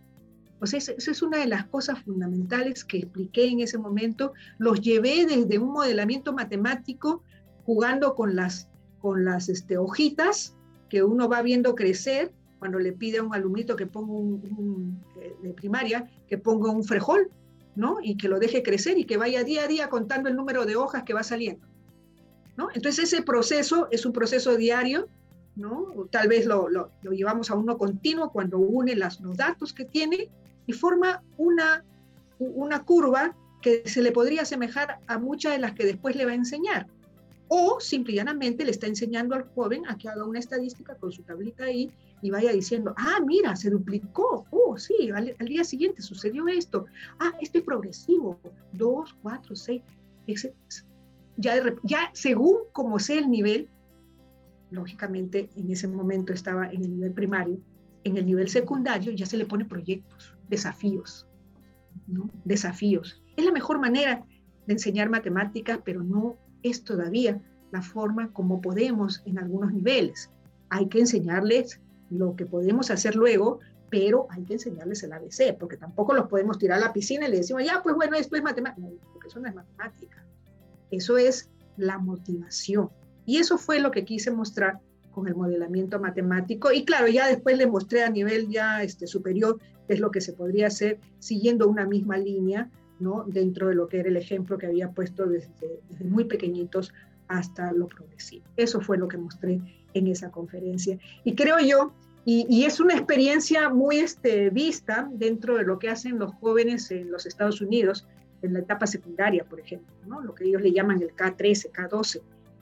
O 0.61 0.65
sea, 0.65 0.77
esa 0.77 0.93
es 0.93 1.21
una 1.21 1.37
de 1.37 1.47
las 1.47 1.65
cosas 1.67 2.03
fundamentales 2.03 2.83
que 2.83 2.97
expliqué 2.97 3.47
en 3.47 3.61
ese 3.61 3.77
momento. 3.77 4.33
Los 4.57 4.81
llevé 4.81 5.25
desde 5.25 5.57
un 5.57 5.71
modelamiento 5.71 6.33
matemático, 6.33 7.23
jugando 7.65 8.13
con 8.13 8.35
las 8.35 8.67
con 8.99 9.26
las 9.26 9.49
este, 9.49 9.77
hojitas 9.77 10.55
que 10.89 11.03
uno 11.03 11.30
va 11.30 11.41
viendo 11.41 11.76
crecer 11.76 12.31
cuando 12.57 12.80
le 12.80 12.91
pide 12.91 13.19
a 13.19 13.23
un 13.23 13.34
alumnito 13.34 13.76
que 13.76 13.88
ponga 13.88 14.11
un, 14.11 15.01
eh, 15.21 15.35
de 15.41 15.53
primaria, 15.53 16.09
que 16.27 16.38
ponga 16.38 16.69
un 16.69 16.84
frejol, 16.84 17.31
¿no? 17.76 17.97
Y 18.01 18.17
que 18.17 18.27
lo 18.27 18.39
deje 18.39 18.63
crecer 18.63 18.97
y 18.97 19.05
que 19.05 19.17
vaya 19.17 19.43
día 19.43 19.63
a 19.63 19.67
día 19.67 19.89
contando 19.89 20.30
el 20.30 20.35
número 20.35 20.65
de 20.65 20.76
hojas 20.76 21.03
que 21.03 21.13
va 21.13 21.23
saliendo, 21.23 21.65
¿no? 22.57 22.69
Entonces 22.73 23.13
ese 23.13 23.23
proceso 23.23 23.88
es 23.91 24.05
un 24.05 24.11
proceso 24.11 24.57
diario, 24.57 25.07
¿no? 25.55 26.07
tal 26.09 26.27
vez 26.27 26.45
lo, 26.45 26.69
lo, 26.69 26.91
llevamos 27.11 27.51
a 27.51 27.55
uno 27.55 27.77
continuo 27.77 28.31
cuando 28.31 28.59
une 28.59 28.95
las, 28.95 29.19
los 29.19 29.35
datos 29.35 29.73
que 29.73 29.84
tiene 29.84 30.30
y 30.65 30.73
forma 30.73 31.21
una, 31.38 31.84
una 32.39 32.84
curva 32.84 33.35
que 33.61 33.84
se 33.85 34.01
le 34.01 34.11
podría 34.11 34.43
asemejar 34.43 34.99
a 35.07 35.17
muchas 35.17 35.51
de 35.53 35.59
las 35.59 35.73
que 35.73 35.85
después 35.85 36.15
le 36.15 36.26
va 36.26 36.31
a 36.31 36.35
enseñar. 36.35 36.88
O 37.49 37.80
simplemente 37.80 38.63
le 38.63 38.71
está 38.71 38.85
enseñando 38.88 39.35
al 39.35 39.43
joven 39.55 39.84
a 39.88 39.97
que 39.97 40.07
haga 40.07 40.23
una 40.23 40.39
estadística 40.39 40.95
con 40.95 41.11
su 41.11 41.23
tablita 41.23 41.65
ahí 41.65 41.91
y 42.21 42.30
vaya 42.30 42.51
diciendo, 42.51 42.93
ah, 42.95 43.19
mira, 43.26 43.55
se 43.55 43.71
duplicó, 43.71 44.45
oh, 44.51 44.77
sí, 44.77 45.09
al, 45.11 45.35
día 45.39 45.63
siguiente 45.63 46.01
sucedió 46.01 46.47
esto, 46.47 46.85
ah, 47.19 47.31
esto 47.41 47.57
es 47.57 47.63
progresivo, 47.63 48.39
dos, 48.73 49.15
cuatro, 49.23 49.55
seis, 49.55 49.81
ya, 51.38 51.55
ya 51.84 52.11
según 52.13 52.57
como 52.71 52.99
sea 52.99 53.19
el 53.19 53.31
nivel, 53.31 53.67
lógicamente 54.69 55.49
en 55.55 55.71
ese 55.71 55.88
momento 55.88 56.34
estaba 56.34 56.67
en 56.67 56.84
el 56.84 56.91
nivel 56.91 57.13
primario, 57.13 57.59
en 58.03 58.17
el 58.17 58.26
nivel 58.27 58.49
secundario 58.49 59.11
ya 59.11 59.26
se 59.26 59.38
le 59.38 59.45
pone 59.45 59.65
proyectos, 59.65 60.35
desafíos, 60.49 61.27
¿no? 62.05 62.30
Desafíos. 62.45 63.23
Es 63.35 63.45
la 63.45 63.51
mejor 63.51 63.80
manera 63.80 64.23
de 64.67 64.73
enseñar 64.73 65.09
matemáticas, 65.09 65.80
pero 65.84 66.03
no 66.03 66.38
es 66.64 66.84
todavía 66.84 67.41
la 67.72 67.81
forma 67.81 68.31
como 68.34 68.61
podemos 68.61 69.22
en 69.26 69.40
algunos 69.40 69.73
niveles. 69.73 70.30
Hay 70.69 70.88
que 70.88 70.99
enseñarles 70.99 71.80
lo 72.10 72.36
que 72.36 72.45
podemos 72.45 72.91
hacer 72.91 73.15
luego, 73.15 73.60
pero 73.90 74.27
hay 74.30 74.44
que 74.44 74.53
enseñarles 74.53 75.03
el 75.03 75.14
ABC, 75.14 75.57
porque 75.60 75.77
tampoco 75.77 76.14
los 76.14 76.27
podemos 76.27 76.57
tirar 76.57 76.80
a 76.80 76.88
la 76.88 76.94
piscina 76.94 77.27
y 77.27 77.31
le 77.31 77.38
decimos, 77.38 77.64
ya, 77.64 77.81
pues 77.84 77.95
bueno, 77.95 78.15
esto 78.15 78.36
es 78.36 78.44
matemática. 78.44 78.88
No, 78.88 78.94
eso 79.26 79.40
no 79.40 79.48
es 79.48 79.56
matemática. 79.56 80.26
Eso 80.91 81.18
es 81.18 81.49
la 81.77 81.98
motivación. 81.98 82.90
Y 83.26 83.38
eso 83.38 83.57
fue 83.57 83.80
lo 83.80 83.91
que 83.91 84.06
quise 84.06 84.31
mostrar 84.31 84.80
con 85.11 85.27
el 85.27 85.36
modelamiento 85.36 85.99
matemático. 85.99 86.72
Y 86.72 86.86
claro, 86.86 87.07
ya 87.07 87.27
después 87.27 87.57
le 87.57 87.68
mostré 87.68 88.03
a 88.03 88.10
nivel 88.10 88.49
ya 88.49 88.84
este, 88.84 89.07
superior 89.07 89.60
qué 89.88 89.94
es 89.94 89.99
lo 89.99 90.11
que 90.11 90.22
se 90.22 90.34
podría 90.34 90.68
hacer 90.68 90.99
siguiendo 91.19 91.68
una 91.68 91.86
misma 91.86 92.18
línea, 92.18 92.69
¿no? 92.99 93.23
Dentro 93.27 93.69
de 93.69 93.76
lo 93.76 93.88
que 93.88 93.99
era 93.99 94.09
el 94.09 94.17
ejemplo 94.17 94.57
que 94.57 94.67
había 94.67 94.91
puesto 94.91 95.26
desde, 95.26 95.81
muy 96.03 96.26
pequeñitos 96.26 96.93
hasta 97.27 97.71
lo 97.71 97.88
progresivo. 97.88 98.45
Eso 98.57 98.81
fue 98.81 98.97
lo 98.97 99.07
que 99.07 99.17
mostré 99.17 99.61
en 99.93 100.07
esa 100.07 100.31
conferencia. 100.31 100.97
Y 101.23 101.35
creo 101.35 101.59
yo, 101.59 101.93
y, 102.26 102.63
es 102.65 102.80
una 102.80 102.93
experiencia 102.93 103.69
muy 103.69 103.97
este, 103.97 104.49
vista 104.49 105.09
dentro 105.11 105.57
de 105.57 105.63
lo 105.63 105.80
que 105.80 105.89
hacen 105.89 106.19
los 106.19 106.34
jóvenes 106.35 106.91
en 106.91 107.11
los 107.11 107.26
Estados 107.26 107.59
Unidos, 107.61 108.05
en 108.41 108.53
la 108.53 108.59
etapa 108.59 108.85
secundaria, 108.88 109.43
por 109.43 109.59
ejemplo, 109.59 109.93
¿no? 110.05 110.21
lo 110.21 110.35
que 110.35 110.45
ellos 110.45 110.61
le 110.61 110.71
llaman 110.71 111.01
el 111.01 111.15
K13, 111.15 111.71
K12. 111.71 112.21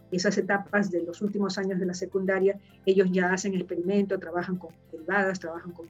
Esas 0.10 0.38
etapas 0.38 0.90
de 0.90 1.04
los 1.04 1.22
últimos 1.22 1.58
años 1.58 1.80
de 1.80 1.86
la 1.86 1.94
secundaria, 1.94 2.58
ellos 2.86 3.10
ya 3.12 3.34
hacen 3.34 3.56
experimento, 3.56 4.18
trabajan 4.18 4.56
con 4.56 4.72
derivadas, 4.90 5.40
trabajan 5.40 5.72
con 5.72 5.88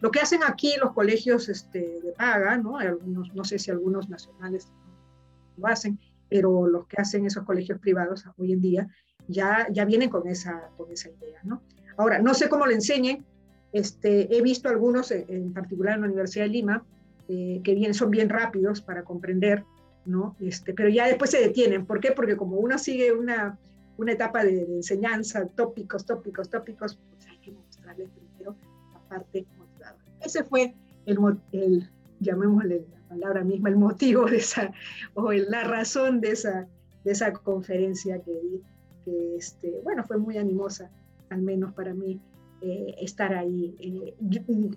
Lo 0.00 0.10
que 0.10 0.20
hacen 0.20 0.42
aquí 0.44 0.74
los 0.80 0.92
colegios 0.92 1.48
este, 1.48 2.00
de 2.00 2.12
paga, 2.12 2.56
¿no? 2.56 2.78
Algunos, 2.78 3.34
no 3.34 3.44
sé 3.44 3.58
si 3.58 3.70
algunos 3.70 4.08
nacionales 4.08 4.72
lo 5.56 5.66
hacen, 5.66 5.98
pero 6.28 6.66
los 6.66 6.86
que 6.86 7.00
hacen 7.00 7.26
esos 7.26 7.44
colegios 7.44 7.78
privados 7.78 8.24
hoy 8.36 8.52
en 8.52 8.60
día 8.60 8.88
ya, 9.28 9.66
ya 9.70 9.84
vienen 9.84 10.10
con 10.10 10.26
esa, 10.28 10.70
con 10.76 10.90
esa 10.90 11.10
idea, 11.10 11.40
¿no? 11.44 11.62
Ahora, 11.96 12.18
no 12.18 12.34
sé 12.34 12.48
cómo 12.48 12.66
lo 12.66 12.72
enseñen, 12.72 13.24
este, 13.72 14.36
he 14.36 14.42
visto 14.42 14.68
algunos, 14.68 15.10
en 15.10 15.52
particular 15.52 15.94
en 15.94 16.02
la 16.02 16.06
Universidad 16.06 16.44
de 16.44 16.50
Lima, 16.50 16.84
eh, 17.28 17.60
que 17.64 17.74
bien, 17.74 17.94
son 17.94 18.10
bien 18.10 18.28
rápidos 18.28 18.80
para 18.80 19.02
comprender, 19.02 19.64
¿no? 20.04 20.36
Este, 20.40 20.74
pero 20.74 20.88
ya 20.88 21.06
después 21.06 21.30
se 21.30 21.40
detienen. 21.40 21.86
¿Por 21.86 22.00
qué? 22.00 22.12
Porque 22.12 22.36
como 22.36 22.56
uno 22.56 22.78
sigue 22.78 23.12
una, 23.12 23.58
una 23.96 24.12
etapa 24.12 24.44
de, 24.44 24.62
enseñanza, 24.62 25.46
tópicos, 25.46 26.04
tópicos, 26.04 26.50
tópicos, 26.50 26.98
pues 27.10 27.26
hay 27.26 27.38
que 27.38 27.52
mostrarles 27.52 28.10
parte 29.08 29.46
motivadora. 29.56 30.04
Ese 30.20 30.44
fue 30.44 30.74
el, 31.06 31.18
el 31.52 31.90
llamémosle 32.20 32.86
la 32.90 33.08
palabra 33.08 33.44
misma, 33.44 33.68
el 33.68 33.76
motivo 33.76 34.26
de 34.26 34.38
esa, 34.38 34.72
o 35.14 35.32
la 35.32 35.64
razón 35.64 36.20
de 36.20 36.30
esa, 36.30 36.66
de 37.04 37.12
esa 37.12 37.32
conferencia 37.32 38.20
que 38.22 38.32
di 38.32 38.62
que 39.04 39.36
este, 39.36 39.80
bueno, 39.82 40.02
fue 40.04 40.16
muy 40.16 40.38
animosa, 40.38 40.90
al 41.28 41.42
menos 41.42 41.74
para 41.74 41.92
mí, 41.92 42.20
eh, 42.62 42.94
estar 43.00 43.34
ahí. 43.34 43.74
Eh, 43.78 44.14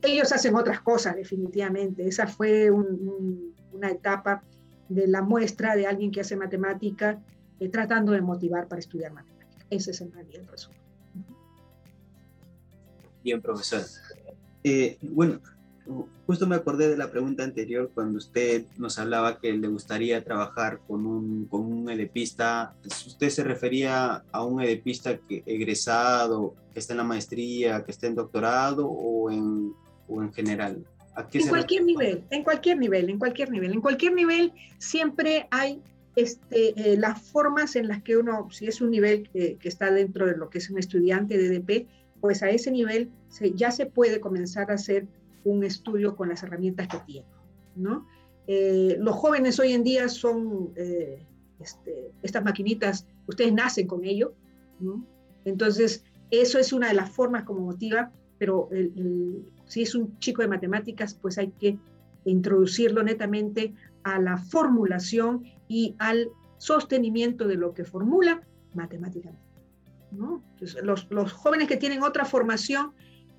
ellos 0.03 0.31
hacen 0.33 0.55
otras 0.55 0.81
cosas, 0.81 1.15
definitivamente. 1.15 2.05
Esa 2.05 2.27
fue 2.27 2.69
una 2.69 3.89
etapa 3.89 4.43
de 4.89 5.07
la 5.07 5.21
muestra 5.21 5.75
de 5.75 5.87
alguien 5.87 6.11
que 6.11 6.21
hace 6.21 6.35
matemática 6.35 7.21
eh, 7.59 7.69
tratando 7.69 8.11
de 8.11 8.21
motivar 8.21 8.67
para 8.67 8.79
estudiar 8.79 9.13
matemática. 9.13 9.65
Ese 9.69 9.91
es 9.91 10.01
en 10.01 10.11
realidad 10.11 10.41
el 10.41 10.47
resumen. 10.47 10.79
Bien, 13.23 13.41
profesor. 13.41 13.81
Bueno, 15.01 15.39
justo 16.25 16.47
me 16.47 16.55
acordé 16.55 16.89
de 16.89 16.97
la 16.97 17.09
pregunta 17.09 17.43
anterior 17.43 17.91
cuando 17.93 18.17
usted 18.17 18.65
nos 18.77 18.99
hablaba 18.99 19.39
que 19.39 19.53
le 19.53 19.67
gustaría 19.67 20.23
trabajar 20.23 20.79
con 20.87 21.05
un, 21.05 21.45
con 21.45 21.61
un 21.61 21.89
edepista. 21.89 22.75
¿Usted 22.85 23.29
se 23.29 23.43
refería 23.43 24.23
a 24.31 24.43
un 24.43 24.61
edepista 24.61 25.17
que, 25.17 25.43
egresado, 25.45 26.55
que 26.73 26.79
está 26.79 26.93
en 26.93 26.97
la 26.97 27.03
maestría, 27.03 27.83
que 27.83 27.91
está 27.91 28.07
en 28.07 28.15
doctorado 28.15 28.87
o 28.87 29.31
en, 29.31 29.73
o 30.07 30.21
en 30.21 30.33
general? 30.33 30.85
en 31.33 31.47
cualquier 31.47 31.83
nivel, 31.83 32.23
en 32.29 32.43
cualquier 32.43 32.77
nivel, 32.77 33.09
en 33.09 33.17
cualquier 33.17 33.49
nivel. 33.49 33.73
En 33.73 33.81
cualquier 33.81 34.13
nivel 34.13 34.53
siempre 34.77 35.47
hay 35.49 35.81
este, 36.15 36.93
eh, 36.93 36.97
las 36.97 37.21
formas 37.21 37.75
en 37.75 37.87
las 37.87 38.03
que 38.03 38.17
uno, 38.17 38.49
si 38.51 38.67
es 38.67 38.81
un 38.81 38.91
nivel 38.91 39.29
que, 39.29 39.57
que, 39.57 39.67
está 39.67 39.91
dentro 39.91 40.27
de 40.27 40.37
lo 40.37 40.49
que 40.49 40.59
es 40.59 40.69
un 40.69 40.77
estudiante 40.77 41.37
de 41.37 41.55
EDP, 41.55 41.87
pues 42.21 42.43
a 42.43 42.49
ese 42.49 42.71
nivel 42.71 43.11
ya 43.55 43.71
se 43.71 43.85
puede 43.85 44.19
comenzar 44.19 44.71
a 44.71 44.75
hacer 44.75 45.07
un 45.43 45.63
estudio 45.63 46.15
con 46.15 46.29
las 46.29 46.43
herramientas 46.43 46.87
que 46.87 46.99
tiene. 47.05 47.27
¿no? 47.75 48.07
Eh, 48.47 48.97
los 48.99 49.15
jóvenes 49.15 49.59
hoy 49.59 49.73
en 49.73 49.83
día 49.83 50.09
son 50.09 50.71
eh, 50.75 51.23
este, 51.59 52.11
estas 52.21 52.43
maquinitas, 52.43 53.05
ustedes 53.27 53.53
nacen 53.53 53.87
con 53.87 54.03
ello, 54.05 54.33
entonces 55.45 56.03
eso 56.31 56.59
es 56.59 56.71
una 56.73 56.89
de 56.89 56.93
las 56.93 57.09
formas 57.09 57.43
como 57.43 57.61
motiva, 57.61 58.11
pero 58.37 58.69
si 59.65 59.81
es 59.81 59.95
un 59.95 60.17
chico 60.19 60.41
de 60.41 60.47
matemáticas, 60.47 61.15
pues 61.15 61.37
hay 61.37 61.49
que 61.59 61.77
introducirlo 62.25 63.03
netamente 63.03 63.73
a 64.03 64.19
la 64.19 64.37
formulación 64.37 65.43
y 65.67 65.95
al 65.99 66.29
sostenimiento 66.57 67.47
de 67.47 67.55
lo 67.55 67.73
que 67.73 67.83
formula 67.83 68.41
matemáticamente. 68.73 69.46
Los, 70.83 71.07
los 71.09 71.33
jóvenes 71.33 71.67
que 71.67 71.77
tienen 71.77 72.03
otra 72.03 72.25
formación 72.25 72.93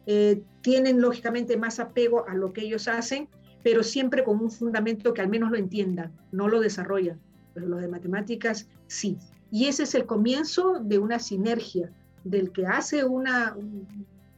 eh, 0.07 0.43
tienen 0.63 1.03
lógicamente 1.03 1.57
más 1.59 1.79
apego 1.79 2.27
a 2.27 2.35
lo 2.35 2.53
que 2.53 2.63
ellos 2.63 2.89
hacen, 2.89 3.29
pero 3.63 3.83
siempre 3.83 4.25
con 4.25 4.41
un 4.41 4.51
fundamento 4.51 5.13
que 5.13 5.21
al 5.21 5.29
menos 5.29 5.51
lo 5.51 5.59
entiendan, 5.59 6.13
no 6.33 6.49
lo 6.49 6.61
desarrollan, 6.61 7.21
pero 7.53 7.69
los 7.69 7.81
de 7.81 7.89
matemáticas 7.89 8.69
sí. 8.87 9.19
Y 9.51 9.67
ese 9.67 9.83
es 9.83 9.95
el 9.95 10.07
comienzo 10.07 10.81
de 10.81 10.99
una 10.99 11.19
sinergia 11.19 11.93
del 12.25 12.53
que 12.53 12.67
hace 12.67 13.05
una, 13.05 13.55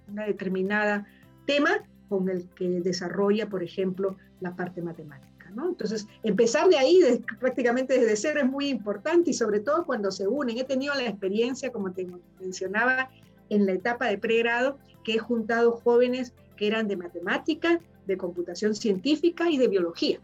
una 0.08 0.24
determinada 0.24 1.06
tema 1.46 1.84
con 2.08 2.28
el 2.28 2.48
que 2.50 2.80
desarrolla, 2.80 3.48
por 3.48 3.62
ejemplo, 3.62 4.16
la 4.40 4.56
parte 4.56 4.82
matemática. 4.82 5.29
Entonces, 5.56 6.06
empezar 6.22 6.68
de 6.68 6.76
ahí, 6.76 7.00
prácticamente 7.38 7.98
desde 7.98 8.16
cero, 8.16 8.40
es 8.40 8.48
muy 8.48 8.68
importante 8.68 9.30
y 9.30 9.34
sobre 9.34 9.60
todo 9.60 9.84
cuando 9.84 10.10
se 10.10 10.26
unen. 10.26 10.58
He 10.58 10.64
tenido 10.64 10.94
la 10.94 11.06
experiencia, 11.06 11.72
como 11.72 11.92
te 11.92 12.06
mencionaba, 12.40 13.10
en 13.48 13.66
la 13.66 13.72
etapa 13.72 14.06
de 14.06 14.18
pregrado, 14.18 14.78
que 15.04 15.14
he 15.14 15.18
juntado 15.18 15.72
jóvenes 15.72 16.34
que 16.56 16.66
eran 16.66 16.88
de 16.88 16.96
matemática, 16.96 17.80
de 18.06 18.16
computación 18.16 18.74
científica 18.74 19.50
y 19.50 19.58
de 19.58 19.68
biología. 19.68 20.20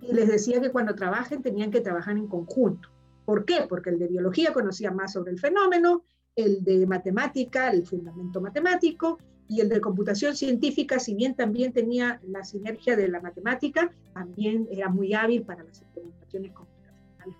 Y 0.00 0.12
les 0.12 0.28
decía 0.28 0.60
que 0.60 0.70
cuando 0.70 0.94
trabajen 0.94 1.42
tenían 1.42 1.70
que 1.70 1.80
trabajar 1.80 2.16
en 2.16 2.26
conjunto. 2.26 2.88
¿Por 3.24 3.44
qué? 3.44 3.66
Porque 3.68 3.90
el 3.90 3.98
de 3.98 4.08
biología 4.08 4.52
conocía 4.52 4.90
más 4.90 5.12
sobre 5.12 5.30
el 5.30 5.38
fenómeno, 5.38 6.04
el 6.34 6.64
de 6.64 6.86
matemática, 6.86 7.70
el 7.70 7.86
fundamento 7.86 8.40
matemático, 8.40 9.18
y 9.52 9.60
el 9.60 9.68
de 9.68 9.82
computación 9.82 10.34
científica, 10.34 10.98
si 10.98 11.14
bien 11.14 11.34
también 11.34 11.74
tenía 11.74 12.18
la 12.26 12.42
sinergia 12.42 12.96
de 12.96 13.06
la 13.08 13.20
matemática, 13.20 13.92
también 14.14 14.66
era 14.70 14.88
muy 14.88 15.12
hábil 15.12 15.42
para 15.42 15.62
las 15.62 15.82
implementaciones 15.82 16.52
computacionales. 16.52 17.36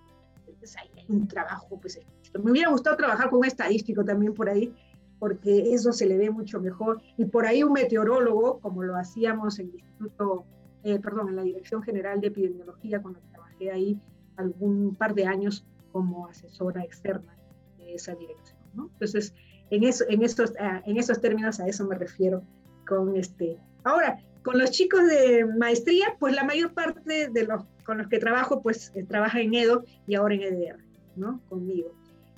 Entonces 0.46 0.76
ahí 0.76 0.90
hay 0.98 1.06
un 1.08 1.26
trabajo, 1.26 1.80
pues, 1.80 1.98
me 2.42 2.50
hubiera 2.50 2.68
gustado 2.68 2.98
trabajar 2.98 3.30
con 3.30 3.38
un 3.38 3.46
estadístico 3.46 4.04
también 4.04 4.34
por 4.34 4.50
ahí, 4.50 4.74
porque 5.18 5.72
eso 5.72 5.90
se 5.90 6.04
le 6.04 6.18
ve 6.18 6.30
mucho 6.30 6.60
mejor. 6.60 7.00
Y 7.16 7.24
por 7.24 7.46
ahí 7.46 7.62
un 7.62 7.72
meteorólogo, 7.72 8.58
como 8.60 8.82
lo 8.82 8.94
hacíamos 8.96 9.58
en 9.58 9.70
el 9.70 9.76
Instituto, 9.76 10.44
eh, 10.84 10.98
perdón, 10.98 11.30
en 11.30 11.36
la 11.36 11.42
Dirección 11.42 11.82
General 11.82 12.20
de 12.20 12.26
Epidemiología, 12.26 13.00
cuando 13.00 13.20
trabajé 13.30 13.70
ahí 13.70 13.98
algún 14.36 14.96
par 14.96 15.14
de 15.14 15.24
años 15.24 15.64
como 15.92 16.26
asesora 16.26 16.84
externa 16.84 17.38
de 17.78 17.94
esa 17.94 18.14
dirección. 18.14 18.58
¿no? 18.74 18.90
Entonces, 18.92 19.32
en, 19.76 19.84
eso, 19.84 20.04
en, 20.08 20.22
estos, 20.22 20.52
ah, 20.58 20.82
en 20.86 20.96
esos 20.96 21.20
términos 21.20 21.60
a 21.60 21.66
eso 21.66 21.84
me 21.86 21.96
refiero 21.96 22.42
con 22.86 23.16
este. 23.16 23.58
Ahora, 23.84 24.18
con 24.42 24.58
los 24.58 24.70
chicos 24.70 25.06
de 25.08 25.44
maestría, 25.44 26.16
pues 26.18 26.34
la 26.34 26.44
mayor 26.44 26.72
parte 26.72 27.28
de 27.28 27.44
los 27.44 27.64
con 27.84 27.98
los 27.98 28.06
que 28.06 28.18
trabajo, 28.18 28.62
pues 28.62 28.92
eh, 28.94 29.02
trabaja 29.02 29.40
en 29.40 29.54
EDO 29.54 29.84
y 30.06 30.14
ahora 30.14 30.34
en 30.34 30.42
EDR, 30.42 30.78
¿no? 31.16 31.40
Conmigo 31.48 31.92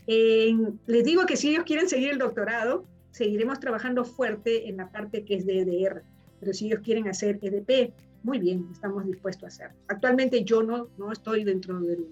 les 0.06 1.04
digo 1.04 1.26
que 1.26 1.36
si 1.36 1.50
ellos 1.50 1.64
quieren 1.64 1.88
seguir 1.88 2.10
el 2.10 2.18
doctorado, 2.18 2.84
seguiremos 3.10 3.60
trabajando 3.60 4.04
fuerte 4.04 4.68
en 4.68 4.76
la 4.76 4.90
parte 4.90 5.24
que 5.24 5.36
es 5.36 5.46
de 5.46 5.60
EDR, 5.60 6.02
pero 6.40 6.52
si 6.52 6.66
ellos 6.66 6.80
quieren 6.80 7.08
hacer 7.08 7.38
EDP, 7.40 7.92
muy 8.22 8.38
bien, 8.38 8.68
estamos 8.72 9.06
dispuestos 9.06 9.44
a 9.44 9.46
hacerlo. 9.48 9.76
Actualmente 9.88 10.44
yo 10.44 10.62
no, 10.62 10.88
no 10.98 11.12
estoy 11.12 11.44
dentro 11.44 11.78
del, 11.80 12.06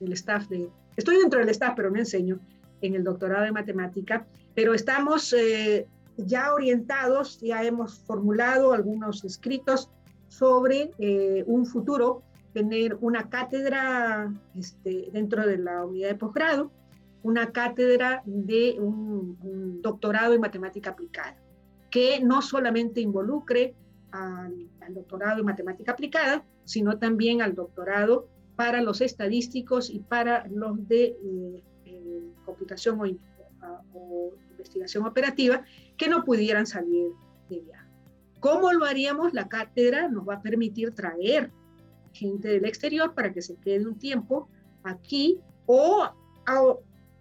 del 0.00 0.12
staff 0.12 0.48
de... 0.48 0.68
Estoy 0.96 1.18
dentro 1.18 1.38
del 1.40 1.48
staff, 1.50 1.74
pero 1.76 1.90
no 1.90 1.98
enseño 1.98 2.40
en 2.80 2.94
el 2.94 3.04
doctorado 3.04 3.44
de 3.44 3.52
matemática, 3.52 4.26
pero 4.56 4.72
estamos 4.72 5.34
eh, 5.34 5.86
ya 6.16 6.54
orientados, 6.54 7.38
ya 7.40 7.62
hemos 7.62 7.98
formulado 8.00 8.72
algunos 8.72 9.22
escritos 9.22 9.90
sobre 10.28 10.92
eh, 10.98 11.44
un 11.46 11.66
futuro, 11.66 12.22
tener 12.54 12.96
una 13.02 13.28
cátedra 13.28 14.32
este, 14.54 15.10
dentro 15.12 15.46
de 15.46 15.58
la 15.58 15.84
unidad 15.84 16.08
de 16.08 16.14
posgrado, 16.14 16.70
una 17.22 17.52
cátedra 17.52 18.22
de 18.24 18.76
un, 18.80 19.82
doctorado 19.82 20.32
en 20.32 20.40
matemática 20.40 20.90
aplicada, 20.90 21.36
que 21.90 22.20
no 22.20 22.40
solamente 22.40 23.02
involucre 23.02 23.74
al, 24.10 24.68
doctorado 24.88 25.40
en 25.40 25.44
matemática 25.44 25.92
aplicada, 25.92 26.44
sino 26.64 26.98
también 26.98 27.42
al 27.42 27.54
doctorado 27.54 28.26
para 28.56 28.80
los 28.80 29.02
estadísticos 29.02 29.90
y 29.90 29.98
para 29.98 30.46
los 30.48 30.88
de 30.88 31.14
eh, 31.84 32.32
computación 32.46 32.98
o, 33.92 34.32
investigación 34.66 35.06
operativa 35.06 35.64
que 35.96 36.08
no 36.08 36.24
pudieran 36.24 36.66
salir 36.66 37.10
de 37.48 37.60
viaje. 37.60 37.86
¿Cómo 38.40 38.72
lo 38.72 38.84
haríamos? 38.84 39.32
La 39.32 39.48
cátedra 39.48 40.08
nos 40.08 40.28
va 40.28 40.34
a 40.34 40.42
permitir 40.42 40.94
traer 40.94 41.50
gente 42.12 42.48
del 42.48 42.64
exterior 42.64 43.14
para 43.14 43.32
que 43.32 43.42
se 43.42 43.56
quede 43.56 43.86
un 43.86 43.98
tiempo 43.98 44.48
aquí 44.82 45.38
o 45.66 46.08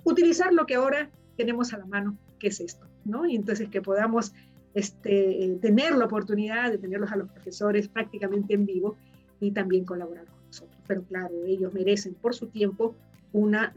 utilizar 0.04 0.54
lo 0.54 0.66
que 0.66 0.76
ahora 0.76 1.10
tenemos 1.38 1.74
a 1.74 1.78
la 1.78 1.86
mano, 1.86 2.18
que 2.40 2.48
es 2.48 2.60
esto, 2.60 2.88
¿no? 3.04 3.26
Y 3.26 3.36
entonces 3.36 3.70
que 3.70 3.82
podamos 3.82 4.34
este, 4.74 5.58
tener 5.62 5.96
la 5.96 6.06
oportunidad 6.06 6.72
de 6.72 6.78
tenerlos 6.78 7.12
a 7.12 7.16
los 7.16 7.30
profesores 7.30 7.88
prácticamente 7.88 8.54
en 8.54 8.66
vivo 8.66 8.98
y 9.40 9.52
también 9.52 9.86
colaborar 9.86 10.26
con 10.26 10.46
nosotros. 10.48 10.82
Pero 10.88 11.04
claro, 11.04 11.34
ellos 11.46 11.74
merecen 11.74 12.14
por 12.14 12.36
su 12.36 12.48
tiempo 12.48 12.96
una 13.34 13.74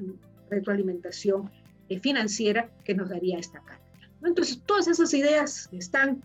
retroalimentación 0.51 1.51
financiera 2.03 2.71
que 2.85 2.95
nos 2.95 3.09
daría 3.09 3.39
esta 3.39 3.61
cátedra. 3.61 4.11
Entonces, 4.25 4.61
todas 4.67 4.89
esas 4.89 5.15
ideas 5.15 5.69
están 5.73 6.23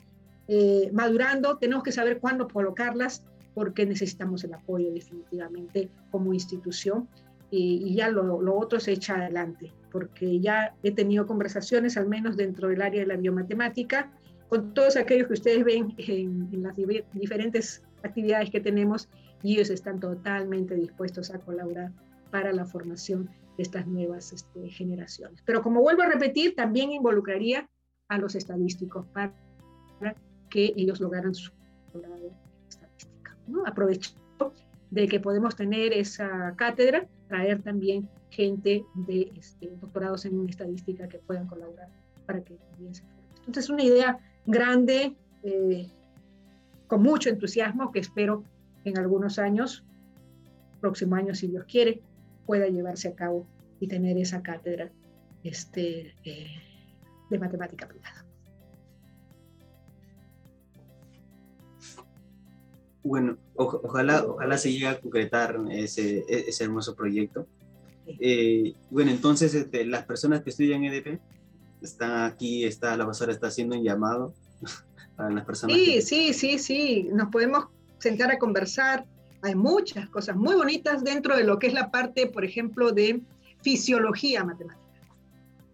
eh, 0.47 0.89
madurando, 0.91 1.57
tenemos 1.57 1.83
que 1.83 1.91
saber 1.91 2.19
cuándo 2.19 2.47
colocarlas 2.47 3.23
porque 3.53 3.85
necesitamos 3.85 4.43
el 4.43 4.53
apoyo 4.53 4.91
definitivamente 4.91 5.89
como 6.11 6.33
institución 6.33 7.07
y, 7.49 7.93
ya 7.93 8.09
lo, 8.09 8.41
lo, 8.41 8.57
otro 8.57 8.79
se 8.79 8.93
echa 8.93 9.15
adelante, 9.15 9.71
porque 9.91 10.39
ya 10.39 10.73
he 10.81 10.91
tenido 10.91 11.27
conversaciones, 11.27 11.97
al 11.97 12.07
menos 12.07 12.35
dentro 12.35 12.67
del 12.67 12.81
área 12.81 13.01
de 13.01 13.05
la 13.05 13.15
biomatemática, 13.15 14.11
con 14.53 14.73
todos 14.75 14.97
aquellos 14.97 15.27
que 15.27 15.33
ustedes 15.33 15.63
ven 15.63 15.95
en, 15.97 16.61
las 16.61 16.75
diferentes 17.13 17.81
actividades 18.03 18.51
que 18.51 18.59
tenemos 18.59 19.09
y 19.41 19.53
ellos 19.53 19.71
están 19.71 19.99
totalmente 19.99 20.75
dispuestos 20.75 21.31
a 21.31 21.39
colaborar 21.39 21.91
para 22.29 22.53
la 22.53 22.63
formación 22.63 23.29
de 23.57 23.63
estas 23.63 23.87
nuevas 23.87 24.33
este, 24.33 24.69
generaciones. 24.69 25.41
Pero 25.45 25.61
como 25.61 25.81
vuelvo 25.81 26.01
a 26.03 26.07
repetir, 26.07 26.55
también 26.55 26.91
involucraría 26.91 27.69
a 28.07 28.17
los 28.17 28.35
estadísticos 28.35 29.05
para 29.07 29.33
que 30.49 30.73
ellos 30.75 30.99
lograran 30.99 31.33
su 31.33 31.51
estadística. 32.69 33.35
¿no? 33.47 33.65
Aprovecho 33.65 34.11
de 34.91 35.07
que 35.07 35.19
podemos 35.19 35.55
tener 35.55 35.93
esa 35.93 36.53
cátedra 36.55 37.07
traer 37.27 37.63
también 37.63 38.07
gente 38.29 38.85
de 38.93 39.31
este, 39.35 39.75
doctorados 39.81 40.25
en 40.25 40.47
estadística 40.47 41.07
que 41.07 41.17
puedan 41.17 41.47
colaborar 41.47 41.89
para 42.27 42.43
que 42.43 42.53
también 42.71 42.93
se 42.93 43.03
Entonces, 43.39 43.69
una 43.71 43.83
idea 43.83 44.19
grande, 44.45 45.15
eh, 45.41 45.89
con 46.87 47.01
mucho 47.01 47.29
entusiasmo, 47.29 47.91
que 47.91 47.99
espero 47.99 48.43
en 48.85 48.99
algunos 48.99 49.39
años, 49.39 49.83
próximo 50.79 51.15
año 51.15 51.33
si 51.33 51.47
Dios 51.47 51.65
quiere, 51.65 52.01
pueda 52.45 52.67
llevarse 52.67 53.07
a 53.07 53.15
cabo 53.15 53.47
y 53.79 53.87
tener 53.87 54.17
esa 54.17 54.41
cátedra 54.41 54.91
este, 55.43 56.15
eh, 56.23 56.47
de 57.29 57.39
matemática 57.39 57.85
aplicada. 57.85 58.25
Bueno, 63.03 63.37
ojalá, 63.55 64.23
ojalá 64.23 64.57
se 64.57 64.71
llegue 64.71 64.87
a 64.87 64.99
concretar 64.99 65.59
ese, 65.71 66.23
ese 66.29 66.63
hermoso 66.63 66.95
proyecto. 66.95 67.45
Eh, 68.07 68.73
bueno, 68.89 69.11
entonces 69.11 69.53
este, 69.53 69.85
las 69.85 70.05
personas 70.05 70.41
que 70.41 70.49
estudian 70.49 70.83
EDP 70.85 71.19
están 71.81 72.23
aquí, 72.23 72.63
está, 72.63 72.95
la 72.95 73.03
profesora 73.03 73.33
está 73.33 73.47
haciendo 73.47 73.75
un 73.75 73.83
llamado 73.83 74.33
para 75.17 75.29
las 75.29 75.45
personas. 75.45 75.75
Sí, 75.75 76.01
sí, 76.01 76.33
sí, 76.33 76.59
sí, 76.59 77.09
nos 77.11 77.29
podemos 77.29 77.67
sentar 77.99 78.31
a 78.31 78.37
conversar. 78.37 79.05
Hay 79.43 79.55
muchas 79.55 80.09
cosas 80.09 80.37
muy 80.37 80.55
bonitas 80.55 81.03
dentro 81.03 81.35
de 81.35 81.43
lo 81.43 81.59
que 81.59 81.67
es 81.67 81.73
la 81.73 81.91
parte, 81.91 82.27
por 82.27 82.45
ejemplo, 82.45 82.93
de 82.93 83.21
fisiología 83.61 84.41
matemática. 84.45 84.81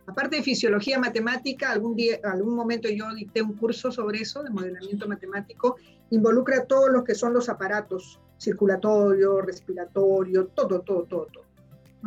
Aparte 0.08 0.38
de 0.38 0.44
fisiología 0.44 0.98
matemática, 0.98 1.72
algún, 1.72 1.96
día, 1.96 2.20
algún 2.24 2.56
momento 2.56 2.90
yo 2.90 3.14
dicté 3.14 3.44
un 3.44 3.54
curso 3.54 3.92
sobre 3.92 4.22
eso, 4.22 4.42
de 4.42 4.50
modelamiento 4.50 5.08
matemático, 5.08 5.76
involucra 6.10 6.66
todos 6.66 6.90
los 6.92 7.04
que 7.04 7.14
son 7.14 7.32
los 7.32 7.48
aparatos, 7.48 8.20
circulatorio, 8.40 9.40
respiratorio, 9.42 10.48
todo, 10.48 10.82
todo, 10.82 11.04
todo, 11.04 11.28
todo. 11.32 11.44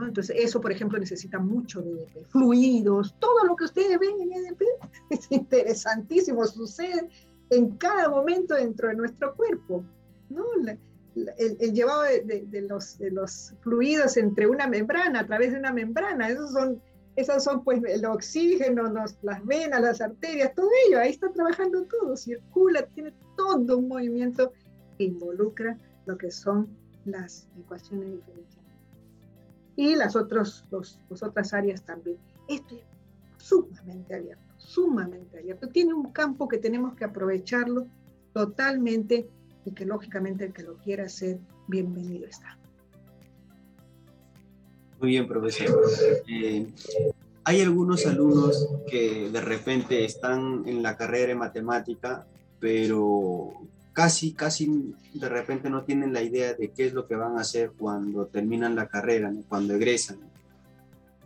Entonces, 0.05 0.35
eso, 0.37 0.61
por 0.61 0.73
ejemplo, 0.73 0.99
necesita 0.99 1.39
mucho 1.39 1.81
de 1.81 1.93
EDP. 1.93 2.27
Fluidos, 2.27 3.15
todo 3.21 3.45
lo 3.45 3.55
que 3.55 3.67
ustedes 3.67 4.01
ven 4.01 4.21
en 4.21 4.33
EDP 4.33 4.63
es 5.11 5.31
interesantísimo, 5.31 6.45
sucede 6.45 7.09
en 7.51 7.77
cada 7.77 8.09
momento 8.09 8.57
dentro 8.57 8.89
de 8.89 8.97
nuestro 8.97 9.33
cuerpo. 9.37 9.85
¿no? 10.29 10.45
El, 11.15 11.73
llevado 11.73 12.03
de, 12.03 12.67
los, 12.69 12.99
de 12.99 13.11
los 13.11 13.55
fluidos 13.61 14.17
entre 14.17 14.47
una 14.47 14.67
membrana, 14.67 15.21
a 15.21 15.27
través 15.27 15.53
de 15.53 15.59
una 15.59 15.73
membrana, 15.73 16.29
esos 16.29 16.53
son 16.53 16.81
esas 17.15 17.45
son 17.45 17.63
pues 17.63 17.83
el 17.85 18.05
oxígeno, 18.07 18.85
las 19.23 19.45
venas, 19.45 19.81
las 19.83 20.01
arterias, 20.01 20.55
todo 20.55 20.69
ello, 20.87 20.99
ahí 20.99 21.11
está 21.11 21.31
trabajando 21.31 21.85
todo, 21.85 22.17
circula, 22.17 22.87
tiene 22.87 23.13
todo 23.37 23.79
un 23.79 23.89
movimiento 23.89 24.53
que 24.97 25.05
involucra 25.05 25.77
lo 26.07 26.17
que 26.17 26.31
son 26.31 26.69
las 27.05 27.47
ecuaciones 27.59 28.13
diferenciales. 28.13 28.73
Y 29.77 29.95
las, 29.95 30.17
otros, 30.17 30.65
los, 30.71 30.99
otras 31.11 31.53
áreas 31.53 31.83
también. 31.83 32.19
Esto 32.49 32.77
es 32.77 32.83
sumamente 33.37 34.15
abierto, 34.15 34.45
sumamente 34.57 35.39
abierto. 35.39 35.69
Tiene 35.69 35.93
un 35.95 36.13
campo 36.13 36.49
que 36.49 36.59
tenemos 36.59 36.95
que 36.95 37.05
aprovecharlo 37.05 37.87
totalmente 38.33 39.29
y 39.65 39.73
que 39.73 39.85
lógicamente 39.85 40.45
el 40.45 40.53
que 40.53 40.63
lo 40.63 40.77
quiera 40.77 41.05
hacer, 41.05 41.39
bienvenido 41.69 42.27
está. 42.27 42.59
Muy 45.01 45.11
bien, 45.11 45.27
profesor. 45.27 45.83
Eh, 46.29 46.67
hay 47.45 47.61
algunos 47.61 48.07
alumnos 48.07 48.69
que 48.89 49.31
de 49.31 49.41
repente 49.41 50.05
están 50.05 50.63
en 50.67 50.83
la 50.83 50.97
carrera 50.97 51.29
de 51.29 51.35
matemática, 51.35 52.27
pero 52.61 53.53
casi, 53.93 54.33
casi 54.33 54.95
de 55.13 55.29
repente 55.29 55.69
no 55.69 55.83
tienen 55.83 56.13
la 56.13 56.23
idea 56.23 56.55
de 56.55 56.71
qué 56.71 56.87
es 56.87 56.93
lo 56.93 57.07
que 57.07 57.17
van 57.17 57.37
a 57.37 57.41
hacer 57.41 57.73
cuando 57.77 58.27
terminan 58.27 58.77
la 58.77 58.87
carrera, 58.87 59.33
cuando 59.49 59.75
egresan. 59.75 60.32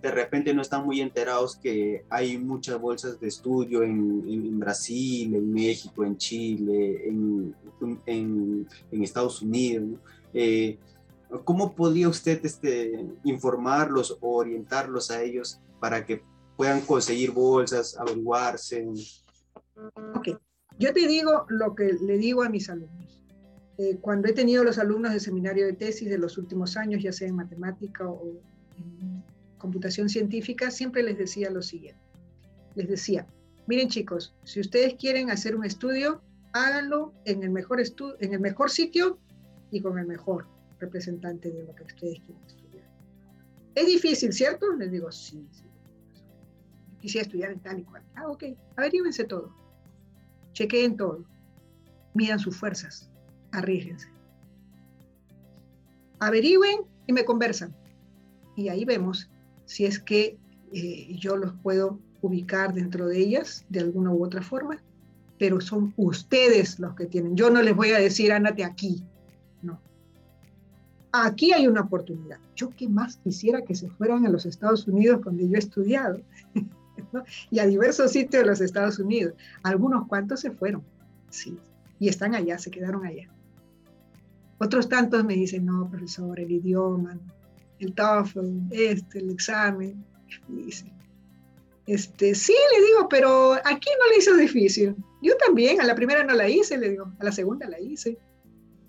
De 0.06 0.12
repente 0.12 0.54
no 0.54 0.62
están 0.62 0.86
muy 0.86 1.00
enterados 1.00 1.56
que 1.56 2.04
hay 2.08 2.38
muchas 2.38 2.80
bolsas 2.80 3.18
de 3.18 3.26
estudio 3.26 3.82
en, 3.82 4.56
Brasil, 4.60 5.34
en 5.34 5.52
México, 5.52 6.04
en 6.04 6.16
Chile, 6.16 7.08
en, 7.08 7.52
en, 8.06 8.68
Estados 9.02 9.42
Unidos. 9.42 9.98
Eh, 10.32 10.78
¿Cómo 11.42 11.74
podría 11.74 12.08
usted 12.08 12.38
este, 12.44 13.04
informarlos 13.24 14.16
o 14.20 14.36
orientarlos 14.36 15.10
a 15.10 15.20
ellos 15.24 15.58
para 15.80 16.06
que 16.06 16.22
puedan 16.56 16.82
conseguir 16.82 17.32
bolsas, 17.32 17.98
averiguarse? 17.98 18.86
Ok, 20.14 20.38
yo 20.78 20.92
te 20.92 21.08
digo 21.08 21.46
lo 21.48 21.74
que 21.74 21.94
le 22.00 22.16
digo 22.16 22.44
a 22.44 22.48
mis 22.48 22.70
alumnos. 22.70 23.24
Eh, 23.76 23.98
cuando 24.00 24.28
he 24.28 24.32
tenido 24.32 24.62
los 24.62 24.78
alumnos 24.78 25.10
del 25.10 25.20
seminario 25.20 25.66
de 25.66 25.72
tesis 25.72 26.08
de 26.08 26.18
los 26.18 26.38
últimos 26.38 26.76
años, 26.76 27.02
ya 27.02 27.10
sea 27.10 27.26
en 27.26 27.34
matemática 27.34 28.06
o 28.06 28.22
en 28.78 29.15
computación 29.66 30.08
científica, 30.08 30.70
siempre 30.70 31.02
les 31.02 31.18
decía 31.18 31.50
lo 31.50 31.60
siguiente. 31.60 32.00
Les 32.76 32.86
decía, 32.86 33.26
miren 33.66 33.88
chicos, 33.88 34.32
si 34.44 34.60
ustedes 34.60 34.94
quieren 34.94 35.28
hacer 35.28 35.56
un 35.56 35.64
estudio, 35.64 36.22
háganlo 36.52 37.12
en 37.24 37.42
el 37.42 37.50
mejor, 37.50 37.82
en 38.20 38.32
el 38.32 38.38
mejor 38.38 38.70
sitio 38.70 39.18
y 39.72 39.80
con 39.80 39.98
el 39.98 40.06
mejor 40.06 40.46
representante 40.78 41.50
de 41.50 41.64
lo 41.64 41.74
que 41.74 41.82
ustedes 41.82 42.20
quieren 42.20 42.44
estudiar. 42.46 42.88
Es 43.74 43.86
difícil, 43.86 44.32
¿cierto? 44.32 44.72
Les 44.76 44.92
digo, 44.92 45.10
sí, 45.10 45.44
sí. 45.50 45.64
quisiera 47.00 47.22
estudiar 47.24 47.50
en 47.50 47.58
tal 47.58 47.80
y 47.80 47.82
cual. 47.82 48.04
Ah, 48.14 48.28
ok, 48.28 48.44
averíguense 48.76 49.24
todo. 49.24 49.52
Chequeen 50.52 50.96
todo. 50.96 51.24
Midan 52.14 52.38
sus 52.38 52.56
fuerzas. 52.56 53.10
Arriesguense. 53.50 54.08
Averigüen 56.20 56.82
y 57.08 57.12
me 57.12 57.24
conversan. 57.24 57.74
Y 58.54 58.68
ahí 58.68 58.84
vemos 58.84 59.28
si 59.66 59.84
es 59.84 59.98
que 59.98 60.38
eh, 60.72 61.16
yo 61.18 61.36
los 61.36 61.52
puedo 61.62 61.98
ubicar 62.22 62.72
dentro 62.72 63.06
de 63.06 63.18
ellas 63.18 63.64
de 63.68 63.80
alguna 63.80 64.12
u 64.12 64.24
otra 64.24 64.42
forma, 64.42 64.82
pero 65.38 65.60
son 65.60 65.92
ustedes 65.96 66.78
los 66.80 66.94
que 66.94 67.06
tienen. 67.06 67.36
Yo 67.36 67.50
no 67.50 67.60
les 67.62 67.76
voy 67.76 67.90
a 67.90 67.98
decir, 67.98 68.32
ándate 68.32 68.64
aquí, 68.64 69.04
aquí 71.22 71.52
hay 71.52 71.66
una 71.66 71.82
oportunidad. 71.82 72.38
Yo 72.54 72.70
qué 72.70 72.88
más 72.88 73.16
quisiera 73.16 73.62
que 73.62 73.74
se 73.74 73.88
fueran 73.90 74.26
a 74.26 74.30
los 74.30 74.46
Estados 74.46 74.86
Unidos 74.86 75.20
donde 75.22 75.48
yo 75.48 75.54
he 75.54 75.58
estudiado 75.58 76.20
y 77.50 77.58
a 77.58 77.66
diversos 77.66 78.12
sitios 78.12 78.42
de 78.42 78.48
los 78.48 78.60
Estados 78.60 78.98
Unidos. 78.98 79.34
Algunos 79.62 80.06
cuantos 80.08 80.40
se 80.40 80.50
fueron, 80.50 80.82
sí, 81.30 81.58
y 81.98 82.08
están 82.08 82.34
allá, 82.34 82.58
se 82.58 82.70
quedaron 82.70 83.04
allá. 83.04 83.28
Otros 84.58 84.88
tantos 84.88 85.24
me 85.24 85.34
dicen, 85.34 85.66
no, 85.66 85.88
profesor, 85.90 86.40
el 86.40 86.50
idioma, 86.50 87.18
el 87.78 87.94
TOEFL, 87.94 88.40
este, 88.70 89.18
el 89.18 89.30
examen, 89.30 90.04
difícil. 90.26 90.92
Este, 91.86 92.34
sí, 92.34 92.54
le 92.74 92.86
digo, 92.86 93.08
pero 93.08 93.52
aquí 93.64 93.88
no 94.00 94.10
le 94.10 94.18
hizo 94.18 94.34
difícil. 94.36 94.96
Yo 95.22 95.36
también, 95.36 95.80
a 95.80 95.84
la 95.84 95.94
primera 95.94 96.24
no 96.24 96.34
la 96.34 96.48
hice, 96.48 96.76
le 96.78 96.90
digo, 96.90 97.12
a 97.18 97.24
la 97.24 97.32
segunda 97.32 97.68
la 97.68 97.80
hice. 97.80 98.18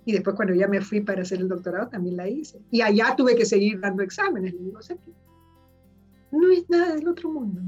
Y 0.06 0.14
después 0.14 0.36
cuando 0.36 0.56
ya 0.56 0.68
me 0.68 0.82
fui 0.82 1.02
para 1.02 1.22
hacer 1.22 1.40
el 1.40 1.50
doctorado 1.50 1.90
también 1.90 2.18
la 2.18 2.28
hice. 2.28 2.60
Y 2.72 2.82
allá 2.82 3.16
tuve 3.16 3.36
que 3.36 3.46
seguir 3.46 3.80
dando 3.80 4.02
exámenes, 4.04 4.54
le 4.54 4.60
digo, 4.60 4.80
o 4.80 4.82
sea 4.82 4.98
no 6.32 6.52
es 6.52 6.70
nada 6.70 6.96
del 6.96 7.08
otro 7.08 7.32
mundo, 7.32 7.62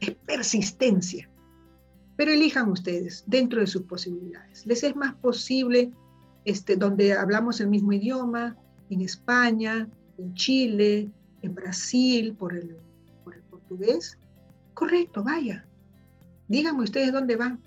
es 0.00 0.10
persistencia. 0.26 1.28
Pero 2.16 2.32
elijan 2.32 2.70
ustedes 2.70 3.24
dentro 3.26 3.60
de 3.60 3.66
sus 3.66 3.82
posibilidades. 3.82 4.66
Les 4.66 4.82
es 4.82 4.94
más 4.94 5.14
posible 5.14 5.90
este, 6.44 6.76
donde 6.76 7.14
hablamos 7.14 7.60
el 7.60 7.68
mismo 7.68 7.92
idioma, 7.92 8.56
en 8.90 9.00
España, 9.02 9.88
en 10.20 10.34
Chile, 10.34 11.10
en 11.42 11.54
Brasil, 11.54 12.34
por 12.38 12.54
el, 12.54 12.76
por 13.24 13.34
el 13.34 13.42
portugués, 13.42 14.18
Correcto, 14.80 15.22
vaya. 15.22 15.66
Díganme 16.48 16.84
ustedes 16.84 17.12
dónde 17.12 17.36
van. 17.36 17.60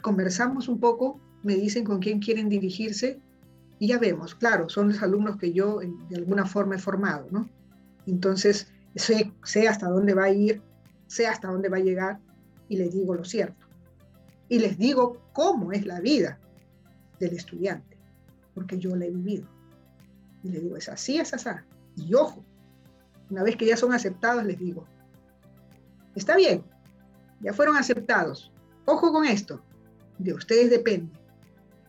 Conversamos 0.00 0.68
un 0.68 0.78
poco, 0.78 1.20
me 1.42 1.56
dicen 1.56 1.84
con 1.84 1.98
quién 1.98 2.20
quieren 2.20 2.48
dirigirse 2.48 3.18
y 3.80 3.88
ya 3.88 3.98
vemos. 3.98 4.36
Claro, 4.36 4.68
son 4.68 4.88
los 4.88 5.02
alumnos 5.02 5.38
que 5.38 5.52
yo 5.52 5.80
de 5.80 6.16
alguna 6.16 6.46
forma 6.46 6.76
he 6.76 6.78
formado, 6.78 7.26
¿no? 7.32 7.48
Entonces, 8.06 8.72
sé, 8.94 9.32
sé 9.42 9.66
hasta 9.66 9.88
dónde 9.88 10.14
va 10.14 10.24
a 10.24 10.30
ir, 10.30 10.62
sé 11.08 11.26
hasta 11.26 11.48
dónde 11.48 11.68
va 11.68 11.78
a 11.78 11.80
llegar 11.80 12.20
y 12.68 12.76
les 12.76 12.92
digo 12.92 13.14
lo 13.14 13.24
cierto. 13.24 13.66
Y 14.48 14.60
les 14.60 14.78
digo 14.78 15.20
cómo 15.32 15.72
es 15.72 15.84
la 15.84 16.00
vida 16.00 16.38
del 17.18 17.34
estudiante, 17.34 17.96
porque 18.54 18.78
yo 18.78 18.94
la 18.94 19.06
he 19.06 19.10
vivido. 19.10 19.48
Y 20.42 20.50
les 20.50 20.62
digo, 20.62 20.76
es 20.76 20.88
así, 20.88 21.18
es 21.18 21.32
así. 21.34 21.50
Y 21.96 22.14
ojo, 22.14 22.44
una 23.30 23.42
vez 23.42 23.56
que 23.56 23.66
ya 23.66 23.76
son 23.76 23.92
aceptados, 23.92 24.44
les 24.44 24.58
digo, 24.58 24.86
Está 26.14 26.36
bien, 26.36 26.64
ya 27.40 27.52
fueron 27.52 27.76
aceptados. 27.76 28.52
Ojo 28.84 29.12
con 29.12 29.24
esto, 29.24 29.62
de 30.18 30.34
ustedes 30.34 30.70
depende. 30.70 31.12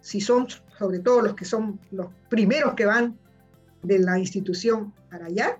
Si 0.01 0.21
son, 0.21 0.47
sobre 0.77 0.99
todo 0.99 1.21
los 1.21 1.35
que 1.35 1.45
son 1.45 1.79
los 1.91 2.07
primeros 2.29 2.75
que 2.75 2.85
van 2.85 3.17
de 3.83 3.99
la 3.99 4.19
institución 4.19 4.93
para 5.09 5.25
allá, 5.25 5.59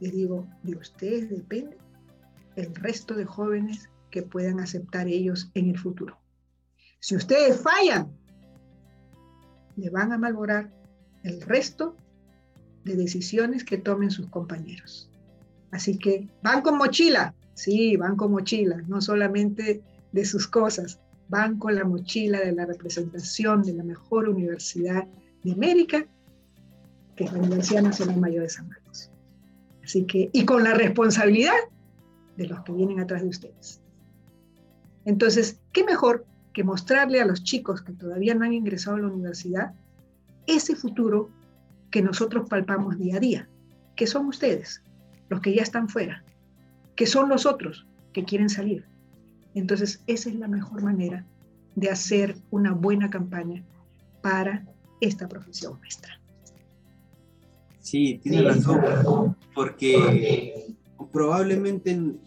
les 0.00 0.12
digo, 0.12 0.46
de 0.62 0.76
ustedes 0.76 1.28
depende 1.30 1.76
el 2.56 2.74
resto 2.74 3.14
de 3.14 3.24
jóvenes 3.24 3.88
que 4.10 4.22
puedan 4.22 4.60
aceptar 4.60 5.06
ellos 5.08 5.50
en 5.54 5.70
el 5.70 5.78
futuro. 5.78 6.18
Si 7.00 7.16
ustedes 7.16 7.60
fallan, 7.60 8.10
le 9.76 9.90
van 9.90 10.12
a 10.12 10.18
malograr 10.18 10.72
el 11.22 11.40
resto 11.40 11.96
de 12.90 13.02
decisiones 13.02 13.64
que 13.64 13.78
tomen 13.78 14.10
sus 14.10 14.26
compañeros. 14.28 15.10
Así 15.70 15.98
que 15.98 16.28
van 16.42 16.62
con 16.62 16.78
mochila, 16.78 17.34
Sí, 17.60 17.94
van 17.98 18.16
con 18.16 18.32
mochila, 18.32 18.82
no 18.88 19.02
solamente 19.02 19.82
de 20.12 20.24
sus 20.24 20.48
cosas, 20.48 20.98
van 21.28 21.58
con 21.58 21.74
la 21.74 21.84
mochila 21.84 22.40
de 22.40 22.52
la 22.52 22.64
representación 22.64 23.62
de 23.62 23.74
la 23.74 23.84
mejor 23.84 24.30
universidad 24.30 25.06
de 25.44 25.52
América, 25.52 26.06
que 27.16 27.24
es 27.24 27.32
la 27.34 27.38
Universidad 27.38 27.82
Nacional 27.82 28.18
Mayor 28.18 28.44
de 28.44 28.48
San 28.48 28.66
Marcos. 28.66 29.10
Así 29.84 30.06
que, 30.06 30.30
y 30.32 30.46
con 30.46 30.64
la 30.64 30.72
responsabilidad 30.72 31.52
de 32.38 32.46
los 32.46 32.60
que 32.62 32.72
vienen 32.72 32.98
atrás 32.98 33.20
de 33.20 33.28
ustedes. 33.28 33.82
Entonces, 35.04 35.60
¿qué 35.74 35.84
mejor 35.84 36.24
que 36.54 36.64
mostrarle 36.64 37.20
a 37.20 37.26
los 37.26 37.44
chicos 37.44 37.82
que 37.82 37.92
todavía 37.92 38.34
no 38.34 38.46
han 38.46 38.54
ingresado 38.54 38.96
a 38.96 39.00
la 39.00 39.08
universidad 39.08 39.74
ese 40.46 40.74
futuro 40.74 41.28
que 41.90 42.02
nosotros 42.02 42.48
palpamos 42.48 42.98
día 42.98 43.16
a 43.16 43.20
día, 43.20 43.48
que 43.96 44.06
son 44.06 44.26
ustedes, 44.26 44.82
los 45.28 45.40
que 45.40 45.54
ya 45.54 45.62
están 45.62 45.88
fuera, 45.88 46.24
que 46.96 47.06
son 47.06 47.28
los 47.28 47.46
otros 47.46 47.86
que 48.12 48.24
quieren 48.24 48.48
salir. 48.48 48.84
Entonces, 49.54 50.02
esa 50.06 50.28
es 50.28 50.36
la 50.36 50.48
mejor 50.48 50.82
manera 50.82 51.26
de 51.74 51.90
hacer 51.90 52.36
una 52.50 52.72
buena 52.72 53.10
campaña 53.10 53.64
para 54.22 54.64
esta 55.00 55.28
profesión 55.28 55.78
nuestra. 55.80 56.20
Sí, 57.80 58.20
tiene 58.22 58.42
razón, 58.42 59.36
porque 59.54 60.76
probablemente 61.12 61.90
en 61.92 62.20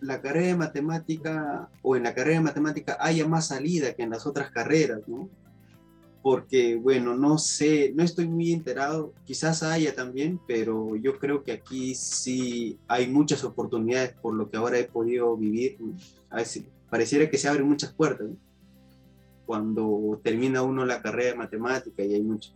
la 0.00 0.20
carrera 0.20 0.48
de 0.48 0.56
matemática 0.56 1.68
o 1.82 1.96
en 1.96 2.02
la 2.02 2.14
carrera 2.14 2.38
de 2.38 2.44
matemática 2.44 2.96
haya 3.00 3.26
más 3.26 3.46
salida 3.46 3.94
que 3.94 4.02
en 4.02 4.10
las 4.10 4.26
otras 4.26 4.50
carreras, 4.50 5.00
¿no? 5.06 5.30
Porque, 6.22 6.76
bueno, 6.76 7.16
no 7.16 7.38
sé, 7.38 7.92
no 7.94 8.02
estoy 8.02 8.26
muy 8.26 8.52
enterado, 8.52 9.12
quizás 9.24 9.62
haya 9.62 9.94
también, 9.94 10.40
pero 10.46 10.96
yo 10.96 11.18
creo 11.18 11.42
que 11.44 11.52
aquí 11.52 11.94
sí 11.94 12.78
hay 12.88 13.08
muchas 13.08 13.44
oportunidades 13.44 14.14
por 14.20 14.34
lo 14.34 14.50
que 14.50 14.56
ahora 14.56 14.78
he 14.78 14.84
podido 14.84 15.36
vivir. 15.36 15.78
Pareciera 16.90 17.30
que 17.30 17.38
se 17.38 17.48
abren 17.48 17.68
muchas 17.68 17.92
puertas 17.92 18.28
cuando 19.46 20.20
termina 20.22 20.62
uno 20.62 20.84
la 20.84 21.00
carrera 21.00 21.30
de 21.30 21.36
matemática 21.36 22.04
y 22.04 22.14
hay 22.14 22.22
mucho. 22.22 22.52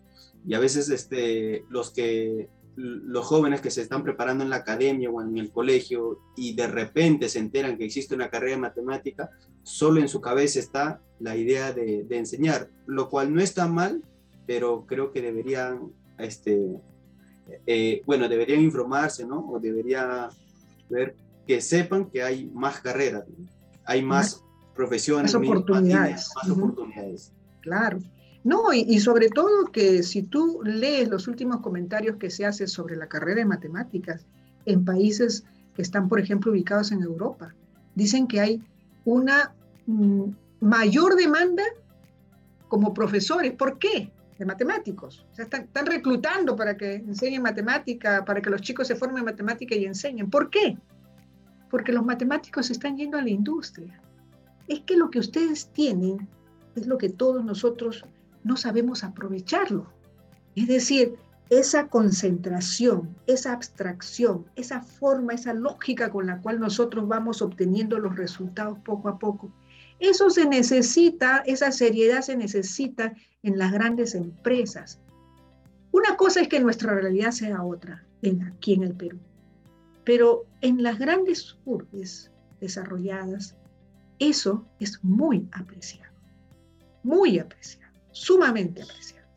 Y 0.47 0.55
a 0.55 0.59
veces 0.59 0.90
este, 0.90 1.64
los 1.70 1.90
que 1.90 2.48
los 2.77 3.27
jóvenes 3.27 3.61
que 3.61 3.70
se 3.70 3.82
están 3.82 4.03
preparando 4.03 4.44
en 4.44 4.51
la 4.51 4.57
academia 4.57 5.11
o 5.11 5.20
en 5.20 5.36
el 5.36 5.51
colegio 5.51 6.20
y 6.36 6.55
de 6.55 6.66
repente 6.66 7.28
se 7.28 7.39
enteran 7.39 7.77
que 7.77 7.85
existe 7.85 8.15
una 8.15 8.31
carrera 8.31 8.53
de 8.53 8.62
matemática, 8.62 9.31
solo 9.62 10.01
en 10.01 10.09
su 10.09 10.20
cabeza 10.20 10.59
está 10.59 11.01
la 11.20 11.36
idea 11.36 11.73
de, 11.73 12.07
enseñar, 12.11 12.69
lo 12.86 13.09
cual 13.09 13.35
no 13.35 13.40
está 13.40 13.69
mal, 13.69 14.03
pero 14.47 14.86
creo 14.86 15.12
que 15.12 15.20
deberían, 15.20 15.93
este, 16.19 16.81
eh, 17.66 18.03
bueno, 18.07 18.28
deberían 18.28 18.61
informarse, 18.61 19.27
¿no? 19.27 19.47
O 19.51 19.61
debería 19.61 20.28
ver 20.89 21.15
que 21.47 21.61
sepan 21.61 22.07
que 22.07 22.23
hay 22.23 22.47
más 22.47 22.81
carreras, 22.81 23.24
hay 23.85 24.03
más 24.03 24.43
profesiones, 24.74 25.35
más 25.35 25.43
oportunidades. 25.43 26.31
Más, 26.36 26.51
oportunidades. 26.51 27.32
Claro. 27.61 27.99
No, 28.44 28.73
y, 28.73 28.98
sobre 28.98 29.28
todo 29.28 29.66
que 29.66 30.02
si 30.02 30.23
tú 30.23 30.60
lees 30.64 31.09
los 31.09 31.28
últimos 31.28 31.60
comentarios 31.60 32.16
que 32.16 32.28
se 32.28 32.44
hacen 32.44 32.66
sobre 32.66 32.97
la 32.97 33.06
carrera 33.06 33.36
de 33.36 33.44
matemáticas 33.44 34.27
en 34.66 34.85
países 34.85 35.44
que 35.77 35.82
están, 35.82 36.09
por 36.09 36.19
ejemplo, 36.19 36.51
ubicados 36.51 36.90
en 36.90 37.02
Europa, 37.02 37.55
dicen 37.94 38.27
que 38.27 38.40
hay 38.40 38.62
una 39.05 39.55
mm, 39.86 40.24
mayor 40.60 41.14
demanda 41.14 41.62
como 42.66 42.93
profesores. 42.93 43.52
¿Por 43.52 43.78
qué? 43.78 44.10
De 44.39 44.44
matemáticos. 44.44 45.24
O 45.31 45.35
sea, 45.36 45.44
están, 45.44 45.62
están, 45.62 45.86
reclutando 45.86 46.56
para 46.56 46.77
que 46.77 46.94
enseñen 46.94 47.43
matemática, 47.43 48.24
para 48.24 48.43
que 48.43 48.51
los 48.51 48.60
chicos 48.60 48.89
se 48.89 48.97
formen 48.97 49.19
en 49.19 49.27
matemática 49.27 49.77
y 49.77 49.85
enseñen. 49.85 50.28
¿Por 50.28 50.51
qué? 50.51 50.77
Porque 51.70 51.93
los 51.93 52.05
matemáticos 52.05 52.70
están 52.70 52.97
yendo 52.97 53.19
a 53.19 53.23
la 53.23 53.31
industria. 53.31 54.01
Es 54.66 54.81
que 54.81 54.97
lo 54.97 55.10
que 55.10 55.20
ustedes 55.20 55.69
tienen 55.69 56.27
es 56.74 56.89
lo 56.89 56.98
que 56.98 57.09
todos 57.09 57.44
nosotros 57.44 58.05
no 58.44 58.56
sabemos 58.56 59.05
aprovecharlo. 59.05 59.86
Es 60.55 60.66
decir, 60.66 61.16
esa 61.51 61.89
concentración, 61.89 63.14
esa 63.27 63.52
abstracción, 63.52 64.47
esa 64.56 64.81
forma, 64.81 65.35
esa 65.35 65.52
lógica 65.52 66.10
con 66.10 66.27
la 66.27 66.40
cual 66.40 66.60
nosotros 66.60 67.06
vamos 67.06 67.43
obteniendo 67.43 67.98
los 67.98 68.16
resultados 68.16 68.78
poco 68.78 69.09
a 69.09 69.19
poco, 69.19 69.52
eso 69.98 70.31
se 70.31 70.47
necesita, 70.47 71.43
esa 71.47 71.70
seriedad 71.70 72.23
se 72.23 72.36
necesita 72.36 73.12
en 73.43 73.59
las 73.59 73.70
grandes 73.70 74.14
empresas. 74.14 75.01
Una 75.93 76.16
cosa 76.16 76.40
es 76.40 76.48
que 76.48 76.59
nuestra 76.59 76.94
realidad 76.94 77.32
sea 77.32 77.62
otra 77.62 78.05
en, 78.23 78.43
aquí 78.43 78.73
en 78.73 78.85
el 78.85 78.94
Perú, 78.94 79.19
pero 80.05 80.47
en 80.60 80.82
las 80.82 80.98
grandes 80.98 81.59
urbes 81.64 82.31
desarrolladas, 82.60 83.56
eso 84.19 84.66
es 84.81 85.05
muy 85.05 85.48
apreciado, 85.52 86.14
muy 87.02 87.39
apreciado 87.39 87.81
sumamente 88.12 88.82
apreciado. 88.82 89.28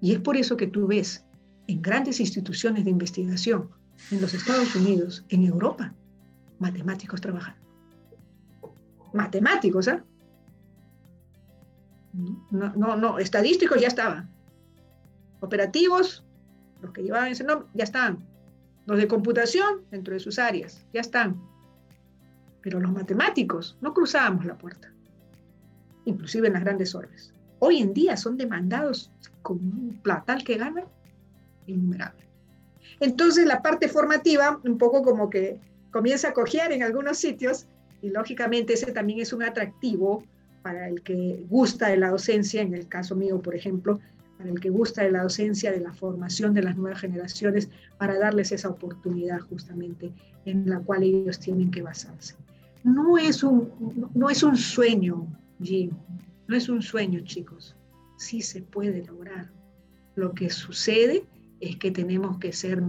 Y 0.00 0.12
es 0.12 0.20
por 0.20 0.36
eso 0.36 0.56
que 0.56 0.66
tú 0.66 0.86
ves 0.86 1.24
en 1.66 1.82
grandes 1.82 2.20
instituciones 2.20 2.84
de 2.84 2.90
investigación 2.90 3.70
en 4.10 4.20
los 4.20 4.32
Estados 4.34 4.74
Unidos, 4.74 5.24
en 5.28 5.44
Europa, 5.44 5.92
matemáticos 6.58 7.20
trabajando. 7.20 7.60
Matemáticos, 9.12 9.88
¿ah? 9.88 10.04
No, 12.50 12.74
no, 12.74 12.96
no, 12.96 13.18
estadísticos 13.18 13.80
ya 13.80 13.88
estaban. 13.88 14.30
Operativos, 15.40 16.24
los 16.82 16.92
que 16.92 17.02
llevaban 17.02 17.28
ese 17.28 17.44
nombre, 17.44 17.68
ya 17.74 17.84
están. 17.84 18.26
Los 18.86 18.98
de 18.98 19.06
computación, 19.06 19.82
dentro 19.90 20.14
de 20.14 20.20
sus 20.20 20.38
áreas, 20.38 20.84
ya 20.92 21.00
están. 21.00 21.40
Pero 22.62 22.80
los 22.80 22.92
matemáticos 22.92 23.78
no 23.80 23.94
cruzábamos 23.94 24.44
la 24.44 24.58
puerta, 24.58 24.92
inclusive 26.04 26.48
en 26.48 26.54
las 26.54 26.64
grandes 26.64 26.94
orbes 26.94 27.32
hoy 27.60 27.78
en 27.78 27.94
día 27.94 28.16
son 28.16 28.36
demandados 28.36 29.12
con 29.42 29.58
un 29.58 30.00
platal 30.02 30.42
que 30.42 30.56
ganan 30.56 30.84
innumerable. 31.66 32.26
Entonces 32.98 33.46
la 33.46 33.62
parte 33.62 33.88
formativa, 33.88 34.60
un 34.64 34.76
poco 34.76 35.02
como 35.02 35.30
que 35.30 35.60
comienza 35.90 36.28
a 36.28 36.32
cojear 36.32 36.72
en 36.72 36.82
algunos 36.82 37.18
sitios 37.18 37.66
y 38.02 38.10
lógicamente 38.10 38.72
ese 38.72 38.92
también 38.92 39.20
es 39.20 39.32
un 39.32 39.42
atractivo 39.42 40.24
para 40.62 40.88
el 40.88 41.02
que 41.02 41.44
gusta 41.48 41.88
de 41.88 41.96
la 41.96 42.10
docencia, 42.10 42.60
en 42.60 42.74
el 42.74 42.86
caso 42.86 43.16
mío, 43.16 43.40
por 43.40 43.54
ejemplo, 43.54 44.00
para 44.36 44.50
el 44.50 44.60
que 44.60 44.70
gusta 44.70 45.02
de 45.02 45.10
la 45.10 45.22
docencia, 45.22 45.70
de 45.70 45.80
la 45.80 45.92
formación 45.92 46.54
de 46.54 46.62
las 46.62 46.76
nuevas 46.76 47.00
generaciones, 47.00 47.68
para 47.98 48.18
darles 48.18 48.52
esa 48.52 48.68
oportunidad 48.68 49.40
justamente 49.40 50.12
en 50.44 50.68
la 50.68 50.80
cual 50.80 51.02
ellos 51.02 51.38
tienen 51.38 51.70
que 51.70 51.82
basarse. 51.82 52.34
No 52.84 53.18
es 53.18 53.42
un, 53.42 54.10
no 54.14 54.30
es 54.30 54.42
un 54.42 54.56
sueño, 54.56 55.26
Jim, 55.62 55.90
no 56.50 56.56
es 56.56 56.68
un 56.68 56.82
sueño, 56.82 57.20
chicos. 57.20 57.76
Sí 58.16 58.42
se 58.42 58.60
puede 58.60 59.04
lograr. 59.04 59.52
Lo 60.16 60.34
que 60.34 60.50
sucede 60.50 61.24
es 61.60 61.76
que 61.76 61.92
tenemos 61.92 62.38
que 62.38 62.52
ser, 62.52 62.82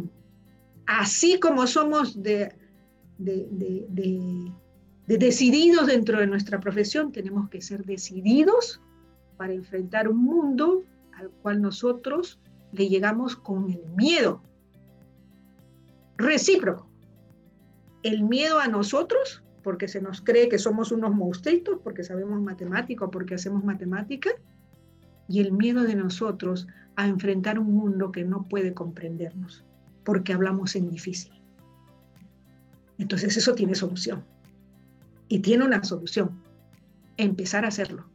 así 0.87 1.39
como 1.39 1.67
somos 1.67 2.23
de, 2.23 2.55
de, 3.19 4.51
decididos 5.05 5.85
dentro 5.85 6.19
de 6.19 6.25
nuestra 6.25 6.59
profesión, 6.59 7.11
tenemos 7.11 7.49
que 7.49 7.61
ser 7.61 7.85
decididos 7.85 8.81
para 9.37 9.53
enfrentar 9.53 10.09
un 10.09 10.23
mundo 10.23 10.83
al 11.13 11.29
cual 11.29 11.61
nosotros 11.61 12.39
le 12.71 12.89
llegamos 12.89 13.35
con 13.35 13.69
el 13.69 13.85
miedo 13.95 14.41
recíproco. 16.17 16.89
El 18.01 18.23
miedo 18.23 18.59
a 18.59 18.67
nosotros, 18.67 19.43
porque 19.63 19.87
se 19.87 20.01
nos 20.01 20.21
cree 20.21 20.49
que 20.49 20.57
somos 20.57 20.91
unos 20.91 21.13
monstruitos, 21.13 21.79
porque 21.83 22.03
sabemos 22.03 22.41
matemática 22.41 23.07
porque 23.09 23.35
hacemos 23.35 23.63
matemática, 23.63 24.29
y 25.27 25.39
el 25.39 25.51
miedo 25.51 25.83
de 25.83 25.95
nosotros 25.95 26.67
a 26.95 27.07
enfrentar 27.07 27.57
un 27.57 27.73
mundo 27.73 28.11
que 28.11 28.23
no 28.23 28.43
puede 28.47 28.73
comprendernos, 28.73 29.63
porque 30.03 30.33
hablamos 30.33 30.75
en 30.75 30.89
difícil. 30.89 31.31
Entonces 32.97 33.37
eso 33.37 33.55
tiene 33.55 33.75
solución. 33.75 34.23
Y 35.27 35.39
tiene 35.39 35.63
una 35.65 35.83
solución. 35.83 36.31
Empezar 37.17 37.65
a 37.65 37.69
hacerlo. 37.69 38.05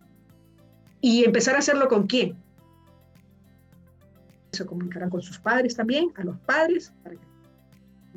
¿Y 1.00 1.24
empezar 1.24 1.54
a 1.54 1.58
hacerlo 1.58 1.88
con 1.88 2.06
quién? 2.06 2.36
Se 4.52 4.66
comunicarán 4.66 5.10
con 5.10 5.22
sus 5.22 5.38
padres 5.38 5.74
también, 5.74 6.12
a 6.16 6.24
los 6.24 6.36
padres, 6.38 6.92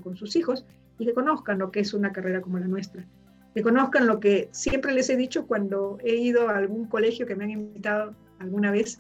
con 0.04 0.16
sus 0.16 0.36
hijos, 0.36 0.66
y 0.98 1.06
que 1.06 1.14
conozcan 1.14 1.60
lo 1.60 1.72
que 1.72 1.80
es 1.80 1.94
una 1.94 2.12
carrera 2.12 2.42
como 2.42 2.60
la 2.60 2.68
nuestra. 2.68 3.06
Que 3.54 3.64
conozcan 3.64 4.08
lo 4.08 4.20
que 4.20 4.50
siempre 4.52 4.94
les 4.94 5.10
he 5.10 5.18
dicho 5.18 5.48
cuando 5.48 5.98
he 6.04 6.16
ido 6.16 6.50
a 6.50 6.58
algún 6.58 6.86
colegio 6.86 7.26
que 7.26 7.36
me 7.36 7.46
han 7.46 7.52
invitado 7.52 8.16
alguna 8.40 8.72
vez 8.72 9.00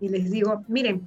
y 0.00 0.08
les 0.08 0.30
digo, 0.30 0.64
miren, 0.68 1.02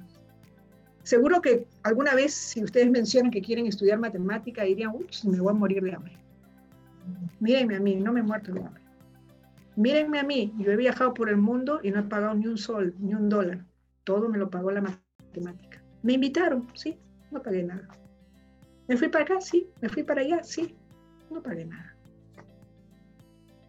seguro 1.02 1.40
que 1.40 1.66
alguna 1.82 2.14
vez 2.14 2.32
si 2.32 2.62
ustedes 2.62 2.90
mencionan 2.90 3.30
que 3.30 3.42
quieren 3.42 3.66
estudiar 3.66 3.98
matemática 3.98 4.62
dirían, 4.62 4.92
uy, 4.94 5.06
me 5.24 5.40
voy 5.40 5.50
a 5.50 5.54
morir 5.54 5.82
de 5.82 5.92
hambre. 5.92 6.16
Mírenme 7.40 7.76
a 7.76 7.80
mí, 7.80 7.96
no 7.96 8.12
me 8.12 8.20
he 8.20 8.22
muerto 8.22 8.52
de 8.52 8.60
hambre. 8.60 8.82
Mírenme 9.76 10.20
a 10.20 10.22
mí, 10.22 10.54
yo 10.58 10.70
he 10.70 10.76
viajado 10.76 11.12
por 11.14 11.28
el 11.28 11.36
mundo 11.36 11.80
y 11.82 11.90
no 11.90 12.00
he 12.00 12.04
pagado 12.04 12.34
ni 12.34 12.46
un 12.46 12.56
sol, 12.56 12.94
ni 13.00 13.14
un 13.14 13.28
dólar. 13.28 13.64
Todo 14.04 14.28
me 14.28 14.38
lo 14.38 14.48
pagó 14.48 14.70
la 14.70 14.80
matemática. 14.80 15.82
Me 16.02 16.12
invitaron, 16.14 16.68
sí, 16.74 16.96
no 17.30 17.42
pagué 17.42 17.64
nada. 17.64 17.88
Me 18.86 18.96
fui 18.96 19.08
para 19.08 19.24
acá, 19.24 19.40
sí, 19.40 19.68
me 19.80 19.88
fui 19.88 20.04
para 20.04 20.20
allá, 20.20 20.42
sí, 20.42 20.76
no 21.30 21.42
pagué 21.42 21.64
nada. 21.64 21.93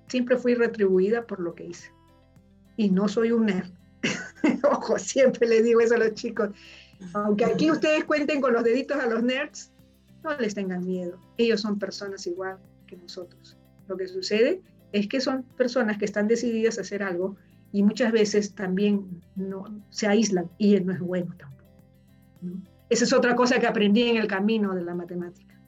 Siempre 0.08 0.38
fui 0.38 0.56
retribuida 0.56 1.26
por 1.26 1.40
lo 1.40 1.56
que 1.56 1.66
hice. 1.66 1.92
Y 2.78 2.90
no 2.90 3.08
soy 3.08 3.32
un 3.32 3.48
nerd. 3.48 3.72
Ojo, 4.72 5.00
siempre 5.00 5.48
les 5.48 5.64
digo 5.64 5.82
eso 5.82 5.96
a 5.96 6.00
los 6.00 6.14
chicos. 6.14 6.50
Aunque 7.14 7.46
aquí 7.46 7.72
ustedes 7.72 8.04
cuenten 8.06 8.42
con 8.42 8.54
los 8.54 8.64
deditos 8.64 8.98
a 8.98 9.08
los 9.08 9.24
nerds, 9.24 9.72
no 10.24 10.36
les 10.38 10.56
tengan 10.56 10.86
miedo. 10.86 11.20
Ellos 11.38 11.62
son 11.62 11.80
personas 11.80 12.26
igual 12.28 12.58
que 12.88 12.98
nosotros. 12.98 13.58
Lo 13.88 13.98
que 13.98 14.08
sucede 14.08 14.62
es 14.92 15.08
que 15.08 15.20
son 15.20 15.44
personas 15.44 15.98
que 15.98 16.06
están 16.06 16.28
decididas 16.28 16.78
a 16.78 16.82
hacer 16.82 17.04
algo 17.04 17.36
y 17.72 17.84
muchas 17.84 18.12
veces 18.12 18.56
también 18.56 19.22
no, 19.36 19.66
se 19.90 20.08
aíslan 20.08 20.50
y 20.58 20.80
no 20.80 20.94
es 20.94 21.00
bueno 21.00 21.36
tampoco. 21.38 21.66
Esa 22.90 23.04
es 23.04 23.14
otra 23.14 23.36
cosa 23.36 23.60
que 23.60 23.68
aprendí 23.68 24.04
en 24.04 24.18
el 24.18 24.28
camino 24.28 24.74
de 24.74 24.84
la 24.84 24.96
matemática, 24.96 25.60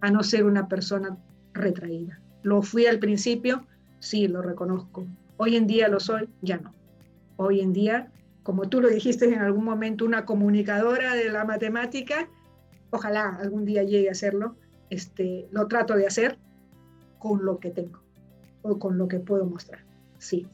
a 0.00 0.10
no 0.10 0.22
ser 0.22 0.44
una 0.44 0.68
persona 0.68 1.16
retraída. 1.52 2.20
Lo 2.42 2.62
fui 2.62 2.86
al 2.86 2.98
principio, 2.98 3.66
sí, 4.04 4.28
lo 4.28 4.42
reconozco. 4.42 5.06
Hoy 5.36 5.56
en 5.56 5.66
día 5.66 5.88
lo 5.88 5.98
soy, 5.98 6.28
ya 6.42 6.58
no. 6.58 6.72
Hoy 7.36 7.60
en 7.60 7.72
día, 7.72 8.12
como 8.42 8.68
tú 8.68 8.80
lo 8.80 8.88
dijiste 8.88 9.24
en 9.24 9.40
algún 9.40 9.64
momento, 9.64 10.04
una 10.04 10.24
comunicadora 10.24 11.14
de 11.14 11.30
la 11.30 11.44
matemática, 11.44 12.28
ojalá 12.90 13.36
algún 13.40 13.64
día 13.64 13.82
llegue 13.82 14.08
a 14.08 14.12
hacerlo, 14.12 14.56
este, 14.90 15.48
lo 15.50 15.66
trato 15.66 15.96
de 15.96 16.06
hacer 16.06 16.38
con 17.18 17.44
lo 17.44 17.58
que 17.58 17.70
tengo 17.70 18.00
o 18.62 18.78
con 18.78 18.98
lo 18.98 19.08
que 19.08 19.18
puedo 19.18 19.46
mostrar. 19.46 19.80
Sí. 20.18 20.46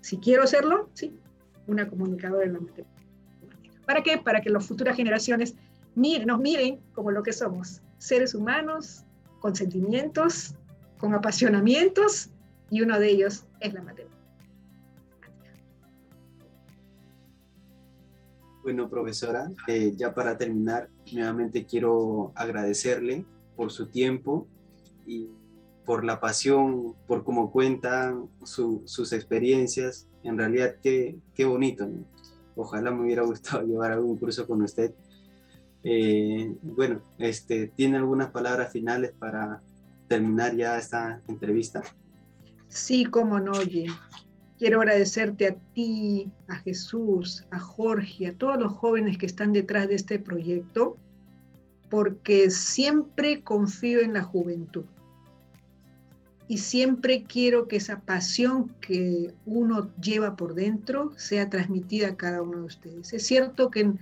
Si 0.00 0.18
quiero 0.18 0.44
hacerlo, 0.44 0.88
sí, 0.94 1.18
una 1.66 1.88
comunicadora 1.88 2.46
en 2.46 2.54
la 2.54 2.60
matemática. 2.60 3.04
¿Para 3.84 4.02
qué? 4.02 4.18
Para 4.18 4.40
que 4.40 4.50
las 4.50 4.66
futuras 4.66 4.96
generaciones 4.96 5.54
miren, 5.94 6.28
nos 6.28 6.38
miren 6.38 6.80
como 6.94 7.10
lo 7.10 7.22
que 7.22 7.32
somos, 7.32 7.82
seres 7.98 8.34
humanos 8.34 9.04
con 9.40 9.54
sentimientos, 9.54 10.54
con 10.98 11.14
apasionamientos, 11.14 12.30
y 12.70 12.82
uno 12.82 12.98
de 12.98 13.10
ellos 13.10 13.44
es 13.60 13.74
la 13.74 13.82
matemática. 13.82 14.16
Bueno, 18.62 18.90
profesora, 18.90 19.48
eh, 19.68 19.92
ya 19.96 20.12
para 20.12 20.36
terminar, 20.36 20.88
nuevamente 21.12 21.66
quiero 21.66 22.32
agradecerle 22.34 23.24
por 23.54 23.70
su 23.70 23.86
tiempo 23.86 24.48
y 25.06 25.28
por 25.84 26.04
la 26.04 26.18
pasión, 26.18 26.96
por 27.06 27.22
cómo 27.22 27.52
cuentan 27.52 28.28
sus 28.42 29.12
experiencias. 29.12 30.08
En 30.24 30.36
realidad, 30.36 30.74
qué, 30.82 31.16
qué 31.32 31.44
bonito. 31.44 31.88
Ojalá 32.56 32.90
me 32.90 33.04
hubiera 33.04 33.22
gustado 33.22 33.62
llevar 33.66 33.92
algún 33.92 34.18
curso 34.18 34.48
con 34.48 34.62
usted. 34.62 34.92
Eh, 35.84 36.52
bueno, 36.60 37.02
este, 37.18 37.68
¿tiene 37.68 37.98
algunas 37.98 38.32
palabras 38.32 38.72
finales 38.72 39.12
para 39.12 39.62
terminar 40.08 40.56
ya 40.56 40.76
esta 40.76 41.22
entrevista? 41.28 41.82
Sí, 42.68 43.04
cómo 43.04 43.40
no, 43.40 43.52
oye. 43.52 43.86
Quiero 44.58 44.80
agradecerte 44.80 45.48
a 45.48 45.54
ti, 45.74 46.30
a 46.48 46.56
Jesús, 46.56 47.46
a 47.50 47.58
Jorge, 47.58 48.28
a 48.28 48.34
todos 48.34 48.58
los 48.58 48.72
jóvenes 48.72 49.18
que 49.18 49.26
están 49.26 49.52
detrás 49.52 49.88
de 49.88 49.96
este 49.96 50.18
proyecto, 50.18 50.96
porque 51.90 52.50
siempre 52.50 53.42
confío 53.42 54.00
en 54.00 54.14
la 54.14 54.22
juventud. 54.22 54.84
Y 56.48 56.58
siempre 56.58 57.24
quiero 57.24 57.66
que 57.66 57.76
esa 57.76 58.00
pasión 58.00 58.68
que 58.80 59.34
uno 59.44 59.90
lleva 60.00 60.36
por 60.36 60.54
dentro 60.54 61.12
sea 61.16 61.50
transmitida 61.50 62.08
a 62.08 62.16
cada 62.16 62.40
uno 62.40 62.58
de 62.58 62.64
ustedes. 62.64 63.12
Es 63.12 63.26
cierto 63.26 63.70
que 63.70 63.92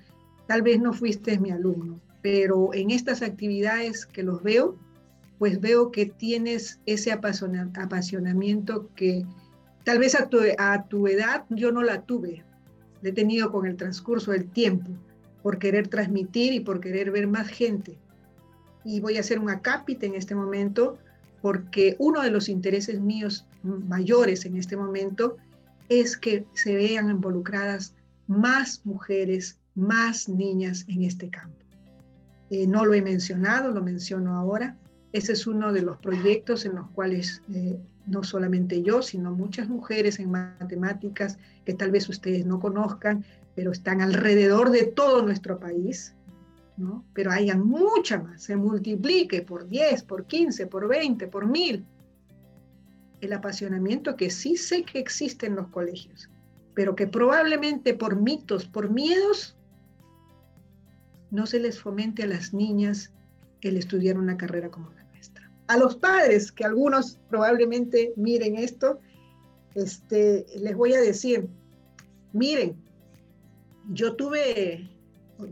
tal 0.47 0.62
vez 0.62 0.78
no 0.78 0.93
fuiste 0.93 1.39
mi 1.39 1.51
alumno, 1.51 2.01
pero 2.23 2.73
en 2.74 2.91
estas 2.91 3.23
actividades 3.23 4.07
que 4.07 4.23
los 4.23 4.43
veo, 4.43 4.77
pues 5.45 5.61
veo 5.61 5.91
que 5.91 6.07
tienes 6.07 6.81
ese 6.87 7.12
apasionamiento 7.12 8.89
que 8.97 9.27
tal 9.85 9.99
vez 9.99 10.15
a 10.15 10.27
tu, 10.31 11.07
edad 11.07 11.45
yo 11.51 11.71
no 11.71 11.83
la 11.83 12.01
tuve, 12.01 12.43
la 13.03 13.11
he 13.11 13.12
tenido 13.12 13.53
con 13.53 13.66
el 13.66 13.77
transcurso 13.77 14.31
del 14.31 14.49
tiempo, 14.49 14.91
por 15.43 15.59
querer 15.59 15.89
transmitir 15.89 16.55
y 16.55 16.61
por 16.61 16.81
querer 16.81 17.11
ver 17.11 17.27
más 17.27 17.49
gente. 17.49 17.99
Y 18.87 19.01
voy 19.01 19.19
a 19.19 19.21
hacer 19.21 19.39
un 19.39 19.51
acápite 19.51 20.07
en 20.07 20.15
este 20.15 20.35
momento, 20.35 20.97
porque 21.43 21.95
uno 21.99 22.23
de 22.23 22.31
los 22.31 22.49
intereses 22.49 22.99
míos 22.99 23.47
mayores 23.62 24.47
en 24.47 24.57
este 24.57 24.79
momento 24.79 25.37
es 25.91 26.16
que 26.16 26.47
se 26.55 26.75
vean 26.75 27.11
involucradas 27.11 27.95
más 28.29 28.81
mujeres, 28.87 29.59
más 29.75 30.27
niñas 30.27 30.87
en 30.89 31.03
este 31.03 31.29
campo. 31.29 31.59
Eh, 32.49 32.66
no 32.66 32.87
lo 32.87 32.95
he 32.95 33.03
mencionado, 33.03 33.73
lo 33.73 33.83
menciono 33.83 34.39
ahora. 34.39 34.79
Ese 35.15 35.31
es 35.35 35.47
uno 35.47 35.73
de 35.73 35.82
los 35.82 35.97
proyectos 35.99 36.66
en 36.66 36.74
los 36.74 36.91
cuales 36.91 37.41
eh, 37.55 37.78
no 38.05 38.24
solamente 38.24 38.82
yo, 38.82 39.01
sino 39.01 39.31
muchas 39.31 39.69
mujeres 39.69 40.19
en 40.19 40.32
matemáticas 40.32 41.39
que 41.65 41.73
tal 41.73 41.93
vez 41.93 42.09
ustedes 42.09 42.45
no 42.45 42.59
conozcan, 42.59 43.24
pero 43.55 43.70
están 43.70 44.01
alrededor 44.01 44.70
de 44.70 44.86
todo 44.86 45.23
nuestro 45.23 45.61
país, 45.61 46.16
¿no? 46.77 47.05
Pero 47.15 47.31
hayan 47.31 47.65
mucha 47.65 48.19
más, 48.19 48.43
se 48.43 48.57
multiplique 48.57 49.43
por 49.43 49.69
10, 49.69 50.03
por 50.03 50.27
15, 50.27 50.66
por 50.66 50.89
20, 50.89 51.28
por 51.28 51.47
1000. 51.47 51.85
El 53.20 53.32
apasionamiento 53.35 54.16
que 54.16 54.31
sí 54.31 54.57
sé 54.57 54.82
que 54.82 54.99
existe 54.99 55.47
en 55.47 55.55
los 55.55 55.69
colegios, 55.69 56.28
pero 56.74 56.97
que 56.97 57.07
probablemente 57.07 57.95
por 57.95 58.20
mitos, 58.20 58.65
por 58.65 58.91
miedos, 58.91 59.57
no 61.31 61.47
se 61.47 61.61
les 61.61 61.81
fomente 61.81 62.24
a 62.24 62.27
las 62.27 62.53
niñas 62.53 63.12
el 63.61 63.77
estudiar 63.77 64.19
una 64.19 64.36
carrera 64.36 64.73
como 64.73 64.91
la 64.91 65.04
a 65.66 65.77
los 65.77 65.97
padres, 65.97 66.53
que 66.53 66.65
algunos 66.65 67.19
probablemente 67.28 68.12
miren 68.16 68.57
esto, 68.57 69.01
este, 69.74 70.47
les 70.59 70.77
voy 70.77 70.95
a 70.95 71.01
decir, 71.01 71.49
miren, 72.32 72.77
yo 73.93 74.15
tuve 74.15 74.91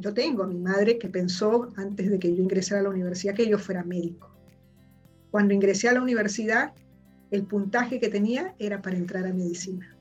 yo 0.01 0.15
tengo 0.15 0.45
a 0.45 0.47
mi 0.47 0.59
madre 0.59 0.99
que 0.99 1.09
pensó 1.09 1.73
antes 1.77 2.11
de 2.11 2.19
que 2.19 2.35
yo 2.35 2.43
ingresara 2.43 2.81
a 2.81 2.85
la 2.85 2.91
universidad 2.91 3.35
que 3.35 3.49
yo 3.49 3.59
fuera 3.59 3.83
médico. 3.85 4.31
Cuando 5.31 5.55
ingresé 5.55 5.89
a 5.89 5.93
la 5.93 6.03
universidad, 6.03 6.73
el 7.31 7.45
puntaje 7.45 7.99
que 7.99 8.09
tenía 8.09 8.55
era 8.59 8.83
para 8.83 8.97
entrar 8.97 9.27
a 9.27 9.33
medicina. 9.33 9.97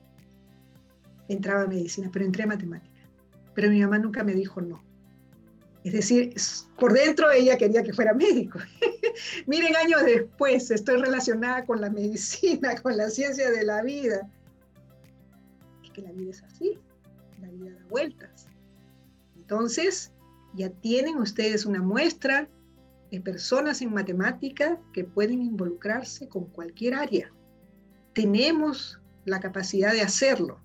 Entraba 1.27 1.63
a 1.63 1.67
medicina, 1.67 2.09
pero 2.11 2.25
entré 2.25 2.43
a 2.43 2.47
matemática. 2.47 2.99
Pero 3.53 3.69
mi 3.69 3.81
mamá 3.81 3.97
nunca 3.97 4.23
me 4.23 4.33
dijo 4.33 4.61
no. 4.61 4.83
Es 5.83 5.93
decir, 5.93 6.35
por 6.79 6.93
dentro 6.93 7.31
ella 7.31 7.57
quería 7.57 7.81
que 7.81 7.93
fuera 7.93 8.13
médico. 8.13 8.59
Miren, 9.47 9.75
años 9.75 10.03
después 10.05 10.69
estoy 10.69 11.01
relacionada 11.01 11.65
con 11.65 11.81
la 11.81 11.89
medicina, 11.89 12.75
con 12.81 12.97
la 12.97 13.09
ciencia 13.09 13.49
de 13.49 13.63
la 13.63 13.81
vida. 13.81 14.29
Es 15.83 15.91
que 15.91 16.01
la 16.01 16.11
vida 16.11 16.31
es 16.31 16.43
así, 16.43 16.79
la 17.41 17.47
vida 17.49 17.71
da 17.71 17.85
vueltas. 17.89 18.47
Entonces, 19.35 20.11
ya 20.53 20.69
tienen 20.69 21.17
ustedes 21.17 21.65
una 21.65 21.81
muestra 21.81 22.47
de 23.09 23.19
personas 23.19 23.81
en 23.81 23.93
matemática 23.93 24.79
que 24.93 25.03
pueden 25.03 25.41
involucrarse 25.41 26.29
con 26.29 26.45
cualquier 26.45 26.93
área. 26.93 27.31
Tenemos 28.13 28.99
la 29.25 29.39
capacidad 29.39 29.93
de 29.93 30.01
hacerlo, 30.01 30.59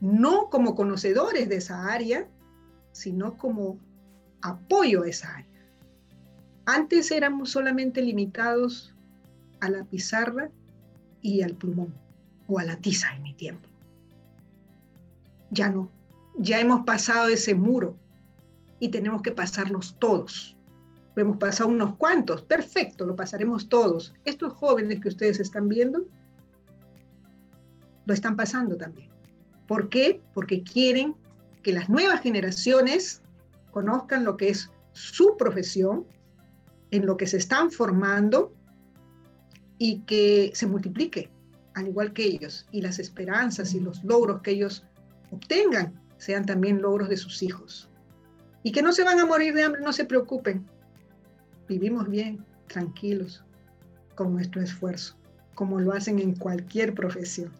no 0.00 0.48
como 0.50 0.74
conocedores 0.74 1.48
de 1.48 1.56
esa 1.56 1.92
área, 1.92 2.28
sino 2.92 3.36
como 3.36 3.78
apoyo 4.42 5.02
a 5.02 5.08
esa 5.08 5.36
área. 5.36 5.46
Antes 6.66 7.10
éramos 7.10 7.50
solamente 7.50 8.02
limitados 8.02 8.94
a 9.60 9.68
la 9.68 9.84
pizarra 9.84 10.50
y 11.22 11.42
al 11.42 11.54
plumón, 11.54 11.92
o 12.46 12.58
a 12.58 12.64
la 12.64 12.76
tiza 12.76 13.14
en 13.14 13.22
mi 13.22 13.34
tiempo. 13.34 13.68
Ya 15.50 15.68
no, 15.68 15.90
ya 16.38 16.60
hemos 16.60 16.84
pasado 16.84 17.28
ese 17.28 17.54
muro 17.54 17.96
y 18.78 18.88
tenemos 18.88 19.22
que 19.22 19.32
pasarlos 19.32 19.96
todos. 19.98 20.56
hemos 21.16 21.36
pasado 21.36 21.68
unos 21.68 21.96
cuantos, 21.96 22.40
perfecto, 22.42 23.04
lo 23.04 23.14
pasaremos 23.14 23.68
todos. 23.68 24.14
Estos 24.24 24.54
jóvenes 24.54 25.00
que 25.00 25.08
ustedes 25.08 25.38
están 25.38 25.68
viendo, 25.68 26.06
lo 28.06 28.14
están 28.14 28.36
pasando 28.36 28.76
también. 28.76 29.10
¿Por 29.66 29.90
qué? 29.90 30.22
Porque 30.32 30.62
quieren 30.62 31.14
que 31.62 31.72
las 31.72 31.90
nuevas 31.90 32.22
generaciones 32.22 33.19
conozcan 33.70 34.24
lo 34.24 34.36
que 34.36 34.50
es 34.50 34.70
su 34.92 35.36
profesión, 35.36 36.06
en 36.90 37.06
lo 37.06 37.16
que 37.16 37.26
se 37.26 37.36
están 37.36 37.70
formando 37.70 38.52
y 39.78 40.00
que 40.00 40.50
se 40.54 40.66
multiplique, 40.66 41.30
al 41.74 41.88
igual 41.88 42.12
que 42.12 42.24
ellos, 42.24 42.66
y 42.72 42.82
las 42.82 42.98
esperanzas 42.98 43.74
y 43.74 43.80
los 43.80 44.02
logros 44.04 44.42
que 44.42 44.52
ellos 44.52 44.84
obtengan 45.30 46.00
sean 46.18 46.44
también 46.44 46.82
logros 46.82 47.08
de 47.08 47.16
sus 47.16 47.42
hijos. 47.42 47.88
Y 48.62 48.72
que 48.72 48.82
no 48.82 48.92
se 48.92 49.04
van 49.04 49.20
a 49.20 49.26
morir 49.26 49.54
de 49.54 49.62
hambre, 49.62 49.80
no 49.80 49.92
se 49.92 50.04
preocupen. 50.04 50.66
Vivimos 51.68 52.08
bien, 52.10 52.44
tranquilos, 52.66 53.42
con 54.16 54.32
nuestro 54.32 54.60
esfuerzo, 54.60 55.16
como 55.54 55.80
lo 55.80 55.92
hacen 55.92 56.18
en 56.18 56.34
cualquier 56.34 56.94
profesión. 56.94 57.52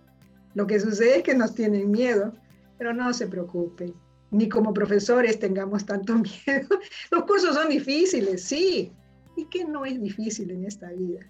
Lo 0.55 0.67
que 0.67 0.81
sucede 0.81 1.19
es 1.19 1.23
que 1.23 1.35
nos 1.35 1.55
tienen 1.55 1.91
miedo, 1.91 2.35
pero 2.77 2.93
no 2.93 3.15
se 3.15 3.29
preocupen 3.29 3.95
ni 4.31 4.49
como 4.49 4.73
profesores 4.73 5.39
tengamos 5.39 5.85
tanto 5.85 6.15
miedo. 6.47 6.69
Los 7.11 7.25
cursos 7.25 7.55
son 7.55 7.69
difíciles, 7.69 8.43
sí. 8.43 8.93
¿Y 9.37 9.47
qué 9.47 9.65
no 9.65 9.85
es 9.85 10.01
difícil 10.01 10.51
en 10.51 10.65
esta 10.65 10.91
vida? 10.91 11.21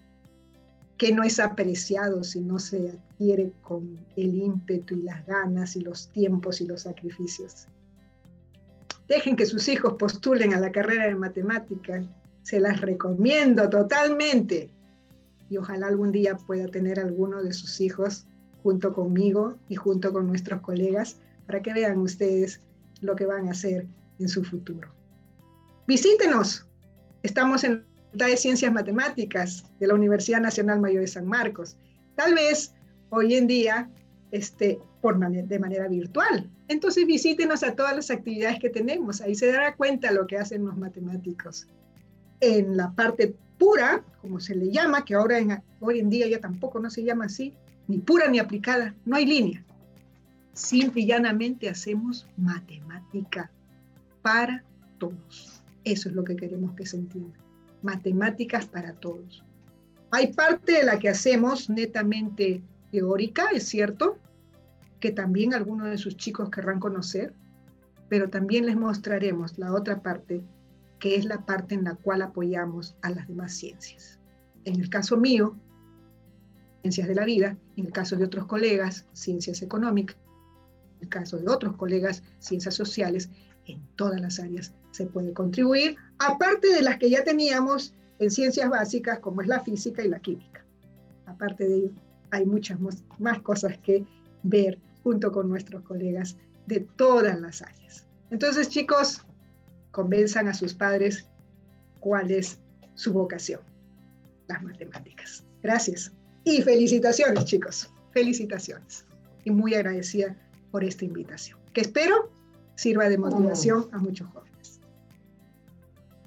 Que 0.97 1.13
no 1.13 1.23
es 1.23 1.41
apreciado 1.41 2.23
si 2.25 2.41
no 2.41 2.59
se 2.59 2.91
adquiere 2.91 3.53
con 3.63 3.99
el 4.17 4.35
ímpetu 4.35 4.97
y 4.97 5.03
las 5.03 5.27
ganas 5.27 5.77
y 5.77 5.81
los 5.81 6.09
tiempos 6.09 6.61
y 6.61 6.67
los 6.67 6.83
sacrificios. 6.83 7.67
Dejen 9.09 9.37
que 9.37 9.47
sus 9.47 9.69
hijos 9.69 9.95
postulen 9.95 10.55
a 10.55 10.61
la 10.61 10.71
carrera 10.71 11.07
de 11.07 11.15
matemática. 11.15 12.03
Se 12.43 12.61
las 12.61 12.81
recomiendo 12.81 13.69
totalmente. 13.69 14.71
Y 15.49 15.57
ojalá 15.57 15.89
algún 15.89 16.13
día 16.13 16.37
pueda 16.37 16.69
tener 16.69 17.01
alguno 17.01 17.43
de 17.43 17.53
sus 17.53 17.81
hijos 17.81 18.27
junto 18.63 18.93
conmigo 18.93 19.57
y 19.69 19.75
junto 19.75 20.13
con 20.13 20.27
nuestros 20.27 20.61
colegas 20.61 21.17
para 21.47 21.63
que 21.63 21.73
vean 21.73 21.99
ustedes 21.99 22.61
lo 23.01 23.17
que 23.17 23.27
van 23.27 23.49
a 23.49 23.53
hacer 23.53 23.87
en 24.19 24.29
su 24.29 24.45
futuro. 24.45 24.89
Visítenos. 25.87 26.67
Estamos 27.23 27.65
en 27.65 27.85
la 28.13 28.27
de 28.27 28.37
Ciencias 28.37 28.73
Matemáticas 28.73 29.65
de 29.79 29.87
la 29.87 29.95
Universidad 29.95 30.41
Nacional 30.41 30.81
Mayor 30.81 31.03
de 31.03 31.09
San 31.09 31.27
Marcos. 31.27 31.77
Tal 32.17 32.35
vez 32.35 32.75
hoy 33.11 33.35
en 33.35 33.47
día 33.47 33.91
este, 34.31 34.79
de 35.03 35.59
manera 35.59 35.89
virtual. 35.89 36.49
Entonces 36.69 37.07
visítenos 37.07 37.63
a 37.63 37.75
todas 37.75 37.97
las 37.97 38.11
actividades 38.11 38.61
que 38.61 38.71
tenemos. 38.71 39.21
Ahí 39.21 39.35
se 39.35 39.51
dará 39.51 39.75
cuenta 39.75 40.13
lo 40.13 40.27
que 40.27 40.39
hacen 40.39 40.65
los 40.65 40.77
matemáticos. 40.77 41.67
En 42.41 42.77
la 42.77 42.93
parte 42.93 43.35
pura, 43.59 44.03
como 44.23 44.41
se 44.41 44.55
le 44.55 44.71
llama, 44.71 45.05
que 45.05 45.15
ahora 45.15 45.63
hoy 45.81 45.99
en 45.99 46.09
día 46.09 46.27
ya 46.27 46.41
tampoco 46.41 46.81
no 46.81 46.91
se 46.91 47.05
llama 47.05 47.27
así, 47.27 47.55
ni 47.89 47.99
pura 47.99 48.29
ni 48.29 48.39
aplicada, 48.39 48.95
no 49.05 49.17
hay 49.17 49.27
línea 49.27 49.65
simple 50.61 51.69
hacemos 51.71 52.29
matemática 52.37 53.51
para 54.23 54.63
todos. 54.99 55.63
Eso 55.85 56.09
es 56.09 56.15
lo 56.15 56.25
que 56.25 56.37
queremos 56.37 56.75
que 56.75 56.87
se 56.87 56.99
entienda. 56.99 57.39
Matemáticas 57.83 58.67
para 58.67 58.93
todos. 58.95 59.43
Hay 60.11 60.33
parte 60.33 60.73
de 60.73 60.85
la 60.85 60.99
que 60.99 61.09
hacemos 61.09 61.71
netamente 61.71 62.63
teórica, 62.93 63.49
es 63.55 63.65
cierto, 63.69 64.19
que 64.99 65.13
también 65.13 65.55
algunos 65.55 65.89
de 65.89 65.99
sus 65.99 66.17
chicos 66.17 66.51
querrán 66.51 66.81
conocer, 66.81 67.33
pero 68.09 68.29
también 68.29 68.67
les 68.67 68.77
mostraremos 68.77 69.57
la 69.57 69.73
otra 69.73 70.03
parte, 70.03 70.43
que 70.99 71.17
es 71.17 71.25
la 71.25 71.47
parte 71.47 71.75
en 71.75 71.85
la 71.85 71.95
cual 71.95 72.23
apoyamos 72.23 72.97
a 73.03 73.11
las 73.11 73.27
demás 73.29 73.55
ciencias. 73.55 74.19
En 74.65 74.79
el 74.79 74.91
caso 74.91 75.17
mío, 75.17 75.57
ciencias 76.83 77.09
de 77.09 77.15
la 77.15 77.25
vida, 77.25 77.57
en 77.77 77.87
el 77.87 77.93
caso 77.93 78.17
de 78.17 78.25
otros 78.25 78.47
colegas, 78.47 79.07
ciencias 79.13 79.63
económicas, 79.63 80.17
el 81.01 81.09
caso 81.09 81.39
de 81.39 81.49
otros 81.49 81.77
colegas, 81.77 82.23
ciencias 82.39 82.75
sociales, 82.75 83.31
en 83.67 83.81
todas 83.97 84.21
las 84.21 84.39
áreas 84.41 84.73
se 84.91 85.07
puede 85.07 85.33
contribuir, 85.33 85.97
aparte 86.19 86.73
de 86.73 86.83
las 86.83 86.99
que 86.99 87.11
ya 87.11 87.25
teníamos 87.25 87.95
en 88.19 88.31
ciencias 88.31 88.69
básicas 88.69 89.19
como 89.21 89.43
es 89.43 89.49
la 89.49 89.61
física 89.61 90.03
y 90.03 90.09
la 90.09 90.21
química. 90.21 90.65
Aparte 91.27 91.67
de 91.69 91.77
ello, 91.77 91.91
hay 92.31 92.45
muchas 92.45 92.79
más 93.19 93.41
cosas 93.41 93.79
que 93.79 94.05
ver 94.43 94.79
junto 95.03 95.33
con 95.33 95.49
nuestros 95.49 95.83
colegas 95.83 96.37
de 96.67 96.81
todas 96.81 97.41
las 97.41 97.63
áreas. 97.63 98.07
Entonces, 98.31 98.69
chicos, 98.69 99.25
convenzan 99.91 100.49
a 100.49 100.55
sus 100.55 100.75
padres 100.75 101.27
cuál 102.01 102.31
es 102.31 102.59
su 102.95 103.13
vocación, 103.13 103.61
las 104.49 104.63
matemáticas. 104.63 105.45
Gracias. 105.63 106.13
Y 106.45 106.63
felicitaciones, 106.63 107.45
chicos. 107.45 107.91
Felicitaciones. 108.13 109.05
Y 109.45 109.51
muy 109.51 109.75
agradecida 109.75 110.37
por 110.71 110.85
esta 110.85 111.05
invitación, 111.05 111.59
que 111.73 111.81
espero 111.81 112.31
sirva 112.75 113.09
de 113.09 113.19
motivación 113.19 113.89
a 113.93 113.99
muchos 113.99 114.29
jóvenes. 114.29 114.81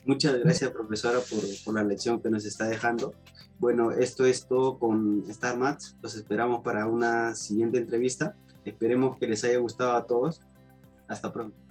Muchas 0.05 0.37
gracias, 0.39 0.69
profesora, 0.71 1.19
por, 1.65 1.73
la 1.73 1.83
lección 1.83 2.21
que 2.21 2.29
nos 2.29 2.45
está 2.45 2.67
dejando. 2.67 3.13
Bueno, 3.57 3.91
esto 3.91 4.25
es 4.25 4.45
todo 4.45 4.77
con 4.77 5.23
Star 5.29 5.57
Maths. 5.57 5.95
Los 6.01 6.15
esperamos 6.15 6.61
para 6.61 6.85
una 6.87 7.35
siguiente 7.35 7.77
entrevista. 7.77 8.35
Esperemos 8.65 9.17
que 9.17 9.27
les 9.27 9.43
haya 9.45 9.57
gustado 9.59 9.93
a 9.93 10.05
todos. 10.05 10.41
Hasta 11.07 11.31
pronto. 11.31 11.62